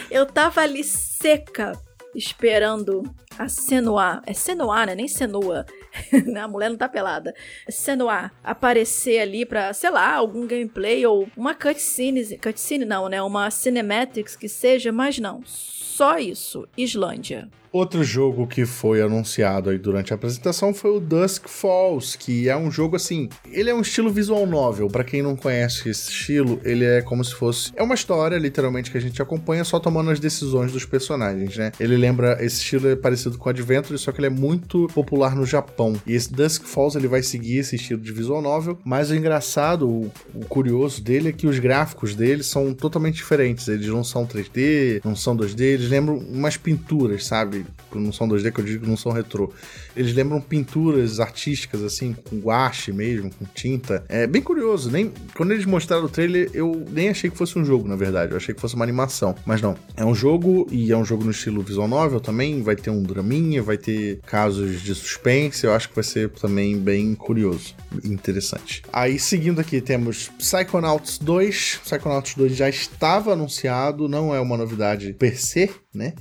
Eu 0.10 0.26
tava 0.26 0.62
ali 0.62 0.84
seca 0.84 1.74
esperando 2.14 3.04
a 3.38 3.50
Senua, 3.50 4.22
é 4.26 4.34
Senua, 4.34 4.86
né? 4.86 4.96
Nem 4.96 5.08
Senua. 5.08 5.66
A 6.42 6.48
mulher 6.48 6.70
não 6.70 6.78
tá 6.78 6.88
pelada. 6.88 7.34
Senua 7.70 8.32
aparecer 8.44 9.20
ali 9.20 9.46
pra, 9.46 9.74
sei 9.74 9.90
lá, 9.90 10.14
algum 10.14 10.48
gameplay 10.48 11.06
ou 11.06 11.28
uma 11.36 11.54
cutscene, 11.54 12.38
cutscene 12.38 12.86
não, 12.86 13.10
né? 13.10 13.22
Uma 13.22 13.52
cinematics 13.52 14.36
que 14.36 14.48
seja, 14.48 14.92
mas 14.92 15.20
não. 15.20 15.42
Só 15.46 16.18
isso. 16.18 16.68
Islândia. 16.78 17.50
Outro 17.76 18.06
jogo 18.06 18.48
que 18.48 18.66
foi 18.66 19.02
anunciado 19.02 19.70
aí 19.70 19.78
durante 19.78 20.14
a 20.14 20.16
apresentação 20.16 20.74
foi 20.74 20.92
o 20.92 21.00
Dusk 21.02 21.50
Falls, 21.50 22.18
que 22.18 22.48
é 22.48 22.56
um 22.56 22.72
jogo 22.72 22.96
assim, 22.96 23.28
ele 23.52 23.70
é 23.70 23.76
um 23.76 23.82
estilo 23.82 24.10
visual 24.10 24.48
novel. 24.48 24.88
Para 24.88 25.04
quem 25.04 25.22
não 25.22 25.36
conhece 25.36 25.90
esse 25.90 26.10
estilo, 26.10 26.58
ele 26.64 26.86
é 26.86 27.02
como 27.02 27.22
se 27.22 27.36
fosse 27.36 27.74
é 27.76 27.84
uma 27.84 27.94
história 27.94 28.38
literalmente 28.38 28.90
que 28.90 28.98
a 28.98 29.02
gente 29.02 29.22
acompanha 29.22 29.66
só 29.66 29.78
tomando 29.78 30.10
as 30.10 30.22
decisões 30.22 30.72
dos 30.72 30.86
personagens, 30.86 31.58
né? 31.58 31.74
Ele 31.78 31.98
lembra 31.98 32.38
esse 32.40 32.62
estilo 32.62 32.88
é 32.88 32.96
parecido 32.96 33.38
com 33.38 33.50
Adventure, 33.50 34.00
só 34.00 34.14
que 34.14 34.22
ele 34.22 34.28
é 34.28 34.30
muito 34.30 34.88
popular 34.94 35.36
no 35.36 35.46
Japão. 35.46 36.00
E 36.08 36.14
esse 36.14 36.32
Dusk 36.32 36.64
Falls 36.64 36.98
ele 36.98 37.10
vai 37.10 37.24
seguir 37.24 37.58
esse 37.58 37.76
estilo 37.76 38.00
de 38.00 38.14
visual 38.14 38.42
novel, 38.42 38.80
mas 38.86 39.12
o 39.12 39.16
engraçado, 39.16 39.86
o, 39.86 40.10
o 40.34 40.46
curioso 40.46 41.04
dele 41.04 41.28
é 41.28 41.34
que 41.34 41.46
os 41.46 41.60
gráficos 41.60 42.16
dele 42.16 42.42
são 42.42 42.74
totalmente 42.74 43.16
diferentes. 43.16 43.68
Eles 43.68 43.88
não 43.88 44.02
são 44.02 44.26
3D, 44.26 45.02
não 45.04 45.14
são 45.14 45.36
2D, 45.36 45.60
eles 45.60 45.90
lembram 45.90 46.18
umas 46.18 46.56
pinturas, 46.56 47.26
sabe? 47.26 47.65
Não 47.94 48.12
são 48.12 48.28
2D, 48.28 48.52
que 48.52 48.60
eu 48.60 48.66
digo 48.66 48.84
que 48.84 48.90
não 48.90 48.98
são 48.98 49.12
retrô. 49.12 49.52
Eles 49.96 50.14
lembram 50.14 50.42
pinturas 50.42 51.20
artísticas, 51.20 51.84
assim, 51.84 52.14
com 52.14 52.38
guache 52.40 52.92
mesmo, 52.92 53.30
com 53.30 53.46
tinta. 53.46 54.04
É 54.10 54.28
bem 54.28 54.42
curioso. 54.42 54.92
Nem, 54.92 55.12
quando 55.36 55.52
eles 55.52 55.66
mostraram 55.66 56.06
o 56.06 56.10
trailer, 56.10 56.50
eu 56.54 56.86
nem 56.92 57.10
achei 57.10 57.30
que 57.30 57.38
fosse 57.38 57.58
um 57.58 57.66
jogo, 57.66 57.88
na 57.88 57.96
verdade. 57.96 58.32
Eu 58.32 58.38
achei 58.38 58.54
que 58.54 58.62
fosse 58.62 58.76
uma 58.76 58.84
animação. 58.84 59.36
Mas 59.46 59.62
não. 59.62 59.76
É 59.96 60.06
um 60.06 60.16
jogo, 60.16 60.68
e 60.72 60.92
é 60.92 60.98
um 60.98 61.06
jogo 61.06 61.24
no 61.24 61.32
estilo 61.32 61.62
visual 61.62 61.88
novel 61.88 62.20
também. 62.20 62.62
Vai 62.62 62.76
ter 62.76 62.90
um 62.90 63.02
draminha, 63.02 63.62
vai 63.62 63.78
ter 63.78 64.20
casos 64.26 64.82
de 64.82 64.94
suspense. 64.94 65.66
Eu 65.66 65.74
acho 65.74 65.90
que 65.90 65.96
vai 65.96 66.04
ser 66.04 66.30
também 66.30 66.78
bem 66.78 67.16
curioso. 67.16 67.76
Interessante. 68.04 68.84
Aí, 68.92 69.18
seguindo 69.20 69.60
aqui, 69.60 69.82
temos 69.82 70.30
Psychonauts 70.38 71.18
2. 71.18 71.82
Psychonauts 71.84 72.36
2 72.36 72.56
já 72.56 72.70
estava 72.70 73.34
anunciado, 73.34 74.08
não 74.08 74.34
é 74.34 74.40
uma 74.40 74.58
novidade 74.58 75.14
per 75.14 75.40
se, 75.40 75.70
né? 75.94 76.14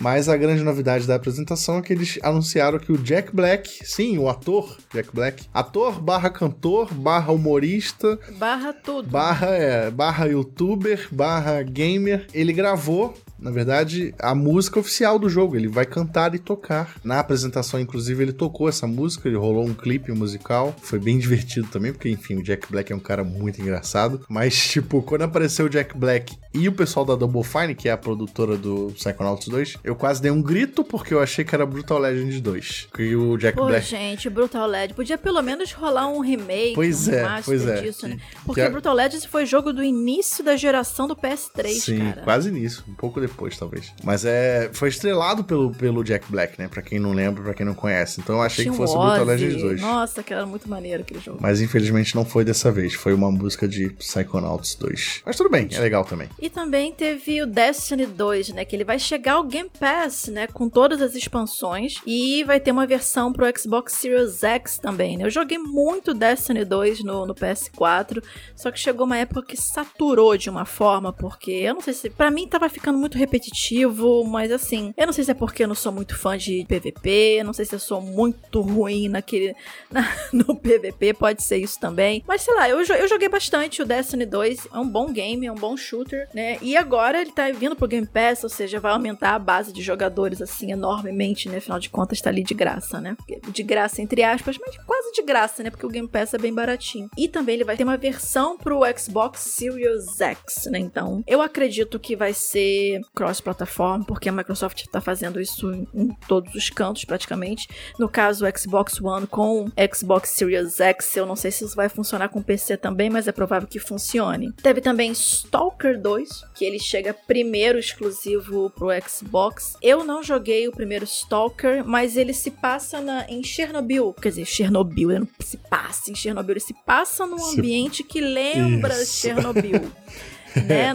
Mas 0.00 0.28
a 0.28 0.36
grande 0.36 0.62
novidade 0.62 1.08
da 1.08 1.16
apresentação 1.16 1.78
é 1.78 1.82
que 1.82 1.92
eles 1.92 2.20
anunciaram 2.22 2.78
que 2.78 2.92
o 2.92 2.98
Jack 2.98 3.34
Black, 3.34 3.84
sim, 3.84 4.16
o 4.16 4.28
ator 4.28 4.78
Jack 4.94 5.10
Black, 5.12 5.46
ator 5.52 6.00
barra 6.00 6.30
cantor, 6.30 6.94
barra 6.94 7.32
humorista, 7.32 8.16
barra 8.38 8.72
tudo, 8.72 9.08
barra, 9.08 9.48
é, 9.48 9.90
barra 9.90 10.26
youtuber, 10.26 11.08
barra 11.10 11.62
gamer, 11.62 12.28
ele 12.32 12.52
gravou 12.52 13.12
na 13.38 13.50
verdade, 13.50 14.14
a 14.18 14.34
música 14.34 14.80
oficial 14.80 15.18
do 15.18 15.28
jogo. 15.28 15.56
Ele 15.56 15.68
vai 15.68 15.86
cantar 15.86 16.34
e 16.34 16.38
tocar. 16.38 16.96
Na 17.04 17.20
apresentação, 17.20 17.78
inclusive, 17.78 18.22
ele 18.22 18.32
tocou 18.32 18.68
essa 18.68 18.86
música, 18.86 19.28
ele 19.28 19.36
rolou 19.36 19.64
um 19.64 19.74
clipe 19.74 20.10
musical. 20.12 20.74
Foi 20.82 20.98
bem 20.98 21.18
divertido 21.18 21.68
também, 21.68 21.92
porque, 21.92 22.08
enfim, 22.08 22.36
o 22.36 22.42
Jack 22.42 22.70
Black 22.70 22.92
é 22.92 22.96
um 22.96 23.00
cara 23.00 23.22
muito 23.22 23.60
engraçado. 23.60 24.24
Mas, 24.28 24.56
tipo, 24.68 25.02
quando 25.02 25.22
apareceu 25.22 25.66
o 25.66 25.68
Jack 25.68 25.96
Black 25.96 26.36
e 26.52 26.68
o 26.68 26.72
pessoal 26.72 27.06
da 27.06 27.14
Double 27.14 27.44
Fine, 27.44 27.74
que 27.74 27.88
é 27.88 27.92
a 27.92 27.96
produtora 27.96 28.56
do 28.56 28.92
Psychonauts 28.94 29.46
2, 29.48 29.76
eu 29.84 29.94
quase 29.94 30.20
dei 30.20 30.30
um 30.30 30.42
grito 30.42 30.82
porque 30.82 31.14
eu 31.14 31.20
achei 31.20 31.44
que 31.44 31.54
era 31.54 31.64
Brutal 31.64 31.98
Legend 31.98 32.40
2. 32.40 32.88
Que 32.92 33.14
o 33.14 33.36
Jack 33.36 33.56
Pô, 33.56 33.66
Black. 33.66 33.86
gente, 33.86 34.28
Brutal 34.28 34.66
Legend. 34.66 34.94
Podia 34.94 35.18
pelo 35.18 35.42
menos 35.42 35.72
rolar 35.72 36.08
um 36.08 36.20
remake, 36.20 36.74
pois 36.74 37.06
um 37.06 37.12
é, 37.12 37.42
pois 37.44 37.66
é. 37.66 37.82
disso, 37.82 38.08
né? 38.08 38.18
Porque 38.44 38.62
que... 38.62 38.68
Brutal 38.68 38.94
Legend 38.94 39.28
foi 39.28 39.46
jogo 39.46 39.72
do 39.72 39.82
início 39.82 40.42
da 40.42 40.56
geração 40.56 41.06
do 41.06 41.14
PS3, 41.14 41.68
Sim, 41.68 41.98
cara. 41.98 42.22
quase 42.22 42.50
nisso. 42.50 42.84
Um 42.88 42.94
pouco 42.94 43.20
depois 43.20 43.27
depois, 43.28 43.56
talvez. 43.56 43.92
Mas 44.02 44.24
é. 44.24 44.70
Foi 44.72 44.88
estrelado 44.88 45.44
pelo, 45.44 45.70
pelo 45.72 46.02
Jack 46.02 46.30
Black, 46.30 46.58
né? 46.58 46.68
Pra 46.68 46.82
quem 46.82 46.98
não 46.98 47.12
lembra, 47.12 47.42
pra 47.42 47.54
quem 47.54 47.64
não 47.64 47.74
conhece. 47.74 48.20
Então 48.20 48.36
eu 48.36 48.42
achei 48.42 48.64
Tinha 48.64 48.72
que 48.72 48.76
fosse 48.76 48.96
o 48.96 49.00
Brutal 49.00 49.24
Legend 49.24 49.62
2. 49.62 49.80
Nossa, 49.80 50.22
que 50.22 50.32
era 50.32 50.46
muito 50.46 50.68
maneiro 50.68 51.02
aquele 51.02 51.20
jogo. 51.20 51.38
Mas 51.40 51.60
infelizmente 51.60 52.14
não 52.14 52.24
foi 52.24 52.44
dessa 52.44 52.70
vez. 52.70 52.94
Foi 52.94 53.14
uma 53.14 53.30
música 53.30 53.68
de 53.68 53.90
Psychonauts 53.90 54.74
2. 54.74 55.22
Mas 55.24 55.36
tudo 55.36 55.50
bem, 55.50 55.68
é 55.72 55.80
legal 55.80 56.04
também. 56.04 56.28
E 56.40 56.48
também 56.48 56.92
teve 56.92 57.42
o 57.42 57.46
Destiny 57.46 58.06
2, 58.06 58.50
né? 58.50 58.64
Que 58.64 58.74
ele 58.74 58.84
vai 58.84 58.98
chegar 58.98 59.34
ao 59.34 59.44
Game 59.44 59.70
Pass, 59.78 60.28
né? 60.28 60.46
Com 60.46 60.68
todas 60.68 61.00
as 61.00 61.14
expansões. 61.14 61.96
E 62.06 62.44
vai 62.44 62.60
ter 62.60 62.70
uma 62.70 62.86
versão 62.86 63.32
pro 63.32 63.46
Xbox 63.58 63.94
Series 63.94 64.42
X 64.42 64.78
também, 64.78 65.16
né? 65.16 65.24
Eu 65.24 65.30
joguei 65.30 65.58
muito 65.58 66.14
Destiny 66.14 66.64
2 66.64 67.04
no, 67.04 67.26
no 67.26 67.34
PS4. 67.34 68.22
Só 68.56 68.70
que 68.70 68.78
chegou 68.78 69.06
uma 69.06 69.18
época 69.18 69.42
que 69.42 69.56
saturou 69.56 70.36
de 70.36 70.48
uma 70.48 70.64
forma, 70.64 71.12
porque 71.12 71.50
eu 71.50 71.74
não 71.74 71.80
sei 71.80 71.92
se. 71.92 72.10
Pra 72.10 72.30
mim 72.30 72.48
tava 72.48 72.68
ficando 72.68 72.98
muito 72.98 73.17
repetitivo, 73.18 74.24
mas 74.24 74.50
assim, 74.50 74.92
eu 74.96 75.06
não 75.06 75.12
sei 75.12 75.24
se 75.24 75.30
é 75.30 75.34
porque 75.34 75.64
eu 75.64 75.68
não 75.68 75.74
sou 75.74 75.92
muito 75.92 76.16
fã 76.16 76.36
de 76.36 76.64
PVP, 76.66 77.42
não 77.44 77.52
sei 77.52 77.64
se 77.64 77.74
eu 77.74 77.78
sou 77.78 78.00
muito 78.00 78.60
ruim 78.60 79.08
naquele 79.08 79.54
na, 79.90 80.08
no 80.32 80.56
PVP, 80.56 81.14
pode 81.14 81.42
ser 81.42 81.58
isso 81.58 81.78
também. 81.78 82.22
Mas 82.26 82.42
sei 82.42 82.54
lá, 82.54 82.68
eu, 82.68 82.80
eu 82.80 83.08
joguei 83.08 83.28
bastante 83.28 83.82
o 83.82 83.84
Destiny 83.84 84.24
2, 84.24 84.68
é 84.72 84.78
um 84.78 84.88
bom 84.88 85.12
game, 85.12 85.46
é 85.46 85.52
um 85.52 85.56
bom 85.56 85.76
shooter, 85.76 86.28
né? 86.34 86.58
E 86.62 86.76
agora 86.76 87.20
ele 87.20 87.32
tá 87.32 87.50
vindo 87.50 87.76
pro 87.76 87.88
Game 87.88 88.06
Pass, 88.06 88.42
ou 88.44 88.50
seja, 88.50 88.80
vai 88.80 88.92
aumentar 88.92 89.34
a 89.34 89.38
base 89.38 89.72
de 89.72 89.82
jogadores 89.82 90.40
assim 90.40 90.72
enormemente, 90.72 91.48
né? 91.48 91.58
Afinal 91.58 91.78
de 91.78 91.90
contas, 91.90 92.20
tá 92.20 92.30
ali 92.30 92.42
de 92.42 92.54
graça, 92.54 93.00
né? 93.00 93.16
De 93.48 93.62
graça, 93.62 94.00
entre 94.00 94.22
aspas, 94.22 94.56
mas 94.58 94.76
quase 94.78 95.12
de 95.12 95.22
graça, 95.22 95.62
né? 95.62 95.70
Porque 95.70 95.86
o 95.86 95.90
Game 95.90 96.08
Pass 96.08 96.34
é 96.34 96.38
bem 96.38 96.52
baratinho. 96.52 97.10
E 97.16 97.28
também 97.28 97.56
ele 97.56 97.64
vai 97.64 97.76
ter 97.76 97.84
uma 97.84 97.96
versão 97.96 98.56
pro 98.56 98.80
Xbox 98.96 99.40
Series 99.40 100.20
X, 100.20 100.66
né? 100.70 100.78
Então, 100.78 101.22
eu 101.26 101.42
acredito 101.42 101.98
que 101.98 102.14
vai 102.14 102.32
ser 102.32 103.00
cross-plataforma, 103.14 104.04
porque 104.04 104.28
a 104.28 104.32
Microsoft 104.32 104.80
está 104.80 105.00
fazendo 105.00 105.40
isso 105.40 105.72
em, 105.94 106.16
todos 106.26 106.54
os 106.54 106.70
cantos 106.70 107.04
praticamente. 107.04 107.68
No 107.98 108.08
caso, 108.08 108.46
o 108.46 108.58
Xbox 108.58 109.00
One 109.00 109.26
com 109.26 109.70
Xbox 109.94 110.30
Series 110.30 110.80
X, 110.80 111.16
eu 111.16 111.26
não 111.26 111.36
sei 111.36 111.50
se 111.50 111.64
isso 111.64 111.76
vai 111.76 111.88
funcionar 111.88 112.28
com 112.28 112.42
PC 112.42 112.76
também, 112.76 113.10
mas 113.10 113.28
é 113.28 113.32
provável 113.32 113.68
que 113.68 113.78
funcione. 113.78 114.52
Teve 114.52 114.80
também 114.80 115.12
Stalker 115.12 116.00
2, 116.00 116.44
que 116.54 116.64
ele 116.64 116.78
chega 116.78 117.14
primeiro 117.14 117.78
exclusivo 117.78 118.70
pro 118.70 118.88
Xbox. 119.06 119.76
Eu 119.82 120.04
não 120.04 120.22
joguei 120.22 120.68
o 120.68 120.72
primeiro 120.72 121.04
Stalker, 121.04 121.84
mas 121.84 122.16
ele 122.16 122.32
se 122.32 122.50
passa 122.50 123.00
na, 123.00 123.24
em 123.28 123.42
Chernobyl. 123.42 124.14
Quer 124.14 124.30
dizer, 124.30 124.44
Chernobyl, 124.44 125.10
ele 125.10 125.20
não 125.20 125.28
se 125.40 125.56
passa 125.56 126.10
em 126.10 126.14
Chernobyl, 126.14 126.52
ele 126.52 126.60
se 126.60 126.74
passa 126.74 127.26
num 127.26 127.44
ambiente 127.52 128.02
que 128.02 128.20
lembra 128.20 128.94
isso. 129.02 129.20
Chernobyl. 129.20 129.90
né? 130.66 130.94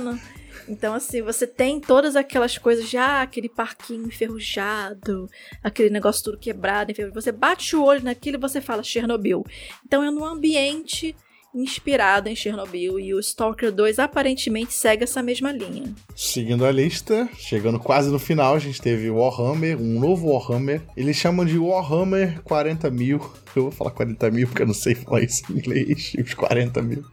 Então, 0.67 0.93
assim, 0.93 1.21
você 1.21 1.45
tem 1.45 1.79
todas 1.79 2.15
aquelas 2.15 2.57
coisas 2.57 2.89
já, 2.89 3.19
ah, 3.19 3.21
aquele 3.21 3.49
parquinho 3.49 4.07
enferrujado, 4.07 5.29
aquele 5.63 5.89
negócio 5.89 6.23
tudo 6.23 6.37
quebrado, 6.37 6.91
enferrujado. 6.91 7.21
Você 7.21 7.31
bate 7.31 7.75
o 7.75 7.83
olho 7.83 8.03
naquilo 8.03 8.37
e 8.37 8.39
você 8.39 8.61
fala 8.61 8.83
Chernobyl. 8.83 9.45
Então, 9.85 10.03
é 10.03 10.09
num 10.09 10.25
ambiente 10.25 11.15
inspirado 11.53 12.29
em 12.29 12.35
Chernobyl 12.35 12.99
e 12.99 13.13
o 13.13 13.19
Stalker 13.19 13.71
2 13.71 13.99
aparentemente 13.99 14.73
segue 14.73 15.03
essa 15.03 15.21
mesma 15.21 15.51
linha. 15.51 15.93
Seguindo 16.15 16.65
a 16.65 16.71
lista, 16.71 17.29
chegando 17.37 17.79
quase 17.79 18.09
no 18.09 18.19
final, 18.19 18.55
a 18.55 18.59
gente 18.59 18.81
teve 18.81 19.09
Warhammer, 19.09 19.79
um 19.79 19.99
novo 19.99 20.31
Warhammer. 20.31 20.81
Eles 20.95 21.15
chamam 21.15 21.45
de 21.45 21.57
Warhammer 21.57 22.41
40 22.43 22.89
mil. 22.89 23.19
Eu 23.55 23.63
vou 23.63 23.71
falar 23.71 23.91
40 23.91 24.31
mil 24.31 24.47
porque 24.47 24.63
eu 24.63 24.67
não 24.67 24.73
sei 24.73 24.95
falar 24.95 25.21
isso 25.21 25.43
em 25.51 25.57
inglês, 25.57 26.13
os 26.17 26.33
40 26.33 26.81
mil. 26.81 27.03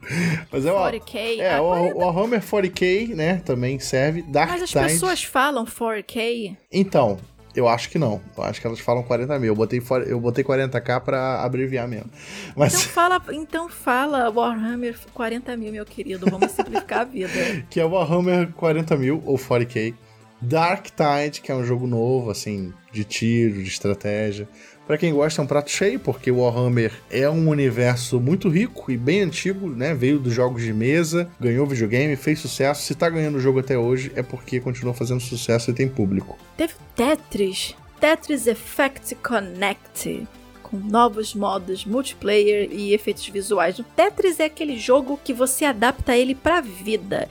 Mas 0.51 0.65
é 0.65 0.73
o 0.73 0.77
40K. 0.77 1.39
É, 1.39 1.55
ah, 1.55 1.63
o 1.63 1.69
40. 1.69 1.97
Warhammer 1.99 2.43
40k, 2.43 3.15
né? 3.15 3.37
Também 3.45 3.79
serve. 3.79 4.23
Dark 4.23 4.51
Mas 4.51 4.63
as 4.63 4.71
Tide. 4.71 4.85
pessoas 4.85 5.23
falam 5.23 5.65
4K. 5.65 6.57
Então, 6.73 7.19
eu 7.55 7.69
acho 7.69 7.89
que 7.91 7.99
não. 7.99 8.21
Eu 8.37 8.45
acho 8.45 8.61
que 8.61 8.67
elas 8.67 8.81
falam 8.81 9.03
40 9.03 9.39
mil. 9.39 9.49
Eu 9.49 9.57
botei, 9.57 9.81
for- 9.81 10.03
eu 10.07 10.21
botei 10.21 10.45
40k 10.45 11.01
pra 11.01 11.43
abreviar 11.43 11.87
mesmo. 11.89 12.11
Mas 12.57 12.75
Então 12.75 12.87
fala, 12.89 13.23
então 13.33 13.69
fala 13.69 14.31
Warhammer 14.31 14.97
40 15.15 15.57
mil, 15.57 15.73
meu 15.73 15.85
querido. 15.85 16.27
Vamos 16.31 16.51
simplificar 16.53 17.01
a 17.01 17.05
vida. 17.05 17.31
que 17.71 17.81
é 17.81 17.85
Warhammer 17.85 18.53
40 18.53 18.97
mil, 18.97 19.23
ou 19.27 19.37
40k. 19.39 19.95
Dark 20.43 20.87
Tide, 20.87 21.43
que 21.43 21.53
é 21.53 21.55
um 21.55 21.63
jogo 21.65 21.87
novo, 21.87 22.31
assim, 22.31 22.73
de 22.91 23.05
tiro, 23.05 23.63
de 23.63 23.69
estratégia. 23.69 24.49
Pra 24.91 24.99
quem 24.99 25.15
gosta, 25.15 25.41
é 25.41 25.45
um 25.45 25.47
prato 25.47 25.71
cheio, 25.71 26.01
porque 26.01 26.33
o 26.33 26.39
Warhammer 26.39 26.93
é 27.09 27.31
um 27.31 27.49
universo 27.49 28.19
muito 28.19 28.49
rico 28.49 28.91
e 28.91 28.97
bem 28.97 29.21
antigo, 29.21 29.71
né? 29.71 29.95
Veio 29.95 30.19
dos 30.19 30.35
jogos 30.35 30.65
de 30.65 30.73
mesa, 30.73 31.31
ganhou 31.39 31.65
videogame, 31.65 32.17
fez 32.17 32.41
sucesso. 32.41 32.83
Se 32.83 32.97
tá 32.97 33.09
ganhando 33.09 33.37
o 33.37 33.41
jogo 33.41 33.61
até 33.61 33.79
hoje, 33.79 34.11
é 34.17 34.23
porque 34.25 34.59
continua 34.59 34.93
fazendo 34.93 35.21
sucesso 35.21 35.71
e 35.71 35.75
tem 35.75 35.89
público. 35.89 36.37
Teve 36.57 36.75
Tetris. 36.97 37.77
Tetris 38.01 38.49
Effect 38.49 39.15
Connect. 39.15 40.27
Com 40.61 40.79
novos 40.79 41.37
modos 41.37 41.85
multiplayer 41.85 42.69
e 42.73 42.93
efeitos 42.93 43.29
visuais. 43.29 43.79
O 43.79 43.85
Tetris 43.85 44.41
é 44.41 44.47
aquele 44.47 44.77
jogo 44.77 45.21
que 45.23 45.33
você 45.33 45.65
adapta 45.65 46.17
ele 46.17 46.35
pra 46.35 46.61
vida. 46.61 47.29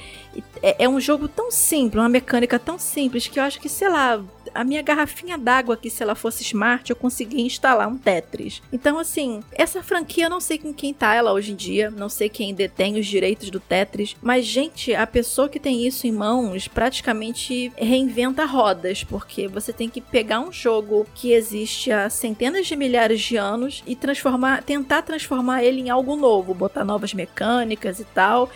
É, 0.63 0.85
é 0.85 0.87
um 0.87 0.99
jogo 0.99 1.27
tão 1.27 1.51
simples, 1.51 2.01
uma 2.01 2.07
mecânica 2.07 2.57
tão 2.57 2.79
simples 2.79 3.27
que 3.27 3.37
eu 3.37 3.43
acho 3.43 3.59
que, 3.59 3.67
sei 3.67 3.89
lá, 3.89 4.21
a 4.53 4.63
minha 4.63 4.81
garrafinha 4.81 5.37
d'água 5.37 5.75
aqui, 5.75 5.89
se 5.89 6.03
ela 6.03 6.15
fosse 6.15 6.43
smart, 6.43 6.89
eu 6.89 6.95
conseguia 6.95 7.41
instalar 7.41 7.87
um 7.87 7.97
Tetris. 7.97 8.61
Então, 8.71 8.99
assim, 8.99 9.41
essa 9.51 9.81
franquia 9.83 10.25
eu 10.25 10.29
não 10.29 10.39
sei 10.39 10.57
com 10.57 10.73
quem 10.73 10.93
tá 10.93 11.13
ela 11.13 11.33
hoje 11.33 11.51
em 11.51 11.55
dia, 11.55 11.89
não 11.89 12.09
sei 12.09 12.29
quem 12.29 12.53
detém 12.53 12.99
os 12.99 13.05
direitos 13.05 13.49
do 13.49 13.59
Tetris, 13.59 14.15
mas, 14.21 14.45
gente, 14.45 14.93
a 14.93 15.07
pessoa 15.07 15.49
que 15.49 15.59
tem 15.59 15.85
isso 15.85 16.07
em 16.07 16.11
mãos 16.11 16.67
praticamente 16.67 17.71
reinventa 17.77 18.45
rodas, 18.45 19.03
porque 19.03 19.47
você 19.47 19.71
tem 19.71 19.89
que 19.89 20.01
pegar 20.01 20.39
um 20.39 20.51
jogo 20.51 21.07
que 21.15 21.31
existe 21.31 21.91
há 21.91 22.09
centenas 22.09 22.67
de 22.67 22.75
milhares 22.75 23.21
de 23.21 23.37
anos 23.37 23.83
e 23.85 23.95
transformar, 23.95 24.63
tentar 24.63 25.01
transformar 25.01 25.63
ele 25.63 25.81
em 25.81 25.89
algo 25.89 26.15
novo, 26.15 26.53
botar 26.53 26.83
novas 26.83 27.13
mecânicas 27.13 27.99
e 27.99 28.05
tal. 28.05 28.49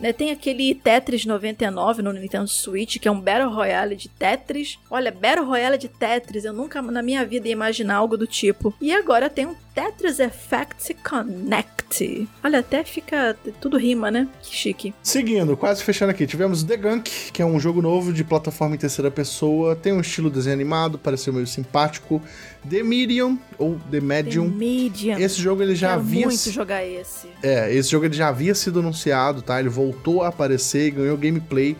Né, 0.00 0.12
tem 0.12 0.30
aquele 0.30 0.74
Tetris 0.74 1.24
99 1.24 2.02
no 2.02 2.12
Nintendo 2.12 2.48
Switch, 2.48 2.98
que 2.98 3.08
é 3.08 3.10
um 3.10 3.20
Battle 3.20 3.50
Royale 3.50 3.96
de 3.96 4.08
Tetris. 4.08 4.78
Olha, 4.90 5.10
Battle 5.10 5.46
Royale 5.46 5.78
de 5.78 5.88
Tetris, 5.88 6.44
eu 6.44 6.52
nunca 6.52 6.82
na 6.82 7.02
minha 7.02 7.24
vida 7.24 7.48
ia 7.48 7.52
imaginar 7.52 7.96
algo 7.96 8.16
do 8.16 8.26
tipo. 8.26 8.74
E 8.80 8.92
agora 8.92 9.30
tem 9.30 9.46
um 9.46 9.56
Tetris 9.74 10.18
Effect 10.18 10.94
Connect. 10.94 11.76
Olha, 12.42 12.58
até 12.60 12.82
fica. 12.82 13.36
Tudo 13.60 13.76
rima, 13.76 14.10
né? 14.10 14.26
Que 14.42 14.54
chique. 14.54 14.94
Seguindo, 15.02 15.56
quase 15.56 15.84
fechando 15.84 16.10
aqui, 16.10 16.26
tivemos 16.26 16.64
The 16.64 16.76
Gunk, 16.76 17.30
que 17.30 17.40
é 17.40 17.44
um 17.44 17.60
jogo 17.60 17.80
novo 17.80 18.12
de 18.12 18.24
plataforma 18.24 18.74
em 18.74 18.78
terceira 18.78 19.10
pessoa, 19.10 19.76
tem 19.76 19.92
um 19.92 20.00
estilo 20.00 20.30
desenho 20.30 20.54
animado, 20.54 20.98
pareceu 20.98 21.32
meio 21.32 21.46
simpático. 21.46 22.20
The 22.68 22.82
Medium, 22.82 23.38
ou 23.58 23.78
The 23.90 23.98
The 23.98 24.00
Medium. 24.00 24.48
Medium. 24.48 25.18
Esse 25.18 25.40
jogo 25.40 25.62
ele 25.62 25.74
já 25.74 25.88
Quero 25.90 26.00
havia. 26.00 26.26
muito 26.26 26.50
jogar 26.50 26.84
esse. 26.84 27.28
É, 27.42 27.72
esse 27.74 27.90
jogo 27.90 28.04
ele 28.06 28.14
já 28.14 28.28
havia 28.28 28.54
sido 28.54 28.80
anunciado, 28.80 29.42
tá? 29.42 29.58
Ele 29.60 29.68
voltou 29.68 30.22
a 30.22 30.28
aparecer 30.28 30.88
e 30.88 30.90
ganhou 30.90 31.16
gameplay. 31.16 31.76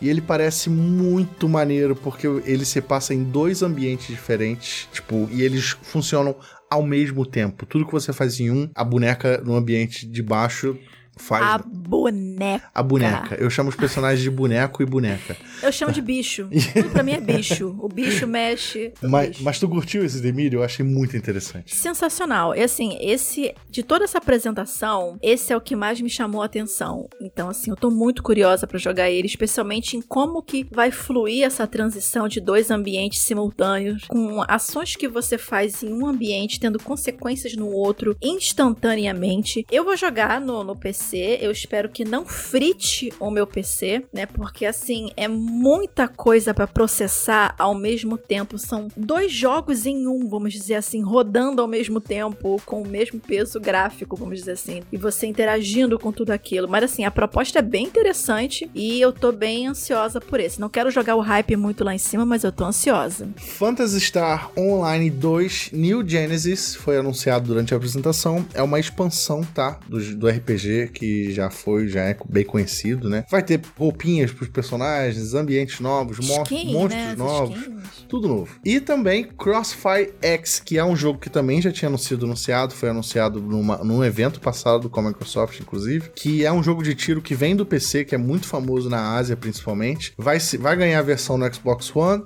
E 0.00 0.10
ele 0.10 0.20
parece 0.20 0.68
muito 0.68 1.48
maneiro, 1.48 1.96
porque 1.96 2.26
ele 2.26 2.66
se 2.66 2.82
passa 2.82 3.14
em 3.14 3.24
dois 3.24 3.62
ambientes 3.62 4.08
diferentes, 4.08 4.86
tipo, 4.92 5.26
e 5.32 5.42
eles 5.42 5.70
funcionam 5.82 6.36
ao 6.70 6.82
mesmo 6.82 7.24
tempo. 7.24 7.64
Tudo 7.64 7.86
que 7.86 7.92
você 7.92 8.12
faz 8.12 8.38
em 8.38 8.50
um, 8.50 8.68
a 8.74 8.84
boneca 8.84 9.40
no 9.42 9.56
ambiente 9.56 10.06
de 10.06 10.22
baixo 10.22 10.76
faz 11.16 11.42
A 11.44 11.58
boneca. 11.58 12.68
a 12.74 12.82
boneca. 12.82 13.34
Eu 13.36 13.48
chamo 13.50 13.68
os 13.70 13.76
personagens 13.76 14.20
de 14.22 14.30
boneco 14.30 14.82
e 14.82 14.86
boneca. 14.86 15.36
Eu 15.62 15.72
chamo 15.72 15.92
de 15.92 16.00
bicho. 16.02 16.48
Tudo 16.72 16.90
pra 16.92 17.02
mim 17.02 17.12
é 17.12 17.20
bicho. 17.20 17.74
O 17.80 17.88
bicho 17.88 18.26
mexe. 18.26 18.92
Mas, 19.02 19.28
bicho. 19.30 19.44
mas 19.44 19.58
tu 19.58 19.68
curtiu 19.68 20.04
esse 20.04 20.20
Demir? 20.20 20.52
Eu 20.52 20.62
achei 20.62 20.84
muito 20.84 21.16
interessante. 21.16 21.74
Sensacional. 21.74 22.54
E 22.54 22.62
assim, 22.62 22.96
esse. 23.00 23.54
De 23.70 23.82
toda 23.82 24.04
essa 24.04 24.18
apresentação, 24.18 25.18
esse 25.22 25.52
é 25.52 25.56
o 25.56 25.60
que 25.60 25.74
mais 25.76 26.00
me 26.00 26.10
chamou 26.10 26.42
a 26.42 26.46
atenção. 26.46 27.08
Então, 27.20 27.48
assim, 27.48 27.70
eu 27.70 27.76
tô 27.76 27.90
muito 27.90 28.22
curiosa 28.22 28.66
pra 28.66 28.78
jogar 28.78 29.10
ele, 29.10 29.26
especialmente 29.26 29.96
em 29.96 30.02
como 30.02 30.42
que 30.42 30.66
vai 30.70 30.90
fluir 30.90 31.44
essa 31.44 31.66
transição 31.66 32.28
de 32.28 32.40
dois 32.40 32.70
ambientes 32.70 33.20
simultâneos, 33.22 34.04
com 34.08 34.42
ações 34.48 34.96
que 34.96 35.08
você 35.08 35.38
faz 35.38 35.82
em 35.82 35.92
um 35.92 36.06
ambiente, 36.06 36.60
tendo 36.60 36.78
consequências 36.78 37.54
no 37.56 37.68
outro 37.70 38.16
instantaneamente. 38.22 39.64
Eu 39.70 39.84
vou 39.84 39.96
jogar 39.96 40.40
no, 40.40 40.62
no 40.64 40.76
PC, 40.76 41.05
eu 41.14 41.50
espero 41.50 41.88
que 41.88 42.04
não 42.04 42.24
frite 42.24 43.12
o 43.20 43.30
meu 43.30 43.46
PC, 43.46 44.04
né? 44.12 44.26
Porque 44.26 44.64
assim, 44.64 45.10
é 45.16 45.28
muita 45.28 46.08
coisa 46.08 46.54
pra 46.54 46.66
processar 46.66 47.54
ao 47.58 47.74
mesmo 47.74 48.16
tempo. 48.16 48.58
São 48.58 48.88
dois 48.96 49.32
jogos 49.32 49.86
em 49.86 50.06
um, 50.06 50.28
vamos 50.28 50.52
dizer 50.52 50.74
assim, 50.74 51.02
rodando 51.02 51.62
ao 51.62 51.68
mesmo 51.68 52.00
tempo, 52.00 52.60
com 52.64 52.82
o 52.82 52.88
mesmo 52.88 53.20
peso 53.20 53.60
gráfico, 53.60 54.16
vamos 54.16 54.38
dizer 54.38 54.52
assim, 54.52 54.82
e 54.90 54.96
você 54.96 55.26
interagindo 55.26 55.98
com 55.98 56.12
tudo 56.12 56.30
aquilo. 56.30 56.68
Mas 56.68 56.84
assim, 56.84 57.04
a 57.04 57.10
proposta 57.10 57.58
é 57.58 57.62
bem 57.62 57.86
interessante 57.86 58.70
e 58.74 59.00
eu 59.00 59.12
tô 59.12 59.32
bem 59.32 59.66
ansiosa 59.66 60.20
por 60.20 60.40
esse. 60.40 60.60
Não 60.60 60.68
quero 60.68 60.90
jogar 60.90 61.16
o 61.16 61.20
hype 61.20 61.56
muito 61.56 61.84
lá 61.84 61.94
em 61.94 61.98
cima, 61.98 62.24
mas 62.24 62.44
eu 62.44 62.52
tô 62.52 62.64
ansiosa. 62.64 63.28
Phantasy 63.36 64.00
Star 64.00 64.50
Online 64.56 65.10
2 65.10 65.70
New 65.72 66.06
Genesis 66.06 66.74
foi 66.74 66.96
anunciado 66.96 67.46
durante 67.46 67.74
a 67.74 67.76
apresentação. 67.76 68.44
É 68.54 68.62
uma 68.62 68.80
expansão, 68.80 69.42
tá? 69.54 69.78
Do, 69.88 70.16
do 70.16 70.28
RPG 70.28 70.90
que 70.96 71.30
já 71.30 71.50
foi, 71.50 71.88
já 71.88 72.02
é 72.02 72.16
bem 72.26 72.44
conhecido, 72.44 73.08
né? 73.10 73.24
Vai 73.30 73.42
ter 73.42 73.60
roupinhas 73.76 74.32
pros 74.32 74.48
personagens, 74.48 75.34
ambientes 75.34 75.78
novos, 75.78 76.18
Skin, 76.18 76.72
monstros 76.72 76.90
né? 76.90 77.14
Novos. 77.16 77.56
skins. 77.58 78.06
Tudo 78.08 78.28
novo. 78.28 78.56
E 78.64 78.80
também 78.80 79.24
Crossfire 79.24 80.14
X, 80.22 80.58
que 80.58 80.78
é 80.78 80.84
um 80.84 80.96
jogo 80.96 81.18
que 81.18 81.28
também 81.28 81.60
já 81.60 81.70
tinha 81.70 81.94
sido 81.98 82.24
anunciado, 82.24 82.74
foi 82.74 82.88
anunciado 82.88 83.40
numa, 83.40 83.78
num 83.78 84.02
evento 84.02 84.40
passado 84.40 84.88
com 84.88 85.00
a 85.00 85.02
Microsoft, 85.02 85.60
inclusive, 85.60 86.10
que 86.14 86.44
é 86.44 86.52
um 86.52 86.62
jogo 86.62 86.82
de 86.82 86.94
tiro 86.94 87.20
que 87.20 87.34
vem 87.34 87.54
do 87.54 87.66
PC, 87.66 88.04
que 88.04 88.14
é 88.14 88.18
muito 88.18 88.46
famoso 88.46 88.88
na 88.88 89.16
Ásia, 89.16 89.36
principalmente. 89.36 90.14
Vai, 90.16 90.38
vai 90.58 90.76
ganhar 90.76 91.00
a 91.00 91.02
versão 91.02 91.36
no 91.36 91.52
Xbox 91.52 91.94
One 91.94 92.24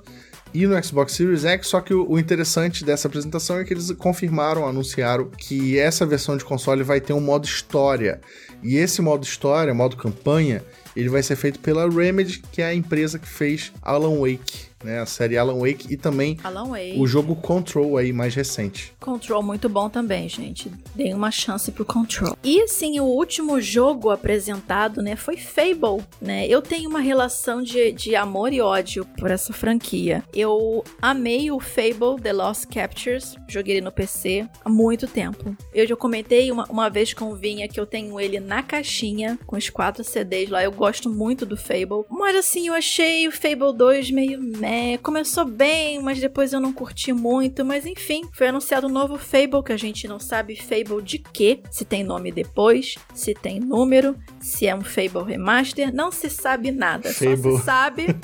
e 0.53 0.67
no 0.67 0.81
Xbox 0.83 1.13
Series 1.13 1.45
X, 1.45 1.67
só 1.67 1.79
que 1.79 1.93
o, 1.93 2.09
o 2.09 2.19
interessante 2.19 2.83
dessa 2.83 3.07
apresentação 3.07 3.57
é 3.57 3.63
que 3.63 3.73
eles 3.73 3.91
confirmaram, 3.91 4.67
anunciaram 4.67 5.29
que 5.29 5.79
essa 5.79 6.05
versão 6.05 6.35
de 6.35 6.43
console 6.43 6.83
vai 6.83 6.99
ter 6.99 7.13
um 7.13 7.21
modo 7.21 7.45
história. 7.45 8.19
E 8.63 8.77
esse 8.77 9.01
modo 9.01 9.23
história, 9.23 9.73
modo 9.73 9.97
campanha, 9.97 10.63
ele 10.95 11.09
vai 11.09 11.23
ser 11.23 11.35
feito 11.35 11.59
pela 11.59 11.89
Remedy, 11.89 12.41
que 12.51 12.61
é 12.61 12.65
a 12.65 12.73
empresa 12.73 13.17
que 13.19 13.27
fez 13.27 13.71
Alan 13.81 14.19
Wake, 14.19 14.70
né? 14.83 14.99
A 14.99 15.05
série 15.05 15.37
Alan 15.37 15.59
Wake 15.59 15.91
e 15.91 15.97
também 15.97 16.37
Wake. 16.43 16.95
o 16.97 17.07
jogo 17.07 17.35
Control 17.35 17.97
aí 17.97 18.11
mais 18.13 18.35
recente. 18.35 18.93
Control 18.99 19.43
muito 19.43 19.69
bom 19.69 19.89
também, 19.89 20.27
gente. 20.27 20.71
Dei 20.95 21.13
uma 21.13 21.31
chance 21.31 21.71
pro 21.71 21.85
Control. 21.85 22.37
E 22.43 22.61
assim, 22.61 22.99
o 22.99 23.05
último 23.05 23.59
jogo 23.61 24.09
apresentado, 24.09 25.01
né, 25.01 25.15
foi 25.15 25.37
Fable, 25.37 26.03
né? 26.21 26.47
Eu 26.47 26.61
tenho 26.61 26.89
uma 26.89 26.99
relação 26.99 27.61
de, 27.61 27.91
de 27.91 28.15
amor 28.15 28.53
e 28.53 28.61
ódio 28.61 29.05
por 29.17 29.31
essa 29.31 29.53
franquia. 29.53 30.23
Eu 30.33 30.83
amei 31.01 31.51
o 31.51 31.59
Fable 31.59 32.21
The 32.21 32.33
Lost 32.33 32.65
Captures, 32.65 33.35
joguei 33.47 33.75
ele 33.75 33.85
no 33.85 33.91
PC 33.91 34.47
há 34.63 34.69
muito 34.69 35.07
tempo. 35.07 35.55
Eu 35.73 35.87
já 35.87 35.95
comentei 35.95 36.51
uma, 36.51 36.65
uma 36.65 36.89
vez 36.89 37.13
com 37.13 37.25
o 37.25 37.35
Vinha 37.35 37.67
que 37.67 37.79
eu 37.79 37.85
tenho 37.85 38.19
ele 38.19 38.39
na 38.39 38.63
caixinha, 38.63 39.37
com 39.45 39.55
os 39.55 39.69
quatro 39.69 40.03
CDs 40.03 40.49
lá. 40.49 40.63
Eu 40.63 40.71
gosto 40.71 41.09
muito 41.09 41.45
do 41.45 41.57
Fable. 41.57 42.05
Mas 42.09 42.35
assim, 42.35 42.67
eu 42.67 42.73
achei 42.73 43.27
o 43.27 43.31
Fable 43.31 43.75
2 43.75 44.11
meio 44.11 44.41
meh. 44.41 44.70
Começou 45.01 45.45
bem, 45.45 46.01
mas 46.01 46.19
depois 46.19 46.53
eu 46.53 46.59
não 46.59 46.71
curti 46.71 47.11
muito. 47.11 47.65
Mas 47.65 47.85
enfim, 47.85 48.23
foi 48.33 48.47
anunciado 48.47 48.87
um 48.87 48.89
novo 48.89 49.17
Fable 49.17 49.63
que 49.65 49.73
a 49.73 49.77
gente 49.77 50.07
não 50.07 50.19
sabe 50.19 50.55
Fable 50.55 51.01
de 51.03 51.19
quê. 51.19 51.61
Se 51.69 51.83
tem 51.83 52.03
nome 52.03 52.31
depois, 52.31 52.95
se 53.13 53.33
tem 53.33 53.59
número, 53.59 54.15
se 54.39 54.67
é 54.67 54.75
um 54.75 54.81
Fable 54.81 55.23
Remaster. 55.25 55.93
Não 55.93 56.11
se 56.11 56.29
sabe 56.29 56.71
nada. 56.71 57.11
Só 57.11 57.25
Fable. 57.25 57.57
se 57.57 57.63
sabe. 57.63 58.15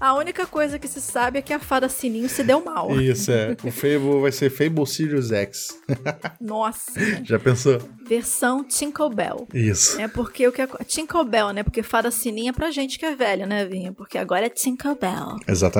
A 0.00 0.14
única 0.14 0.46
coisa 0.46 0.78
que 0.78 0.88
se 0.88 1.00
sabe 1.00 1.38
é 1.38 1.42
que 1.42 1.52
a 1.52 1.58
fada 1.58 1.88
Sininho 1.88 2.28
se 2.28 2.42
deu 2.42 2.64
mal. 2.64 3.00
Isso, 3.00 3.30
é. 3.30 3.56
O 3.62 3.70
Fable 3.70 4.20
vai 4.20 4.32
ser 4.32 4.50
Fable 4.50 4.86
Series 4.86 5.30
X. 5.30 5.78
Nossa. 6.40 6.92
Já 7.24 7.38
pensou? 7.38 7.78
Versão 8.06 8.64
Tinkerbell. 8.64 9.46
Isso. 9.52 10.00
É 10.00 10.08
porque 10.08 10.46
o 10.48 10.52
que 10.52 10.62
é 10.62 10.68
Tinkerbell, 10.86 11.52
né? 11.52 11.62
Porque 11.62 11.82
fada 11.82 12.10
sininha 12.10 12.52
pra 12.52 12.70
gente 12.70 12.98
que 12.98 13.04
é 13.04 13.14
velho, 13.14 13.46
né, 13.46 13.64
Vinho? 13.64 13.92
Porque 13.92 14.18
agora 14.18 14.46
é 14.46 14.48
Tinkerbell. 14.48 15.36
Exatamente. 15.46 15.75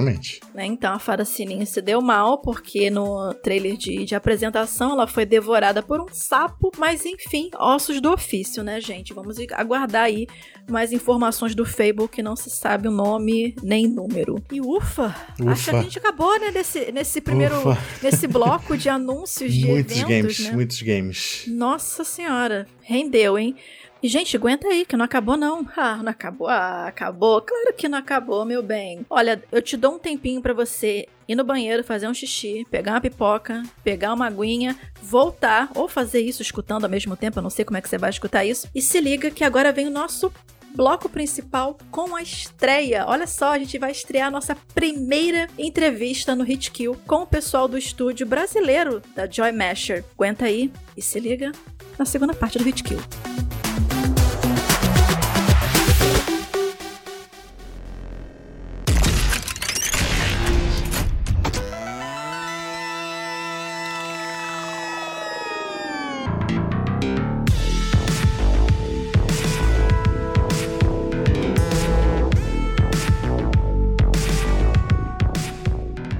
Né? 0.54 0.66
Então 0.66 0.94
a 0.94 0.98
fada 0.98 1.24
sininha 1.24 1.66
se 1.66 1.80
deu 1.80 2.00
mal, 2.00 2.38
porque 2.38 2.90
no 2.90 3.32
trailer 3.34 3.76
de, 3.76 4.04
de 4.04 4.14
apresentação 4.14 4.92
ela 4.92 5.06
foi 5.06 5.24
devorada 5.24 5.82
por 5.82 6.00
um 6.00 6.06
sapo, 6.10 6.70
mas 6.78 7.04
enfim, 7.04 7.50
ossos 7.58 8.00
do 8.00 8.12
ofício, 8.12 8.62
né, 8.62 8.80
gente? 8.80 9.14
Vamos 9.14 9.36
aguardar 9.52 10.04
aí 10.04 10.26
mais 10.68 10.92
informações 10.92 11.54
do 11.54 11.64
Fable 11.64 12.08
que 12.10 12.22
não 12.22 12.34
se 12.34 12.50
sabe 12.50 12.88
o 12.88 12.90
nome 12.90 13.54
nem 13.62 13.86
número. 13.86 14.42
E 14.50 14.60
ufa, 14.60 15.14
Ufa. 15.40 15.50
acho 15.50 15.70
que 15.70 15.76
a 15.76 15.82
gente 15.82 15.98
acabou, 15.98 16.38
né, 16.40 16.50
nesse, 16.50 16.90
nesse 16.92 17.20
primeiro, 17.20 17.58
Ufa. 17.58 17.78
nesse 18.02 18.26
bloco 18.26 18.76
de 18.76 18.88
anúncios 18.88 19.52
de 19.52 19.66
muitos 19.66 19.96
eventos, 19.96 20.36
games, 20.36 20.40
né? 20.40 20.52
muitos 20.52 20.82
games. 20.82 21.44
Nossa 21.48 22.04
senhora, 22.04 22.66
rendeu, 22.82 23.38
hein? 23.38 23.56
E, 24.02 24.08
gente, 24.08 24.36
aguenta 24.36 24.68
aí, 24.68 24.84
que 24.84 24.96
não 24.96 25.04
acabou, 25.04 25.36
não. 25.36 25.66
Ah, 25.76 25.96
não 26.02 26.10
acabou. 26.10 26.48
Ah, 26.48 26.86
acabou. 26.86 27.40
Claro 27.40 27.74
que 27.76 27.88
não 27.88 27.98
acabou, 27.98 28.44
meu 28.44 28.62
bem. 28.62 29.06
Olha, 29.08 29.42
eu 29.52 29.62
te 29.62 29.76
dou 29.76 29.94
um 29.94 29.98
tempinho 29.98 30.40
pra 30.40 30.52
você 30.52 31.06
ir 31.28 31.34
no 31.34 31.44
banheiro, 31.44 31.84
fazer 31.84 32.08
um 32.08 32.14
xixi, 32.14 32.66
pegar 32.70 32.92
uma 32.92 33.00
pipoca, 33.00 33.62
pegar 33.84 34.14
uma 34.14 34.26
aguinha, 34.26 34.76
voltar, 35.02 35.70
ou 35.74 35.88
fazer 35.88 36.20
isso 36.20 36.42
escutando 36.42 36.84
ao 36.84 36.90
mesmo 36.90 37.16
tempo, 37.16 37.38
eu 37.38 37.42
não 37.42 37.50
sei 37.50 37.64
como 37.64 37.76
é 37.76 37.80
que 37.80 37.88
você 37.88 37.98
vai 37.98 38.10
escutar 38.10 38.44
isso. 38.44 38.68
E 38.74 38.80
se 38.80 39.00
liga 39.00 39.30
que 39.30 39.44
agora 39.44 39.72
vem 39.72 39.86
o 39.86 39.90
nosso 39.90 40.32
bloco 40.76 41.08
principal 41.08 41.76
com 41.90 42.14
a 42.14 42.22
estreia. 42.22 43.06
Olha 43.06 43.26
só, 43.26 43.52
a 43.52 43.58
gente 43.58 43.78
vai 43.78 43.90
estrear 43.90 44.28
a 44.28 44.30
nossa 44.30 44.54
primeira 44.74 45.48
entrevista 45.58 46.36
no 46.36 46.48
Hitkill 46.48 46.96
com 47.06 47.22
o 47.22 47.26
pessoal 47.26 47.66
do 47.66 47.78
estúdio 47.78 48.26
brasileiro 48.26 49.02
da 49.14 49.28
Joy 49.28 49.52
Masher. 49.52 50.04
Aguenta 50.14 50.44
aí 50.44 50.70
e 50.96 51.02
se 51.02 51.18
liga 51.18 51.50
na 51.98 52.04
segunda 52.04 52.34
parte 52.34 52.58
do 52.58 52.68
Hitkill. 52.68 53.00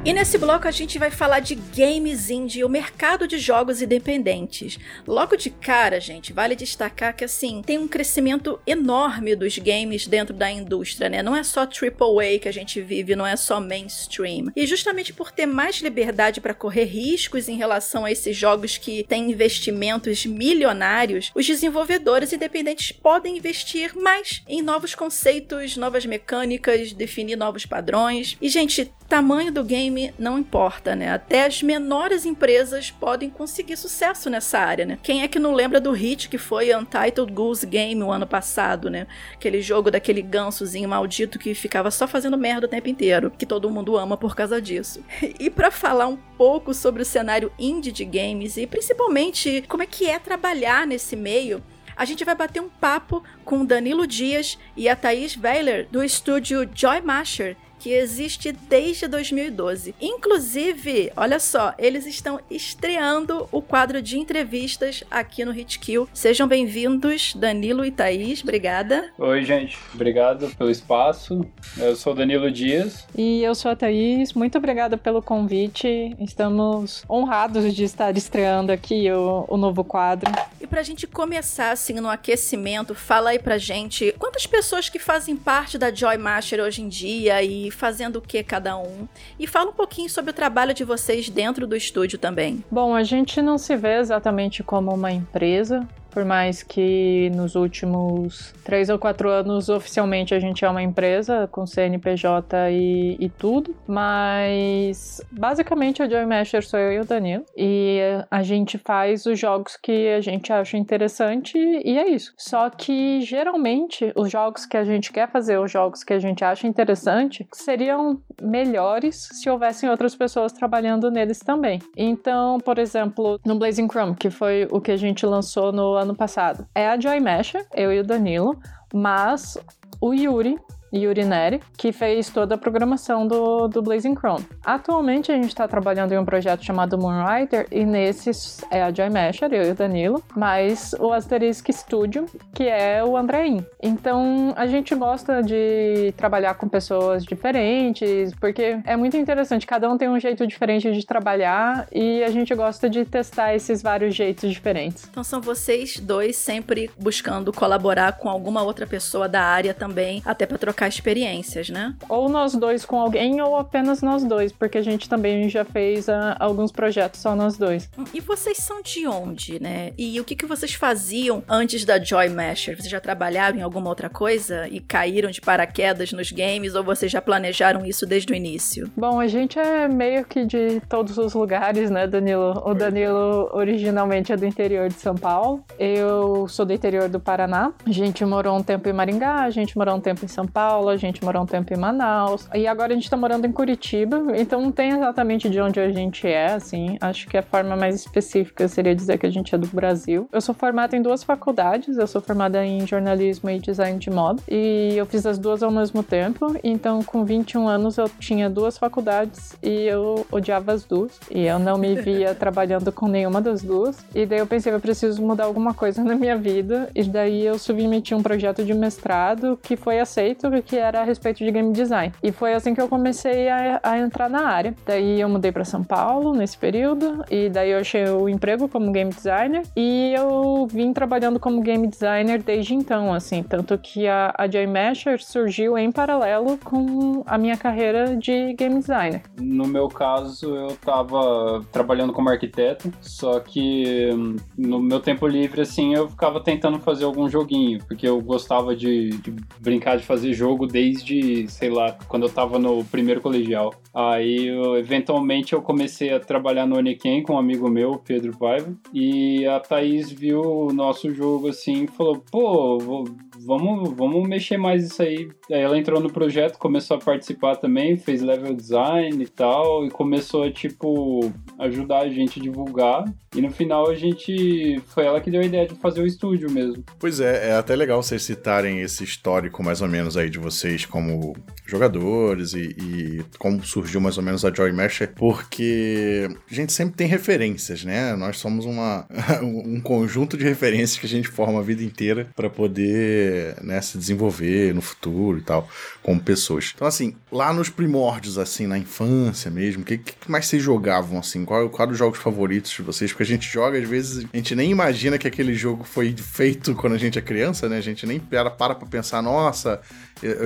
E 0.06 0.12
nesse 0.12 0.38
bloco 0.38 0.68
a 0.68 0.70
gente 0.70 1.00
vai 1.00 1.10
falar 1.10 1.40
de 1.40 1.56
games 1.56 2.30
indie, 2.30 2.62
o 2.62 2.68
mercado 2.68 3.26
de 3.26 3.38
jogos 3.38 3.82
independentes. 3.82 4.78
Logo 5.04 5.34
de 5.34 5.50
cara, 5.50 5.98
gente, 5.98 6.32
vale 6.32 6.54
destacar 6.54 7.16
que 7.16 7.24
assim, 7.24 7.60
tem 7.60 7.76
um 7.76 7.88
crescimento 7.88 8.60
enorme 8.64 9.34
dos 9.34 9.58
games 9.58 10.06
dentro 10.06 10.32
da 10.32 10.48
indústria, 10.48 11.08
né? 11.08 11.24
Não 11.24 11.34
é 11.34 11.42
só 11.42 11.62
AAA 11.62 12.38
que 12.40 12.48
a 12.48 12.52
gente 12.52 12.80
vive, 12.80 13.16
não 13.16 13.26
é 13.26 13.34
só 13.34 13.60
mainstream. 13.60 14.52
E 14.54 14.64
justamente 14.64 15.12
por 15.12 15.32
ter 15.32 15.44
mais 15.44 15.80
liberdade 15.80 16.40
para 16.40 16.54
correr 16.54 16.84
riscos 16.84 17.48
em 17.48 17.56
relação 17.56 18.04
a 18.04 18.12
esses 18.12 18.36
jogos 18.36 18.78
que 18.78 19.02
têm 19.02 19.32
investimentos 19.32 20.24
milionários, 20.24 21.32
os 21.34 21.44
desenvolvedores 21.44 22.32
independentes 22.32 22.92
podem 22.92 23.38
investir 23.38 23.90
mais 23.96 24.40
em 24.46 24.62
novos 24.62 24.94
conceitos, 24.94 25.76
novas 25.76 26.06
mecânicas, 26.06 26.92
definir 26.92 27.34
novos 27.34 27.66
padrões. 27.66 28.36
E 28.40 28.48
gente, 28.48 28.94
tamanho 29.08 29.52
do 29.52 29.64
game 29.64 30.12
não 30.18 30.38
importa, 30.38 30.94
né? 30.94 31.12
Até 31.12 31.46
as 31.46 31.62
menores 31.62 32.24
empresas 32.24 32.90
podem 32.90 33.30
conseguir 33.30 33.76
sucesso 33.76 34.28
nessa 34.28 34.58
área, 34.58 34.84
né? 34.84 34.98
Quem 35.02 35.22
é 35.22 35.28
que 35.28 35.38
não 35.38 35.52
lembra 35.52 35.80
do 35.80 35.92
hit 35.92 36.28
que 36.28 36.38
foi 36.38 36.74
Untitled 36.74 37.32
Goose 37.32 37.66
Game 37.66 38.02
o 38.02 38.10
ano 38.10 38.26
passado, 38.26 38.90
né? 38.90 39.06
Aquele 39.34 39.62
jogo 39.62 39.90
daquele 39.90 40.22
gansozinho 40.22 40.88
maldito 40.88 41.38
que 41.38 41.54
ficava 41.54 41.90
só 41.90 42.06
fazendo 42.06 42.36
merda 42.36 42.66
o 42.66 42.70
tempo 42.70 42.88
inteiro, 42.88 43.30
que 43.30 43.46
todo 43.46 43.70
mundo 43.70 43.96
ama 43.96 44.16
por 44.16 44.34
causa 44.34 44.60
disso. 44.60 45.04
E 45.38 45.50
para 45.50 45.70
falar 45.70 46.06
um 46.06 46.16
pouco 46.16 46.72
sobre 46.72 47.02
o 47.02 47.04
cenário 47.04 47.52
indie 47.58 47.92
de 47.92 48.04
games 48.04 48.56
e 48.56 48.66
principalmente 48.66 49.62
como 49.68 49.82
é 49.82 49.86
que 49.86 50.08
é 50.08 50.18
trabalhar 50.18 50.86
nesse 50.86 51.14
meio, 51.14 51.62
a 51.96 52.04
gente 52.04 52.24
vai 52.24 52.34
bater 52.34 52.60
um 52.60 52.68
papo 52.68 53.22
com 53.44 53.64
Danilo 53.64 54.06
Dias 54.06 54.58
e 54.76 54.88
a 54.88 54.94
Thaís 54.94 55.36
Weiler 55.36 55.88
do 55.90 56.04
estúdio 56.04 56.68
Joy 56.74 57.00
Masher, 57.00 57.56
que 57.78 57.92
existe 57.92 58.52
desde 58.52 59.06
2012. 59.08 59.94
Inclusive, 60.00 61.12
olha 61.16 61.38
só, 61.38 61.74
eles 61.78 62.06
estão 62.06 62.40
estreando 62.50 63.48
o 63.52 63.60
quadro 63.60 64.02
de 64.02 64.18
entrevistas 64.18 65.04
aqui 65.10 65.44
no 65.44 65.56
Hitkill. 65.56 66.08
Sejam 66.12 66.48
bem-vindos, 66.48 67.34
Danilo 67.34 67.84
e 67.84 67.90
Thaís, 67.90 68.42
obrigada. 68.42 69.10
Oi, 69.18 69.44
gente, 69.44 69.78
obrigado 69.94 70.48
pelo 70.56 70.70
espaço. 70.70 71.46
Eu 71.76 71.96
sou 71.96 72.12
o 72.12 72.16
Danilo 72.16 72.50
Dias. 72.50 73.06
E 73.16 73.42
eu 73.42 73.54
sou 73.54 73.70
a 73.70 73.76
Thaís, 73.76 74.32
muito 74.32 74.58
obrigada 74.58 74.96
pelo 74.96 75.22
convite. 75.22 76.14
Estamos 76.20 77.04
honrados 77.08 77.74
de 77.74 77.84
estar 77.84 78.16
estreando 78.16 78.72
aqui 78.72 79.10
o, 79.10 79.44
o 79.48 79.56
novo 79.56 79.84
quadro. 79.84 80.30
E 80.60 80.66
pra 80.66 80.82
gente 80.82 81.06
começar, 81.06 81.70
assim, 81.70 81.94
no 81.94 82.08
aquecimento, 82.08 82.94
fala 82.94 83.30
aí 83.30 83.38
pra 83.38 83.58
gente 83.58 84.14
quantas 84.18 84.46
pessoas 84.46 84.88
que 84.88 84.98
fazem 84.98 85.36
parte 85.36 85.78
da 85.78 85.94
Joy 85.94 86.16
Master 86.16 86.60
hoje 86.60 86.82
em 86.82 86.88
dia 86.88 87.42
e 87.42 87.65
fazendo 87.70 88.16
o 88.16 88.20
que 88.20 88.42
cada 88.42 88.76
um. 88.76 89.06
E 89.38 89.46
fala 89.46 89.70
um 89.70 89.74
pouquinho 89.74 90.08
sobre 90.08 90.30
o 90.30 90.34
trabalho 90.34 90.74
de 90.74 90.84
vocês 90.84 91.28
dentro 91.28 91.66
do 91.66 91.76
estúdio 91.76 92.18
também. 92.18 92.64
Bom, 92.70 92.94
a 92.94 93.02
gente 93.02 93.40
não 93.42 93.58
se 93.58 93.76
vê 93.76 93.98
exatamente 93.98 94.62
como 94.62 94.94
uma 94.94 95.12
empresa, 95.12 95.86
por 96.16 96.24
mais 96.24 96.62
que 96.62 97.30
nos 97.34 97.54
últimos 97.56 98.54
três 98.64 98.88
ou 98.88 98.98
quatro 98.98 99.28
anos 99.28 99.68
oficialmente 99.68 100.34
a 100.34 100.40
gente 100.40 100.64
é 100.64 100.70
uma 100.70 100.82
empresa 100.82 101.46
com 101.52 101.66
CNPJ 101.66 102.70
e, 102.70 103.18
e 103.20 103.28
tudo, 103.28 103.76
mas 103.86 105.20
basicamente 105.30 106.02
a 106.02 106.08
Joy 106.08 106.24
Masher 106.24 106.66
sou 106.66 106.80
eu 106.80 106.92
e 106.94 107.00
o 107.00 107.04
Danilo 107.04 107.44
e 107.54 108.00
a 108.30 108.42
gente 108.42 108.78
faz 108.78 109.26
os 109.26 109.38
jogos 109.38 109.76
que 109.76 110.08
a 110.08 110.22
gente 110.22 110.50
acha 110.50 110.78
interessante 110.78 111.58
e 111.58 111.98
é 111.98 112.08
isso. 112.08 112.32
Só 112.38 112.70
que 112.70 113.20
geralmente 113.20 114.10
os 114.16 114.30
jogos 114.30 114.64
que 114.64 114.78
a 114.78 114.84
gente 114.84 115.12
quer 115.12 115.30
fazer, 115.30 115.58
os 115.58 115.70
jogos 115.70 116.02
que 116.02 116.14
a 116.14 116.18
gente 116.18 116.42
acha 116.42 116.66
interessante, 116.66 117.46
seriam 117.52 118.22
melhores 118.40 119.28
se 119.32 119.50
houvessem 119.50 119.90
outras 119.90 120.16
pessoas 120.16 120.50
trabalhando 120.50 121.10
neles 121.10 121.40
também. 121.40 121.78
Então, 121.94 122.58
por 122.58 122.78
exemplo, 122.78 123.38
no 123.44 123.58
Blazing 123.58 123.88
Chrome, 123.88 124.16
que 124.16 124.30
foi 124.30 124.66
o 124.70 124.80
que 124.80 124.92
a 124.92 124.96
gente 124.96 125.26
lançou 125.26 125.72
no 125.72 125.92
ano 125.92 126.05
passado. 126.14 126.66
É 126.74 126.88
a 126.88 126.98
Joy 126.98 127.20
Masher, 127.20 127.66
eu 127.74 127.92
e 127.92 128.00
o 128.00 128.04
Danilo, 128.04 128.58
mas 128.92 129.58
o 130.00 130.12
Yuri, 130.12 130.58
Yuri 130.94 131.24
Neri, 131.24 131.60
que 131.76 131.92
fez 131.92 132.30
toda 132.30 132.54
a 132.54 132.58
programação 132.58 133.26
do, 133.26 133.68
do 133.68 133.82
Blazing 133.82 134.14
Chrome. 134.14 134.46
Atualmente 134.64 135.32
a 135.32 135.34
gente 135.34 135.48
está 135.48 135.66
trabalhando 135.66 136.12
em 136.12 136.18
um 136.18 136.24
projeto 136.24 136.64
chamado 136.64 136.98
Moonrider 136.98 137.66
e 137.70 137.84
nesses 137.84 138.64
é 138.70 138.82
a 138.82 138.92
Joy 138.92 139.10
Masher, 139.10 139.52
eu 139.52 139.64
e 139.64 139.70
o 139.70 139.74
Danilo, 139.74 140.22
mas 140.34 140.94
o 140.98 141.12
Asterisk 141.12 141.68
Studio, 141.72 142.26
que 142.54 142.64
é 142.64 143.02
o 143.04 143.16
Andrein. 143.16 143.64
Então 143.82 144.54
a 144.56 144.66
gente 144.66 144.94
gosta 144.94 145.42
de 145.42 146.12
trabalhar 146.16 146.54
com 146.54 146.68
pessoas 146.68 147.24
diferentes, 147.24 148.34
porque 148.40 148.78
é 148.84 148.96
muito 148.96 149.16
interessante, 149.16 149.66
cada 149.66 149.90
um 149.90 149.98
tem 149.98 150.08
um 150.08 150.18
jeito 150.20 150.46
diferente 150.46 150.92
de 150.92 151.04
trabalhar 151.04 151.86
e 151.92 152.22
a 152.22 152.30
gente 152.30 152.54
gosta 152.54 152.88
de 152.88 153.04
testar 153.04 153.54
esses 153.54 153.82
vários 153.82 154.14
jeitos 154.14 154.50
diferentes. 154.50 155.06
Então 155.10 155.24
são 155.24 155.40
vocês 155.40 155.98
dois 155.98 156.36
sempre 156.36 156.90
buscando 156.98 157.52
colaborar 157.52 158.12
com 158.12 158.28
alguma 158.28 158.62
outra 158.62 158.86
pessoa 158.86 159.28
da 159.28 159.42
área 159.42 159.74
também, 159.74 160.22
até 160.24 160.46
para 160.46 160.58
trocar 160.58 160.75
experiências, 160.84 161.70
né? 161.70 161.94
Ou 162.08 162.28
nós 162.28 162.54
dois 162.54 162.84
com 162.84 163.00
alguém, 163.00 163.40
ou 163.40 163.56
apenas 163.56 164.02
nós 164.02 164.24
dois, 164.24 164.52
porque 164.52 164.78
a 164.78 164.82
gente 164.82 165.08
também 165.08 165.48
já 165.48 165.64
fez 165.64 166.08
uh, 166.08 166.36
alguns 166.38 166.72
projetos 166.72 167.20
só 167.20 167.36
nós 167.36 167.56
dois. 167.56 167.88
E 168.12 168.20
vocês 168.20 168.58
são 168.58 168.82
de 168.82 169.06
onde, 169.06 169.62
né? 169.62 169.92
E 169.96 170.20
o 170.20 170.24
que, 170.24 170.34
que 170.34 170.46
vocês 170.46 170.74
faziam 170.74 171.42
antes 171.48 171.84
da 171.84 172.02
Joy 172.02 172.28
Masher? 172.28 172.76
Vocês 172.76 172.90
já 172.90 173.00
trabalharam 173.00 173.58
em 173.58 173.62
alguma 173.62 173.88
outra 173.88 174.10
coisa 174.10 174.68
e 174.68 174.80
caíram 174.80 175.30
de 175.30 175.40
paraquedas 175.40 176.12
nos 176.12 176.30
games, 176.30 176.74
ou 176.74 176.82
vocês 176.82 177.10
já 177.10 177.22
planejaram 177.22 177.86
isso 177.86 178.04
desde 178.04 178.32
o 178.32 178.36
início? 178.36 178.90
Bom, 178.96 179.20
a 179.20 179.26
gente 179.26 179.58
é 179.58 179.88
meio 179.88 180.24
que 180.24 180.44
de 180.44 180.80
todos 180.88 181.16
os 181.18 181.34
lugares, 181.34 181.90
né, 181.90 182.06
Danilo? 182.06 182.62
O 182.66 182.74
Danilo 182.74 183.48
originalmente 183.52 184.32
é 184.32 184.36
do 184.36 184.44
interior 184.44 184.88
de 184.88 184.94
São 184.94 185.14
Paulo, 185.14 185.64
eu 185.78 186.48
sou 186.48 186.66
do 186.66 186.72
interior 186.72 187.08
do 187.08 187.20
Paraná. 187.20 187.72
A 187.86 187.92
gente 187.92 188.24
morou 188.24 188.56
um 188.56 188.62
tempo 188.62 188.88
em 188.88 188.92
Maringá, 188.92 189.42
a 189.42 189.50
gente 189.50 189.76
morou 189.76 189.94
um 189.94 190.00
tempo 190.00 190.24
em 190.24 190.28
São 190.28 190.46
Paulo. 190.46 190.65
Paulo, 190.66 190.88
a 190.88 190.96
gente 190.96 191.22
morou 191.24 191.44
um 191.44 191.46
tempo 191.46 191.72
em 191.72 191.76
Manaus, 191.76 192.48
e 192.52 192.66
agora 192.66 192.92
a 192.92 192.96
gente 192.96 193.08
tá 193.08 193.16
morando 193.16 193.46
em 193.46 193.52
Curitiba, 193.52 194.20
então 194.36 194.60
não 194.60 194.72
tem 194.72 194.90
exatamente 194.90 195.48
de 195.48 195.60
onde 195.60 195.78
a 195.78 195.92
gente 195.92 196.26
é, 196.26 196.54
assim. 196.54 196.98
Acho 197.00 197.28
que 197.28 197.36
a 197.36 197.42
forma 197.42 197.76
mais 197.76 197.94
específica 197.94 198.66
seria 198.66 198.92
dizer 198.92 199.16
que 199.16 199.26
a 199.26 199.30
gente 199.30 199.54
é 199.54 199.58
do 199.58 199.68
Brasil. 199.68 200.28
Eu 200.32 200.40
sou 200.40 200.52
formada 200.52 200.96
em 200.96 201.02
duas 201.02 201.22
faculdades, 201.22 201.96
eu 201.96 202.06
sou 202.08 202.20
formada 202.20 202.66
em 202.66 202.84
jornalismo 202.84 203.48
e 203.48 203.60
design 203.60 203.96
de 203.96 204.10
moda, 204.10 204.42
e 204.48 204.94
eu 204.96 205.06
fiz 205.06 205.24
as 205.24 205.38
duas 205.38 205.62
ao 205.62 205.70
mesmo 205.70 206.02
tempo, 206.02 206.56
então 206.64 207.00
com 207.00 207.24
21 207.24 207.68
anos 207.68 207.96
eu 207.96 208.08
tinha 208.18 208.50
duas 208.50 208.76
faculdades 208.76 209.56
e 209.62 209.84
eu 209.84 210.26
odiava 210.32 210.72
as 210.72 210.84
duas, 210.84 211.20
e 211.30 211.46
eu 211.46 211.60
não 211.60 211.78
me 211.78 211.94
via 211.94 212.34
trabalhando 212.34 212.90
com 212.90 213.06
nenhuma 213.06 213.40
das 213.40 213.62
duas, 213.62 214.04
e 214.12 214.26
daí 214.26 214.40
eu 214.40 214.48
pensei, 214.48 214.74
eu 214.74 214.80
preciso 214.80 215.22
mudar 215.22 215.44
alguma 215.44 215.72
coisa 215.72 216.02
na 216.02 216.16
minha 216.16 216.36
vida, 216.36 216.90
e 216.92 217.04
daí 217.04 217.46
eu 217.46 217.56
submeti 217.56 218.16
um 218.16 218.22
projeto 218.22 218.64
de 218.64 218.74
mestrado 218.74 219.56
que 219.62 219.76
foi 219.76 220.00
aceito, 220.00 220.48
que 220.62 220.76
era 220.76 221.00
a 221.00 221.04
respeito 221.04 221.38
de 221.38 221.50
game 221.50 221.72
design. 221.72 222.12
E 222.22 222.32
foi 222.32 222.54
assim 222.54 222.74
que 222.74 222.80
eu 222.80 222.88
comecei 222.88 223.48
a, 223.48 223.80
a 223.82 223.98
entrar 223.98 224.28
na 224.28 224.46
área. 224.46 224.74
Daí 224.84 225.20
eu 225.20 225.28
mudei 225.28 225.52
para 225.52 225.64
São 225.64 225.82
Paulo 225.82 226.34
nesse 226.34 226.56
período, 226.56 227.24
e 227.30 227.48
daí 227.48 227.70
eu 227.70 227.78
achei 227.78 228.08
o 228.08 228.28
emprego 228.28 228.68
como 228.68 228.90
game 228.92 229.10
designer, 229.10 229.62
e 229.76 230.12
eu 230.16 230.66
vim 230.70 230.92
trabalhando 230.92 231.38
como 231.38 231.60
game 231.60 231.86
designer 231.86 232.42
desde 232.42 232.74
então, 232.74 233.12
assim, 233.12 233.42
tanto 233.42 233.76
que 233.78 234.06
a, 234.06 234.34
a 234.36 234.48
Joy 234.48 234.66
Masher 234.66 235.22
surgiu 235.22 235.76
em 235.76 235.90
paralelo 235.90 236.58
com 236.58 237.22
a 237.26 237.38
minha 237.38 237.56
carreira 237.56 238.16
de 238.16 238.54
game 238.54 238.78
designer. 238.78 239.22
No 239.40 239.66
meu 239.66 239.88
caso, 239.88 240.54
eu 240.54 240.68
estava 240.68 241.64
trabalhando 241.72 242.12
como 242.12 242.28
arquiteto, 242.28 242.92
só 243.00 243.40
que 243.40 244.10
hum, 244.12 244.36
no 244.56 244.80
meu 244.80 245.00
tempo 245.00 245.26
livre, 245.26 245.60
assim, 245.60 245.94
eu 245.94 246.08
ficava 246.08 246.40
tentando 246.40 246.78
fazer 246.78 247.04
algum 247.04 247.28
joguinho, 247.28 247.78
porque 247.86 248.06
eu 248.06 248.20
gostava 248.20 248.74
de, 248.74 249.10
de 249.10 249.34
brincar 249.60 249.96
de 249.96 250.04
fazer 250.04 250.32
jogo 250.32 250.45
desde, 250.66 251.48
sei 251.48 251.70
lá, 251.70 251.96
quando 252.06 252.24
eu 252.24 252.28
estava 252.28 252.58
no 252.58 252.84
primeiro 252.84 253.20
colegial. 253.20 253.74
Aí, 253.94 254.46
eu, 254.46 254.76
eventualmente, 254.76 255.54
eu 255.54 255.62
comecei 255.62 256.12
a 256.12 256.20
trabalhar 256.20 256.66
no 256.66 256.76
Oniken 256.76 257.22
com 257.22 257.32
um 257.32 257.38
amigo 257.38 257.68
meu, 257.68 257.98
Pedro 258.06 258.36
Paiva, 258.36 258.72
e 258.92 259.46
a 259.46 259.58
Thaís 259.58 260.12
viu 260.12 260.40
o 260.40 260.72
nosso 260.72 261.12
jogo 261.12 261.48
assim 261.48 261.84
e 261.84 261.88
falou: 261.88 262.22
pô, 262.30 263.06
vamos, 263.46 263.90
vamos 263.96 264.28
mexer 264.28 264.56
mais 264.58 264.84
isso 264.84 265.02
aí. 265.02 265.28
Aí 265.50 265.60
ela 265.60 265.78
entrou 265.78 266.00
no 266.00 266.12
projeto, 266.12 266.58
começou 266.58 266.96
a 266.96 267.00
participar 267.00 267.56
também, 267.56 267.96
fez 267.96 268.20
level 268.20 268.54
design 268.54 269.22
e 269.22 269.28
tal, 269.28 269.86
e 269.86 269.90
começou 269.90 270.44
a, 270.44 270.50
tipo, 270.50 271.32
ajudar 271.58 272.02
a 272.02 272.08
gente 272.08 272.38
a 272.38 272.42
divulgar. 272.42 273.04
E 273.34 273.40
no 273.40 273.50
final 273.50 273.88
a 273.88 273.94
gente. 273.94 274.80
Foi 274.86 275.04
ela 275.04 275.20
que 275.20 275.30
deu 275.30 275.40
a 275.40 275.44
ideia 275.44 275.66
de 275.66 275.74
fazer 275.76 276.00
o 276.00 276.06
estúdio 276.06 276.50
mesmo. 276.50 276.84
Pois 276.98 277.20
é, 277.20 277.50
é 277.50 277.52
até 277.54 277.74
legal 277.76 278.02
vocês 278.02 278.22
citarem 278.22 278.80
esse 278.80 279.04
histórico 279.04 279.62
mais 279.62 279.80
ou 279.82 279.88
menos 279.88 280.16
aí 280.16 280.30
de 280.36 280.38
vocês 280.38 280.84
como 280.84 281.34
jogadores 281.66 282.52
e, 282.52 282.76
e 282.78 283.24
como 283.38 283.64
surgiu 283.64 284.00
mais 284.00 284.16
ou 284.16 284.22
menos 284.22 284.44
a 284.44 284.52
Joy 284.52 284.72
Masher, 284.72 285.12
porque 285.14 286.28
a 286.50 286.54
gente 286.54 286.72
sempre 286.72 286.94
tem 286.94 287.06
referências, 287.06 287.84
né? 287.84 288.14
Nós 288.14 288.38
somos 288.38 288.64
uma, 288.64 289.06
um 289.42 289.80
conjunto 289.80 290.36
de 290.36 290.44
referências 290.44 290.98
que 290.98 291.06
a 291.06 291.08
gente 291.08 291.28
forma 291.28 291.58
a 291.58 291.62
vida 291.62 291.82
inteira 291.82 292.28
para 292.36 292.48
poder 292.48 293.56
né, 293.62 293.80
se 293.80 293.98
desenvolver 293.98 294.74
no 294.74 294.82
futuro 294.82 295.38
e 295.38 295.42
tal, 295.42 295.68
como 296.02 296.20
pessoas. 296.20 296.72
Então, 296.74 296.86
assim, 296.86 297.16
lá 297.32 297.52
nos 297.52 297.68
primórdios, 297.68 298.38
assim, 298.38 298.66
na 298.66 298.78
infância 298.78 299.50
mesmo, 299.50 299.82
o 299.82 299.86
que, 299.86 299.98
que 299.98 300.30
mais 300.30 300.46
vocês 300.46 300.62
jogavam, 300.62 301.18
assim? 301.18 301.44
Qual, 301.44 301.68
qual 301.70 301.88
os 301.88 301.98
jogos 301.98 302.18
favoritos 302.18 302.70
de 302.70 302.82
vocês? 302.82 303.10
Porque 303.10 303.22
a 303.22 303.26
gente 303.26 303.48
joga, 303.48 303.78
às 303.78 303.88
vezes, 303.88 304.26
a 304.32 304.36
gente 304.36 304.54
nem 304.54 304.70
imagina 304.70 305.18
que 305.18 305.26
aquele 305.26 305.54
jogo 305.54 305.84
foi 305.84 306.14
feito 306.16 306.74
quando 306.74 306.94
a 306.94 306.98
gente 306.98 307.18
é 307.18 307.22
criança, 307.22 307.68
né? 307.68 307.78
A 307.78 307.82
gente 307.82 308.06
nem 308.06 308.20
para 308.20 308.50
para 308.50 308.74
pensar, 308.74 309.22
nossa, 309.22 309.80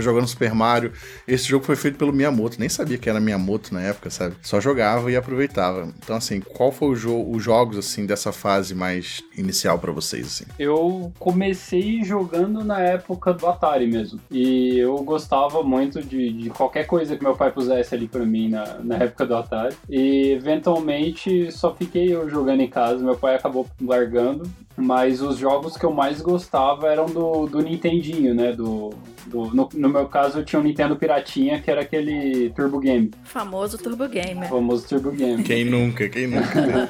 jogando 0.00 0.26
Super 0.26 0.54
Mario. 0.54 0.92
Esse 1.26 1.48
jogo 1.48 1.64
foi 1.64 1.76
feito 1.76 1.98
pelo 1.98 2.12
Miyamoto, 2.12 2.58
nem 2.58 2.68
sabia 2.68 2.98
que 2.98 3.08
era 3.08 3.20
Miyamoto 3.20 3.72
na 3.72 3.82
época, 3.82 4.10
sabe? 4.10 4.36
Só 4.42 4.60
jogava 4.60 5.10
e 5.10 5.16
aproveitava. 5.16 5.88
Então, 6.02 6.16
assim, 6.16 6.40
qual 6.40 6.72
foi 6.72 6.88
o 6.88 6.96
jogo, 6.96 7.36
os 7.36 7.42
jogos, 7.42 7.78
assim, 7.78 8.06
dessa 8.06 8.32
fase 8.32 8.74
mais 8.74 9.22
inicial 9.36 9.78
para 9.78 9.92
vocês, 9.92 10.26
assim? 10.26 10.44
Eu 10.58 11.12
comecei 11.18 12.02
jogando 12.02 12.64
na 12.64 12.80
época 12.80 13.32
do 13.32 13.46
Atari 13.46 13.86
mesmo. 13.86 14.20
E 14.30 14.78
eu 14.78 14.96
gostava 14.98 15.62
muito 15.62 16.02
de, 16.02 16.32
de 16.32 16.50
qualquer 16.50 16.86
coisa 16.86 17.16
que 17.16 17.22
meu 17.22 17.36
pai 17.36 17.50
pusesse 17.50 17.94
ali 17.94 18.08
para 18.08 18.24
mim 18.24 18.48
na, 18.48 18.78
na 18.82 18.96
época 18.96 19.26
do 19.26 19.36
Atari. 19.36 19.76
E, 19.88 20.32
eventualmente, 20.32 21.50
só 21.52 21.74
fiquei 21.74 22.14
eu 22.14 22.28
jogando 22.28 22.60
em 22.60 22.68
casa. 22.68 23.04
Meu 23.04 23.16
pai 23.16 23.36
acabou 23.36 23.66
largando. 23.80 24.48
Mas 24.76 25.20
os 25.20 25.36
jogos 25.36 25.76
que 25.76 25.84
eu 25.84 25.92
mais 25.92 26.20
gostava 26.20 26.88
eram 26.88 27.06
do, 27.06 27.46
do 27.46 27.60
Nintendinho, 27.60 28.34
né? 28.34 28.52
Do, 28.52 28.90
do, 29.26 29.54
no, 29.54 29.68
no, 29.74 29.88
meu 29.88 30.06
caso, 30.06 30.38
eu 30.38 30.44
tinha 30.44 30.60
um 30.60 30.62
Nintendo 30.62 30.96
Piratinha, 30.96 31.60
que 31.60 31.70
era 31.70 31.82
aquele 31.82 32.50
Turbo 32.50 32.78
Game. 32.78 33.10
Famoso 33.24 33.78
Turbo 33.78 34.08
Game. 34.08 34.46
Famoso 34.46 34.88
Turbo 34.88 35.10
Game. 35.10 35.42
Quem 35.42 35.64
nunca, 35.64 36.08
quem 36.08 36.26
nunca. 36.26 36.88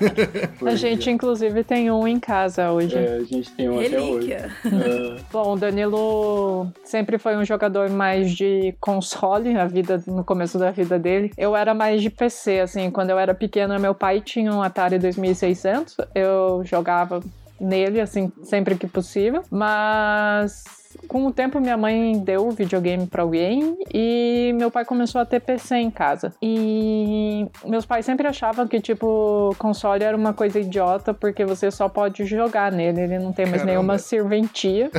a 0.67 0.75
gente, 0.75 1.11
inclusive, 1.11 1.65
tem 1.65 1.91
um 1.91 2.07
em 2.07 2.19
casa 2.19 2.71
hoje. 2.71 2.97
É, 2.97 3.17
a 3.17 3.25
gente 3.25 3.51
tem 3.53 3.69
um 3.69 3.79
Relíquia. 3.79 4.51
até 4.65 4.77
hoje. 4.77 5.13
É. 5.13 5.17
Bom, 5.33 5.55
o 5.55 5.57
Danilo 5.57 6.73
sempre 6.85 7.19
foi 7.19 7.37
um 7.37 7.45
jogador 7.45 7.89
mais 7.91 8.33
de 8.33 8.75
console, 8.81 9.57
a 9.57 9.67
vida, 9.67 10.03
no 10.07 10.25
começo 10.25 10.59
da 10.59 10.71
vida 10.71 10.99
dele. 10.99 11.33
Eu 11.37 11.57
era 11.57 11.75
mais 11.75 12.03
de 12.03 12.11
PC, 12.11 12.61
assim, 12.61 12.91
quando 12.91 13.11
eu 13.11 13.19
era 13.19 13.35
pequena, 13.35 13.79
meu 13.79 13.95
pai 13.95 14.21
tinha 14.21 14.53
um 14.53 14.63
Atari 14.63 14.99
2600, 14.99 15.97
eu 16.15 16.63
jogava 16.65 17.21
nele, 17.61 18.01
assim, 18.01 18.33
sempre 18.43 18.75
que 18.77 18.87
possível. 18.87 19.43
Mas 19.51 20.80
com 21.09 21.27
o 21.27 21.33
tempo 21.33 21.61
minha 21.61 21.77
mãe 21.77 22.19
deu 22.19 22.47
o 22.47 22.51
videogame 22.51 23.07
para 23.07 23.23
alguém 23.23 23.77
e 23.93 24.53
meu 24.57 24.71
pai 24.71 24.85
começou 24.85 25.21
a 25.21 25.25
ter 25.25 25.41
PC 25.41 25.77
em 25.77 25.91
casa. 25.91 26.33
E 26.43 27.47
meus 27.65 27.87
pais 27.87 28.05
sempre 28.05 28.27
achavam 28.27 28.67
que 28.67 28.81
tipo 28.81 29.55
console 29.59 30.05
era 30.05 30.17
uma 30.17 30.33
coisa 30.33 30.61
idiota 30.61 31.13
porque 31.13 31.45
você 31.45 31.71
só 31.71 31.89
pode 31.89 32.25
jogar 32.25 32.71
nele, 32.73 33.03
ele 33.03 33.19
não 33.19 33.33
tem 33.33 33.47
mais 33.47 33.63
Caramba. 33.63 33.71
nenhuma 33.71 33.99
serventia. 33.99 34.91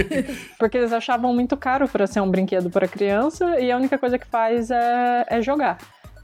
porque 0.58 0.78
eles 0.78 0.92
achavam 0.92 1.34
muito 1.34 1.56
caro 1.56 1.88
para 1.88 2.06
ser 2.06 2.20
um 2.20 2.30
brinquedo 2.30 2.70
para 2.70 2.86
criança 2.86 3.58
e 3.60 3.70
a 3.70 3.76
única 3.76 3.98
coisa 3.98 4.18
que 4.18 4.26
faz 4.26 4.70
é, 4.70 5.26
é 5.28 5.42
jogar. 5.42 5.78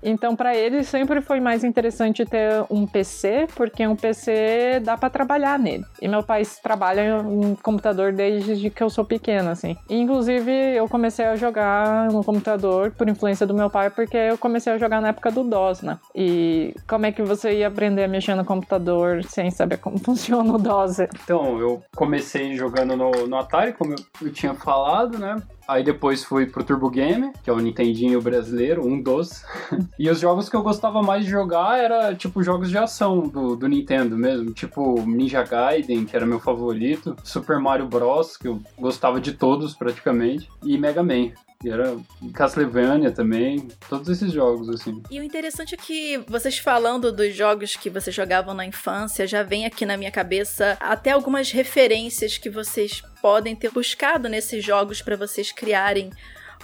Então, 0.05 0.37
para 0.37 0.55
ele, 0.55 0.85
sempre 0.85 1.23
foi 1.23 1.41
mais 1.41 1.65
interessante 1.65 2.27
ter 2.27 2.65
um 2.71 2.87
PC, 2.87 3.49
porque 3.57 3.87
um 3.87 3.97
PC 3.97 4.81
dá 4.83 4.99
para 4.99 5.09
trabalhar 5.09 5.59
nele. 5.59 5.85
E 6.01 6.07
meu 6.07 6.23
pai 6.23 6.43
trabalha 6.63 7.25
em 7.27 7.55
computador 7.57 8.13
desde 8.13 8.69
que 8.69 8.83
eu 8.83 8.91
sou 8.91 9.05
pequena, 9.05 9.53
assim. 9.53 9.77
Inclusive, 9.89 10.53
eu 10.53 10.87
comecei 10.89 11.25
a 11.25 11.37
jogar 11.37 12.11
no 12.11 12.23
computador 12.23 12.91
por 12.91 13.09
influência 13.09 13.47
do 13.47 13.55
meu 13.55 13.71
pai, 13.71 13.89
porque 13.89 14.17
eu 14.17 14.37
comecei 14.37 14.73
a 14.73 14.79
jogar 14.79 15.01
na 15.01 15.09
época 15.09 15.31
do 15.31 15.43
DOS, 15.43 15.81
né? 15.81 15.99
E 16.15 16.75
como 16.87 17.07
é 17.07 17.13
que 17.13 17.23
você 17.23 17.59
ia 17.59 17.69
aprender 17.69 18.05
a 18.05 18.09
mexer 18.09 18.35
no 18.35 18.45
computador 18.45 19.25
sem 19.25 19.51
saber 19.51 19.79
como 19.79 19.99
funciona 20.05 20.53
o 20.53 20.59
DOS? 20.59 21.01
Então, 21.01 21.59
eu 21.59 21.83
comecei 21.97 22.55
jogando 22.55 22.95
no, 22.95 23.11
no 23.27 23.37
Atari, 23.37 23.73
como 23.73 23.93
eu, 23.93 24.27
eu 24.27 24.33
tinha 24.33 24.55
falado, 24.55 25.19
né? 25.19 25.37
Aí 25.67 25.83
depois 25.83 26.23
fui 26.23 26.47
pro 26.47 26.65
Turbo 26.65 26.91
Game, 26.91 27.33
que 27.43 27.49
é 27.49 27.53
o 27.53 27.59
Nintendinho 27.59 28.21
brasileiro, 28.21 28.87
um 28.87 29.01
dos. 29.01 29.45
e 29.99 30.11
os 30.11 30.21
jogos 30.21 30.49
que 30.49 30.57
eu 30.57 30.63
gostava 30.63 31.03
mais 31.03 31.25
de 31.25 31.31
jogar 31.31 31.79
era 31.79 32.15
tipo 32.15 32.43
jogos 32.43 32.71
de 32.71 32.79
ação 32.79 33.21
do, 33.21 33.57
do 33.57 33.67
Nintendo 33.67 34.17
mesmo, 34.17 34.53
tipo 34.53 35.01
Ninja 35.07 35.43
Gaiden, 35.43 36.05
que 36.05 36.15
era 36.15 36.27
meu 36.27 36.39
favorito, 36.39 37.17
Super 37.25 37.59
Mario 37.59 37.87
Bros, 37.87 38.37
que 38.37 38.49
eu 38.49 38.61
gostava 38.79 39.21
de 39.21 39.33
todos 39.33 39.75
praticamente, 39.75 40.49
e 40.63 40.77
Mega 40.77 41.03
Man. 41.03 41.31
E 41.65 41.71
era 41.71 41.97
Castlevania 42.35 43.11
também, 43.11 43.69
todos 43.89 44.09
esses 44.11 44.31
jogos, 44.31 44.69
assim. 44.69 45.03
E 45.11 45.19
o 45.19 45.23
interessante 45.23 45.75
é 45.75 45.79
que 45.79 46.19
vocês 46.29 46.59
falando 46.59 47.11
dos 47.11 47.35
jogos 47.35 47.75
que 47.75 47.89
vocês 47.89 48.15
jogavam 48.15 48.53
na 48.53 48.67
infância, 48.67 49.27
já 49.27 49.43
vem 49.43 49.65
aqui 49.65 49.87
na 49.87 49.97
minha 49.97 50.11
cabeça 50.11 50.77
até 50.79 51.13
algumas 51.13 51.51
referências 51.51 52.37
que 52.37 52.51
vocês 52.51 53.03
podem 53.23 53.57
ter 53.57 53.71
buscado 53.71 54.29
nesses 54.29 54.63
jogos 54.63 55.01
para 55.01 55.17
vocês 55.17 55.51
criarem 55.51 56.11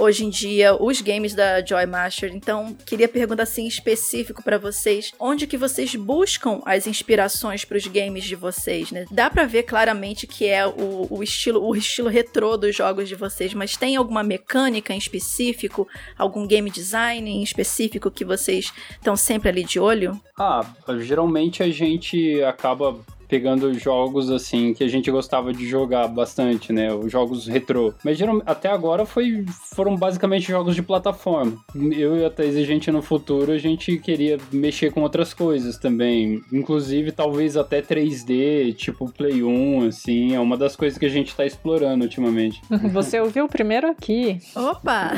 hoje 0.00 0.24
em 0.24 0.30
dia 0.30 0.74
os 0.74 1.00
games 1.00 1.34
da 1.34 1.64
Joy 1.64 1.86
Master. 1.86 2.32
Então, 2.34 2.74
queria 2.86 3.08
perguntar 3.08 3.42
assim 3.42 3.66
específico 3.66 4.42
para 4.42 4.58
vocês, 4.58 5.12
onde 5.18 5.46
que 5.46 5.56
vocês 5.56 5.94
buscam 5.94 6.60
as 6.64 6.86
inspirações 6.86 7.64
para 7.64 7.76
os 7.76 7.86
games 7.86 8.24
de 8.24 8.34
vocês, 8.34 8.90
né? 8.90 9.04
Dá 9.10 9.28
para 9.28 9.44
ver 9.44 9.64
claramente 9.64 10.26
que 10.26 10.46
é 10.46 10.66
o, 10.66 11.06
o, 11.10 11.22
estilo 11.22 11.62
o 11.62 11.76
estilo 11.76 12.08
retrô 12.08 12.56
dos 12.56 12.74
jogos 12.74 13.08
de 13.08 13.14
vocês, 13.14 13.52
mas 13.52 13.76
tem 13.76 13.96
alguma 13.96 14.22
mecânica 14.22 14.94
em 14.94 14.98
específico, 14.98 15.86
algum 16.16 16.46
game 16.46 16.70
design 16.70 17.30
em 17.30 17.42
específico 17.42 18.10
que 18.10 18.24
vocês 18.24 18.72
estão 18.92 19.16
sempre 19.16 19.48
ali 19.50 19.64
de 19.64 19.78
olho? 19.78 20.20
Ah, 20.38 20.64
geralmente 20.98 21.62
a 21.62 21.68
gente 21.68 22.42
acaba 22.42 22.98
pegando 23.30 23.72
jogos 23.72 24.28
assim 24.28 24.74
que 24.74 24.82
a 24.82 24.88
gente 24.88 25.08
gostava 25.08 25.52
de 25.52 25.66
jogar 25.66 26.08
bastante, 26.08 26.72
né? 26.72 26.92
Os 26.92 27.10
jogos 27.10 27.46
retrô. 27.46 27.94
Mas 28.04 28.18
geralmente, 28.18 28.42
até 28.44 28.68
agora 28.68 29.06
foi, 29.06 29.44
foram 29.72 29.94
basicamente 29.94 30.48
jogos 30.48 30.74
de 30.74 30.82
plataforma. 30.82 31.56
Eu 31.92 32.16
e 32.16 32.24
a 32.24 32.30
Thaís, 32.30 32.56
a 32.56 32.64
gente 32.64 32.90
no 32.90 33.00
futuro, 33.00 33.52
a 33.52 33.58
gente 33.58 33.96
queria 33.98 34.36
mexer 34.52 34.92
com 34.92 35.02
outras 35.02 35.32
coisas 35.32 35.78
também. 35.78 36.42
Inclusive, 36.52 37.12
talvez 37.12 37.56
até 37.56 37.80
3D, 37.80 38.74
tipo 38.74 39.10
Play 39.12 39.44
1, 39.44 39.86
assim. 39.86 40.34
É 40.34 40.40
uma 40.40 40.56
das 40.56 40.74
coisas 40.74 40.98
que 40.98 41.06
a 41.06 41.10
gente 41.10 41.34
tá 41.34 41.46
explorando 41.46 42.02
ultimamente. 42.02 42.60
Você 42.92 43.20
ouviu 43.20 43.46
primeiro 43.46 43.88
aqui. 43.88 44.38
Opa! 44.56 45.12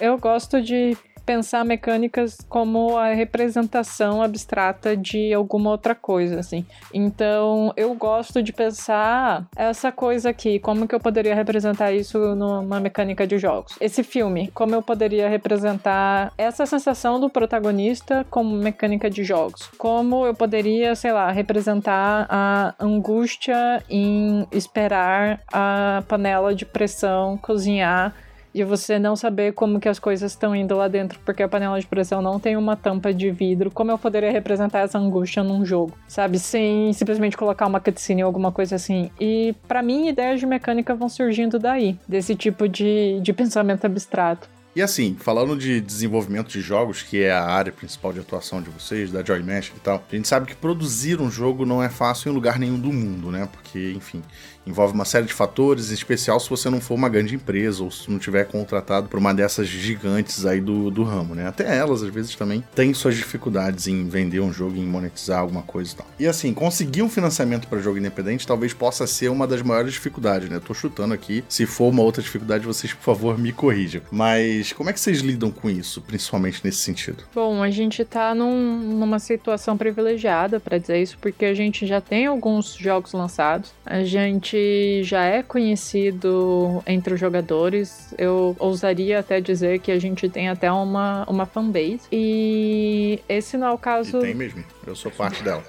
Eu 0.00 0.16
gosto 0.16 0.62
de 0.62 0.96
pensar 1.24 1.64
mecânicas 1.64 2.36
como 2.48 2.96
a 2.96 3.08
representação 3.08 4.22
abstrata 4.22 4.96
de 4.96 5.32
alguma 5.32 5.70
outra 5.70 5.94
coisa, 5.94 6.40
assim. 6.40 6.64
Então, 6.92 7.72
eu 7.76 7.94
gosto 7.94 8.42
de 8.42 8.52
pensar 8.52 9.46
essa 9.56 9.90
coisa 9.90 10.30
aqui, 10.30 10.58
como 10.58 10.86
que 10.86 10.94
eu 10.94 11.00
poderia 11.00 11.34
representar 11.34 11.92
isso 11.92 12.18
numa 12.34 12.80
mecânica 12.80 13.26
de 13.26 13.38
jogos. 13.38 13.76
Esse 13.80 14.02
filme, 14.02 14.50
como 14.54 14.74
eu 14.74 14.82
poderia 14.82 15.28
representar 15.28 16.32
essa 16.36 16.66
sensação 16.66 17.18
do 17.18 17.30
protagonista 17.30 18.26
como 18.30 18.56
mecânica 18.56 19.08
de 19.08 19.24
jogos. 19.24 19.70
Como 19.78 20.26
eu 20.26 20.34
poderia, 20.34 20.94
sei 20.94 21.12
lá, 21.12 21.30
representar 21.30 22.26
a 22.28 22.74
angústia 22.78 23.82
em 23.88 24.46
esperar 24.52 25.40
a 25.52 26.02
panela 26.08 26.54
de 26.54 26.64
pressão 26.64 27.36
cozinhar 27.38 28.14
e 28.54 28.62
você 28.62 28.98
não 28.98 29.16
saber 29.16 29.52
como 29.52 29.80
que 29.80 29.88
as 29.88 29.98
coisas 29.98 30.30
estão 30.30 30.54
indo 30.54 30.76
lá 30.76 30.86
dentro, 30.86 31.18
porque 31.24 31.42
a 31.42 31.48
panela 31.48 31.80
de 31.80 31.86
pressão 31.86 32.22
não 32.22 32.38
tem 32.38 32.56
uma 32.56 32.76
tampa 32.76 33.12
de 33.12 33.30
vidro. 33.30 33.70
Como 33.70 33.90
eu 33.90 33.98
poderia 33.98 34.30
representar 34.30 34.80
essa 34.80 34.98
angústia 34.98 35.42
num 35.42 35.64
jogo, 35.64 35.92
sabe? 36.06 36.38
Sem 36.38 36.92
simplesmente 36.92 37.36
colocar 37.36 37.66
uma 37.66 37.80
cutscene 37.80 38.22
ou 38.22 38.28
alguma 38.28 38.52
coisa 38.52 38.76
assim. 38.76 39.10
E 39.20 39.54
para 39.66 39.82
mim, 39.82 40.08
ideias 40.08 40.38
de 40.38 40.46
mecânica 40.46 40.94
vão 40.94 41.08
surgindo 41.08 41.58
daí, 41.58 41.98
desse 42.06 42.36
tipo 42.36 42.68
de, 42.68 43.18
de 43.20 43.32
pensamento 43.32 43.84
abstrato. 43.84 44.48
E 44.76 44.82
assim, 44.82 45.16
falando 45.16 45.56
de 45.56 45.80
desenvolvimento 45.80 46.48
de 46.48 46.60
jogos, 46.60 47.00
que 47.00 47.22
é 47.22 47.30
a 47.30 47.44
área 47.44 47.72
principal 47.72 48.12
de 48.12 48.18
atuação 48.18 48.60
de 48.60 48.70
vocês, 48.70 49.12
da 49.12 49.22
Joy 49.22 49.40
Mesh 49.40 49.68
e 49.68 49.78
tal, 49.78 50.02
a 50.10 50.16
gente 50.16 50.26
sabe 50.26 50.46
que 50.46 50.56
produzir 50.56 51.20
um 51.20 51.30
jogo 51.30 51.64
não 51.64 51.80
é 51.80 51.88
fácil 51.88 52.32
em 52.32 52.34
lugar 52.34 52.58
nenhum 52.58 52.78
do 52.78 52.92
mundo, 52.92 53.30
né? 53.30 53.48
Porque, 53.52 53.92
enfim, 53.92 54.20
envolve 54.66 54.94
uma 54.94 55.04
série 55.04 55.26
de 55.26 55.32
fatores, 55.32 55.90
em 55.90 55.94
especial 55.94 56.40
se 56.40 56.48
você 56.48 56.70
não 56.70 56.80
for 56.80 56.94
uma 56.94 57.08
grande 57.08 57.34
empresa 57.34 57.82
ou 57.82 57.90
se 57.90 58.10
não 58.10 58.18
tiver 58.18 58.44
contratado 58.44 59.08
por 59.08 59.18
uma 59.18 59.34
dessas 59.34 59.68
gigantes 59.68 60.46
aí 60.46 60.60
do, 60.60 60.90
do 60.90 61.02
ramo, 61.02 61.34
né? 61.34 61.46
Até 61.46 61.76
elas, 61.76 62.02
às 62.02 62.08
vezes, 62.08 62.34
também 62.34 62.64
têm 62.74 62.94
suas 62.94 63.16
dificuldades 63.16 63.86
em 63.86 64.08
vender 64.08 64.40
um 64.40 64.52
jogo, 64.52 64.76
em 64.76 64.86
monetizar 64.86 65.40
alguma 65.40 65.62
coisa 65.62 65.92
e 65.92 65.96
tal. 65.96 66.06
E 66.18 66.26
assim, 66.26 66.54
conseguir 66.54 67.02
um 67.02 67.08
financiamento 67.08 67.68
para 67.68 67.78
jogo 67.78 67.98
independente 67.98 68.46
talvez 68.46 68.72
possa 68.72 69.06
ser 69.06 69.28
uma 69.28 69.46
das 69.46 69.62
maiores 69.62 69.92
dificuldades, 69.92 70.48
né? 70.48 70.56
Eu 70.56 70.60
tô 70.60 70.74
chutando 70.74 71.14
aqui. 71.14 71.44
Se 71.48 71.66
for 71.66 71.88
uma 71.88 72.02
outra 72.02 72.22
dificuldade, 72.22 72.66
vocês, 72.66 72.92
por 72.92 73.02
favor, 73.02 73.38
me 73.38 73.52
corrijam. 73.52 74.02
Mas 74.10 74.72
como 74.72 74.90
é 74.90 74.92
que 74.92 75.00
vocês 75.00 75.20
lidam 75.20 75.50
com 75.50 75.68
isso, 75.68 76.00
principalmente 76.00 76.60
nesse 76.64 76.78
sentido? 76.78 77.24
Bom, 77.34 77.62
a 77.62 77.70
gente 77.70 78.04
tá 78.04 78.34
num, 78.34 78.78
numa 78.78 79.18
situação 79.18 79.76
privilegiada 79.76 80.58
para 80.58 80.78
dizer 80.78 81.02
isso, 81.02 81.18
porque 81.20 81.44
a 81.44 81.54
gente 81.54 81.86
já 81.86 82.00
tem 82.00 82.26
alguns 82.26 82.74
jogos 82.74 83.12
lançados. 83.12 83.72
A 83.84 84.02
gente 84.04 84.53
gente 84.54 85.04
já 85.04 85.24
é 85.24 85.42
conhecido 85.42 86.82
entre 86.86 87.14
os 87.14 87.20
jogadores. 87.20 88.14
Eu 88.16 88.56
ousaria 88.58 89.18
até 89.18 89.40
dizer 89.40 89.80
que 89.80 89.90
a 89.90 89.98
gente 89.98 90.28
tem 90.28 90.48
até 90.48 90.70
uma, 90.70 91.24
uma 91.28 91.46
fanbase. 91.46 92.00
E 92.12 93.20
esse 93.28 93.56
não 93.56 93.66
é 93.68 93.72
o 93.72 93.78
caso. 93.78 94.18
E 94.18 94.22
tem 94.22 94.34
mesmo. 94.34 94.64
Eu 94.86 94.94
sou 94.94 95.10
parte 95.10 95.42
dela. 95.42 95.62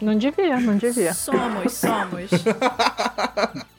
Não 0.00 0.16
devia, 0.16 0.60
não 0.60 0.76
devia. 0.76 1.14
Somos, 1.14 1.72
somos. 1.72 2.30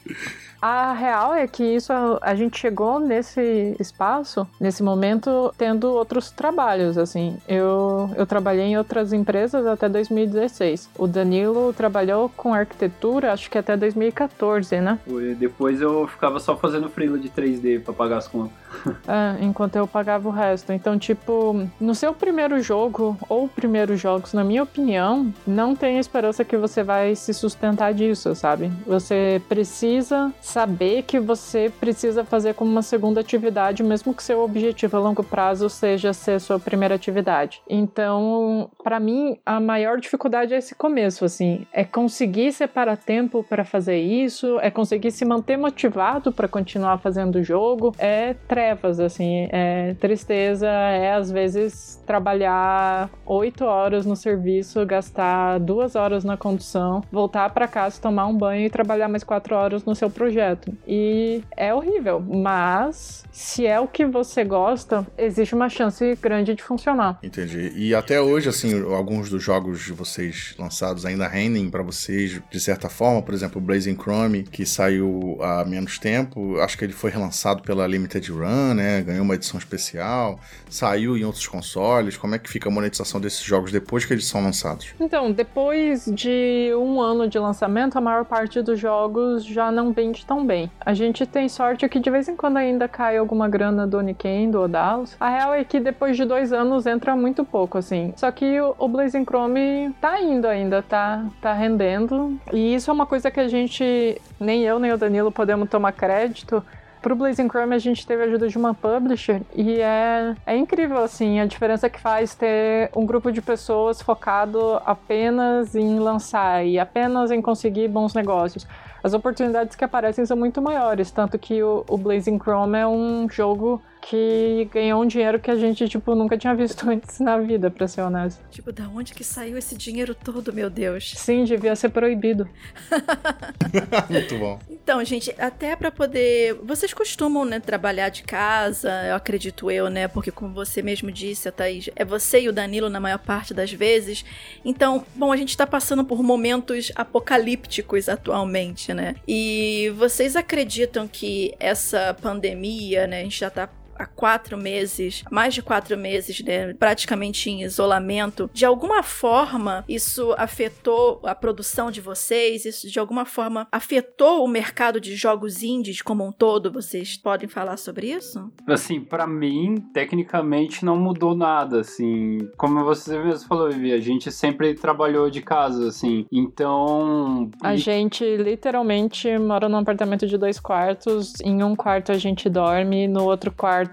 A 0.62 0.93
real 0.93 1.34
é 1.34 1.47
que 1.47 1.64
isso 1.64 1.91
a 2.22 2.36
gente 2.36 2.59
chegou 2.59 2.99
nesse 2.99 3.76
espaço, 3.80 4.47
nesse 4.59 4.84
momento, 4.84 5.51
tendo 5.57 5.91
outros 5.91 6.30
trabalhos, 6.30 6.99
assim. 6.99 7.38
Eu, 7.47 8.12
eu 8.16 8.28
trabalhei 8.28 8.66
em 8.66 8.78
outras 8.78 9.12
empresas 9.12 9.66
até 9.66 9.89
2016. 9.89 10.89
O 10.99 11.07
Danilo 11.07 11.74
trabalhou 11.74 12.30
com 12.30 12.53
arquitetura, 12.53 13.34
acho 13.34 13.49
que 13.49 13.57
até 13.57 13.76
2014, 13.76 14.80
né? 14.80 14.99
E 15.07 15.34
depois 15.34 15.82
eu 15.82 16.07
ficava 16.07 16.39
só 16.39 16.55
fazendo 16.55 16.89
freela 16.89 17.18
de 17.18 17.30
3D 17.30 17.82
para 17.82 17.93
pagar 17.93 18.18
as 18.18 18.28
contas. 18.28 18.61
É, 19.07 19.41
enquanto 19.43 19.76
eu 19.76 19.88
pagava 19.88 20.28
o 20.28 20.32
resto. 20.32 20.74
Então, 20.74 20.97
tipo, 20.97 21.67
no 21.80 21.95
seu 21.95 22.13
primeiro 22.13 22.61
jogo 22.61 23.17
ou 23.28 23.47
primeiros 23.47 23.99
jogos, 23.99 24.34
na 24.34 24.43
minha 24.43 24.63
opinião, 24.63 25.34
não 25.45 25.76
tem 25.76 25.97
esperança 25.99 26.43
que 26.43 26.57
você 26.57 26.84
vai 26.84 27.15
se 27.15 27.34
sustentar 27.34 27.93
disso, 27.93 28.34
sabe? 28.36 28.72
Você 28.86 29.41
precisa 29.47 30.32
saber 30.41 31.03
que 31.03 31.19
você 31.19 31.72
precisa 31.80 32.24
fazer 32.24 32.53
como 32.53 32.72
uma 32.72 32.82
segunda 32.82 33.22
atividade, 33.22 33.84
mesmo 33.84 34.13
que 34.13 34.24
seu 34.24 34.41
objetivo 34.41 34.97
a 34.97 34.99
longo 34.99 35.24
prazo 35.24 35.69
seja 35.69 36.13
ser 36.13 36.39
sua 36.39 36.59
primeira 36.59 36.95
atividade. 36.95 37.61
Então, 37.69 38.69
para 38.84 38.99
mim, 38.99 39.38
a 39.45 39.59
maior 39.59 39.99
dificuldade 39.99 40.53
é 40.53 40.57
esse 40.57 40.76
começo, 40.76 41.26
assim, 41.26 41.65
é 41.72 41.84
conseguir 41.84 42.51
separar 42.51 42.97
tempo 42.97 43.43
para 43.43 43.63
fazer 43.63 43.97
isso, 43.97 44.59
é 44.61 44.69
conseguir 44.69 45.11
se 45.11 45.26
manter 45.26 45.57
motivado 45.57 46.32
para 46.32 46.47
continuar 46.47 46.97
fazendo 46.97 47.36
o 47.36 47.43
jogo, 47.43 47.93
é 47.97 48.34
trevas, 48.62 48.99
assim, 48.99 49.47
é 49.51 49.95
tristeza, 49.99 50.68
é 50.68 51.14
às 51.14 51.32
vezes 51.32 51.99
trabalhar 52.05 53.09
oito 53.26 53.66
horas 53.66 54.05
no 54.05 54.16
serviço, 54.16 54.86
gastar 54.86 55.59
duas 55.59 55.95
horas 55.95 56.24
na 56.24 56.38
condução, 56.38 57.01
voltar 57.12 57.49
para 57.49 57.68
casa, 57.68 57.99
tomar 57.99 58.28
um 58.28 58.38
banho 58.38 58.68
e 58.68 58.70
trabalhar 58.70 59.07
mais 59.07 59.24
quatro 59.24 59.55
horas 59.55 59.84
no 59.84 59.95
seu 59.95 60.12
projeto. 60.12 60.72
E 60.88 61.41
é 61.57 61.74
horrível, 61.74 62.20
mas 62.20 63.24
se 63.32 63.66
é 63.66 63.80
o 63.80 63.88
que 63.88 64.05
você 64.05 64.43
gosta, 64.43 65.07
existe 65.18 65.55
uma 65.55 65.70
chance 65.70 66.16
grande 66.22 66.53
de 66.53 66.62
funcionar. 66.62 67.18
Entendi. 67.24 67.72
E 67.76 67.95
até 67.95 68.22
hoje, 68.22 68.49
assim, 68.49 68.80
alguns 68.93 69.30
dos 69.30 69.41
jogos 69.41 69.84
de 69.84 69.93
vocês 69.93 70.53
lançados 70.59 71.03
ainda 71.05 71.28
rendem 71.28 71.68
para 71.70 71.82
vocês 71.82 72.39
de 72.51 72.59
certa 72.59 72.89
forma, 72.89 73.24
por 73.24 73.34
exemplo, 73.34 73.59
Blazing 73.59 73.95
Chrome, 73.95 74.43
que 74.43 74.66
saiu 74.66 75.39
há 75.41 75.66
menos 75.66 75.97
tempo, 75.97 76.59
acho 76.59 76.78
que 76.78 76.86
ele 76.86 76.93
foi 76.93 77.09
relançado 77.09 77.64
pela 77.64 77.88
Limited 77.88 78.30
Run, 78.32 78.51
né? 78.74 79.02
Ganhou 79.02 79.24
uma 79.24 79.36
edição 79.36 79.58
especial, 79.58 80.39
saiu 80.70 81.18
em 81.18 81.24
outros 81.24 81.47
consoles. 81.47 82.18
Como 82.18 82.36
é 82.36 82.39
que 82.39 82.49
fica 82.49 82.70
a 82.70 82.72
monetização 82.72 83.20
desses 83.20 83.43
jogos 83.43 83.72
depois 83.72 84.06
que 84.06 84.14
eles 84.14 84.26
são 84.26 84.43
lançados? 84.43 84.93
Então, 84.99 85.32
depois 85.32 86.06
de 86.06 86.72
um 86.76 87.02
ano 87.02 87.28
de 87.28 87.38
lançamento, 87.39 87.97
a 87.97 88.02
maior 88.02 88.26
parte 88.26 88.62
dos 88.62 88.80
jogos 88.80 89.43
já 89.45 89.72
não 89.72 89.91
vende 89.91 90.26
tão 90.26 90.45
bem. 90.45 90.72
A 90.80 90.93
gente 90.93 91.26
tem 91.26 91.47
sorte 91.49 91.88
que 91.88 91.99
de 91.99 92.10
vez 92.10 92.28
em 92.28 92.36
quando 92.36 92.58
ainda 92.58 92.88
cai 92.88 93.18
alguma 93.18 93.47
grana 93.47 93.88
do 93.88 93.97
Oniken, 93.97 94.52
do 94.52 94.62
Odalos. 94.62 95.16
A 95.20 95.30
real 95.30 95.54
é 95.54 95.64
que 95.64 95.80
depois 95.80 96.16
de 96.18 96.26
dois 96.26 96.52
anos 96.54 96.86
entra 96.86 97.16
muito 97.16 97.43
pouco, 97.45 97.78
assim. 97.78 98.14
Só 98.16 98.32
que 98.32 98.60
o, 98.60 98.88
Blazing 98.88 99.24
Chrome 99.24 99.93
tá 100.02 100.22
indo 100.22 100.47
ainda, 100.47 100.82
tá, 100.82 101.26
tá 101.41 101.54
rendendo. 101.54 102.39
E 102.52 102.76
isso 102.76 102.89
é 102.89 102.93
uma 102.93 103.06
coisa 103.06 103.32
que 103.32 103.39
a 103.39 103.47
gente, 103.47 104.20
nem 104.39 104.64
eu 104.64 104.80
nem 104.80 104.91
o 104.91 104.97
Danilo 104.97 105.32
podemos 105.32 105.70
tomar 105.70 105.91
crédito. 105.91 106.64
Pro 107.02 107.16
Blazing 107.16 107.47
Chrome 107.47 107.74
a 107.74 107.80
gente 107.80 108.06
teve 108.06 108.22
a 108.22 108.26
ajuda 108.26 108.47
de 108.47 108.58
uma 108.58 108.76
publisher 108.76 109.41
e 109.56 109.82
é, 109.82 110.36
é 110.45 110.56
incrível, 110.56 110.99
assim, 110.99 111.39
a 111.39 111.47
diferença 111.47 111.89
que 111.89 111.99
faz 111.99 112.36
ter 112.36 112.91
um 112.95 113.08
grupo 113.08 113.32
de 113.32 113.41
pessoas 113.41 114.02
focado 114.02 114.80
apenas 114.86 115.74
em 115.74 115.97
lançar 115.97 116.64
e 116.64 116.78
apenas 116.78 117.32
em 117.32 117.41
conseguir 117.41 117.88
bons 117.88 118.14
negócios 118.14 118.68
as 119.04 119.14
oportunidades 119.14 119.76
que 119.76 119.84
aparecem 119.84 120.26
são 120.26 120.38
muito 120.38 120.62
maiores. 120.62 121.12
Tanto 121.12 121.38
que 121.38 121.62
o, 121.62 121.84
o 121.88 121.97
Blazing 121.97 122.39
Chrome 122.39 122.78
é 122.78 122.88
um 122.88 123.30
jogo 123.30 123.82
que 124.02 124.68
ganhou 124.74 125.02
um 125.02 125.06
dinheiro 125.06 125.39
que 125.39 125.52
a 125.52 125.56
gente, 125.56 125.88
tipo, 125.88 126.16
nunca 126.16 126.38
tinha 126.38 126.56
visto 126.56 126.84
antes 126.89 127.20
na 127.20 127.38
vida, 127.38 127.70
pra 127.70 127.88
ser 127.88 128.02
honesto. 128.02 128.43
Tipo, 128.49 128.72
da 128.72 128.88
onde 128.88 129.14
que 129.14 129.24
saiu 129.24 129.58
esse 129.58 129.78
dinheiro 129.78 130.16
todo, 130.16 130.52
meu 130.52 130.70
Deus? 130.70 131.14
Sim, 131.16 131.43
devia 131.43 131.76
ser 131.76 131.89
proibido. 131.89 132.49
Muito 134.10 134.38
bom. 134.38 134.60
Então, 134.70 135.04
gente, 135.06 135.34
até 135.38 135.76
para 135.76 135.91
poder. 135.91 136.56
Vocês 136.64 136.93
costumam, 136.93 137.45
né, 137.45 137.60
trabalhar 137.60 138.10
de 138.10 138.24
casa, 138.24 138.91
eu 139.08 139.16
acredito 139.16 139.70
eu, 139.70 139.89
né? 139.89 140.08
Porque, 140.08 140.32
como 140.32 140.54
você 140.54 140.82
mesmo 140.82 141.12
disse, 141.12 141.47
a 141.47 141.52
Thaís, 141.52 141.89
é 141.95 142.04
você 142.04 142.41
e 142.41 142.49
o 142.49 142.54
Danilo 142.54 142.89
na 142.89 142.99
maior 142.99 143.20
parte 143.20 143.54
das 143.54 143.72
vezes. 143.72 144.26
Então, 144.66 145.06
bom, 145.16 145.32
a 145.32 145.38
gente 145.38 145.56
tá 145.56 145.68
passando 145.68 146.04
por 146.04 146.24
momentos 146.24 146.91
apocalípticos 146.95 148.10
atualmente, 148.10 148.90
né? 148.93 149.15
E 149.27 149.91
vocês 149.97 150.35
acreditam 150.35 151.07
que 151.07 151.53
essa 151.59 152.13
pandemia, 152.21 153.07
né, 153.07 153.21
a 153.21 153.23
gente 153.23 153.39
já 153.39 153.49
tá 153.49 153.69
há 154.02 154.06
quatro 154.06 154.58
meses, 154.58 155.24
mais 155.30 155.54
de 155.54 155.62
quatro 155.62 155.97
meses, 155.97 156.41
né, 156.41 156.74
praticamente 156.74 157.49
em 157.49 157.64
isolamento, 157.64 158.49
de 158.54 158.66
alguma 158.66 159.04
forma 159.04 159.84
isso 159.88 160.34
afetou 160.38 161.22
a 161.24 161.36
produção 161.36 161.91
de 161.91 162.02
vocês? 162.02 162.66
Isso 162.66 162.89
de 162.89 162.99
alguma 162.99 163.26
forma 163.26 163.68
afetou 163.72 164.43
o 164.43 164.47
mercado 164.47 164.99
de 164.99 165.16
jogos 165.16 165.64
indies 165.64 166.02
como 166.02 166.26
um 166.26 166.32
todo? 166.32 166.72
Vocês 166.72 167.18
podem 167.18 167.47
falar 167.47 167.78
sobre 167.78 168.12
isso? 168.12 168.52
Assim, 168.68 168.99
para 168.99 169.28
mim, 169.28 169.76
tecnicamente 169.93 170.84
não 170.86 170.97
mudou 170.97 171.36
nada, 171.36 171.82
assim. 171.82 172.39
Como 172.58 172.84
você 172.84 173.18
mesmo 173.20 173.47
falou, 173.47 173.70
Vivi, 173.70 173.93
a 173.93 173.99
gente 173.99 174.32
sempre 174.32 174.74
trabalhou 174.74 175.30
de 175.30 175.41
casa, 175.41 175.88
assim. 175.88 176.26
Então. 176.32 177.52
A 177.62 177.76
gente 177.76 178.24
literalmente 178.38 179.38
mora 179.38 179.68
num 179.68 179.78
apartamento 179.78 180.26
de 180.26 180.38
dois 180.38 180.60
quartos. 180.60 181.34
Em 181.43 181.64
um 181.64 181.76
quarto 181.76 182.12
a 182.12 182.18
gente 182.18 182.49
dorme, 182.49 183.08
no 183.08 183.24
outro 183.26 183.52
quarto 183.52 183.90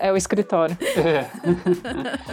é 0.00 0.12
o 0.12 0.16
escritório. 0.16 0.76
É. 0.96 1.26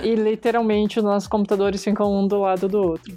e 0.05 0.15
literalmente 0.15 0.99
os 0.99 1.05
nossos 1.05 1.27
computadores 1.27 1.83
ficam 1.83 2.13
um 2.13 2.27
do 2.27 2.39
lado 2.39 2.67
do 2.67 2.77
outro. 2.77 3.13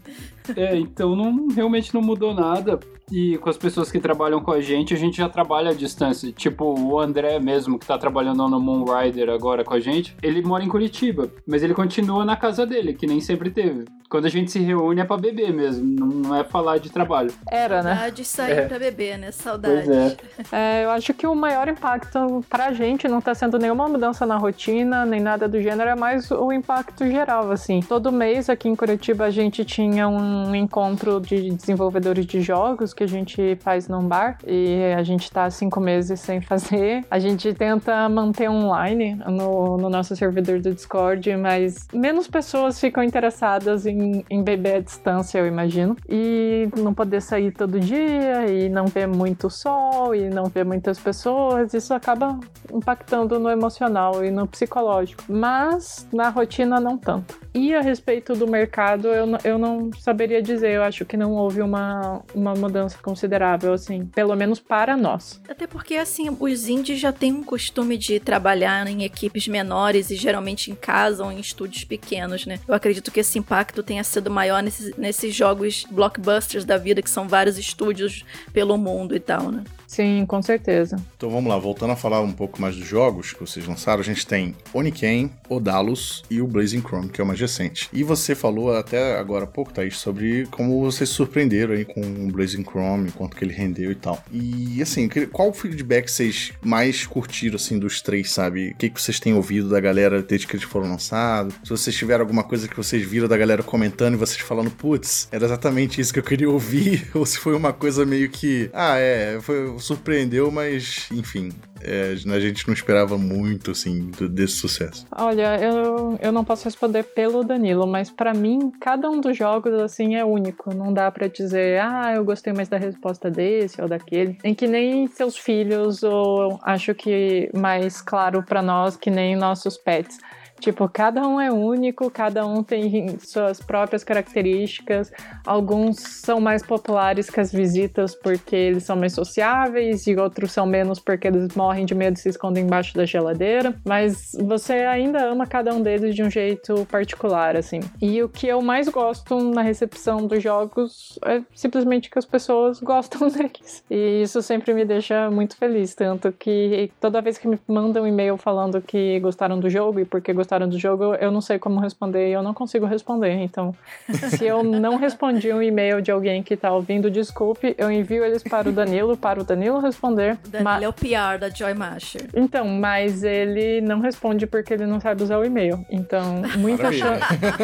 É, 0.57 0.77
então 0.77 1.17
não, 1.17 1.49
realmente 1.49 1.95
não 1.95 2.03
mudou 2.03 2.35
nada. 2.35 2.79
E 3.11 3.39
com 3.39 3.49
as 3.49 3.57
pessoas 3.57 3.89
que 3.91 4.01
trabalham 4.01 4.41
com 4.41 4.51
a 4.51 4.61
gente, 4.61 4.93
a 4.93 4.97
gente 4.97 5.19
já 5.19 5.29
trabalha 5.29 5.71
à 5.71 5.75
distância. 5.75 6.33
Tipo, 6.33 6.75
o 6.77 6.99
André 6.99 7.39
mesmo, 7.39 7.79
que 7.79 7.87
tá 7.87 7.97
trabalhando 7.97 8.49
no 8.49 8.59
Moonrider 8.61 9.29
agora 9.31 9.63
com 9.63 9.75
a 9.75 9.79
gente, 9.81 10.17
ele 10.21 10.43
mora 10.43 10.65
em 10.65 10.69
Curitiba, 10.69 11.31
mas 11.47 11.63
ele 11.63 11.73
continua 11.73 12.25
na 12.25 12.35
casa 12.35 12.67
dele, 12.67 12.95
que 12.95 13.07
nem 13.07 13.21
sempre 13.21 13.49
teve. 13.51 13.85
Quando 14.09 14.27
a 14.27 14.29
gente 14.29 14.51
se 14.51 14.59
reúne 14.61 15.01
é 15.01 15.05
pra 15.05 15.17
beber 15.17 15.53
mesmo, 15.53 15.85
não 15.85 16.35
é 16.35 16.43
falar 16.43 16.79
de 16.79 16.91
trabalho. 16.91 17.33
Era, 17.51 17.81
né? 17.83 17.95
Saudade 17.95 18.17
de 18.17 18.25
sair 18.25 18.53
É. 18.59 18.67
pra 18.67 18.79
beber, 18.79 19.19
né? 19.19 19.31
Saudade. 19.31 19.89
É. 19.89 20.17
É, 20.53 20.85
eu 20.85 20.91
acho 20.91 21.15
que 21.15 21.27
o 21.29 21.35
maior 21.35 21.69
impacto 21.69 22.45
pra 22.51 22.73
gente 22.73 23.07
não 23.09 23.21
tá 23.21 23.35
sendo 23.37 23.57
nenhuma 23.59 23.89
mudança 23.89 24.27
na 24.27 24.37
rotina, 24.37 25.05
nem 25.07 25.21
nada 25.21 25.47
do 25.49 25.61
gênero, 25.61 25.91
é 25.91 25.95
mais 25.97 26.29
o 26.31 26.53
impacto 26.53 27.05
geral, 27.07 27.51
assim. 27.53 27.81
Todo 27.81 28.11
mês 28.13 28.49
aqui 28.51 28.69
em 28.69 28.75
Curitiba 28.77 29.25
a 29.27 29.31
gente 29.31 29.65
tinha 29.65 30.09
um 30.09 30.36
encontro 30.55 31.21
de 31.21 31.51
desenvolvedores 31.51 32.27
de 32.27 32.41
jogos 32.41 32.93
que 32.93 33.05
a 33.05 33.07
gente 33.07 33.57
faz 33.61 33.89
num 33.89 34.07
bar 34.07 34.39
e 34.47 34.93
a 34.97 35.03
gente 35.03 35.31
tá 35.31 35.45
há 35.45 35.51
cinco 35.51 35.81
meses 35.81 36.21
sem 36.21 36.41
fazer. 36.41 37.05
A 37.11 37.19
gente 37.19 37.53
tenta 37.55 38.09
manter 38.09 38.49
online 38.49 39.15
no, 39.27 39.77
no 39.77 39.89
nosso 39.89 40.15
servidor 40.17 40.61
do 40.61 40.75
Discord, 40.75 41.37
mas 41.37 41.87
menos 41.93 42.29
pessoas 42.29 42.79
ficam 42.81 43.03
interessadas 43.03 43.87
em, 43.87 44.25
em 44.29 44.43
beber 44.43 44.77
à 44.77 44.81
distância, 44.81 45.39
eu 45.39 45.47
imagino. 45.47 45.97
E 46.09 46.69
não 46.77 46.93
poder 46.93 47.21
sair 47.21 47.53
todo 47.53 47.79
dia 47.81 48.47
e 48.47 48.69
não 48.69 48.87
ver 48.87 49.07
muito 49.07 49.49
sol 49.51 50.15
e 50.15 50.29
não 50.29 50.45
ver 50.45 50.65
muitas 50.65 50.99
pessoas, 50.99 51.75
isso 51.75 51.95
acaba 51.95 52.39
impactando 52.73 53.39
no 53.39 53.49
emocional 53.49 54.25
e 54.25 54.31
no 54.31 54.47
psicológico. 54.47 55.25
Mas 55.29 56.07
na 56.13 56.29
rotina 56.29 56.81
não 56.81 56.99
tanto. 56.99 57.39
E 57.55 57.75
a 57.75 57.81
respeito 57.81 58.35
do 58.35 58.47
mercado, 58.47 59.09
eu, 59.09 59.27
eu 59.43 59.59
não 59.59 59.91
saberia 59.99 60.26
dizer. 60.27 60.71
Eu 60.73 60.83
acho 60.83 61.05
que 61.05 61.17
não 61.17 61.33
houve 61.33 61.61
uma, 61.61 62.23
uma 62.35 62.55
mudança 62.55 62.99
considerável, 63.03 63.73
assim, 63.73 64.07
pelo 64.07 64.35
menos 64.35 64.61
para 64.61 64.97
nós. 64.97 65.41
Até 65.49 65.67
porque, 65.67 65.95
assim, 65.95 66.35
os 66.39 66.69
indies 66.69 66.99
já 66.99 67.13
têm 67.13 67.33
um 67.33 67.43
costume 67.43 67.97
de 67.97 68.21
trabalhar 68.21 68.87
em 68.87 69.05
equipes 69.05 69.49
menores 69.49 70.11
e 70.11 70.17
geralmente 70.17 70.71
em 70.71 70.75
casa 70.75 71.25
ou 71.25 71.33
em 71.33 71.41
estúdios 71.41 71.85
pequenos, 71.85 72.47
né? 72.47 72.59
Eu 72.67 72.75
acredito 72.75 73.11
que 73.11 73.21
esse 73.21 73.39
impacto 73.39 73.83
tenha 73.83 74.05
sido 74.05 74.31
maior 74.31 74.63
nesses, 74.63 74.97
nesses 74.97 75.35
jogos 75.35 75.87
blockbusters 75.91 76.65
da 76.65 76.77
vida, 76.77 77.03
que 77.03 77.11
são 77.11 77.29
vários 77.29 77.59
estúdios 77.59 78.25
pelo 78.53 78.77
mundo 78.77 79.15
e 79.15 79.21
tal, 79.21 79.51
né? 79.51 79.65
Sim, 79.87 80.25
com 80.27 80.43
certeza. 80.43 80.97
Então 81.17 81.31
vamos 81.31 81.49
lá, 81.49 81.59
voltando 81.59 81.93
a 81.93 81.97
falar 81.97 82.21
um 82.21 82.33
pouco 82.33 82.61
mais 82.61 82.77
dos 82.77 82.87
jogos 82.87 83.33
que 83.33 83.41
vocês 83.41 83.67
lançaram, 83.67 84.01
a 84.01 84.05
gente 84.05 84.27
tem 84.27 84.55
Oniken, 84.73 85.31
Odalus 85.49 86.23
e 86.31 86.41
o 86.41 86.47
Blazing 86.47 86.81
Chrome, 86.81 87.09
que 87.09 87.21
é 87.21 87.25
o 87.25 87.27
mais 87.27 87.41
recente. 87.41 87.89
E 87.93 88.03
você 88.03 88.35
falou 88.35 88.75
até 88.75 89.19
agora 89.19 89.45
há 89.45 89.49
pouco, 89.49 89.73
Thaís, 89.73 89.97
sobre 89.97 90.47
como 90.51 90.81
vocês 90.81 91.09
se 91.09 91.15
surpreenderam 91.15 91.75
aí 91.75 91.85
com 91.85 92.01
o 92.01 92.33
Blazing 92.33 92.65
Chrome, 92.65 93.11
quanto 93.13 93.37
que 93.37 93.45
ele 93.45 93.55
rendeu 93.55 93.91
e 93.91 93.95
tal. 93.95 94.23
E 94.31 94.81
assim, 94.83 95.09
qual 95.33 95.53
feedback 95.53 96.09
vocês 96.09 96.53
mais 96.63 97.07
curtiram 97.07 97.57
assim 97.57 97.79
dos 97.79 98.01
três, 98.01 98.31
sabe? 98.33 98.71
O 98.71 98.77
que, 98.77 98.91
que 98.91 99.01
vocês 99.01 99.21
têm 99.21 99.35
ouvido 99.35 99.69
da 99.69 99.81
galera 99.81 100.23
desde 100.23 100.47
que 100.47 100.57
eles 100.57 100.65
foram 100.65 100.89
lançados? 100.89 101.55
Se 101.63 101.71
vocês 101.71 101.95
tiveram 101.95 102.23
alguma 102.23 102.45
coisa 102.45 102.69
que 102.69 102.77
vocês 102.77 103.07
viram 103.07 103.29
da 103.29 103.37
galera 103.37 103.63
comentando 103.63 104.15
e 104.15 104.17
vocês 104.17 104.41
falando, 104.41 104.71
putz, 104.71 105.29
era 105.31 105.45
exatamente 105.45 106.01
isso 106.01 106.13
que 106.13 106.19
eu 106.19 106.25
queria 106.25 106.51
ouvir, 106.51 107.09
ou 107.15 107.25
se 107.25 107.39
foi 107.39 107.55
uma 107.55 107.73
coisa 107.73 108.05
meio 108.05 108.29
que, 108.29 108.71
ah, 108.73 108.97
é, 108.97 109.39
foi, 109.41 109.76
surpreendeu, 109.79 110.51
mas 110.51 111.09
enfim, 111.13 111.51
é, 111.81 112.13
a 112.13 112.41
gente 112.41 112.67
não 112.67 112.75
esperava 112.75 113.19
muito, 113.19 113.71
assim, 113.71 114.11
desse 114.31 114.55
sucesso. 114.55 115.07
Olha, 115.11 115.57
eu, 115.61 116.19
eu 116.21 116.33
não 116.33 116.45
posso 116.45 116.65
responder 116.65 117.03
pelo 117.03 117.45
Danilo, 117.45 117.87
mas 117.87 118.11
pra 118.11 118.33
mim, 118.35 118.73
cada 118.81 119.09
um 119.09 119.21
dos 119.21 119.37
jogos, 119.37 119.73
assim, 119.75 120.17
é 120.17 120.25
único. 120.25 120.75
Não 120.75 120.93
dá 120.93 121.11
pra 121.11 121.29
dizer, 121.29 121.81
ah, 121.81 122.13
eu 122.15 122.25
gostei 122.25 122.53
mais 122.53 122.69
da 122.69 122.77
resposta 122.77 123.31
desse 123.31 123.81
ou 123.81 123.89
daquele. 123.89 124.39
Em 124.43 124.55
que 124.55 124.67
nem 124.67 125.07
seus 125.07 125.37
filhos, 125.37 126.03
ou 126.03 126.59
acho 126.63 126.95
que 126.95 127.51
mais 127.55 128.01
claro 128.01 128.43
pra 128.43 128.63
nós, 128.63 128.97
que 128.97 129.11
nem 129.11 129.37
nossos 129.37 129.77
pets. 129.77 130.19
Tipo, 130.61 130.89
cada 130.89 131.27
um 131.27 131.41
é 131.41 131.51
único, 131.51 132.11
cada 132.11 132.47
um 132.47 132.63
tem 132.63 133.19
suas 133.19 133.61
próprias 133.61 134.03
características. 134.03 135.13
Alguns 135.45 135.99
são 135.99 136.41
mais 136.41 136.63
populares 136.65 137.31
que 137.31 137.41
as 137.41 137.53
visitas 137.53 138.15
porque 138.15 138.57
eles 138.57 138.85
são 138.85 138.97
mais 138.97 139.13
sociáveis, 139.13 140.07
e 140.07 140.17
outros 140.17 140.53
são 140.53 140.67
menos 140.67 140.99
porque 140.99 141.29
eles 141.29 141.55
morrem 141.55 141.85
de 141.85 141.95
medo 141.95 142.17
e 142.17 142.21
se 142.21 142.29
escondem 142.29 142.65
embaixo 142.65 142.95
da 142.95 143.05
geladeira. 143.05 143.75
Mas 143.85 144.33
você 144.45 144.73
ainda 144.73 145.25
ama 145.25 145.47
cada 145.47 145.75
um 145.75 145.83
deles 145.83 146.15
de 146.15 146.23
um 146.23 146.31
jeito 146.31 146.87
particular, 146.91 147.57
assim. 147.57 147.81
E 148.01 148.23
o 148.23 148.29
que 148.29 148.47
eu 148.47 148.61
mais 148.63 148.89
gosto 148.89 149.39
na 149.51 149.63
recepção 149.63 150.27
dos 150.27 150.43
jogos 150.43 151.19
é 151.25 151.43
simplesmente 151.55 152.11
que 152.11 152.19
as 152.19 152.25
pessoas 152.25 152.81
gostam 152.81 153.29
deles. 153.29 153.85
E 153.91 154.23
isso 154.23 154.41
sempre 154.43 154.73
me 154.75 154.85
deixa 154.85 155.31
muito 155.31 155.57
feliz. 155.57 155.95
Tanto 155.95 156.33
que 156.33 156.91
toda 157.01 157.21
vez 157.21 157.39
que 157.39 157.47
me 157.47 157.59
mandam 157.69 158.05
um 158.05 158.07
e-mail 158.07 158.37
falando 158.37 158.81
que 158.81 159.21
gostaram 159.21 159.59
do 159.59 159.69
jogo 159.69 160.01
e 160.01 160.05
porque 160.05 160.33
gostaram 160.33 160.46
do 160.47 160.79
jogo, 160.79 161.15
eu 161.17 161.31
não 161.31 161.41
sei 161.41 161.59
como 161.59 161.81
responder 161.81 162.29
e 162.29 162.33
eu 162.33 162.43
não 162.43 162.55
consigo 162.55 162.87
responder. 162.87 163.33
Então, 163.33 163.75
se 164.09 164.47
eu 164.47 164.63
não 164.63 164.97
respondi 164.97 165.53
um 165.53 165.61
e-mail 165.61 166.01
de 166.01 166.11
alguém 166.11 166.43
que 166.43 166.57
tá 166.57 166.73
ouvindo, 166.73 167.11
desculpe, 167.11 167.75
eu 167.77 167.91
envio 167.91 168.25
eles 168.25 168.43
para 168.43 168.69
o 168.69 168.73
Danilo, 168.73 169.17
para 169.17 169.41
o 169.41 169.45
Danilo 169.45 169.79
responder. 169.79 170.39
O 170.47 170.49
Danilo 170.49 170.85
é 170.85 170.89
o 170.89 170.93
PR 170.93 171.39
da 171.39 171.49
Joy 171.49 171.75
Masher. 171.75 172.29
Então, 172.35 172.67
mas 172.67 173.23
ele 173.23 173.81
não 173.81 174.01
responde 174.01 174.47
porque 174.47 174.73
ele 174.73 174.87
não 174.87 175.01
sabe 175.01 175.23
usar 175.23 175.39
o 175.39 175.45
e-mail. 175.45 175.85
Então, 175.91 176.43
muita, 176.59 176.93
chan 176.93 177.19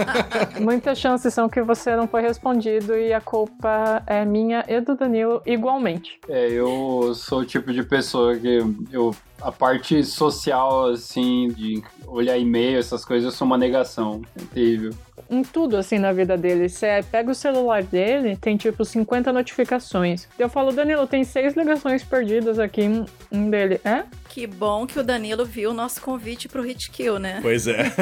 muitas 0.60 0.98
chances 0.98 1.32
são 1.32 1.48
que 1.48 1.62
você 1.62 1.96
não 1.96 2.06
foi 2.06 2.22
respondido 2.22 2.96
e 2.96 3.12
a 3.12 3.20
culpa 3.20 4.02
é 4.06 4.24
minha 4.24 4.64
e 4.68 4.80
do 4.80 4.96
Danilo 4.96 5.42
igualmente. 5.46 6.18
É, 6.28 6.48
eu 6.48 7.12
sou 7.14 7.40
o 7.40 7.44
tipo 7.44 7.72
de 7.72 7.82
pessoa 7.82 8.36
que 8.36 8.62
eu. 8.90 9.14
A 9.40 9.50
parte 9.50 10.04
social, 10.04 10.90
assim, 10.90 11.48
de 11.48 11.82
olhar 12.12 12.38
e-mail, 12.38 12.78
essas 12.78 13.04
coisas, 13.04 13.24
eu 13.24 13.36
sou 13.36 13.46
uma 13.46 13.56
negação. 13.58 14.22
É 14.36 14.42
terrível. 14.54 14.92
em 15.30 15.42
tudo 15.42 15.76
assim 15.76 15.98
na 15.98 16.12
vida 16.12 16.36
dele. 16.36 16.68
Você 16.68 16.86
pega 17.10 17.30
o 17.30 17.34
celular 17.34 17.82
dele, 17.82 18.36
tem 18.36 18.56
tipo 18.56 18.84
50 18.84 19.32
notificações. 19.32 20.28
Eu 20.38 20.48
falo, 20.48 20.72
Danilo, 20.72 21.06
tem 21.06 21.24
seis 21.24 21.54
ligações 21.56 22.02
perdidas 22.04 22.58
aqui. 22.58 22.82
Um- 22.82 23.06
Um 23.30 23.48
dele, 23.48 23.80
é? 23.84 24.04
Que 24.28 24.46
bom 24.46 24.86
que 24.86 24.98
o 24.98 25.02
Danilo 25.02 25.44
viu 25.44 25.70
o 25.70 25.74
nosso 25.74 26.00
convite 26.02 26.48
pro 26.48 26.62
Hit 26.62 26.90
Kill, 26.90 27.18
né? 27.18 27.38
Pois 27.42 27.66
é. 27.66 27.84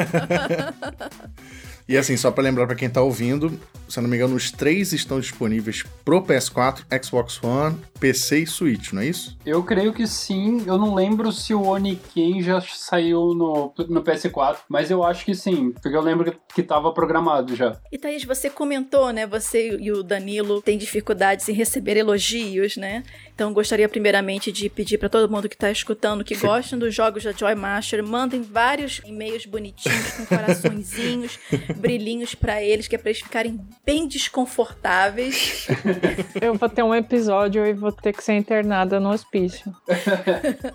E 1.91 1.97
assim, 1.97 2.15
só 2.15 2.31
pra 2.31 2.41
lembrar 2.41 2.65
pra 2.67 2.75
quem 2.77 2.89
tá 2.89 3.01
ouvindo, 3.01 3.51
se 3.89 3.99
eu 3.99 4.03
não 4.03 4.09
me 4.09 4.15
engano, 4.15 4.33
os 4.33 4.49
três 4.49 4.93
estão 4.93 5.19
disponíveis 5.19 5.83
pro 6.05 6.21
PS4, 6.21 6.85
Xbox 7.03 7.43
One, 7.43 7.77
PC 7.99 8.39
e 8.39 8.47
Switch, 8.47 8.93
não 8.93 9.01
é 9.01 9.07
isso? 9.07 9.37
Eu 9.45 9.61
creio 9.61 9.91
que 9.91 10.07
sim. 10.07 10.63
Eu 10.65 10.77
não 10.77 10.95
lembro 10.95 11.33
se 11.33 11.53
o 11.53 11.63
Oniken 11.63 12.41
já 12.41 12.61
saiu 12.61 13.33
no, 13.33 13.73
no 13.89 14.01
PS4, 14.01 14.59
mas 14.69 14.89
eu 14.89 15.03
acho 15.03 15.25
que 15.25 15.35
sim, 15.35 15.73
porque 15.81 15.97
eu 15.97 16.01
lembro 16.01 16.31
que, 16.31 16.37
que 16.55 16.63
tava 16.63 16.93
programado 16.93 17.57
já. 17.57 17.75
E 17.91 17.97
Thaís, 17.97 18.23
você 18.23 18.49
comentou, 18.49 19.11
né? 19.11 19.27
Você 19.27 19.77
e 19.77 19.91
o 19.91 20.01
Danilo 20.01 20.61
têm 20.61 20.77
dificuldades 20.77 21.49
em 21.49 21.53
receber 21.53 21.97
elogios, 21.97 22.77
né? 22.77 23.03
Então 23.41 23.51
gostaria 23.53 23.89
primeiramente 23.89 24.51
de 24.51 24.69
pedir 24.69 24.99
pra 24.99 25.09
todo 25.09 25.27
mundo 25.27 25.49
que 25.49 25.57
tá 25.57 25.71
escutando 25.71 26.23
que 26.23 26.35
gostem 26.35 26.77
dos 26.77 26.93
jogos 26.93 27.23
da 27.23 27.31
Joy 27.31 27.55
Master, 27.55 28.03
mandem 28.03 28.43
vários 28.43 29.01
e-mails 29.03 29.47
bonitinhos 29.47 30.11
com 30.11 30.25
coraçõezinhos, 30.27 31.39
brilhinhos 31.77 32.35
pra 32.35 32.61
eles, 32.61 32.87
que 32.87 32.93
é 32.93 32.99
pra 32.99 33.09
eles 33.09 33.23
ficarem 33.23 33.59
bem 33.83 34.07
desconfortáveis. 34.07 35.65
Eu 36.39 36.53
vou 36.53 36.69
ter 36.69 36.83
um 36.83 36.93
episódio 36.93 37.65
e 37.65 37.73
vou 37.73 37.91
ter 37.91 38.13
que 38.13 38.23
ser 38.23 38.33
internada 38.33 38.99
no 38.99 39.09
hospício. 39.09 39.75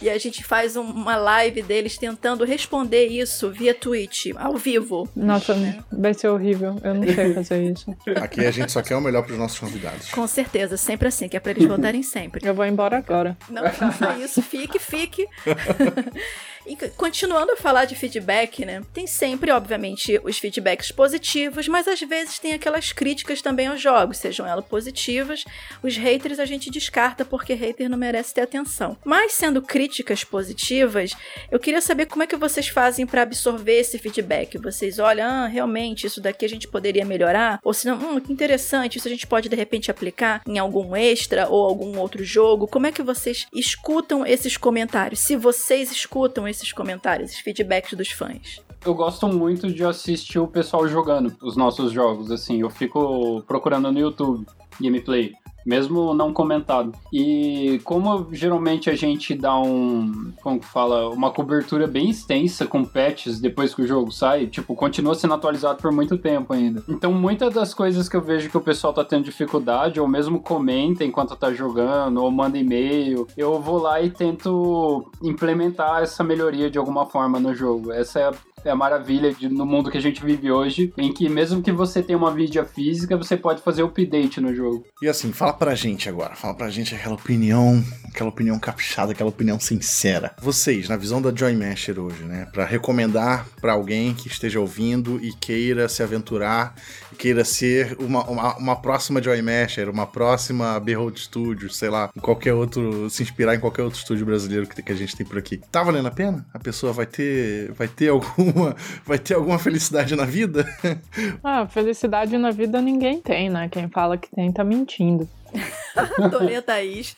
E 0.00 0.10
a 0.10 0.18
gente 0.18 0.44
faz 0.44 0.76
um- 0.76 0.82
uma 0.82 1.16
live 1.16 1.62
deles 1.62 1.96
tentando 1.96 2.44
responder 2.44 3.06
isso 3.06 3.50
via 3.50 3.74
Twitch, 3.74 4.26
ao 4.36 4.56
vivo. 4.56 5.08
Nossa, 5.16 5.54
vai 5.90 6.12
ser 6.14 6.28
horrível. 6.28 6.78
Eu 6.84 6.94
não 6.94 7.02
sei 7.14 7.34
fazer 7.34 7.72
isso. 7.72 7.96
Aqui 8.20 8.44
a 8.44 8.50
gente 8.50 8.70
só 8.70 8.82
quer 8.82 8.94
o 8.96 9.00
melhor 9.00 9.24
pros 9.24 9.38
nossos 9.38 9.58
convidados. 9.58 10.10
Com 10.10 10.26
certeza, 10.26 10.76
sempre 10.76 11.08
assim, 11.08 11.28
que 11.28 11.36
é 11.36 11.40
pra 11.40 11.52
eles 11.52 11.64
voltarem 11.66 11.85
sempre. 12.02 12.46
Eu 12.46 12.54
vou 12.54 12.64
embora 12.64 12.98
agora. 12.98 13.36
Não 13.48 13.68
faça 13.70 14.16
isso, 14.18 14.42
fique, 14.42 14.78
fique. 14.78 15.26
E 16.66 16.76
continuando 16.90 17.52
a 17.52 17.56
falar 17.56 17.84
de 17.84 17.94
feedback, 17.94 18.64
né? 18.64 18.82
Tem 18.92 19.06
sempre, 19.06 19.52
obviamente, 19.52 20.20
os 20.24 20.38
feedbacks 20.38 20.90
positivos, 20.90 21.68
mas 21.68 21.86
às 21.86 22.00
vezes 22.00 22.38
tem 22.38 22.54
aquelas 22.54 22.92
críticas 22.92 23.40
também 23.40 23.68
aos 23.68 23.80
jogos, 23.80 24.18
sejam 24.18 24.46
elas 24.46 24.64
positivas. 24.64 25.44
Os 25.82 25.96
haters 25.96 26.40
a 26.40 26.44
gente 26.44 26.70
descarta 26.70 27.24
porque 27.24 27.54
hater 27.54 27.88
não 27.88 27.96
merece 27.96 28.34
ter 28.34 28.40
atenção. 28.40 28.96
Mas 29.04 29.32
sendo 29.32 29.62
críticas 29.62 30.24
positivas, 30.24 31.12
eu 31.50 31.60
queria 31.60 31.80
saber 31.80 32.06
como 32.06 32.24
é 32.24 32.26
que 32.26 32.36
vocês 32.36 32.68
fazem 32.68 33.06
para 33.06 33.22
absorver 33.22 33.78
esse 33.78 33.98
feedback. 33.98 34.58
Vocês 34.58 34.98
olham, 34.98 35.26
ah, 35.26 35.46
realmente 35.46 36.06
isso 36.06 36.20
daqui 36.20 36.44
a 36.44 36.48
gente 36.48 36.66
poderia 36.66 37.04
melhorar? 37.04 37.60
Ou 37.62 37.72
se 37.72 37.86
não, 37.86 37.96
hum, 37.96 38.20
que 38.20 38.32
interessante, 38.32 38.98
isso 38.98 39.06
a 39.06 39.10
gente 39.10 39.26
pode 39.26 39.48
de 39.48 39.56
repente 39.56 39.90
aplicar 39.90 40.42
em 40.46 40.58
algum 40.58 40.96
extra 40.96 41.48
ou 41.48 41.64
algum 41.64 41.98
outro 41.98 42.24
jogo. 42.24 42.66
Como 42.66 42.86
é 42.86 42.92
que 42.92 43.02
vocês 43.02 43.46
escutam 43.54 44.26
esses 44.26 44.56
comentários? 44.56 45.20
Se 45.20 45.36
vocês 45.36 45.92
escutam 45.92 46.48
esses 46.48 46.55
comentários, 46.72 47.30
esses 47.30 47.40
feedbacks 47.40 47.94
dos 47.94 48.10
fãs? 48.10 48.60
Eu 48.84 48.94
gosto 48.94 49.26
muito 49.28 49.72
de 49.72 49.84
assistir 49.84 50.38
o 50.38 50.46
pessoal 50.46 50.86
jogando 50.86 51.36
os 51.42 51.56
nossos 51.56 51.92
jogos, 51.92 52.30
assim. 52.30 52.60
Eu 52.60 52.70
fico 52.70 53.42
procurando 53.46 53.90
no 53.90 53.98
YouTube 53.98 54.46
gameplay 54.80 55.32
mesmo 55.66 56.14
não 56.14 56.32
comentado. 56.32 56.92
E 57.12 57.80
como 57.84 58.28
geralmente 58.32 58.88
a 58.88 58.94
gente 58.94 59.34
dá 59.34 59.58
um, 59.58 60.32
como 60.42 60.60
que 60.60 60.66
fala, 60.66 61.10
uma 61.10 61.30
cobertura 61.30 61.86
bem 61.86 62.08
extensa 62.08 62.66
com 62.66 62.84
patches 62.84 63.40
depois 63.40 63.74
que 63.74 63.82
o 63.82 63.86
jogo 63.86 64.12
sai, 64.12 64.46
tipo, 64.46 64.74
continua 64.74 65.14
sendo 65.14 65.34
atualizado 65.34 65.82
por 65.82 65.90
muito 65.90 66.16
tempo 66.16 66.52
ainda. 66.52 66.82
Então, 66.88 67.12
muitas 67.12 67.52
das 67.52 67.74
coisas 67.74 68.08
que 68.08 68.16
eu 68.16 68.20
vejo 68.20 68.48
que 68.48 68.56
o 68.56 68.60
pessoal 68.60 68.92
tá 68.92 69.04
tendo 69.04 69.24
dificuldade, 69.24 70.00
ou 70.00 70.06
mesmo 70.06 70.40
comenta 70.40 71.04
enquanto 71.04 71.36
tá 71.36 71.52
jogando, 71.52 72.22
ou 72.22 72.30
manda 72.30 72.56
e-mail, 72.56 73.26
eu 73.36 73.60
vou 73.60 73.78
lá 73.78 74.00
e 74.00 74.10
tento 74.10 75.10
implementar 75.22 76.02
essa 76.02 76.22
melhoria 76.22 76.70
de 76.70 76.78
alguma 76.78 77.06
forma 77.06 77.40
no 77.40 77.54
jogo. 77.54 77.92
Essa 77.92 78.20
é 78.20 78.30
é 78.68 78.70
a 78.72 78.76
maravilha 78.76 79.32
de, 79.32 79.48
no 79.48 79.64
mundo 79.64 79.90
que 79.90 79.98
a 79.98 80.00
gente 80.00 80.24
vive 80.24 80.50
hoje, 80.50 80.92
em 80.96 81.12
que 81.12 81.28
mesmo 81.28 81.62
que 81.62 81.72
você 81.72 82.02
tenha 82.02 82.18
uma 82.18 82.30
mídia 82.30 82.64
física, 82.64 83.16
você 83.16 83.36
pode 83.36 83.62
fazer 83.62 83.82
update 83.82 84.40
no 84.40 84.54
jogo. 84.54 84.84
E 85.00 85.08
assim, 85.08 85.32
fala 85.32 85.52
pra 85.52 85.74
gente 85.74 86.08
agora, 86.08 86.34
fala 86.34 86.54
pra 86.54 86.70
gente 86.70 86.94
aquela 86.94 87.14
opinião, 87.14 87.82
aquela 88.08 88.30
opinião 88.30 88.58
caprichada, 88.58 89.12
aquela 89.12 89.30
opinião 89.30 89.58
sincera. 89.60 90.34
Vocês, 90.40 90.88
na 90.88 90.96
visão 90.96 91.20
da 91.20 91.34
Joy 91.34 91.54
Masher 91.54 91.98
hoje, 91.98 92.24
né, 92.24 92.48
para 92.52 92.64
recomendar 92.64 93.46
para 93.60 93.72
alguém 93.72 94.14
que 94.14 94.28
esteja 94.28 94.60
ouvindo 94.60 95.18
e 95.22 95.32
queira 95.32 95.88
se 95.88 96.02
aventurar, 96.02 96.74
queira 97.16 97.44
ser 97.44 97.96
uma, 97.98 98.24
uma, 98.24 98.56
uma 98.56 98.76
próxima 98.76 99.22
Joy 99.22 99.40
Masher, 99.42 99.88
uma 99.88 100.06
próxima 100.06 100.78
Behold 100.80 101.18
Studios, 101.18 101.76
sei 101.76 101.90
lá, 101.90 102.10
qualquer 102.20 102.52
outro, 102.52 103.08
se 103.10 103.22
inspirar 103.22 103.54
em 103.54 103.60
qualquer 103.60 103.82
outro 103.82 103.98
estúdio 103.98 104.26
brasileiro 104.26 104.66
que, 104.66 104.82
que 104.82 104.92
a 104.92 104.96
gente 104.96 105.16
tem 105.16 105.26
por 105.26 105.38
aqui. 105.38 105.60
Tá 105.70 105.82
valendo 105.82 106.08
a 106.08 106.10
pena? 106.10 106.46
A 106.52 106.58
pessoa 106.58 106.92
vai 106.92 107.06
ter, 107.06 107.72
vai 107.72 107.88
ter 107.88 108.08
algum 108.10 108.55
alguma, 108.56 108.76
vai 109.04 109.18
ter 109.18 109.34
alguma 109.34 109.58
felicidade 109.58 110.16
na 110.16 110.24
vida? 110.24 110.66
Ah, 111.42 111.66
felicidade 111.66 112.36
na 112.38 112.50
vida 112.50 112.80
ninguém 112.80 113.20
tem, 113.20 113.48
né? 113.48 113.68
Quem 113.68 113.88
fala 113.88 114.16
que 114.16 114.28
tem 114.34 114.50
tá 114.50 114.64
mentindo. 114.64 115.28
Adorei 116.18 116.56
a 116.56 116.62
Thaís. 116.62 117.14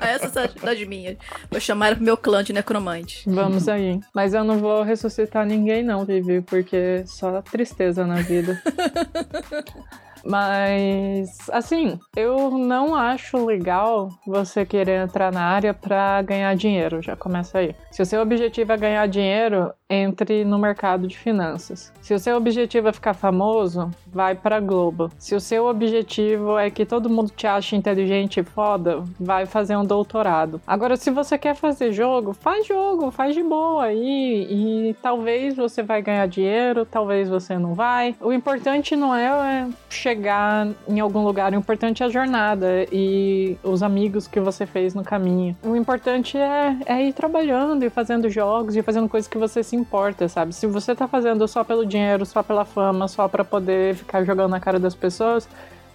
Essa 0.00 0.42
é 0.42 0.48
das 0.48 0.86
minhas. 0.86 1.16
Vou 1.50 1.60
chamar 1.60 1.94
pro 1.94 2.04
meu 2.04 2.16
clã 2.16 2.42
de 2.42 2.52
necromante. 2.52 3.22
Vamos 3.26 3.68
aí. 3.68 4.00
Mas 4.14 4.34
eu 4.34 4.44
não 4.44 4.58
vou 4.58 4.82
ressuscitar 4.82 5.46
ninguém, 5.46 5.82
não, 5.82 6.04
Vivi, 6.04 6.40
porque 6.42 7.04
só 7.06 7.40
tristeza 7.42 8.06
na 8.06 8.16
vida. 8.16 8.60
Mas, 10.24 11.48
assim, 11.50 11.98
eu 12.16 12.50
não 12.50 12.94
acho 12.94 13.44
legal 13.44 14.10
você 14.26 14.64
querer 14.64 15.04
entrar 15.04 15.32
na 15.32 15.42
área 15.42 15.72
para 15.72 16.20
ganhar 16.22 16.54
dinheiro. 16.54 17.02
Já 17.02 17.16
começa 17.16 17.58
aí. 17.58 17.74
Se 17.90 18.02
o 18.02 18.06
seu 18.06 18.20
objetivo 18.20 18.72
é 18.72 18.76
ganhar 18.76 19.06
dinheiro, 19.06 19.72
entre 19.88 20.44
no 20.44 20.58
mercado 20.58 21.06
de 21.06 21.16
finanças. 21.16 21.92
Se 22.02 22.12
o 22.12 22.18
seu 22.18 22.36
objetivo 22.36 22.88
é 22.88 22.92
ficar 22.92 23.14
famoso, 23.14 23.90
vai 24.06 24.34
para 24.34 24.60
Globo. 24.60 25.10
Se 25.18 25.34
o 25.34 25.40
seu 25.40 25.66
objetivo 25.66 26.58
é 26.58 26.70
que 26.70 26.84
todo 26.84 27.08
mundo 27.08 27.32
te 27.34 27.46
ache 27.46 27.74
inteligente 27.74 28.40
e 28.40 28.44
foda, 28.44 29.02
vai 29.18 29.46
fazer 29.46 29.76
um 29.76 29.84
doutorado. 29.84 30.60
Agora, 30.66 30.96
se 30.96 31.10
você 31.10 31.38
quer 31.38 31.54
fazer 31.54 31.92
jogo, 31.92 32.34
faz 32.34 32.66
jogo, 32.66 33.10
faz 33.10 33.34
de 33.34 33.42
boa 33.42 33.84
aí 33.84 34.46
e, 34.50 34.90
e 34.90 34.94
talvez 34.94 35.56
você 35.56 35.82
vai 35.82 36.02
ganhar 36.02 36.26
dinheiro, 36.28 36.84
talvez 36.84 37.28
você 37.28 37.56
não 37.56 37.74
vai. 37.74 38.14
O 38.20 38.32
importante 38.32 38.94
não 38.94 39.14
é 39.14 39.68
chegar 40.08 40.68
em 40.88 41.00
algum 41.00 41.22
lugar, 41.22 41.52
o 41.52 41.56
importante 41.56 42.02
é 42.02 42.06
a 42.06 42.08
jornada 42.08 42.86
e 42.90 43.58
os 43.62 43.82
amigos 43.82 44.26
que 44.26 44.40
você 44.40 44.64
fez 44.64 44.94
no 44.94 45.04
caminho. 45.04 45.54
O 45.62 45.76
importante 45.76 46.38
é, 46.38 46.76
é 46.86 47.02
ir 47.04 47.12
trabalhando 47.12 47.84
e 47.84 47.90
fazendo 47.90 48.30
jogos 48.30 48.74
e 48.74 48.82
fazendo 48.82 49.08
coisas 49.08 49.28
que 49.28 49.36
você 49.36 49.62
se 49.62 49.76
importa, 49.76 50.26
sabe? 50.26 50.54
Se 50.54 50.66
você 50.66 50.94
tá 50.94 51.06
fazendo 51.06 51.46
só 51.46 51.62
pelo 51.62 51.84
dinheiro, 51.84 52.24
só 52.24 52.42
pela 52.42 52.64
fama, 52.64 53.06
só 53.06 53.28
para 53.28 53.44
poder 53.44 53.96
ficar 53.96 54.24
jogando 54.24 54.50
na 54.50 54.60
cara 54.60 54.78
das 54.78 54.94
pessoas, 54.94 55.46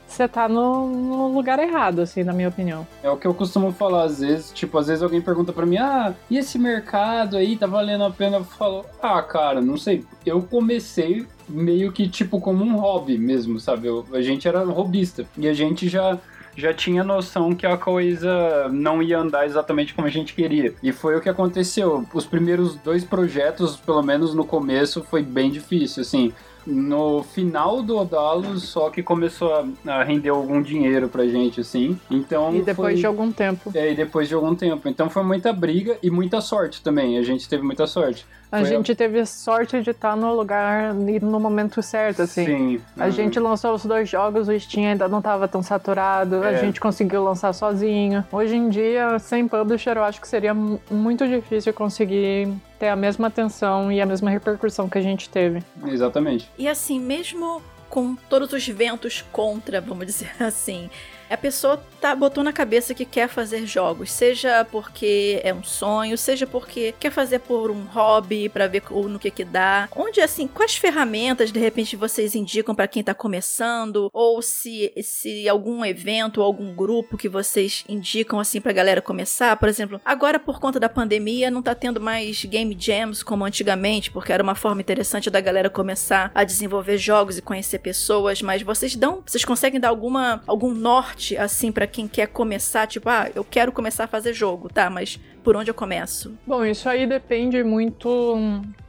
você 0.08 0.28
tá 0.28 0.48
no, 0.48 0.88
no, 0.88 1.34
lugar 1.34 1.58
errado, 1.58 2.02
assim, 2.02 2.24
na 2.24 2.34
minha 2.34 2.50
opinião. 2.50 2.86
É 3.02 3.10
o 3.10 3.18
que 3.18 3.26
eu 3.26 3.34
costumo 3.34 3.72
falar 3.72 4.04
às 4.04 4.20
vezes, 4.20 4.52
tipo, 4.52 4.78
às 4.78 4.88
vezes 4.88 5.02
alguém 5.02 5.22
pergunta 5.22 5.52
para 5.52 5.66
mim, 5.66 5.78
ah, 5.78 6.14
e 6.30 6.38
esse 6.38 6.60
mercado 6.60 7.36
aí, 7.36 7.58
tá 7.58 7.66
valendo 7.66 8.04
a 8.04 8.12
pena? 8.12 8.38
Eu 8.38 8.44
falo, 8.44 8.86
ah, 9.02 9.22
cara, 9.24 9.60
não 9.60 9.78
sei, 9.78 10.06
eu 10.26 10.42
comecei 10.44 11.26
meio 11.48 11.92
que, 11.92 12.08
tipo, 12.08 12.40
como 12.40 12.64
um 12.64 12.78
hobby 12.78 13.18
mesmo, 13.18 13.60
sabe? 13.60 13.88
Eu, 13.88 14.06
a 14.14 14.22
gente 14.22 14.48
era 14.48 14.64
robista, 14.64 15.26
e 15.38 15.48
a 15.48 15.54
gente 15.54 15.88
já 15.88 16.20
já 16.56 16.72
tinha 16.72 17.04
noção 17.04 17.56
que 17.56 17.66
a 17.66 17.76
coisa 17.76 18.70
não 18.72 19.02
ia 19.02 19.18
andar 19.18 19.44
exatamente 19.44 19.92
como 19.92 20.08
a 20.08 20.12
gente 20.12 20.36
queria. 20.36 20.76
E 20.84 20.92
foi 20.92 21.16
o 21.18 21.22
que 21.22 21.28
aconteceu. 21.28 22.06
Os 22.14 22.28
primeiros 22.28 22.76
dois 22.76 23.04
projetos, 23.04 23.76
pelo 23.76 24.04
menos 24.04 24.36
no 24.36 24.46
começo, 24.46 25.04
foi 25.04 25.24
bem 25.24 25.50
difícil, 25.50 26.02
assim 26.02 26.32
no 26.66 27.24
final 27.24 27.84
do 27.84 27.98
Odalos 27.98 28.64
só 28.64 28.90
que 28.90 29.04
começou 29.04 29.54
a, 29.54 29.66
a, 29.92 30.04
render 30.04 30.30
algum 30.30 30.62
dinheiro 30.62 31.10
pra 31.10 31.28
gente, 31.28 31.62
assim. 31.62 32.00
Então. 32.10 32.56
E 32.56 32.62
depois 32.62 32.94
foi... 32.94 33.00
de 33.02 33.06
algum 33.06 33.32
tempo. 33.32 33.72
É, 33.76 33.92
e 33.92 33.96
depois 33.96 34.28
de 34.28 34.34
algum 34.34 34.56
tempo. 34.56 34.88
Então 34.88 35.10
foi 35.10 35.24
muita 35.24 35.52
briga 35.52 35.98
e 36.02 36.10
muita 36.10 36.42
sorte 36.42 36.82
também. 36.82 37.18
A 37.18 37.24
gente 37.24 37.48
teve 37.48 37.64
muita 37.64 37.86
sorte. 37.86 38.26
A 38.54 38.60
Foi 38.60 38.70
gente 38.70 38.92
a... 38.92 38.96
teve 38.96 39.26
sorte 39.26 39.82
de 39.82 39.90
estar 39.90 40.16
no 40.16 40.32
lugar 40.32 40.94
e 41.10 41.20
no 41.20 41.40
momento 41.40 41.82
certo, 41.82 42.22
assim. 42.22 42.46
Sim. 42.46 42.82
A 42.96 43.06
uhum. 43.06 43.12
gente 43.12 43.40
lançou 43.40 43.74
os 43.74 43.84
dois 43.84 44.08
jogos, 44.08 44.48
o 44.48 44.60
Steam 44.60 44.92
ainda 44.92 45.08
não 45.08 45.18
estava 45.18 45.48
tão 45.48 45.64
saturado, 45.64 46.44
é. 46.44 46.50
a 46.50 46.58
gente 46.58 46.80
conseguiu 46.80 47.24
lançar 47.24 47.52
sozinho. 47.52 48.24
Hoje 48.32 48.56
em 48.56 48.70
dia, 48.70 49.18
sem 49.18 49.48
publisher, 49.48 49.98
eu 49.98 50.04
acho 50.04 50.22
que 50.22 50.28
seria 50.28 50.54
muito 50.54 51.28
difícil 51.28 51.74
conseguir 51.74 52.48
ter 52.78 52.90
a 52.90 52.96
mesma 52.96 53.26
atenção 53.26 53.92
e 53.92 54.00
a 54.00 54.06
mesma 54.06 54.30
repercussão 54.30 54.88
que 54.88 55.00
a 55.00 55.02
gente 55.02 55.28
teve. 55.30 55.64
Exatamente. 55.88 56.48
E 56.56 56.68
assim, 56.68 57.00
mesmo 57.00 57.60
com 57.90 58.16
todos 58.30 58.54
os 58.54 58.68
ventos 58.68 59.26
contra, 59.32 59.82
vamos 59.82 60.06
dizer 60.06 60.32
assim, 60.40 60.92
a 61.30 61.38
pessoa 61.38 61.82
tá, 62.00 62.16
botou 62.16 62.44
na 62.44 62.52
cabeça 62.52 62.94
que 62.94 63.06
quer 63.06 63.28
fazer 63.28 63.66
jogos, 63.66 64.12
seja 64.12 64.66
porque 64.70 65.40
é 65.44 65.54
um 65.54 65.64
sonho, 65.64 66.18
seja 66.18 66.46
porque 66.46 66.94
quer 67.00 67.12
fazer 67.12 67.40
por 67.40 67.72
um 67.72 67.84
hobby, 67.86 68.50
para 68.50 68.68
ver 68.68 68.84
no 68.92 69.18
que 69.18 69.32
que 69.32 69.46
dá. 69.46 69.88
Onde, 69.96 70.22
assim, 70.22 70.48
quais 70.48 70.76
ferramentas, 70.76 71.52
de 71.52 71.60
repente, 71.60 71.96
vocês 71.96 72.36
indicam 72.36 72.76
para 72.76 72.88
quem 72.88 73.04
tá 73.04 73.14
começando? 73.14 74.10
Ou 74.14 74.42
se, 74.42 74.94
se 75.02 75.48
algum 75.48 75.86
evento 75.86 76.40
ou 76.40 76.46
algum 76.46 76.76
grupo 76.76 77.18
que 77.18 77.30
vocês 77.30 77.86
indicam, 77.88 78.40
assim, 78.40 78.60
pra 78.60 78.74
galera 78.74 79.02
começar? 79.02 79.56
Por 79.56 79.70
exemplo, 79.70 80.02
agora 80.04 80.40
por 80.40 80.60
conta 80.60 80.80
da 80.80 80.90
pandemia, 80.90 81.50
não 81.50 81.62
tá 81.62 81.74
tendo 81.74 82.02
mais 82.02 82.44
game 82.46 82.76
jams 82.78 83.24
como 83.24 83.46
antigamente, 83.46 84.12
porque 84.12 84.34
era 84.34 84.44
uma 84.44 84.56
forma 84.56 84.82
interessante 84.82 85.30
da 85.30 85.40
galera 85.40 85.70
começar 85.70 86.32
a 86.36 86.44
desenvolver 86.44 86.98
jogos 86.98 87.38
e 87.38 87.42
conhecer 87.42 87.80
pessoas, 87.80 88.42
mas 88.42 88.62
vocês 88.62 88.96
dão, 88.96 89.24
vocês 89.26 89.46
conseguem 89.46 89.80
dar 89.80 89.90
alguma, 89.90 90.44
algum 90.46 90.74
norte 90.74 91.13
norte, 91.14 91.38
assim, 91.38 91.72
para 91.72 91.86
quem 91.88 92.08
quer 92.08 92.28
começar? 92.28 92.88
Tipo, 92.88 93.10
ah, 93.10 93.30
eu 93.34 93.44
quero 93.44 93.72
começar 93.72 94.06
a 94.06 94.08
fazer 94.08 94.34
jogo, 94.34 94.70
tá, 94.70 94.90
mas 94.90 95.20
por 95.44 95.56
onde 95.56 95.70
eu 95.70 95.76
começo? 95.76 96.34
Bom, 96.48 96.66
isso 96.66 96.88
aí 96.88 97.06
depende 97.06 97.64
muito 97.64 98.38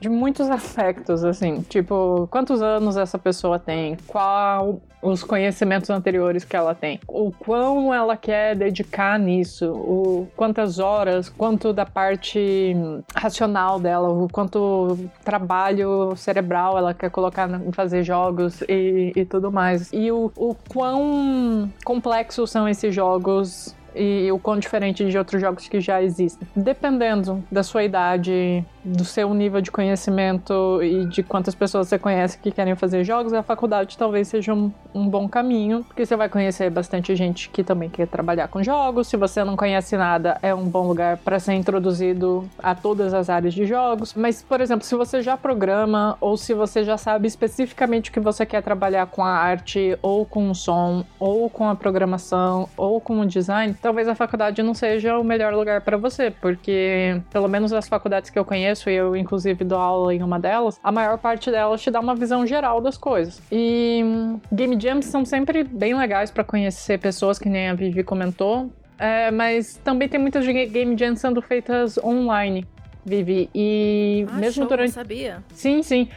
de 0.01 0.09
muitos 0.09 0.49
aspectos, 0.49 1.25
assim, 1.25 1.63
tipo, 1.63 2.29
quantos 2.31 2.63
anos 2.63 2.97
essa 2.97 3.19
pessoa 3.19 3.59
tem, 3.59 3.97
qual 4.07 4.81
os 5.03 5.23
conhecimentos 5.23 5.91
anteriores 5.91 6.45
que 6.45 6.57
ela 6.57 6.75
tem, 6.75 6.99
o 7.07 7.31
quão 7.31 7.93
ela 7.93 8.17
quer 8.17 8.57
dedicar 8.57 9.19
nisso, 9.19 9.71
o 9.71 10.27
quantas 10.35 10.79
horas, 10.79 11.29
quanto 11.29 11.73
da 11.75 11.85
parte 11.85 12.75
racional 13.15 13.79
dela, 13.79 14.09
o 14.09 14.29
quanto 14.29 14.99
trabalho 15.23 16.17
cerebral 16.17 16.79
ela 16.79 16.95
quer 16.95 17.11
colocar 17.11 17.51
em 17.51 17.73
fazer 17.73 18.03
jogos 18.03 18.63
e, 18.63 19.13
e 19.15 19.25
tudo 19.27 19.53
mais. 19.53 19.93
E 19.93 20.11
o, 20.11 20.33
o 20.37 20.55
quão 20.69 21.71
complexos 21.85 22.51
são 22.51 22.67
esses 22.67 22.95
jogos 22.95 23.77
e 23.95 24.31
o 24.33 24.39
quão 24.39 24.59
diferente 24.59 25.05
de 25.09 25.17
outros 25.17 25.41
jogos 25.41 25.69
que 25.69 25.81
já 25.81 26.03
existem. 26.03 26.47
Dependendo 26.55 27.43
da 27.51 27.63
sua 27.63 27.85
idade, 27.85 28.65
do 28.85 29.05
seu 29.05 29.33
nível 29.33 29.61
de 29.61 29.71
conhecimento 29.71 30.83
e 30.83 31.07
de 31.07 31.23
quantas 31.23 31.55
pessoas 31.55 31.89
você 31.89 31.99
conhece 31.99 32.39
que 32.39 32.51
querem 32.51 32.75
fazer 32.75 33.03
jogos, 33.03 33.33
a 33.33 33.43
faculdade 33.43 33.97
talvez 33.97 34.29
seja 34.29 34.53
um, 34.53 34.71
um 34.95 35.09
bom 35.09 35.29
caminho, 35.29 35.85
porque 35.85 36.05
você 36.05 36.17
vai 36.17 36.29
conhecer 36.29 36.71
bastante 36.71 37.17
gente 37.17 37.49
que 37.49 37.65
também 37.65 37.89
quer 37.89 38.07
trabalhar 38.07 38.49
com 38.49 38.63
jogos. 38.63 39.09
Se 39.09 39.17
você 39.17 39.43
não 39.43 39.57
conhece 39.57 39.97
nada, 39.97 40.39
é 40.43 40.55
um 40.55 40.65
bom 40.65 40.87
lugar 40.87 41.17
para 41.19 41.39
ser 41.39 41.55
introduzido 41.55 42.49
a 42.59 42.75
todas 42.75 43.15
as 43.15 43.31
áreas 43.31 43.55
de 43.55 43.65
jogos. 43.65 44.13
Mas, 44.15 44.43
por 44.43 44.61
exemplo, 44.61 44.85
se 44.85 44.95
você 44.95 45.23
já 45.23 45.37
programa 45.37 46.17
ou 46.21 46.37
se 46.37 46.53
você 46.53 46.85
já 46.85 46.97
sabe 46.97 47.27
especificamente 47.27 48.11
o 48.11 48.13
que 48.13 48.21
você 48.21 48.45
quer 48.45 48.63
trabalhar 48.63 49.07
com 49.07 49.25
a 49.25 49.31
arte 49.31 49.99
ou 50.03 50.27
com 50.27 50.51
o 50.51 50.55
som 50.55 51.05
ou 51.19 51.49
com 51.49 51.69
a 51.69 51.75
programação 51.75 52.69
ou 52.77 53.01
com 53.01 53.21
o 53.21 53.27
design, 53.27 53.75
talvez 53.85 54.09
a 54.09 54.15
faculdade 54.15 54.63
não 54.63 54.73
seja 54.73 55.19
o 55.19 55.23
melhor 55.23 55.53
lugar 55.53 55.83
para 55.83 55.99
você, 55.99 56.31
porque 56.31 57.21
pelo 57.31 57.47
menos 57.47 57.71
as 57.71 57.87
faculdades 57.87 58.31
que 58.31 58.39
eu 58.39 58.45
conheço, 58.45 58.89
e 58.89 58.95
eu 58.95 59.15
inclusive 59.15 59.63
dou 59.63 59.79
aula 59.79 60.15
em 60.15 60.23
uma 60.23 60.41
delas, 60.41 60.81
a 60.83 60.91
maior 60.91 61.19
parte 61.19 61.51
delas 61.51 61.83
te 61.83 61.91
dá 61.91 62.01
uma 62.01 62.15
visão 62.15 62.47
geral 62.47 62.81
das 62.81 62.97
coisas. 62.97 63.43
E 63.53 64.03
game 64.51 64.81
jams 64.81 65.05
são 65.05 65.23
sempre 65.27 65.65
bem 65.65 65.95
legais 65.95 66.31
para 66.31 66.43
conhecer 66.43 66.99
pessoas 66.99 67.39
que 67.39 67.51
nem 67.51 67.69
a 67.69 67.75
Vivi 67.75 68.03
comentou, 68.03 68.73
é, 68.99 69.31
mas 69.31 69.77
também 69.85 70.09
tem 70.09 70.19
muitas 70.19 70.47
game 70.47 70.97
jams 70.97 71.21
sendo 71.21 71.43
feitas 71.43 71.99
online. 71.99 72.67
Vivi, 73.05 73.51
e 73.55 74.25
Ah, 74.31 74.37
mesmo 74.37 74.63
show, 74.63 74.67
durante. 74.67 74.89
não 74.89 74.95
sabia. 74.95 75.45
Sim, 75.53 75.83
sim. 75.83 76.09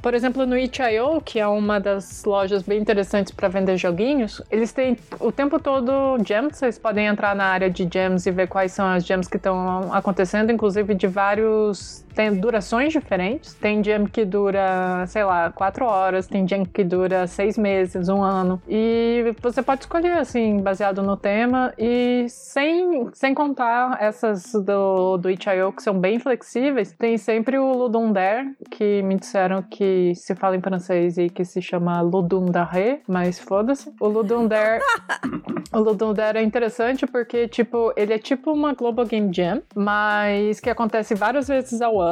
Por 0.00 0.14
exemplo, 0.14 0.46
no 0.46 0.56
itch.io, 0.56 1.20
que 1.20 1.40
é 1.40 1.46
uma 1.46 1.80
das 1.80 2.24
lojas 2.24 2.62
bem 2.62 2.80
interessantes 2.80 3.32
para 3.32 3.48
vender 3.48 3.76
joguinhos, 3.76 4.40
eles 4.50 4.72
têm 4.72 4.96
o 5.18 5.32
tempo 5.32 5.58
todo 5.58 6.16
gems. 6.24 6.56
Vocês 6.56 6.78
podem 6.78 7.06
entrar 7.06 7.34
na 7.34 7.46
área 7.46 7.68
de 7.68 7.88
gems 7.92 8.24
e 8.26 8.30
ver 8.30 8.46
quais 8.46 8.72
são 8.72 8.86
as 8.86 9.04
gems 9.04 9.26
que 9.26 9.36
estão 9.36 9.92
acontecendo, 9.92 10.52
inclusive 10.52 10.94
de 10.94 11.06
vários. 11.08 12.05
Tem 12.16 12.34
durações 12.34 12.94
diferentes. 12.94 13.52
Tem 13.52 13.84
gem 13.84 14.06
que 14.06 14.24
dura, 14.24 15.04
sei 15.06 15.22
lá, 15.22 15.50
quatro 15.50 15.84
horas, 15.84 16.26
tem 16.26 16.48
gem 16.48 16.64
que 16.64 16.82
dura 16.82 17.26
seis 17.26 17.58
meses, 17.58 18.08
um 18.08 18.22
ano. 18.22 18.60
E 18.66 19.34
você 19.42 19.62
pode 19.62 19.82
escolher, 19.82 20.16
assim, 20.16 20.56
baseado 20.62 21.02
no 21.02 21.14
tema. 21.14 21.74
E 21.78 22.24
sem, 22.30 23.10
sem 23.12 23.34
contar 23.34 23.98
essas 24.00 24.50
do, 24.52 25.18
do 25.18 25.28
itch.io, 25.28 25.70
que 25.72 25.82
são 25.82 25.98
bem 26.00 26.18
flexíveis, 26.18 26.90
tem 26.92 27.18
sempre 27.18 27.58
o 27.58 27.70
Ludum 27.74 28.10
Dare, 28.10 28.56
que 28.70 29.02
me 29.02 29.16
disseram 29.16 29.60
que 29.60 30.14
se 30.14 30.34
fala 30.34 30.56
em 30.56 30.62
francês 30.62 31.18
e 31.18 31.28
que 31.28 31.44
se 31.44 31.60
chama 31.60 32.00
Ludum 32.00 32.46
Dare, 32.46 33.02
mas 33.06 33.38
foda-se. 33.38 33.92
O 34.00 34.08
Ludum 34.08 34.46
Dare, 34.48 34.80
o 35.70 35.80
Ludum 35.80 36.14
Dare 36.14 36.38
é 36.38 36.42
interessante 36.42 37.06
porque, 37.06 37.46
tipo, 37.46 37.92
ele 37.94 38.14
é 38.14 38.18
tipo 38.18 38.50
uma 38.52 38.72
Global 38.72 39.04
Game 39.04 39.30
Jam, 39.30 39.60
mas 39.74 40.60
que 40.60 40.70
acontece 40.70 41.14
várias 41.14 41.48
vezes 41.48 41.82
ao 41.82 42.00
ano 42.00 42.05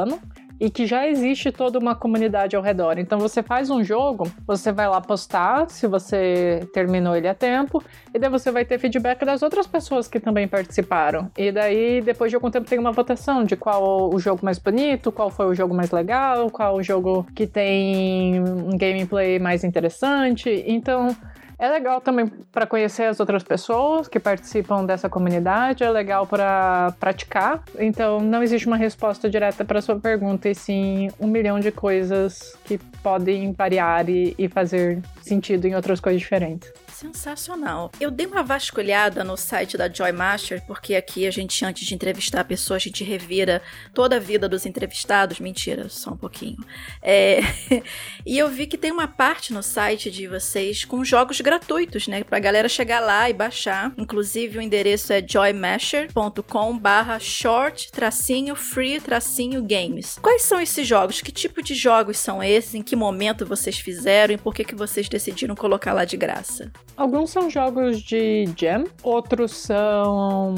e 0.59 0.69
que 0.69 0.85
já 0.85 1.07
existe 1.07 1.51
toda 1.51 1.77
uma 1.77 1.95
comunidade 1.95 2.55
ao 2.55 2.61
redor. 2.61 2.97
Então 2.97 3.19
você 3.19 3.43
faz 3.43 3.69
um 3.69 3.83
jogo, 3.83 4.31
você 4.47 4.71
vai 4.71 4.87
lá 4.87 5.01
postar 5.01 5.69
se 5.69 5.87
você 5.87 6.67
terminou 6.73 7.15
ele 7.15 7.27
a 7.27 7.33
tempo, 7.33 7.83
e 8.13 8.19
daí 8.19 8.29
você 8.29 8.51
vai 8.51 8.63
ter 8.63 8.79
feedback 8.79 9.25
das 9.25 9.43
outras 9.43 9.67
pessoas 9.67 10.07
que 10.07 10.19
também 10.19 10.47
participaram. 10.47 11.29
E 11.37 11.51
daí, 11.51 12.01
depois 12.01 12.31
de 12.31 12.35
algum 12.35 12.49
tempo, 12.49 12.67
tem 12.67 12.79
uma 12.79 12.91
votação 12.91 13.43
de 13.43 13.55
qual 13.55 14.13
o 14.13 14.19
jogo 14.19 14.43
mais 14.43 14.57
bonito, 14.57 15.11
qual 15.11 15.29
foi 15.29 15.47
o 15.47 15.53
jogo 15.53 15.73
mais 15.73 15.91
legal, 15.91 16.49
qual 16.49 16.75
o 16.75 16.83
jogo 16.83 17.25
que 17.35 17.45
tem 17.45 18.41
um 18.41 18.77
gameplay 18.77 19.39
mais 19.39 19.63
interessante. 19.63 20.63
Então. 20.65 21.15
É 21.57 21.69
legal 21.69 22.01
também 22.01 22.27
para 22.51 22.67
conhecer 22.67 23.03
as 23.03 23.19
outras 23.19 23.43
pessoas 23.43 24.07
que 24.07 24.19
participam 24.19 24.85
dessa 24.85 25.09
comunidade, 25.09 25.83
é 25.83 25.89
legal 25.89 26.27
para 26.27 26.93
praticar. 26.99 27.63
Então, 27.79 28.19
não 28.19 28.43
existe 28.43 28.67
uma 28.67 28.77
resposta 28.77 29.29
direta 29.29 29.63
para 29.63 29.81
sua 29.81 29.97
pergunta, 29.97 30.49
e 30.49 30.55
sim 30.55 31.09
um 31.19 31.27
milhão 31.27 31.59
de 31.59 31.71
coisas 31.71 32.57
que 32.65 32.77
podem 33.01 33.53
variar 33.53 34.09
e, 34.09 34.35
e 34.37 34.49
fazer 34.49 35.01
sentido 35.21 35.65
em 35.65 35.75
outras 35.75 35.99
coisas 35.99 36.21
diferentes. 36.21 36.71
Sensacional. 36.95 37.91
Eu 37.99 38.09
dei 38.09 38.25
uma 38.25 38.41
vasculhada 38.41 39.21
no 39.21 39.35
site 39.35 39.75
da 39.75 39.91
Joy 39.91 40.13
Master, 40.13 40.65
porque 40.65 40.95
aqui 40.95 41.27
a 41.27 41.31
gente, 41.31 41.65
antes 41.65 41.85
de 41.85 41.93
entrevistar 41.93 42.39
a 42.39 42.45
pessoa, 42.45 42.77
a 42.77 42.79
gente 42.79 43.03
revira 43.03 43.61
toda 43.93 44.15
a 44.15 44.19
vida 44.19 44.47
dos 44.47 44.65
entrevistados. 44.65 45.41
Mentira, 45.41 45.89
só 45.89 46.11
um 46.11 46.17
pouquinho. 46.17 46.57
É... 47.01 47.41
e 48.25 48.37
eu 48.37 48.47
vi 48.47 48.65
que 48.65 48.77
tem 48.77 48.93
uma 48.93 49.09
parte 49.09 49.51
no 49.51 49.61
site 49.61 50.09
de 50.09 50.25
vocês 50.25 50.85
com 50.85 51.03
jogos 51.03 51.41
gratuitos, 51.41 52.07
né? 52.07 52.23
Pra 52.23 52.39
galera 52.39 52.69
chegar 52.69 53.01
lá 53.01 53.29
e 53.29 53.33
baixar. 53.33 53.91
Inclusive, 53.97 54.57
o 54.57 54.61
endereço 54.61 55.11
é 55.11 55.21
joymasher.com 55.21 56.79
barra 56.79 57.19
short 57.19 57.91
tracinho 57.91 58.55
free 58.55 59.01
tracinho 59.01 59.61
games. 59.61 60.17
Quais 60.21 60.43
são 60.43 60.61
esses 60.61 60.87
jogos? 60.87 61.19
Que 61.19 61.33
tipo 61.33 61.61
de 61.61 61.75
jogos 61.75 62.17
são 62.17 62.41
esses? 62.41 62.73
Em 62.73 62.81
que 62.81 62.95
momento 62.95 63.45
vocês 63.45 63.77
fizeram? 63.77 64.33
E 64.33 64.37
por 64.37 64.53
que, 64.53 64.63
que 64.63 64.75
vocês 64.75 65.09
decidiram 65.09 65.55
colocar 65.55 65.91
lá 65.91 66.05
de 66.05 66.15
graça? 66.15 66.71
Alguns 66.97 67.29
são 67.29 67.49
jogos 67.49 68.01
de 68.01 68.45
jam, 68.55 68.85
outros 69.03 69.51
são 69.51 70.55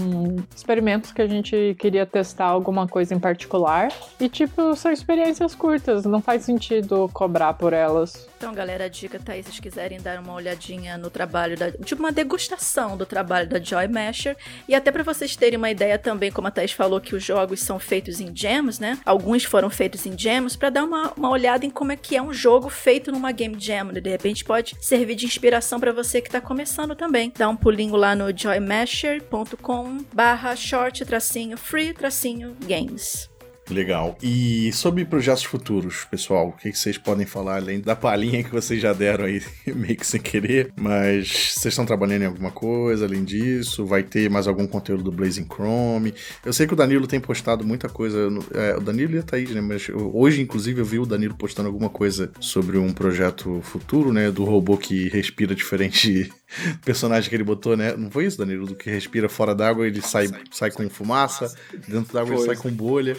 experimentos 0.55 1.11
que 1.11 1.21
a 1.21 1.27
gente 1.27 1.75
queria 1.79 2.05
testar 2.05 2.45
alguma 2.45 2.87
coisa 2.87 3.15
em 3.15 3.19
particular. 3.19 3.91
E, 4.19 4.29
tipo, 4.29 4.75
são 4.75 4.91
experiências 4.91 5.55
curtas, 5.55 6.05
não 6.05 6.21
faz 6.21 6.43
sentido 6.43 7.09
cobrar 7.11 7.53
por 7.53 7.73
elas. 7.73 8.29
Então, 8.37 8.53
galera, 8.53 8.85
a 8.85 8.87
dica 8.87 9.19
tá 9.19 9.33
aí, 9.33 9.41
se 9.41 9.49
vocês 9.49 9.59
quiserem 9.59 9.99
dar 9.99 10.19
uma 10.19 10.31
olhadinha 10.31 10.95
no 10.95 11.09
trabalho 11.09 11.57
da. 11.57 11.71
Tipo, 11.71 12.03
uma 12.03 12.11
degustação 12.11 12.95
do 12.95 13.03
trabalho 13.03 13.49
da 13.49 13.59
Joy 13.59 13.87
Masher. 13.87 14.37
E 14.67 14.75
até 14.75 14.91
para 14.91 15.01
vocês 15.01 15.35
terem 15.35 15.57
uma 15.57 15.71
ideia 15.71 15.97
também, 15.97 16.31
como 16.31 16.47
a 16.47 16.51
Thaís 16.51 16.71
falou, 16.71 17.01
que 17.01 17.15
os 17.15 17.23
jogos 17.23 17.61
são 17.61 17.79
feitos 17.79 18.21
em 18.21 18.33
gems, 18.35 18.79
né? 18.79 18.99
Alguns 19.03 19.43
foram 19.43 19.71
feitos 19.71 20.05
em 20.05 20.15
gems, 20.15 20.55
para 20.55 20.69
dar 20.69 20.83
uma, 20.83 21.13
uma 21.17 21.31
olhada 21.31 21.65
em 21.65 21.71
como 21.71 21.91
é 21.91 21.95
que 21.95 22.15
é 22.15 22.21
um 22.21 22.31
jogo 22.31 22.69
feito 22.69 23.11
numa 23.11 23.31
game 23.31 23.55
jam. 23.59 23.85
né? 23.85 23.99
De 23.99 24.09
repente 24.09 24.45
pode 24.45 24.77
servir 24.79 25.15
de 25.15 25.25
inspiração 25.25 25.79
para 25.79 25.91
você 25.91 26.21
que 26.21 26.29
tá 26.29 26.39
começando 26.39 26.95
também. 26.95 27.33
Dá 27.35 27.49
um 27.49 27.55
pulinho 27.55 27.95
lá 27.95 28.15
no 28.15 28.25
joymasher.com 28.37 30.05
barra 30.13 30.55
short 30.55 31.03
tracinho 31.05 31.57
free 31.57 31.91
tracinho 31.91 32.55
games. 32.67 33.29
Legal. 33.69 34.17
E 34.23 34.71
sobre 34.71 35.03
projetos 35.03 35.43
futuros, 35.43 36.05
pessoal, 36.09 36.49
o 36.49 36.51
que 36.53 36.71
vocês 36.71 36.97
podem 36.97 37.25
falar 37.25 37.57
além 37.57 37.81
da 37.81 37.95
palhinha 37.95 38.43
que 38.43 38.49
vocês 38.51 38.81
já 38.81 38.93
deram 38.93 39.25
aí, 39.25 39.41
meio 39.75 39.95
que 39.97 40.07
sem 40.07 40.21
querer? 40.21 40.71
Mas 40.79 41.27
vocês 41.53 41.73
estão 41.73 41.85
trabalhando 41.85 42.21
em 42.21 42.25
alguma 42.27 42.49
coisa 42.51 43.05
além 43.05 43.23
disso? 43.25 43.85
Vai 43.85 44.03
ter 44.03 44.29
mais 44.29 44.47
algum 44.47 44.65
conteúdo 44.65 45.03
do 45.03 45.11
Blazing 45.11 45.45
Chrome? 45.45 46.13
Eu 46.45 46.53
sei 46.53 46.65
que 46.65 46.73
o 46.73 46.77
Danilo 46.77 47.07
tem 47.07 47.19
postado 47.19 47.65
muita 47.65 47.89
coisa. 47.89 48.29
é, 48.53 48.77
o 48.77 48.79
Danilo 48.79 49.15
e 49.15 49.19
a 49.19 49.23
Thaís, 49.23 49.49
né? 49.51 49.59
Mas 49.61 49.89
eu- 49.89 50.11
hoje, 50.15 50.41
inclusive, 50.41 50.79
eu 50.79 50.85
vi 50.85 50.99
o 50.99 51.05
Danilo 51.05 51.35
postando 51.35 51.67
alguma 51.67 51.89
coisa 51.89 52.31
sobre 52.39 52.77
um 52.77 52.93
projeto 52.93 53.59
futuro, 53.63 54.13
né? 54.13 54.31
Do 54.31 54.45
robô 54.45 54.77
que 54.77 55.09
respira 55.09 55.53
diferente 55.53 56.31
personagem 56.85 57.29
que 57.29 57.35
ele 57.35 57.43
botou, 57.43 57.75
né? 57.75 57.95
Não 57.97 58.09
foi 58.09 58.25
isso, 58.25 58.37
Danilo? 58.37 58.65
Do 58.67 58.75
que 58.75 58.89
respira 58.89 59.27
fora 59.29 59.53
d'água, 59.53 59.85
ele 59.87 60.01
sai, 60.01 60.27
sai 60.51 60.71
com 60.71 60.87
fumaça, 60.89 61.53
dentro 61.87 62.13
d'água 62.13 62.35
ele 62.35 62.45
sai 62.45 62.55
com 62.55 62.69
bolha. 62.69 63.15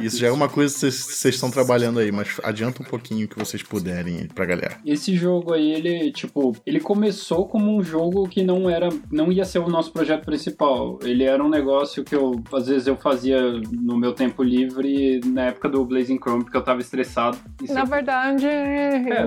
Isso 0.00 0.18
já 0.18 0.28
é 0.28 0.30
uma 0.30 0.48
coisa 0.48 0.72
que 0.74 0.80
vocês- 0.92 1.24
estão 1.36 1.50
trabalhando 1.50 1.98
aí, 1.98 2.12
mas 2.12 2.38
adianta 2.42 2.82
um 2.82 2.86
pouquinho 2.86 3.26
que 3.28 3.38
vocês 3.38 3.62
puderem 3.62 4.18
aí 4.18 4.28
pra 4.28 4.44
galera. 4.46 4.76
Esse 4.84 5.14
jogo 5.16 5.52
aí, 5.54 5.70
ele, 5.72 6.10
tipo, 6.12 6.54
ele 6.66 6.80
começou 6.80 7.46
como 7.48 7.74
um 7.76 7.82
jogo 7.82 8.28
que 8.28 8.42
não 8.44 8.68
era, 8.70 8.88
não 9.10 9.32
ia 9.32 9.44
ser 9.44 9.58
o 9.58 9.68
nosso 9.68 9.92
projeto 9.92 10.24
principal. 10.24 10.98
Ele 11.02 11.24
era 11.24 11.42
um 11.42 11.48
negócio 11.48 12.04
que 12.04 12.14
eu, 12.14 12.42
às 12.52 12.66
vezes, 12.68 12.86
eu 12.86 12.96
fazia 12.96 13.40
no 13.72 13.96
meu 13.96 14.12
tempo 14.12 14.42
livre 14.42 15.20
na 15.24 15.46
época 15.46 15.68
do 15.68 15.84
Blazing 15.84 16.18
Chrome, 16.18 16.44
porque 16.44 16.56
eu 16.56 16.62
tava 16.62 16.80
estressado. 16.80 17.38
Na 17.68 17.80
eu- 17.80 17.86
verdade, 17.86 18.46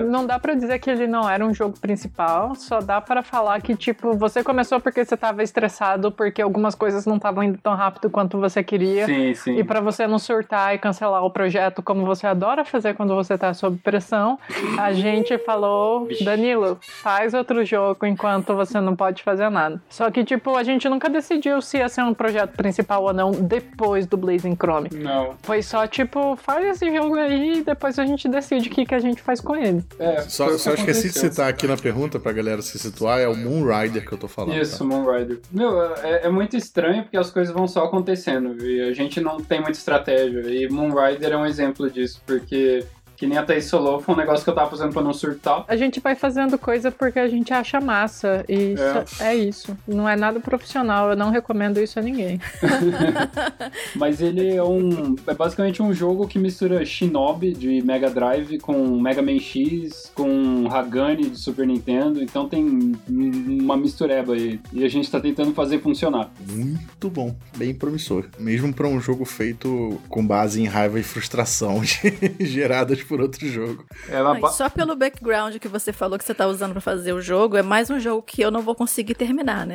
não 0.08 0.26
dá 0.26 0.38
pra 0.38 0.54
dizer 0.54 0.78
que 0.78 0.90
ele 0.90 1.06
não 1.06 1.28
era 1.28 1.44
um 1.46 1.52
jogo 1.54 1.78
principal, 1.78 2.54
só 2.54 2.80
dá 2.80 3.00
pra 3.00 3.22
falar 3.22 3.39
que, 3.62 3.74
tipo, 3.76 4.14
você 4.16 4.42
começou 4.42 4.80
porque 4.80 5.04
você 5.04 5.16
tava 5.16 5.42
estressado, 5.42 6.10
porque 6.12 6.42
algumas 6.42 6.74
coisas 6.74 7.06
não 7.06 7.16
estavam 7.16 7.42
indo 7.42 7.58
tão 7.58 7.74
rápido 7.74 8.10
quanto 8.10 8.38
você 8.38 8.62
queria. 8.62 9.06
Sim, 9.06 9.34
sim. 9.34 9.56
E 9.58 9.64
pra 9.64 9.80
você 9.80 10.06
não 10.06 10.18
surtar 10.18 10.74
e 10.74 10.78
cancelar 10.78 11.24
o 11.24 11.30
projeto 11.30 11.82
como 11.82 12.04
você 12.04 12.26
adora 12.26 12.64
fazer 12.64 12.94
quando 12.94 13.14
você 13.14 13.36
tá 13.36 13.52
sob 13.54 13.78
pressão, 13.78 14.38
a 14.78 14.92
gente 14.92 15.36
falou, 15.38 16.08
Danilo, 16.22 16.78
faz 16.80 17.34
outro 17.34 17.64
jogo 17.64 18.06
enquanto 18.06 18.54
você 18.54 18.80
não 18.80 18.94
pode 18.94 19.22
fazer 19.22 19.48
nada. 19.50 19.80
Só 19.88 20.10
que, 20.10 20.24
tipo, 20.24 20.56
a 20.56 20.62
gente 20.62 20.88
nunca 20.88 21.08
decidiu 21.08 21.60
se 21.60 21.78
ia 21.78 21.88
ser 21.88 22.02
um 22.02 22.14
projeto 22.14 22.56
principal 22.56 23.02
ou 23.02 23.12
não 23.12 23.30
depois 23.32 24.06
do 24.06 24.16
Blazing 24.16 24.56
Chrome. 24.56 24.90
Não. 24.92 25.34
Foi 25.42 25.62
só, 25.62 25.86
tipo, 25.86 26.36
faz 26.36 26.66
esse 26.66 26.94
jogo 26.94 27.16
aí 27.16 27.58
e 27.58 27.64
depois 27.64 27.98
a 27.98 28.04
gente 28.04 28.28
decide 28.28 28.68
o 28.68 28.72
que, 28.72 28.84
que 28.84 28.94
a 28.94 28.98
gente 28.98 29.22
faz 29.22 29.40
com 29.40 29.56
ele. 29.56 29.84
É, 29.98 30.22
Só, 30.22 30.56
só 30.58 30.74
que 30.74 30.80
esqueci 30.80 31.08
de 31.08 31.18
citar 31.18 31.48
aqui 31.48 31.66
na 31.66 31.76
pergunta 31.76 32.18
pra 32.18 32.32
galera 32.32 32.62
se 32.62 32.78
situar, 32.78 33.20
é 33.20 33.28
o 33.32 33.36
Moon 33.36 33.64
Rider 33.64 34.06
que 34.06 34.12
eu 34.12 34.18
tô 34.18 34.28
falando. 34.28 34.56
Isso, 34.56 34.78
tá? 34.78 34.84
Moon 34.84 35.10
Rider. 35.10 35.40
Meu, 35.50 35.94
é, 35.96 36.26
é 36.26 36.30
muito 36.30 36.56
estranho 36.56 37.02
porque 37.02 37.16
as 37.16 37.30
coisas 37.30 37.54
vão 37.54 37.66
só 37.66 37.84
acontecendo 37.84 38.64
e 38.64 38.80
a 38.82 38.92
gente 38.92 39.20
não 39.20 39.38
tem 39.38 39.60
muita 39.60 39.78
estratégia. 39.78 40.40
E 40.40 40.68
Moon 40.68 40.90
Rider 40.90 41.32
é 41.32 41.36
um 41.36 41.46
exemplo 41.46 41.90
disso, 41.90 42.22
porque 42.26 42.84
Que 43.20 43.26
nem 43.26 43.36
a 43.36 43.42
Thaís 43.42 43.70
falou, 43.70 44.00
foi 44.00 44.14
um 44.14 44.18
negócio 44.18 44.42
que 44.42 44.48
eu 44.48 44.54
tava 44.54 44.70
fazendo 44.70 44.94
pra 44.94 45.02
não 45.02 45.12
surtar. 45.12 45.66
A 45.68 45.76
gente 45.76 46.00
vai 46.00 46.14
fazendo 46.14 46.56
coisa 46.56 46.90
porque 46.90 47.18
a 47.18 47.28
gente 47.28 47.52
acha 47.52 47.78
massa. 47.78 48.42
E 48.48 48.72
isso 48.72 49.22
é. 49.22 49.26
é 49.26 49.36
isso. 49.36 49.76
Não 49.86 50.08
é 50.08 50.16
nada 50.16 50.40
profissional. 50.40 51.10
Eu 51.10 51.16
não 51.16 51.28
recomendo 51.28 51.78
isso 51.78 51.98
a 51.98 52.02
ninguém. 52.02 52.40
Mas 53.94 54.22
ele 54.22 54.56
é 54.56 54.64
um. 54.64 55.16
É 55.26 55.34
basicamente 55.34 55.82
um 55.82 55.92
jogo 55.92 56.26
que 56.26 56.38
mistura 56.38 56.82
Shinobi 56.82 57.52
de 57.52 57.82
Mega 57.82 58.08
Drive 58.08 58.58
com 58.58 58.98
Mega 58.98 59.20
Man 59.20 59.38
X, 59.38 60.10
com 60.14 60.66
Hagane 60.72 61.28
de 61.28 61.38
Super 61.38 61.66
Nintendo. 61.66 62.22
Então 62.22 62.48
tem 62.48 62.96
uma 63.06 63.76
mistureba 63.76 64.32
aí. 64.32 64.58
E 64.72 64.82
a 64.82 64.88
gente 64.88 65.10
tá 65.10 65.20
tentando 65.20 65.52
fazer 65.52 65.78
funcionar. 65.82 66.30
Muito 66.48 67.10
bom. 67.10 67.36
Bem 67.58 67.74
promissor. 67.74 68.24
Mesmo 68.38 68.72
para 68.72 68.88
um 68.88 68.98
jogo 68.98 69.26
feito 69.26 70.00
com 70.08 70.26
base 70.26 70.62
em 70.62 70.64
raiva 70.64 70.98
e 70.98 71.02
frustração 71.02 71.82
geradas 72.40 73.09
por 73.10 73.20
outro 73.20 73.44
jogo. 73.48 73.84
Ela... 74.08 74.38
Mas 74.38 74.54
só 74.54 74.70
pelo 74.70 74.94
background 74.94 75.56
que 75.56 75.66
você 75.66 75.92
falou 75.92 76.16
que 76.16 76.24
você 76.24 76.32
tá 76.32 76.46
usando 76.46 76.70
para 76.70 76.80
fazer 76.80 77.12
o 77.12 77.20
jogo, 77.20 77.56
é 77.56 77.62
mais 77.62 77.90
um 77.90 77.98
jogo 77.98 78.22
que 78.22 78.40
eu 78.40 78.52
não 78.52 78.62
vou 78.62 78.72
conseguir 78.72 79.14
terminar, 79.14 79.66
né? 79.66 79.74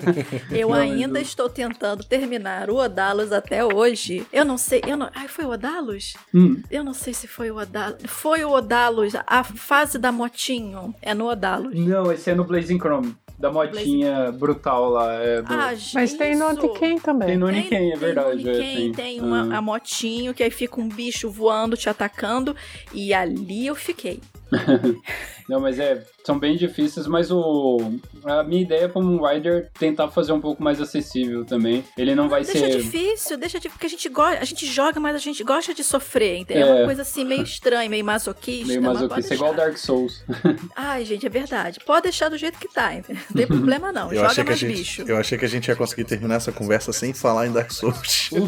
eu 0.50 0.70
não, 0.70 0.76
ainda 0.76 1.18
eu... 1.18 1.22
estou 1.22 1.50
tentando 1.50 2.02
terminar 2.02 2.70
o 2.70 2.76
Odalos 2.76 3.32
até 3.32 3.62
hoje. 3.62 4.26
Eu 4.32 4.46
não 4.46 4.56
sei, 4.56 4.80
eu 4.86 4.96
não. 4.96 5.10
Ai, 5.14 5.28
foi 5.28 5.44
o 5.44 5.50
Odalos? 5.50 6.14
Hum. 6.34 6.62
Eu 6.70 6.82
não 6.82 6.94
sei 6.94 7.12
se 7.12 7.28
foi 7.28 7.50
o 7.50 7.58
Odalos. 7.58 7.98
Foi 8.06 8.42
o 8.46 8.50
Odalos, 8.50 9.12
a 9.26 9.44
fase 9.44 9.98
da 9.98 10.10
motinho. 10.10 10.94
É 11.02 11.12
no 11.12 11.26
Odalos. 11.26 11.78
Não, 11.78 12.10
esse 12.10 12.30
é 12.30 12.34
no 12.34 12.44
Blazing 12.44 12.78
Chrome 12.78 13.14
da 13.40 13.50
motinha 13.50 14.14
Blaze... 14.14 14.38
brutal 14.38 14.90
lá. 14.90 15.14
É 15.14 15.40
do... 15.40 15.52
ah, 15.52 15.72
Mas 15.94 16.12
tem 16.12 16.36
no 16.36 16.46
Oniken 16.46 16.98
também. 16.98 17.28
Tem 17.28 17.38
no 17.38 17.46
Oniken, 17.46 17.92
é 17.92 17.96
verdade. 17.96 18.44
Tem, 18.44 18.52
é, 18.52 18.74
tem, 18.74 18.92
tem 18.92 19.20
uma 19.20 19.44
uhum. 19.44 19.56
a 19.56 19.62
motinho 19.62 20.34
que 20.34 20.42
aí 20.42 20.50
fica 20.50 20.78
um 20.78 20.88
bicho 20.88 21.30
voando, 21.30 21.74
te 21.74 21.88
atacando. 21.88 22.54
E 22.92 23.14
ali 23.14 23.66
eu 23.66 23.74
fiquei. 23.74 24.20
Não, 25.50 25.58
mas 25.58 25.80
é, 25.80 26.00
são 26.24 26.38
bem 26.38 26.56
difíceis, 26.56 27.08
mas 27.08 27.32
o 27.32 27.98
a 28.24 28.44
minha 28.44 28.62
ideia 28.62 28.84
é 28.84 28.88
como 28.88 29.12
um 29.12 29.26
rider 29.26 29.68
tentar 29.76 30.08
fazer 30.08 30.32
um 30.32 30.40
pouco 30.40 30.62
mais 30.62 30.80
acessível 30.80 31.44
também. 31.44 31.82
Ele 31.98 32.14
não, 32.14 32.28
vai 32.28 32.44
deixa 32.44 32.60
ser 32.60 32.66
Deixa 32.66 32.78
difícil, 32.78 33.36
deixa 33.36 33.58
de 33.58 33.68
porque 33.68 33.86
a 33.86 33.88
gente 33.88 34.08
gosta, 34.08 34.40
a 34.40 34.44
gente 34.44 34.64
joga, 34.66 35.00
mas 35.00 35.16
a 35.16 35.18
gente 35.18 35.42
gosta 35.42 35.74
de 35.74 35.82
sofrer, 35.82 36.36
entendeu? 36.36 36.68
É, 36.68 36.74
uma 36.74 36.84
coisa 36.84 37.02
assim 37.02 37.24
meio 37.24 37.42
estranha, 37.42 37.90
meio 37.90 38.04
masoquista. 38.04 38.68
Meio 38.68 38.80
masoquista, 38.80 39.34
igual 39.34 39.52
Dark 39.52 39.76
Souls. 39.76 40.22
Ai, 40.76 41.04
gente, 41.04 41.26
é 41.26 41.28
verdade. 41.28 41.80
Pode 41.84 42.04
deixar 42.04 42.28
do 42.28 42.38
jeito 42.38 42.56
que 42.56 42.68
tá, 42.68 42.94
entendeu? 42.94 43.20
não 43.28 43.36
tem 43.36 43.48
problema 43.48 43.90
não. 43.90 44.12
Eu 44.12 44.28
joga 44.28 44.44
mais 44.44 44.58
gente, 44.58 44.76
bicho. 44.76 45.02
Eu 45.04 45.16
achei 45.16 45.36
que 45.36 45.44
a 45.44 45.48
gente 45.48 45.66
ia 45.66 45.74
conseguir 45.74 46.04
terminar 46.04 46.36
essa 46.36 46.52
conversa 46.52 46.92
sem 46.92 47.12
falar 47.12 47.48
em 47.48 47.52
Dark 47.52 47.72
Souls. 47.72 48.30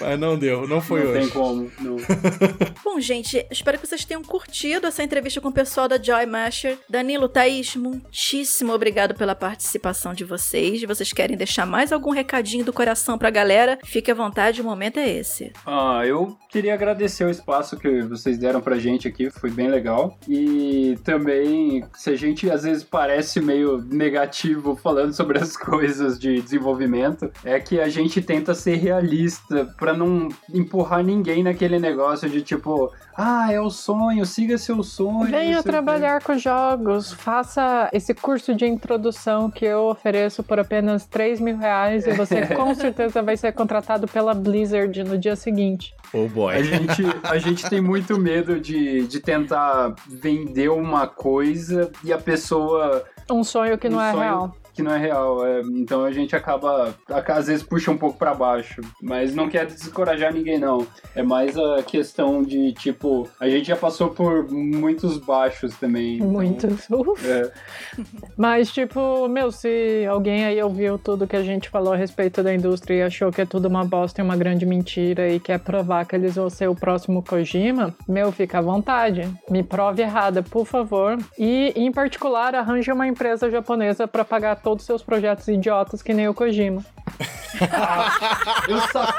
mas 0.00 0.18
não 0.18 0.38
deu, 0.38 0.66
não 0.66 0.80
foi 0.80 1.04
não 1.04 1.10
hoje. 1.10 1.20
Não 1.20 1.26
tem 1.26 1.30
como, 1.30 1.70
não. 1.80 1.96
Bom, 2.82 2.98
gente, 2.98 3.46
espero 3.50 3.78
que 3.78 3.79
vocês 3.80 4.04
tenham 4.04 4.22
curtido 4.22 4.86
essa 4.86 5.02
entrevista 5.02 5.40
com 5.40 5.48
o 5.48 5.52
pessoal 5.52 5.88
da 5.88 6.00
Joy 6.00 6.26
Masher. 6.26 6.78
Danilo, 6.88 7.28
Thaís, 7.28 7.74
muitíssimo 7.76 8.72
obrigado 8.72 9.14
pela 9.14 9.34
participação 9.34 10.12
de 10.12 10.24
vocês. 10.24 10.82
Vocês 10.82 11.12
querem 11.12 11.36
deixar 11.36 11.66
mais 11.66 11.92
algum 11.92 12.10
recadinho 12.10 12.64
do 12.64 12.72
coração 12.72 13.16
pra 13.18 13.30
galera? 13.30 13.78
Fique 13.84 14.10
à 14.10 14.14
vontade, 14.14 14.60
o 14.60 14.64
momento 14.64 14.98
é 14.98 15.08
esse. 15.08 15.52
Ah, 15.66 16.02
eu 16.04 16.36
queria 16.50 16.74
agradecer 16.74 17.24
o 17.24 17.30
espaço 17.30 17.76
que 17.76 18.02
vocês 18.02 18.38
deram 18.38 18.60
pra 18.60 18.78
gente 18.78 19.08
aqui, 19.08 19.30
foi 19.30 19.50
bem 19.50 19.68
legal. 19.68 20.18
E 20.28 20.98
também, 21.04 21.84
se 21.94 22.10
a 22.10 22.16
gente 22.16 22.50
às 22.50 22.64
vezes 22.64 22.84
parece 22.84 23.40
meio 23.40 23.78
negativo 23.78 24.76
falando 24.76 25.12
sobre 25.12 25.38
as 25.38 25.56
coisas 25.58 26.18
de 26.18 26.40
desenvolvimento, 26.40 27.30
é 27.44 27.58
que 27.58 27.80
a 27.80 27.88
gente 27.88 28.20
tenta 28.20 28.54
ser 28.54 28.76
realista 28.76 29.64
para 29.78 29.92
não 29.92 30.28
empurrar 30.52 31.02
ninguém 31.02 31.42
naquele 31.42 31.78
negócio 31.78 32.28
de 32.28 32.42
tipo, 32.42 32.92
ah, 33.22 33.52
é 33.52 33.60
o 33.60 33.68
sonho, 33.68 34.24
siga 34.24 34.56
seu 34.56 34.82
sonho. 34.82 35.30
Venha 35.30 35.62
trabalhar 35.62 36.22
com 36.22 36.38
jogos, 36.38 37.12
faça 37.12 37.90
esse 37.92 38.14
curso 38.14 38.54
de 38.54 38.64
introdução 38.64 39.50
que 39.50 39.66
eu 39.66 39.88
ofereço 39.88 40.42
por 40.42 40.58
apenas 40.58 41.04
3 41.04 41.38
mil 41.38 41.58
reais 41.58 42.06
e 42.06 42.12
você 42.12 42.46
com 42.56 42.74
certeza 42.74 43.20
vai 43.20 43.36
ser 43.36 43.52
contratado 43.52 44.08
pela 44.08 44.32
Blizzard 44.32 45.04
no 45.04 45.18
dia 45.18 45.36
seguinte. 45.36 45.94
Oh 46.14 46.26
boy. 46.28 46.54
A 46.54 46.62
gente, 46.62 47.02
a 47.22 47.36
gente 47.36 47.68
tem 47.68 47.82
muito 47.82 48.18
medo 48.18 48.58
de, 48.58 49.06
de 49.06 49.20
tentar 49.20 49.94
vender 50.08 50.70
uma 50.70 51.06
coisa 51.06 51.92
e 52.02 52.14
a 52.14 52.18
pessoa. 52.18 53.04
Um 53.30 53.44
sonho 53.44 53.76
que 53.76 53.88
um 53.88 53.92
não 53.92 54.00
é 54.00 54.12
sonho... 54.12 54.22
real 54.22 54.59
que 54.80 54.82
não 54.82 54.94
é 54.94 54.98
real. 54.98 55.46
É, 55.46 55.60
então 55.60 56.04
a 56.04 56.10
gente 56.10 56.34
acaba, 56.34 56.94
às 57.08 57.46
vezes, 57.46 57.62
puxa 57.62 57.90
um 57.90 57.98
pouco 57.98 58.18
para 58.18 58.34
baixo. 58.34 58.80
Mas 59.00 59.34
não 59.34 59.48
quer 59.48 59.66
descorajar 59.66 60.32
ninguém, 60.32 60.58
não. 60.58 60.86
É 61.14 61.22
mais 61.22 61.56
a 61.56 61.82
questão 61.82 62.42
de, 62.42 62.72
tipo, 62.72 63.28
a 63.38 63.48
gente 63.48 63.68
já 63.68 63.76
passou 63.76 64.08
por 64.08 64.50
muitos 64.50 65.18
baixos 65.18 65.76
também. 65.76 66.16
Então, 66.16 66.28
muitos. 66.28 66.88
É. 67.22 67.50
Mas, 68.36 68.72
tipo, 68.72 69.28
meu, 69.28 69.52
se 69.52 70.06
alguém 70.08 70.44
aí 70.44 70.62
ouviu 70.62 70.98
tudo 70.98 71.26
que 71.26 71.36
a 71.36 71.42
gente 71.42 71.68
falou 71.68 71.92
a 71.92 71.96
respeito 71.96 72.42
da 72.42 72.54
indústria 72.54 72.94
e 72.94 73.02
achou 73.02 73.30
que 73.30 73.42
é 73.42 73.46
tudo 73.46 73.68
uma 73.68 73.84
bosta 73.84 74.20
e 74.20 74.24
uma 74.24 74.36
grande 74.36 74.64
mentira 74.64 75.28
e 75.28 75.38
quer 75.38 75.58
provar 75.58 76.06
que 76.06 76.16
eles 76.16 76.36
vão 76.36 76.48
ser 76.48 76.68
o 76.68 76.74
próximo 76.74 77.22
Kojima, 77.22 77.94
meu, 78.08 78.32
fica 78.32 78.58
à 78.58 78.62
vontade. 78.62 79.28
Me 79.50 79.62
prove 79.62 80.02
errada, 80.02 80.42
por 80.42 80.64
favor. 80.64 81.18
E, 81.38 81.72
em 81.76 81.92
particular, 81.92 82.54
arranje 82.54 82.90
uma 82.90 83.06
empresa 83.06 83.50
japonesa 83.50 84.08
para 84.08 84.24
pagar 84.24 84.56
todos 84.70 84.82
os 84.84 84.86
seus 84.86 85.02
projetos 85.02 85.48
idiotas 85.48 86.00
que 86.00 86.14
nem 86.14 86.28
o 86.28 86.34
Kojima. 86.34 86.84
eu 88.68 88.80
só... 88.92 89.12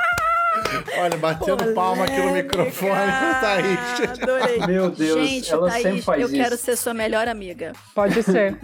Olha, 0.97 1.17
batendo 1.17 1.57
Polêmica. 1.57 1.73
palma 1.75 2.03
aqui 2.05 2.17
no 2.21 2.31
microfone, 2.31 3.11
Thaís. 3.41 4.21
Adorei. 4.21 4.59
Meu 4.67 4.89
Deus, 4.89 5.27
Gente, 5.27 5.51
ela 5.51 5.69
Thaís, 5.69 5.83
sempre 5.83 6.01
faz 6.01 6.21
eu 6.21 6.27
isso. 6.27 6.35
quero 6.35 6.57
ser 6.57 6.75
sua 6.77 6.93
melhor 6.93 7.27
amiga. 7.27 7.73
Pode 7.93 8.23
ser. 8.23 8.57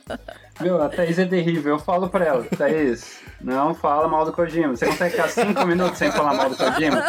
Meu, 0.60 0.82
a 0.82 0.88
Thaís 0.88 1.18
é 1.18 1.24
terrível. 1.24 1.74
Eu 1.74 1.78
falo 1.78 2.08
pra 2.10 2.24
ela, 2.24 2.44
Thaís, 2.44 3.20
não 3.40 3.74
fala 3.74 4.08
mal 4.08 4.24
do 4.26 4.32
Kojima. 4.32 4.76
Você 4.76 4.86
consegue 4.86 5.12
ficar 5.16 5.28
cinco 5.28 5.64
minutos 5.66 5.96
sem 5.98 6.10
falar 6.12 6.34
mal 6.34 6.50
do 6.50 6.56
Kojima? 6.56 7.02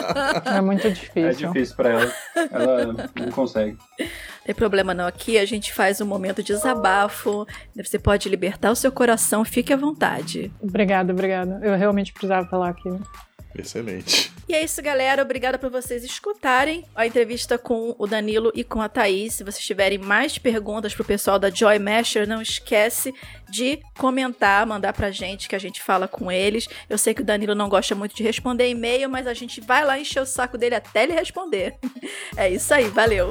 É 0.46 0.62
muito 0.62 0.90
difícil. 0.92 1.28
É 1.28 1.34
difícil 1.34 1.76
pra 1.76 1.90
ela. 1.90 2.14
Ela 2.52 2.86
não 3.16 3.32
consegue. 3.32 3.78
Tem 4.48 4.56
problema 4.56 4.94
não. 4.94 5.06
Aqui 5.06 5.38
a 5.38 5.44
gente 5.44 5.74
faz 5.74 6.00
um 6.00 6.06
momento 6.06 6.42
de 6.42 6.54
desabafo. 6.54 7.46
Você 7.76 8.00
pode 8.00 8.30
libertar 8.30 8.72
o 8.72 8.76
seu 8.78 8.90
coração. 8.90 9.44
Fique 9.44 9.74
à 9.74 9.76
vontade. 9.76 10.50
Obrigada, 10.62 11.12
obrigada. 11.12 11.60
Eu 11.62 11.76
realmente 11.76 12.14
precisava 12.14 12.48
falar 12.48 12.70
aqui. 12.70 12.90
Excelente. 13.54 14.32
E 14.48 14.54
é 14.54 14.64
isso, 14.64 14.82
galera. 14.82 15.22
Obrigada 15.22 15.60
por 15.60 15.70
vocês 15.70 16.02
escutarem 16.02 16.86
a 16.96 17.06
entrevista 17.06 17.58
com 17.58 17.94
o 18.00 18.08
Danilo 18.08 18.50
e 18.56 18.64
com 18.64 18.82
a 18.82 18.88
Thaís. 18.88 19.34
Se 19.34 19.44
vocês 19.44 19.66
tiverem 19.66 19.98
mais 19.98 20.38
perguntas 20.38 20.96
pro 20.96 21.04
pessoal 21.04 21.38
da 21.38 21.50
Joy 21.50 21.78
Masher, 21.78 22.26
não 22.26 22.42
esquece 22.42 23.14
de 23.50 23.82
comentar, 23.98 24.66
mandar 24.66 24.94
pra 24.94 25.12
gente 25.12 25.50
que 25.50 25.58
a 25.58 25.60
gente 25.60 25.84
fala 25.84 26.08
com 26.08 26.32
eles. 26.32 26.70
Eu 26.90 26.98
sei 26.98 27.14
que 27.14 27.22
o 27.22 27.26
Danilo 27.26 27.54
não 27.54 27.68
gosta 27.68 27.94
muito 27.94 28.16
de 28.16 28.24
responder 28.24 28.70
e-mail, 28.70 29.10
mas 29.10 29.28
a 29.28 29.34
gente 29.34 29.60
vai 29.60 29.84
lá 29.84 30.00
encher 30.00 30.22
o 30.22 30.26
saco 30.26 30.58
dele 30.58 30.76
até 30.76 31.04
ele 31.04 31.14
responder. 31.14 31.76
é 32.38 32.50
isso 32.50 32.74
aí, 32.74 32.86
valeu! 32.86 33.28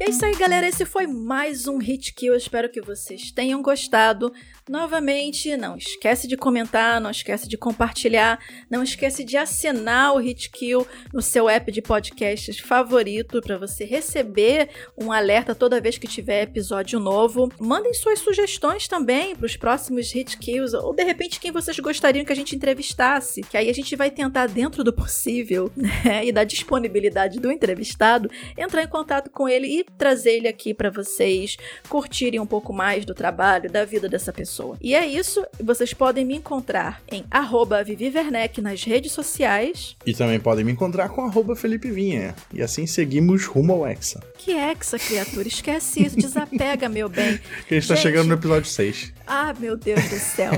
É 0.00 0.29
isso 0.29 0.29
galera. 0.40 0.66
Esse 0.66 0.86
foi 0.86 1.06
mais 1.06 1.68
um 1.68 1.76
Hit 1.76 2.14
Kill. 2.14 2.34
Espero 2.34 2.70
que 2.70 2.80
vocês 2.80 3.30
tenham 3.30 3.60
gostado. 3.60 4.32
Novamente, 4.66 5.54
não 5.54 5.76
esquece 5.76 6.26
de 6.26 6.34
comentar, 6.34 6.98
não 6.98 7.10
esquece 7.10 7.46
de 7.46 7.58
compartilhar, 7.58 8.38
não 8.70 8.82
esquece 8.82 9.22
de 9.22 9.36
assinar 9.36 10.14
o 10.14 10.18
Hit 10.18 10.48
Kill 10.50 10.86
no 11.12 11.20
seu 11.20 11.46
app 11.46 11.70
de 11.70 11.82
podcasts 11.82 12.58
favorito 12.58 13.42
para 13.42 13.58
você 13.58 13.84
receber 13.84 14.70
um 14.96 15.12
alerta 15.12 15.54
toda 15.54 15.80
vez 15.80 15.98
que 15.98 16.06
tiver 16.06 16.44
episódio 16.44 16.98
novo. 16.98 17.52
Mandem 17.58 17.92
suas 17.92 18.20
sugestões 18.20 18.88
também 18.88 19.36
para 19.36 19.44
os 19.44 19.56
próximos 19.56 20.10
Hit 20.10 20.38
Kills 20.38 20.74
ou 20.74 20.94
de 20.94 21.04
repente 21.04 21.38
quem 21.38 21.52
vocês 21.52 21.78
gostariam 21.80 22.24
que 22.24 22.32
a 22.32 22.36
gente 22.36 22.56
entrevistasse, 22.56 23.42
que 23.42 23.58
aí 23.58 23.68
a 23.68 23.74
gente 23.74 23.94
vai 23.94 24.10
tentar 24.10 24.46
dentro 24.46 24.82
do 24.82 24.92
possível, 24.92 25.70
né, 25.76 26.24
e 26.24 26.32
da 26.32 26.44
disponibilidade 26.44 27.38
do 27.38 27.50
entrevistado, 27.50 28.30
entrar 28.56 28.84
em 28.84 28.88
contato 28.88 29.30
com 29.30 29.46
ele 29.46 29.66
e 29.66 29.84
trazer 29.98 30.29
trazer 30.30 30.36
ele 30.36 30.48
aqui 30.48 30.72
para 30.72 30.90
vocês 30.90 31.56
curtirem 31.88 32.38
um 32.38 32.46
pouco 32.46 32.72
mais 32.72 33.04
do 33.04 33.14
trabalho, 33.14 33.70
da 33.70 33.84
vida 33.84 34.08
dessa 34.08 34.32
pessoa. 34.32 34.76
E 34.80 34.94
é 34.94 35.06
isso, 35.06 35.44
vocês 35.62 35.92
podem 35.92 36.24
me 36.24 36.36
encontrar 36.36 37.02
em 37.10 37.24
arroba 37.30 37.82
Vivi 37.82 38.12
Werneck 38.14 38.60
nas 38.60 38.84
redes 38.84 39.12
sociais. 39.12 39.96
E 40.06 40.14
também 40.14 40.38
podem 40.38 40.64
me 40.64 40.72
encontrar 40.72 41.08
com 41.08 41.24
arroba 41.24 41.56
Felipe 41.56 41.90
Vinha. 41.90 42.34
E 42.52 42.62
assim 42.62 42.86
seguimos 42.86 43.44
rumo 43.44 43.72
ao 43.72 43.86
Hexa. 43.86 44.20
Que 44.38 44.52
Hexa, 44.52 44.98
criatura? 44.98 45.48
Esquece 45.48 46.04
isso, 46.04 46.16
desapega, 46.16 46.88
meu 46.88 47.08
bem. 47.08 47.38
Que 47.66 47.74
a 47.76 47.80
gente, 47.80 47.88
tá 47.88 47.96
chegando 47.96 48.28
no 48.28 48.34
episódio 48.34 48.68
6. 48.70 49.12
Ah, 49.26 49.54
meu 49.58 49.76
Deus 49.76 50.02
do 50.08 50.18
céu. 50.18 50.52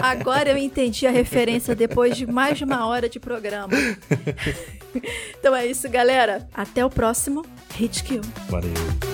Agora 0.00 0.50
eu 0.50 0.56
entendi 0.56 1.06
a 1.06 1.10
referência 1.10 1.74
depois 1.74 2.16
de 2.16 2.26
mais 2.26 2.58
de 2.58 2.64
uma 2.64 2.86
hora 2.86 3.08
de 3.08 3.18
programa. 3.18 3.72
então 5.38 5.54
é 5.54 5.66
isso, 5.66 5.88
galera. 5.88 6.48
Até 6.54 6.84
o 6.84 6.90
próximo 6.90 7.44
Hit 7.74 8.04
Kill. 8.04 8.22
Valeu. 8.48 9.13